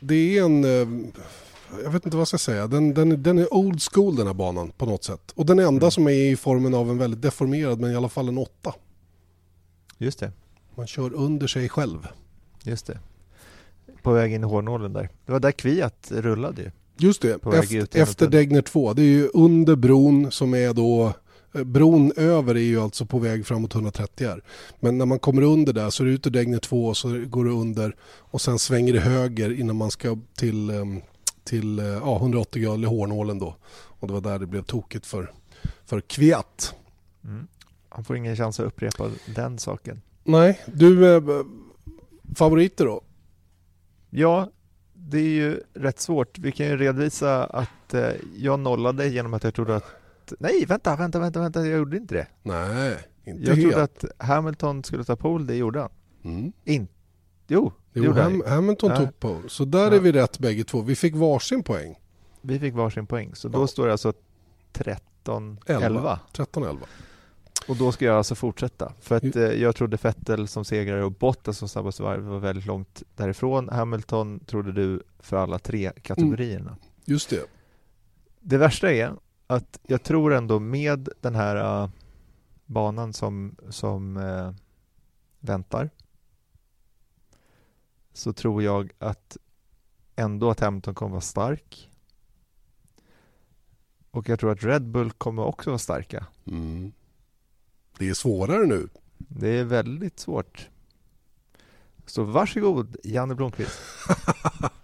det 0.00 0.38
är 0.38 0.44
en... 0.44 0.64
ehm, 0.64 1.12
jag 1.84 1.90
vet 1.90 2.04
inte 2.04 2.16
vad 2.16 2.20
jag 2.20 2.28
ska 2.28 2.38
säga. 2.38 2.66
Den, 2.66 2.94
den, 2.94 3.22
den 3.22 3.38
är 3.38 3.54
old 3.54 3.82
school 3.82 4.16
den 4.16 4.26
här 4.26 4.34
banan 4.34 4.70
på 4.70 4.86
något 4.86 5.04
sätt. 5.04 5.32
Och 5.34 5.46
den 5.46 5.58
enda 5.58 5.90
som 5.90 6.06
är 6.06 6.12
i 6.32 6.36
formen 6.36 6.74
av 6.74 6.90
en 6.90 6.98
väldigt 6.98 7.22
deformerad 7.22 7.80
men 7.80 7.92
i 7.92 7.96
alla 7.96 8.08
fall 8.08 8.28
en 8.28 8.38
åtta. 8.38 8.74
Just 9.98 10.18
det, 10.18 10.32
Man 10.74 10.86
kör 10.86 11.14
under 11.14 11.46
sig 11.46 11.68
själv. 11.68 12.08
just 12.62 12.86
det. 12.86 12.98
På 14.02 14.12
väg 14.12 14.32
in 14.32 14.42
i 14.42 14.46
hårnålen 14.46 14.92
där. 14.92 15.08
Det 15.26 15.32
var 15.32 15.40
där 15.40 15.52
Kviat 15.52 16.08
rullade 16.10 16.62
ju. 16.62 16.70
Just 16.96 17.22
det, 17.22 17.34
efter, 17.34 17.98
efter. 18.00 18.28
Degner 18.28 18.62
2. 18.62 18.92
Det 18.92 19.02
är 19.02 19.06
ju 19.06 19.28
under 19.34 19.76
bron 19.76 20.30
som 20.30 20.54
är 20.54 20.72
då... 20.72 21.12
eh, 21.54 21.64
Bron 21.64 22.12
över 22.16 22.54
är 22.54 22.60
ju 22.60 22.80
alltså 22.80 23.06
på 23.06 23.18
väg 23.18 23.46
framåt 23.46 23.74
130 23.74 24.26
här. 24.26 24.42
Men 24.80 24.98
när 24.98 25.06
man 25.06 25.18
kommer 25.18 25.42
under 25.42 25.72
där 25.72 25.90
så 25.90 26.02
är 26.02 26.06
det 26.06 26.12
ut 26.12 26.26
ur 26.26 26.30
Degner 26.30 26.58
2 26.58 26.86
och 26.86 26.96
så 26.96 27.24
går 27.26 27.44
det 27.44 27.50
under 27.50 27.96
och 28.18 28.40
sen 28.40 28.58
svänger 28.58 28.92
det 28.92 29.00
höger 29.00 29.60
innan 29.60 29.76
man 29.76 29.90
ska 29.90 30.18
till, 30.34 30.70
ehm, 30.70 31.00
till 31.44 31.78
eh, 31.78 31.84
ja, 31.86 32.16
180 32.16 32.62
grader 32.62 32.82
i 32.82 32.86
hårnålen 32.86 33.38
då. 33.38 33.56
Och 33.72 34.06
det 34.08 34.14
var 34.14 34.20
där 34.20 34.38
det 34.38 34.46
blev 34.46 34.62
tokigt 34.62 35.06
för, 35.06 35.32
för 35.86 36.00
Kviat. 36.00 36.74
Mm. 37.24 37.46
Han 37.88 38.04
får 38.04 38.16
ingen 38.16 38.36
chans 38.36 38.60
att 38.60 38.66
upprepa 38.66 39.10
den 39.34 39.58
saken. 39.58 40.00
Nej, 40.24 40.60
du, 40.66 41.16
eh, 41.16 41.22
favoriter 42.34 42.84
då? 42.84 43.00
Ja, 44.10 44.50
det 44.92 45.18
är 45.18 45.28
ju 45.28 45.60
rätt 45.74 46.00
svårt. 46.00 46.38
Vi 46.38 46.52
kan 46.52 46.66
ju 46.66 46.76
redovisa 46.76 47.44
att 47.44 47.94
eh, 47.94 48.10
jag 48.36 48.60
nollade 48.60 49.08
genom 49.08 49.34
att 49.34 49.44
jag 49.44 49.54
trodde 49.54 49.76
att 49.76 49.84
Nej, 50.38 50.64
vänta, 50.66 50.96
vänta, 50.96 51.18
vänta, 51.18 51.40
vänta, 51.40 51.66
jag 51.66 51.78
gjorde 51.78 51.96
inte 51.96 52.14
det. 52.14 52.26
Nej, 52.42 52.96
inte 53.24 53.42
Jag 53.42 53.56
helt. 53.56 53.70
trodde 53.70 53.82
att 53.82 54.04
Hamilton 54.18 54.84
skulle 54.84 55.04
ta 55.04 55.16
pole, 55.16 55.44
det 55.44 55.54
gjorde 55.56 55.80
han. 55.80 55.90
Mm. 56.24 56.52
In. 56.64 56.88
Jo, 57.46 57.72
det 57.92 58.00
Jo, 58.00 58.04
gjorde 58.04 58.22
han. 58.22 58.32
Ham, 58.32 58.42
Hamilton 58.46 58.90
Ja. 58.90 58.96
tog 58.96 59.20
på. 59.20 59.40
Så 59.48 59.64
där 59.64 59.90
Ja. 59.90 59.96
är 59.96 60.00
vi 60.00 60.12
rätt 60.12 60.38
bägge 60.38 60.64
två. 60.64 60.80
Vi 60.80 60.96
fick 60.96 61.14
varsin 61.14 61.62
poäng. 61.62 62.00
Vi 62.40 62.58
fick 62.58 62.74
varsin 62.74 63.06
poäng, 63.06 63.34
så 63.34 63.48
då 63.48 63.60
Ja. 63.62 63.66
står 63.66 63.86
det 63.86 63.92
alltså 63.92 64.12
13-11. 64.72 65.58
11. 65.66 66.20
13-11. 66.32 66.78
Och 67.68 67.76
då 67.76 67.92
ska 67.92 68.04
jag 68.04 68.16
alltså 68.16 68.34
fortsätta. 68.34 68.92
För 69.00 69.16
att 69.16 69.36
eh, 69.36 69.42
jag 69.42 69.76
trodde 69.76 69.98
Vettel 70.02 70.48
som 70.48 70.64
segrare 70.64 71.04
och 71.04 71.12
Bottas 71.12 71.58
som 71.58 71.68
snabbaste 71.68 72.02
varv 72.02 72.22
var 72.22 72.38
väldigt 72.38 72.66
långt 72.66 73.02
därifrån. 73.16 73.68
Hamilton 73.68 74.40
trodde 74.40 74.72
du 74.72 75.02
för 75.18 75.36
alla 75.36 75.58
tre 75.58 75.92
kategorierna. 76.02 76.76
Just 77.04 77.30
det. 77.30 77.44
Det 78.40 78.56
värsta 78.58 78.92
är 78.92 79.12
att 79.46 79.80
jag 79.82 80.02
tror 80.02 80.34
ändå 80.34 80.60
med 80.60 81.08
den 81.20 81.34
här 81.34 81.82
eh, 81.82 81.90
banan 82.66 83.12
som, 83.12 83.56
som 83.68 84.16
eh, 84.16 84.52
väntar 85.40 85.90
så 88.12 88.32
tror 88.32 88.62
jag 88.62 88.92
att 88.98 89.36
ändå 90.16 90.50
att 90.50 90.60
Hamilton 90.60 90.94
kommer 90.94 91.10
vara 91.10 91.20
stark. 91.20 91.90
Och 94.10 94.28
jag 94.28 94.40
tror 94.40 94.52
att 94.52 94.64
Red 94.64 94.86
Bull 94.86 95.10
kommer 95.10 95.44
också 95.44 95.70
vara 95.70 95.78
starka. 95.78 96.26
Mm. 96.46 96.92
Det 97.98 98.08
är 98.08 98.14
svårare 98.14 98.66
nu. 98.66 98.88
Det 99.18 99.48
är 99.48 99.64
väldigt 99.64 100.18
svårt. 100.18 100.68
Så 102.06 102.24
varsågod, 102.24 102.96
Janne 103.04 103.34
Blomqvist. 103.34 103.80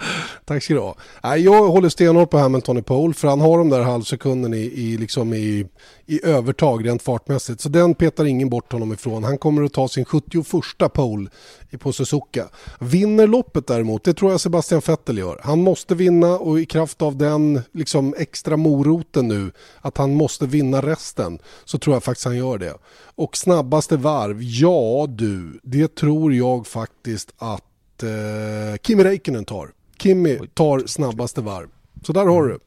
Tack 0.50 0.62
ska 0.62 0.74
du 0.74 0.80
ha. 0.80 0.96
Nej, 1.22 1.40
jag 1.40 1.68
håller 1.68 1.88
stenhårt 1.88 2.30
på 2.30 2.38
Hamilton 2.38 2.78
i 2.78 2.82
pole 2.82 3.14
för 3.14 3.28
han 3.28 3.40
har 3.40 3.58
de 3.58 3.68
där 3.68 3.80
halvsekunden 3.80 4.54
i, 4.54 4.56
i, 4.56 4.96
liksom 4.96 5.34
i, 5.34 5.66
i 6.06 6.26
övertag 6.26 6.86
rent 6.86 7.02
fartmässigt. 7.02 7.60
Så 7.60 7.68
den 7.68 7.94
petar 7.94 8.24
ingen 8.24 8.50
bort 8.50 8.72
honom 8.72 8.92
ifrån. 8.92 9.24
Han 9.24 9.38
kommer 9.38 9.62
att 9.62 9.72
ta 9.72 9.88
sin 9.88 10.04
71 10.04 10.44
pole 10.92 11.30
på 11.78 11.92
Suzuka. 11.92 12.48
Vinner 12.80 13.26
loppet 13.26 13.66
däremot, 13.66 14.04
det 14.04 14.14
tror 14.14 14.30
jag 14.30 14.40
Sebastian 14.40 14.82
Vettel 14.86 15.18
gör. 15.18 15.40
Han 15.44 15.62
måste 15.62 15.94
vinna 15.94 16.38
och 16.38 16.60
i 16.60 16.66
kraft 16.66 17.02
av 17.02 17.16
den 17.16 17.60
liksom 17.72 18.14
extra 18.18 18.56
moroten 18.56 19.28
nu 19.28 19.52
att 19.80 19.96
han 19.96 20.14
måste 20.14 20.46
vinna 20.46 20.80
resten 20.80 21.38
så 21.64 21.78
tror 21.78 21.96
jag 21.96 22.04
faktiskt 22.04 22.26
han 22.26 22.36
gör 22.36 22.58
det. 22.58 22.74
Och 23.14 23.36
snabbaste 23.36 23.96
varv, 23.96 24.42
ja 24.42 25.06
du, 25.08 25.60
det 25.62 25.94
tror 25.94 26.34
jag 26.34 26.66
faktiskt 26.66 27.32
att 27.38 28.02
eh, 28.02 28.78
Kimi 28.82 29.04
Räikkönen 29.04 29.44
tar. 29.44 29.70
Kimi 30.00 30.46
tar 30.54 30.86
snabbaste 30.86 31.40
varv. 31.40 31.68
Så 32.02 32.12
där 32.12 32.26
har 32.26 32.48
du. 32.48 32.58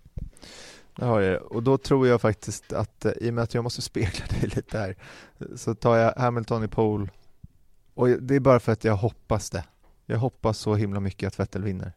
Det 0.96 1.06
har 1.06 1.22
jag. 1.22 1.44
Och 1.44 1.64
då 1.64 1.78
tror 1.78 2.08
jag 2.08 2.22
faktiskt 2.22 2.74
att 2.74 3.06
eh, 3.06 3.12
i 3.22 3.30
och 3.30 3.34
med 3.34 3.44
att 3.44 3.54
jag 3.54 3.64
måste 3.64 3.82
spegla 3.92 4.26
dig 4.26 4.50
lite 4.56 4.78
här 4.78 4.96
så 5.56 5.76
tar 5.76 5.98
jag 5.98 6.14
Hamilton 6.14 6.64
i 6.64 6.68
pole 6.68 7.10
och 7.94 8.10
det 8.10 8.36
är 8.36 8.40
bara 8.40 8.60
för 8.60 8.72
att 8.72 8.84
jag 8.84 8.96
hoppas 8.96 9.50
det. 9.50 9.64
Jag 10.06 10.18
hoppas 10.18 10.58
så 10.58 10.76
himla 10.76 11.00
mycket 11.00 11.28
att 11.28 11.40
Vettel 11.40 11.64
vinner. 11.64 11.92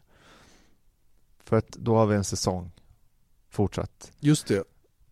För 1.44 1.56
att 1.56 1.68
då 1.68 1.96
har 1.96 2.06
vi 2.06 2.16
en 2.16 2.24
säsong 2.24 2.70
fortsatt. 3.50 4.12
Just 4.20 4.46
det. 4.46 4.64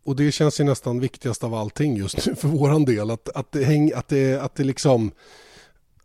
Och 0.05 0.17
det 0.17 0.33
känns 0.33 0.61
ju 0.61 0.65
nästan 0.65 1.01
viktigast 1.01 1.45
av 1.45 1.55
allting 1.55 1.97
just 1.97 2.27
nu 2.27 2.35
för 2.35 2.49
våran 2.49 2.85
del. 2.85 3.11
Att, 3.11 3.29
att, 3.29 3.53
det, 3.53 3.65
häng, 3.65 3.93
att, 3.93 4.09
det, 4.09 4.35
att 4.43 4.55
det 4.55 4.65
liksom 4.65 5.13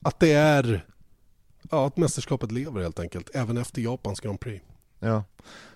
att 0.01 0.19
det 0.19 0.31
är 0.31 0.85
ja, 1.69 1.87
att 1.87 1.97
mästerskapet 1.97 2.51
lever 2.51 2.81
helt 2.81 2.99
enkelt, 2.99 3.29
även 3.33 3.57
efter 3.57 3.81
Japans 3.81 4.19
Grand 4.19 4.39
Prix. 4.39 4.65
Ja, 4.99 5.23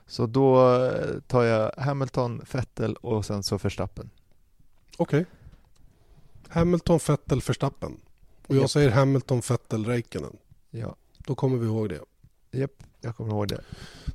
så 0.05 0.25
då 0.25 0.75
eh, 0.75 1.19
tar 1.27 1.43
jag 1.43 1.71
Hamilton, 1.77 2.41
Vettel 2.51 2.95
och 2.95 3.25
sen 3.25 3.43
så 3.43 3.57
Verstappen. 3.57 4.09
Okej. 4.97 5.21
Okay. 5.21 5.25
Hamilton, 6.47 6.99
Vettel, 7.07 7.41
Verstappen. 7.47 7.99
Och 8.47 8.55
jag 8.55 8.61
Japp. 8.61 8.69
säger 8.69 8.91
Hamilton, 8.91 9.41
Vettel, 9.49 9.85
Räikkönen. 9.85 10.37
Ja. 10.69 10.95
Då 11.17 11.35
kommer 11.35 11.57
vi 11.57 11.65
ihåg 11.65 11.89
det. 11.89 11.99
Japp, 12.59 12.83
jag 13.01 13.15
kommer 13.15 13.31
ihåg 13.31 13.47
det. 13.47 13.61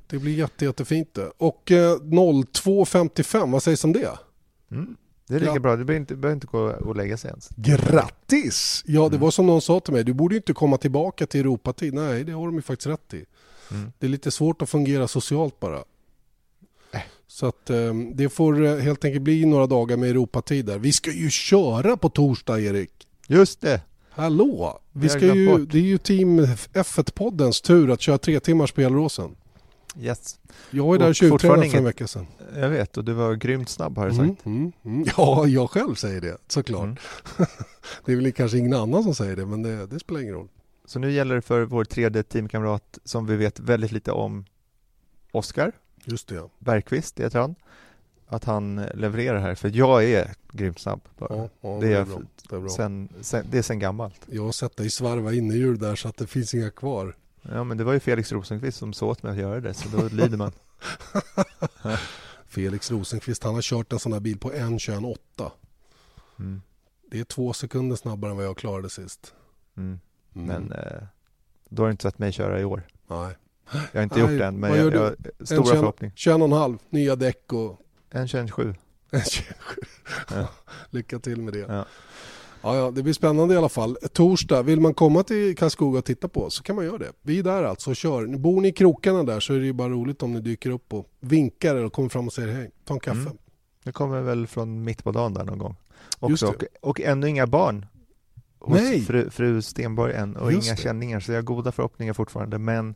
Det 0.06 0.18
blir 0.18 0.34
jätte, 0.34 0.64
jättefint 0.64 1.14
det. 1.14 1.32
Och 1.36 1.70
eh, 1.72 1.96
02.55, 1.96 3.52
vad 3.52 3.62
sägs 3.62 3.84
om 3.84 3.92
det? 3.92 4.18
Mm. 4.70 4.96
Det 5.28 5.34
är 5.34 5.40
lika 5.40 5.52
ja. 5.52 5.60
bra, 5.60 5.76
du 5.76 5.84
behöver 5.84 6.00
inte, 6.00 6.16
behöver 6.16 6.34
inte 6.34 6.46
gå 6.46 6.58
och 6.58 6.96
lägga 6.96 7.16
sig 7.16 7.30
ens. 7.30 7.48
Grattis! 7.56 8.84
Ja, 8.86 9.00
det 9.00 9.06
mm. 9.06 9.20
var 9.20 9.30
som 9.30 9.46
någon 9.46 9.60
sa 9.60 9.80
till 9.80 9.92
mig, 9.92 10.04
du 10.04 10.12
borde 10.12 10.36
inte 10.36 10.52
komma 10.52 10.76
tillbaka 10.76 11.26
till 11.26 11.40
Europatid. 11.40 11.94
Nej, 11.94 12.24
det 12.24 12.32
har 12.32 12.46
de 12.46 12.54
ju 12.54 12.62
faktiskt 12.62 12.86
rätt 12.86 13.14
i. 13.14 13.24
Mm. 13.70 13.92
Det 13.98 14.06
är 14.06 14.10
lite 14.10 14.30
svårt 14.30 14.62
att 14.62 14.70
fungera 14.70 15.08
socialt 15.08 15.60
bara. 15.60 15.84
Äh. 16.92 17.00
Så 17.26 17.46
att 17.46 17.70
eh, 17.70 17.94
det 18.14 18.28
får 18.28 18.64
eh, 18.64 18.76
helt 18.76 19.04
enkelt 19.04 19.22
bli 19.22 19.46
några 19.46 19.66
dagar 19.66 19.96
med 19.96 20.10
Europatid 20.10 20.66
där. 20.66 20.78
Vi 20.78 20.92
ska 20.92 21.12
ju 21.12 21.30
köra 21.30 21.96
på 21.96 22.08
torsdag, 22.08 22.60
Erik. 22.60 22.90
Just 23.26 23.60
det. 23.60 23.80
Hallå! 24.10 24.80
Vi 24.92 25.08
ska 25.08 25.34
ju, 25.34 25.66
det 25.66 25.78
är 25.78 25.82
ju 25.82 25.98
Team 25.98 26.40
F1-poddens 26.72 27.62
tur 27.62 27.90
att 27.90 28.00
köra 28.00 28.18
tre 28.18 28.40
timmars 28.40 28.72
på 28.72 28.80
Gelleråsen. 28.80 29.36
Yes. 29.96 30.40
Jag 30.70 30.94
är 30.94 30.98
där 30.98 31.12
23 31.12 31.38
för 31.38 31.76
en 31.76 31.84
vecka 31.84 32.06
sedan. 32.06 32.26
Jag 32.54 32.68
vet 32.68 32.96
och 32.96 33.04
du 33.04 33.12
var 33.12 33.34
grymt 33.34 33.68
snabb 33.68 33.98
har 33.98 34.08
du 34.08 34.14
sagt. 34.14 34.46
Mm, 34.46 34.58
mm, 34.58 34.72
mm. 34.84 35.06
Ja, 35.16 35.46
jag 35.46 35.70
själv 35.70 35.94
säger 35.94 36.20
det 36.20 36.36
såklart. 36.46 36.82
Mm. 36.84 36.96
det 38.04 38.12
är 38.12 38.16
väl 38.16 38.32
kanske 38.32 38.58
ingen 38.58 38.74
annan 38.74 39.02
som 39.02 39.14
säger 39.14 39.36
det 39.36 39.46
men 39.46 39.62
det, 39.62 39.86
det, 39.86 40.00
spelar 40.00 40.20
ingen 40.20 40.34
roll. 40.34 40.48
Så 40.84 40.98
nu 40.98 41.12
gäller 41.12 41.34
det 41.34 41.42
för 41.42 41.62
vår 41.62 41.84
tredje 41.84 42.22
teamkamrat 42.22 42.98
som 43.04 43.26
vi 43.26 43.36
vet 43.36 43.60
väldigt 43.60 43.92
lite 43.92 44.12
om, 44.12 44.44
Oskar. 45.32 45.72
Just 46.04 46.28
det. 46.28 46.42
Bergqvist 46.58 47.20
heter 47.20 47.40
han 47.40 47.54
att 48.28 48.44
han 48.44 48.76
levererar 48.94 49.38
här, 49.38 49.54
för 49.54 49.70
jag 49.74 50.04
är 50.04 50.34
grymt 50.52 50.78
snabb. 50.78 51.00
Ja, 51.18 51.48
ja, 51.60 51.78
det, 51.80 51.86
är, 51.86 51.90
det, 51.90 51.96
är 51.96 52.04
bra. 52.04 52.22
Det, 52.50 52.56
är 52.56 52.60
bra. 52.60 52.68
Sen, 52.68 53.08
sen, 53.20 53.46
det 53.50 53.58
är 53.58 53.62
sen 53.62 53.78
gammalt. 53.78 54.20
Jag 54.26 54.44
har 54.44 54.52
sett 54.52 54.76
dig 54.76 54.90
svarva 54.90 55.32
innehjul 55.32 55.78
där 55.78 55.96
så 55.96 56.08
att 56.08 56.16
det 56.16 56.26
finns 56.26 56.54
inga 56.54 56.70
kvar. 56.70 57.16
Ja, 57.52 57.64
men 57.64 57.78
det 57.78 57.84
var 57.84 57.92
ju 57.92 58.00
Felix 58.00 58.32
Rosenqvist 58.32 58.78
som 58.78 58.92
sa 58.92 59.06
åt 59.06 59.22
mig 59.22 59.32
att 59.32 59.38
göra 59.38 59.60
det, 59.60 59.74
så 59.74 59.88
då 59.88 60.08
lider 60.08 60.36
man. 60.36 60.52
Felix 62.46 62.90
Rosenqvist, 62.90 63.44
han 63.44 63.54
har 63.54 63.62
kört 63.62 63.92
en 63.92 63.98
sån 63.98 64.12
här 64.12 64.20
bil 64.20 64.38
på 64.38 64.52
1.21,8. 64.52 65.50
Mm. 66.38 66.62
Det 67.10 67.20
är 67.20 67.24
två 67.24 67.52
sekunder 67.52 67.96
snabbare 67.96 68.30
än 68.30 68.36
vad 68.36 68.46
jag 68.46 68.56
klarade 68.56 68.90
sist. 68.90 69.34
Mm. 69.76 70.00
Mm. 70.34 70.46
Men 70.46 70.72
eh, 70.72 71.02
då 71.68 71.82
har 71.82 71.88
du 71.88 71.90
inte 71.90 72.02
sett 72.02 72.18
mig 72.18 72.32
köra 72.32 72.60
i 72.60 72.64
år. 72.64 72.82
Nej. 73.06 73.36
Jag 73.92 74.00
har 74.00 74.02
inte 74.02 74.14
Nej, 74.14 74.32
gjort 74.32 74.38
det 74.38 74.46
än, 74.46 74.60
men 74.60 74.76
jag, 74.76 74.94
jag, 74.94 75.14
stora 75.48 75.76
förhoppningar. 75.76 76.14
21,5, 76.14 76.78
nya 76.90 77.16
däck 77.16 77.52
och 77.52 77.80
en 78.10 78.26
21,7. 78.26 78.74
En 79.10 79.24
27. 79.24 79.80
Ja. 80.30 80.48
Lycka 80.90 81.18
till 81.18 81.42
med 81.42 81.52
det. 81.52 81.58
Ja. 81.58 81.84
Ja, 82.68 82.76
ja, 82.76 82.90
det 82.90 83.02
blir 83.02 83.12
spännande 83.12 83.54
i 83.54 83.56
alla 83.56 83.68
fall. 83.68 83.96
Torsdag, 84.12 84.62
vill 84.62 84.80
man 84.80 84.94
komma 84.94 85.22
till 85.22 85.56
Karlskoga 85.56 85.98
och 85.98 86.04
titta 86.04 86.28
på 86.28 86.50
så 86.50 86.62
kan 86.62 86.76
man 86.76 86.84
göra 86.84 86.98
det. 86.98 87.12
Vi 87.22 87.38
är 87.38 87.42
där 87.42 87.62
alltså 87.62 87.90
och 87.90 87.96
kör. 87.96 88.26
Bor 88.26 88.60
ni 88.60 88.68
i 88.68 88.72
krokarna 88.72 89.22
där 89.22 89.40
så 89.40 89.54
är 89.54 89.58
det 89.58 89.64
ju 89.64 89.72
bara 89.72 89.88
roligt 89.88 90.22
om 90.22 90.32
ni 90.32 90.40
dyker 90.40 90.70
upp 90.70 90.92
och 90.92 91.06
vinkar 91.20 91.76
eller 91.76 91.88
kommer 91.88 92.08
fram 92.08 92.26
och 92.26 92.32
säger 92.32 92.54
hej. 92.54 92.70
Ta 92.84 92.94
en 92.94 93.00
kaffe. 93.00 93.20
Mm. 93.20 93.36
Det 93.84 93.92
kommer 93.92 94.20
väl 94.20 94.46
från 94.46 94.84
mitt 94.84 95.04
på 95.04 95.12
dagen 95.12 95.34
där 95.34 95.44
någon 95.44 95.58
gång. 95.58 95.76
Också. 96.18 96.46
Och, 96.46 96.64
och 96.80 97.00
ännu 97.00 97.28
inga 97.28 97.46
barn 97.46 97.86
hos 98.58 98.80
Nej. 98.80 99.00
Fru, 99.00 99.30
fru 99.30 99.62
Stenborg 99.62 100.14
än 100.14 100.36
och 100.36 100.52
Just 100.52 100.66
inga 100.66 100.74
det. 100.74 100.82
känningar 100.82 101.20
så 101.20 101.32
jag 101.32 101.36
har 101.36 101.42
goda 101.42 101.72
förhoppningar 101.72 102.12
fortfarande 102.12 102.58
men 102.58 102.94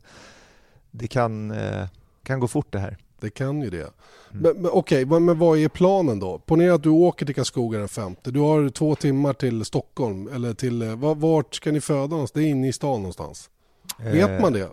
det 0.90 1.08
kan, 1.08 1.50
eh, 1.50 1.88
kan 2.22 2.40
gå 2.40 2.48
fort 2.48 2.72
det 2.72 2.78
här. 2.78 2.98
Det 3.22 3.30
kan 3.30 3.62
ju 3.62 3.70
det. 3.70 3.76
Mm. 3.78 3.92
Men, 4.30 4.56
men, 4.62 4.70
okej, 4.74 5.06
men, 5.06 5.24
men 5.24 5.38
vad 5.38 5.58
är 5.58 5.68
planen 5.68 6.18
då? 6.18 6.38
Ponera 6.38 6.74
att 6.74 6.82
du 6.82 6.88
åker 6.88 7.26
till 7.26 7.34
Karlskoga 7.34 7.78
den 7.78 7.88
femte. 7.88 8.30
Du 8.30 8.40
har 8.40 8.68
två 8.68 8.94
timmar 8.94 9.32
till 9.32 9.64
Stockholm. 9.64 10.28
Eller 10.28 10.54
till, 10.54 10.82
eh, 10.82 11.14
vart 11.14 11.54
ska 11.54 11.72
ni 11.72 11.80
föda 11.80 12.06
någonstans? 12.06 12.32
Det 12.32 12.48
är 12.48 12.50
inne 12.50 12.68
i 12.68 12.72
stan 12.72 13.00
någonstans. 13.00 13.50
Eh, 13.98 14.12
Vet 14.12 14.40
man 14.40 14.52
det? 14.52 14.68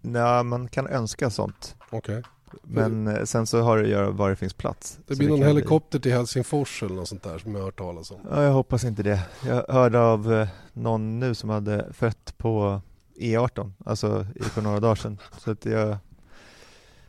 Nej, 0.00 0.44
man 0.44 0.68
kan 0.68 0.86
önska 0.86 1.30
sånt. 1.30 1.76
Okej. 1.90 2.18
Okay. 2.18 2.22
Men 2.62 3.06
eh, 3.06 3.24
sen 3.24 3.46
så 3.46 3.60
har 3.60 3.78
det 3.78 3.84
att 3.84 3.90
göra 3.90 4.10
var 4.10 4.30
det 4.30 4.36
finns 4.36 4.54
plats. 4.54 4.98
Det 5.06 5.16
blir 5.16 5.28
någon 5.28 5.40
det 5.40 5.46
helikopter 5.46 5.98
bli... 5.98 6.02
till 6.02 6.12
Helsingfors 6.12 6.82
eller 6.82 6.94
något 6.94 7.08
sånt 7.08 7.22
där 7.22 7.38
som 7.38 7.52
jag 7.52 7.60
har 7.60 7.64
hört 7.64 7.78
talas 7.78 8.10
om. 8.10 8.20
Ja, 8.30 8.42
jag 8.42 8.52
hoppas 8.52 8.84
inte 8.84 9.02
det. 9.02 9.20
Jag 9.46 9.64
hörde 9.68 10.00
av 10.00 10.46
någon 10.72 11.20
nu 11.20 11.34
som 11.34 11.50
hade 11.50 11.92
fött 11.92 12.34
på 12.38 12.80
E18, 13.20 13.72
alltså 13.84 14.26
för 14.40 14.62
några 14.62 14.80
dagar 14.80 14.94
sedan. 14.94 15.18
Så 15.38 15.50
att 15.50 15.64
jag 15.64 15.96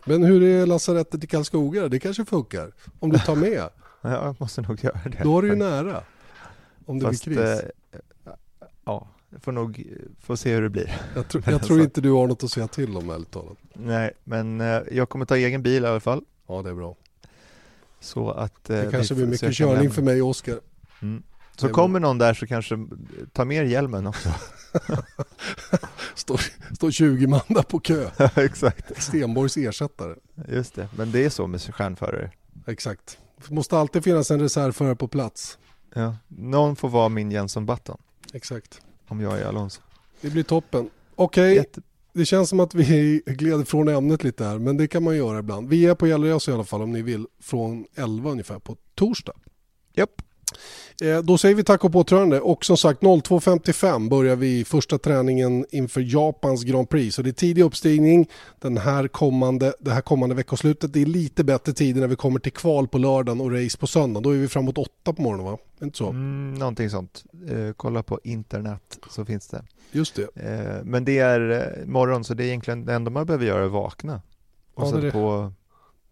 men 0.06 0.24
hur 0.24 0.44
är 0.44 0.66
lasarettet 0.66 1.24
i 1.24 1.28
Karlskoga? 1.28 1.88
Det 1.88 2.00
kanske 2.00 2.26
funkar? 2.26 2.72
Om 3.00 3.12
du 3.12 3.20
tar 3.20 3.36
med? 3.36 3.70
ja, 4.02 4.26
jag 4.26 4.36
måste 4.40 4.62
nog 4.62 4.84
göra 4.84 5.02
det. 5.04 5.24
Då 5.24 5.38
är 5.38 5.42
du 5.42 5.48
ju 5.48 5.56
nära. 5.56 6.04
Om 6.86 7.00
det 7.00 7.06
Fast, 7.06 7.26
blir 7.26 7.38
kris. 7.38 7.72
Eh, 7.92 8.32
ja, 8.86 9.08
jag 9.30 9.44
får 9.44 9.52
nog 9.52 9.84
få 10.22 10.38
se 10.38 10.54
hur 10.54 10.62
det 10.62 10.70
blir. 10.70 11.02
Jag, 11.16 11.28
tro, 11.28 11.42
jag 11.46 11.64
tror 11.64 11.82
inte 11.82 12.02
du 12.02 12.12
har 12.12 12.28
något 12.28 12.44
att 12.44 12.52
säga 12.52 12.68
till 12.68 12.98
om 12.98 13.10
ärligt 13.10 13.32
talat. 13.32 13.58
Nej, 13.74 14.12
men 14.24 14.62
eh, 14.62 14.82
jag 14.92 15.10
kommer 15.10 15.26
ta 15.26 15.38
egen 15.38 15.64
bil 15.64 15.84
i 15.84 15.88
alla 15.88 16.00
fall. 16.00 16.24
Ja, 16.48 16.62
det 16.62 16.70
är 16.70 16.74
bra. 16.74 16.96
Så 18.00 18.32
att... 18.32 18.70
Eh, 18.70 18.78
det 18.78 18.92
kanske 18.92 19.16
blir 19.16 19.28
mycket 19.28 19.54
körning 19.54 19.92
för 19.92 20.02
mig 20.02 20.22
och 20.22 20.30
Oskar. 20.30 20.60
Mm. 21.02 21.24
Så 21.56 21.70
kommer 21.70 22.00
någon 22.00 22.18
där 22.18 22.34
så 22.34 22.48
kanske 22.48 22.88
ta 23.34 23.46
med 23.46 23.68
hjälmen 23.68 24.08
också. 24.08 24.30
står, 26.16 26.42
står 26.76 26.92
20 26.92 27.28
man 27.28 27.42
där 27.48 27.64
på 27.64 27.80
kö. 27.80 28.10
Ja, 28.18 28.30
exakt. 28.36 29.04
Stenborgs 29.04 29.58
ersättare. 29.58 30.16
Just 30.48 30.76
det, 30.76 30.88
men 30.98 31.12
det 31.12 31.26
är 31.26 31.30
så 31.30 31.48
med 31.48 31.62
stjärnförare. 31.62 32.32
Exakt. 32.68 33.18
Måste 33.50 33.78
alltid 33.78 34.04
finnas 34.04 34.32
en 34.32 34.42
reservförare 34.42 34.96
på 34.96 35.08
plats. 35.08 35.58
Ja, 35.94 36.16
någon 36.28 36.76
får 36.76 36.90
vara 36.90 37.10
min 37.10 37.32
Jenson 37.32 37.66
Button. 37.66 37.98
Exakt. 38.34 38.82
Om 39.08 39.22
jag 39.22 39.40
är 39.40 39.46
Alonso. 39.46 39.82
Det 40.22 40.30
blir 40.30 40.44
toppen. 40.44 40.90
Okej, 41.16 41.44
okay. 41.44 41.56
Jätte... 41.56 41.82
det 42.14 42.26
känns 42.26 42.50
som 42.50 42.60
att 42.60 42.76
vi 42.76 43.22
gled 43.26 43.68
från 43.68 43.88
ämnet 43.88 44.24
lite 44.24 44.46
här, 44.46 44.60
men 44.60 44.78
det 44.78 44.88
kan 44.88 45.04
man 45.04 45.18
göra 45.18 45.40
ibland. 45.40 45.70
Vi 45.70 45.86
är 45.86 45.96
på 45.96 46.08
Gellerås 46.08 46.48
i 46.48 46.52
alla 46.52 46.64
fall 46.64 46.82
om 46.82 46.92
ni 46.92 47.02
vill, 47.02 47.28
från 47.42 47.86
11 47.96 48.30
ungefär 48.30 48.60
på 48.60 48.78
torsdag. 48.96 49.34
Japp. 49.94 50.22
Eh, 50.22 50.26
då 51.24 51.38
säger 51.38 51.56
vi 51.56 51.64
tack 51.64 51.84
och 51.84 51.94
påtrörande 51.94 52.42
och 52.42 52.66
som 52.66 52.78
sagt 52.78 53.02
02.55 53.02 54.10
börjar 54.10 54.36
vi 54.36 54.66
första 54.66 54.98
träningen 54.98 55.66
inför 55.72 56.02
Japans 56.02 56.64
Grand 56.64 56.90
Prix. 56.90 57.16
Så 57.16 57.22
det 57.22 57.30
är 57.30 57.32
tidig 57.32 57.62
uppstigning 57.62 58.30
den 58.60 58.78
här 58.78 59.08
kommande, 59.08 59.74
det 59.80 59.92
här 59.92 60.02
kommande 60.02 60.36
veckoslutet. 60.36 60.94
Det 60.94 61.02
är 61.02 61.06
lite 61.06 61.44
bättre 61.44 61.74
tider 61.74 62.02
när 62.02 62.08
vi 62.08 62.16
kommer 62.16 62.40
till 62.40 62.52
kval 62.52 62.88
på 62.88 62.98
lördagen 62.98 63.42
och 63.42 63.52
race 63.52 63.78
på 63.78 63.88
söndag. 63.88 64.22
Då 64.22 64.30
är 64.30 64.38
vi 64.38 64.48
framåt 64.48 64.78
åtta 64.78 65.14
på 65.14 65.22
morgonen 65.22 65.46
va? 65.46 65.58
Inte 65.82 65.98
så? 65.98 66.10
Mm, 66.10 66.54
någonting 66.54 66.90
sånt. 66.90 67.24
Eh, 67.50 67.74
kolla 67.78 68.04
på 68.04 68.20
internet 68.24 69.00
så 69.10 69.26
finns 69.26 69.48
det. 69.48 69.64
Just 69.92 70.16
det. 70.16 70.24
Eh, 70.36 70.84
men 70.84 71.06
det 71.06 71.20
är 71.20 71.50
eh, 71.52 71.86
morgon 71.86 72.24
så 72.24 72.34
det 72.34 72.44
är 72.44 72.48
egentligen 72.48 72.86
det 72.86 72.94
enda 72.94 73.12
man 73.12 73.26
behöver 73.26 73.46
göra 73.46 73.64
är 73.64 73.68
vakna. 73.68 74.22
Och 74.74 74.88
ja, 74.88 74.92
så 74.92 75.12
på 75.12 75.54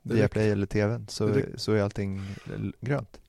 Viaplay 0.01 0.49
eller 0.49 0.65
TVn 0.65 1.07
så, 1.09 1.41
så 1.55 1.73
är 1.73 1.81
allting 1.81 2.21
grönt. 2.81 3.19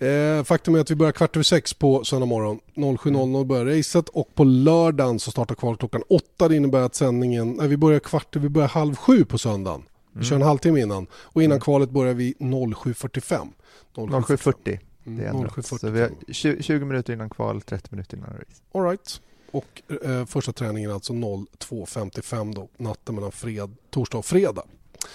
Eh, 0.00 0.44
faktum 0.44 0.74
är 0.74 0.78
att 0.80 0.90
vi 0.90 0.94
börjar 0.94 1.12
kvart 1.12 1.36
över 1.36 1.44
sex 1.44 1.74
på 1.74 2.04
söndag 2.04 2.26
morgon. 2.26 2.60
07.00 2.74 3.44
börjar 3.44 3.64
racet 3.76 4.08
och 4.08 4.34
på 4.34 4.44
lördagen 4.44 5.18
så 5.18 5.30
startar 5.30 5.54
kvalet 5.54 5.78
klockan 5.78 6.02
åtta. 6.08 6.48
Det 6.48 6.56
innebär 6.56 6.80
att 6.80 6.94
sändningen, 6.94 7.52
nej, 7.52 7.68
vi 7.68 7.76
börjar 7.76 8.00
kvart, 8.00 8.36
vi 8.36 8.48
börjar 8.48 8.68
halv 8.68 8.94
sju 8.96 9.24
på 9.24 9.38
söndagen. 9.38 9.82
Vi 10.12 10.24
kör 10.24 10.36
en 10.36 10.42
halvtimme 10.42 10.80
innan 10.80 11.06
och 11.12 11.42
innan 11.42 11.60
kvalet 11.60 11.90
börjar 11.90 12.14
vi 12.14 12.34
07.45. 12.38 13.48
07.40. 13.94 14.78
Mm, 15.06 15.18
Det 15.18 15.24
är 15.24 15.28
ändrat. 15.30 15.52
07.45. 15.52 15.78
Så 15.78 15.90
vi 15.90 16.00
har 16.00 16.10
20, 16.28 16.62
20 16.62 16.84
minuter 16.84 17.12
innan 17.12 17.30
kval, 17.30 17.60
30 17.62 17.88
minuter 17.90 18.16
innan 18.16 18.30
race. 18.30 18.62
All 18.74 18.82
right. 18.84 19.20
Och 19.52 19.82
eh, 20.04 20.24
första 20.26 20.52
träningen 20.52 20.90
alltså 20.90 21.12
02.55 21.12 22.54
då, 22.54 22.68
natten 22.76 23.14
mellan 23.14 23.32
fred, 23.32 23.76
torsdag 23.90 24.18
och 24.18 24.24
fredag. 24.24 24.62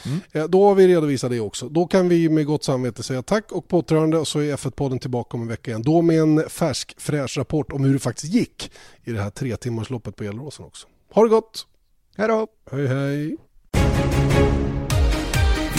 Mm. 0.06 0.20
Eh, 0.32 0.44
då 0.44 0.68
har 0.68 0.76
vi 0.76 0.88
redovisat 0.88 1.32
det 1.32 1.40
också. 1.40 1.70
Då 1.70 1.88
kan 1.88 2.10
vi 2.10 2.30
med 2.30 2.46
gott 2.46 2.64
samvete 2.64 3.04
säga 3.04 3.22
tack 3.22 3.52
och 3.52 3.68
på 3.68 3.78
återhörande 3.78 4.18
och 4.18 4.28
så 4.28 4.40
är 4.40 4.56
F1-podden 4.56 5.00
tillbaka 5.00 5.38
om 5.38 5.42
en 5.42 5.48
vecka 5.48 5.72
igen. 5.72 5.84
Då 5.84 6.02
med 6.02 6.20
en 6.20 6.50
färsk 6.50 6.96
fräsch 6.98 7.38
rapport 7.38 7.72
om 7.72 7.84
hur 7.84 7.94
det 7.94 8.00
faktiskt 8.00 8.34
gick 8.34 8.72
i 9.04 9.12
det 9.12 9.22
här 9.22 9.30
tre 9.30 9.58
timmars 9.58 9.90
loppet 9.90 10.16
på 10.16 10.24
Gelleråsen 10.24 10.66
också. 10.66 10.88
Ha 11.14 11.24
det 11.24 11.30
gott! 11.30 11.68
Hej 12.18 12.28
då! 12.28 12.48
Hej 12.72 12.88
hej! 12.88 13.38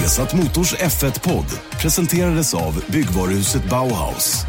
Vesat 0.07 0.35
Motors 0.35 0.75
F1-podd 0.75 1.61
presenterades 1.81 2.55
av 2.55 2.85
byggvaruhuset 2.93 3.71
Bauhaus. 3.71 4.47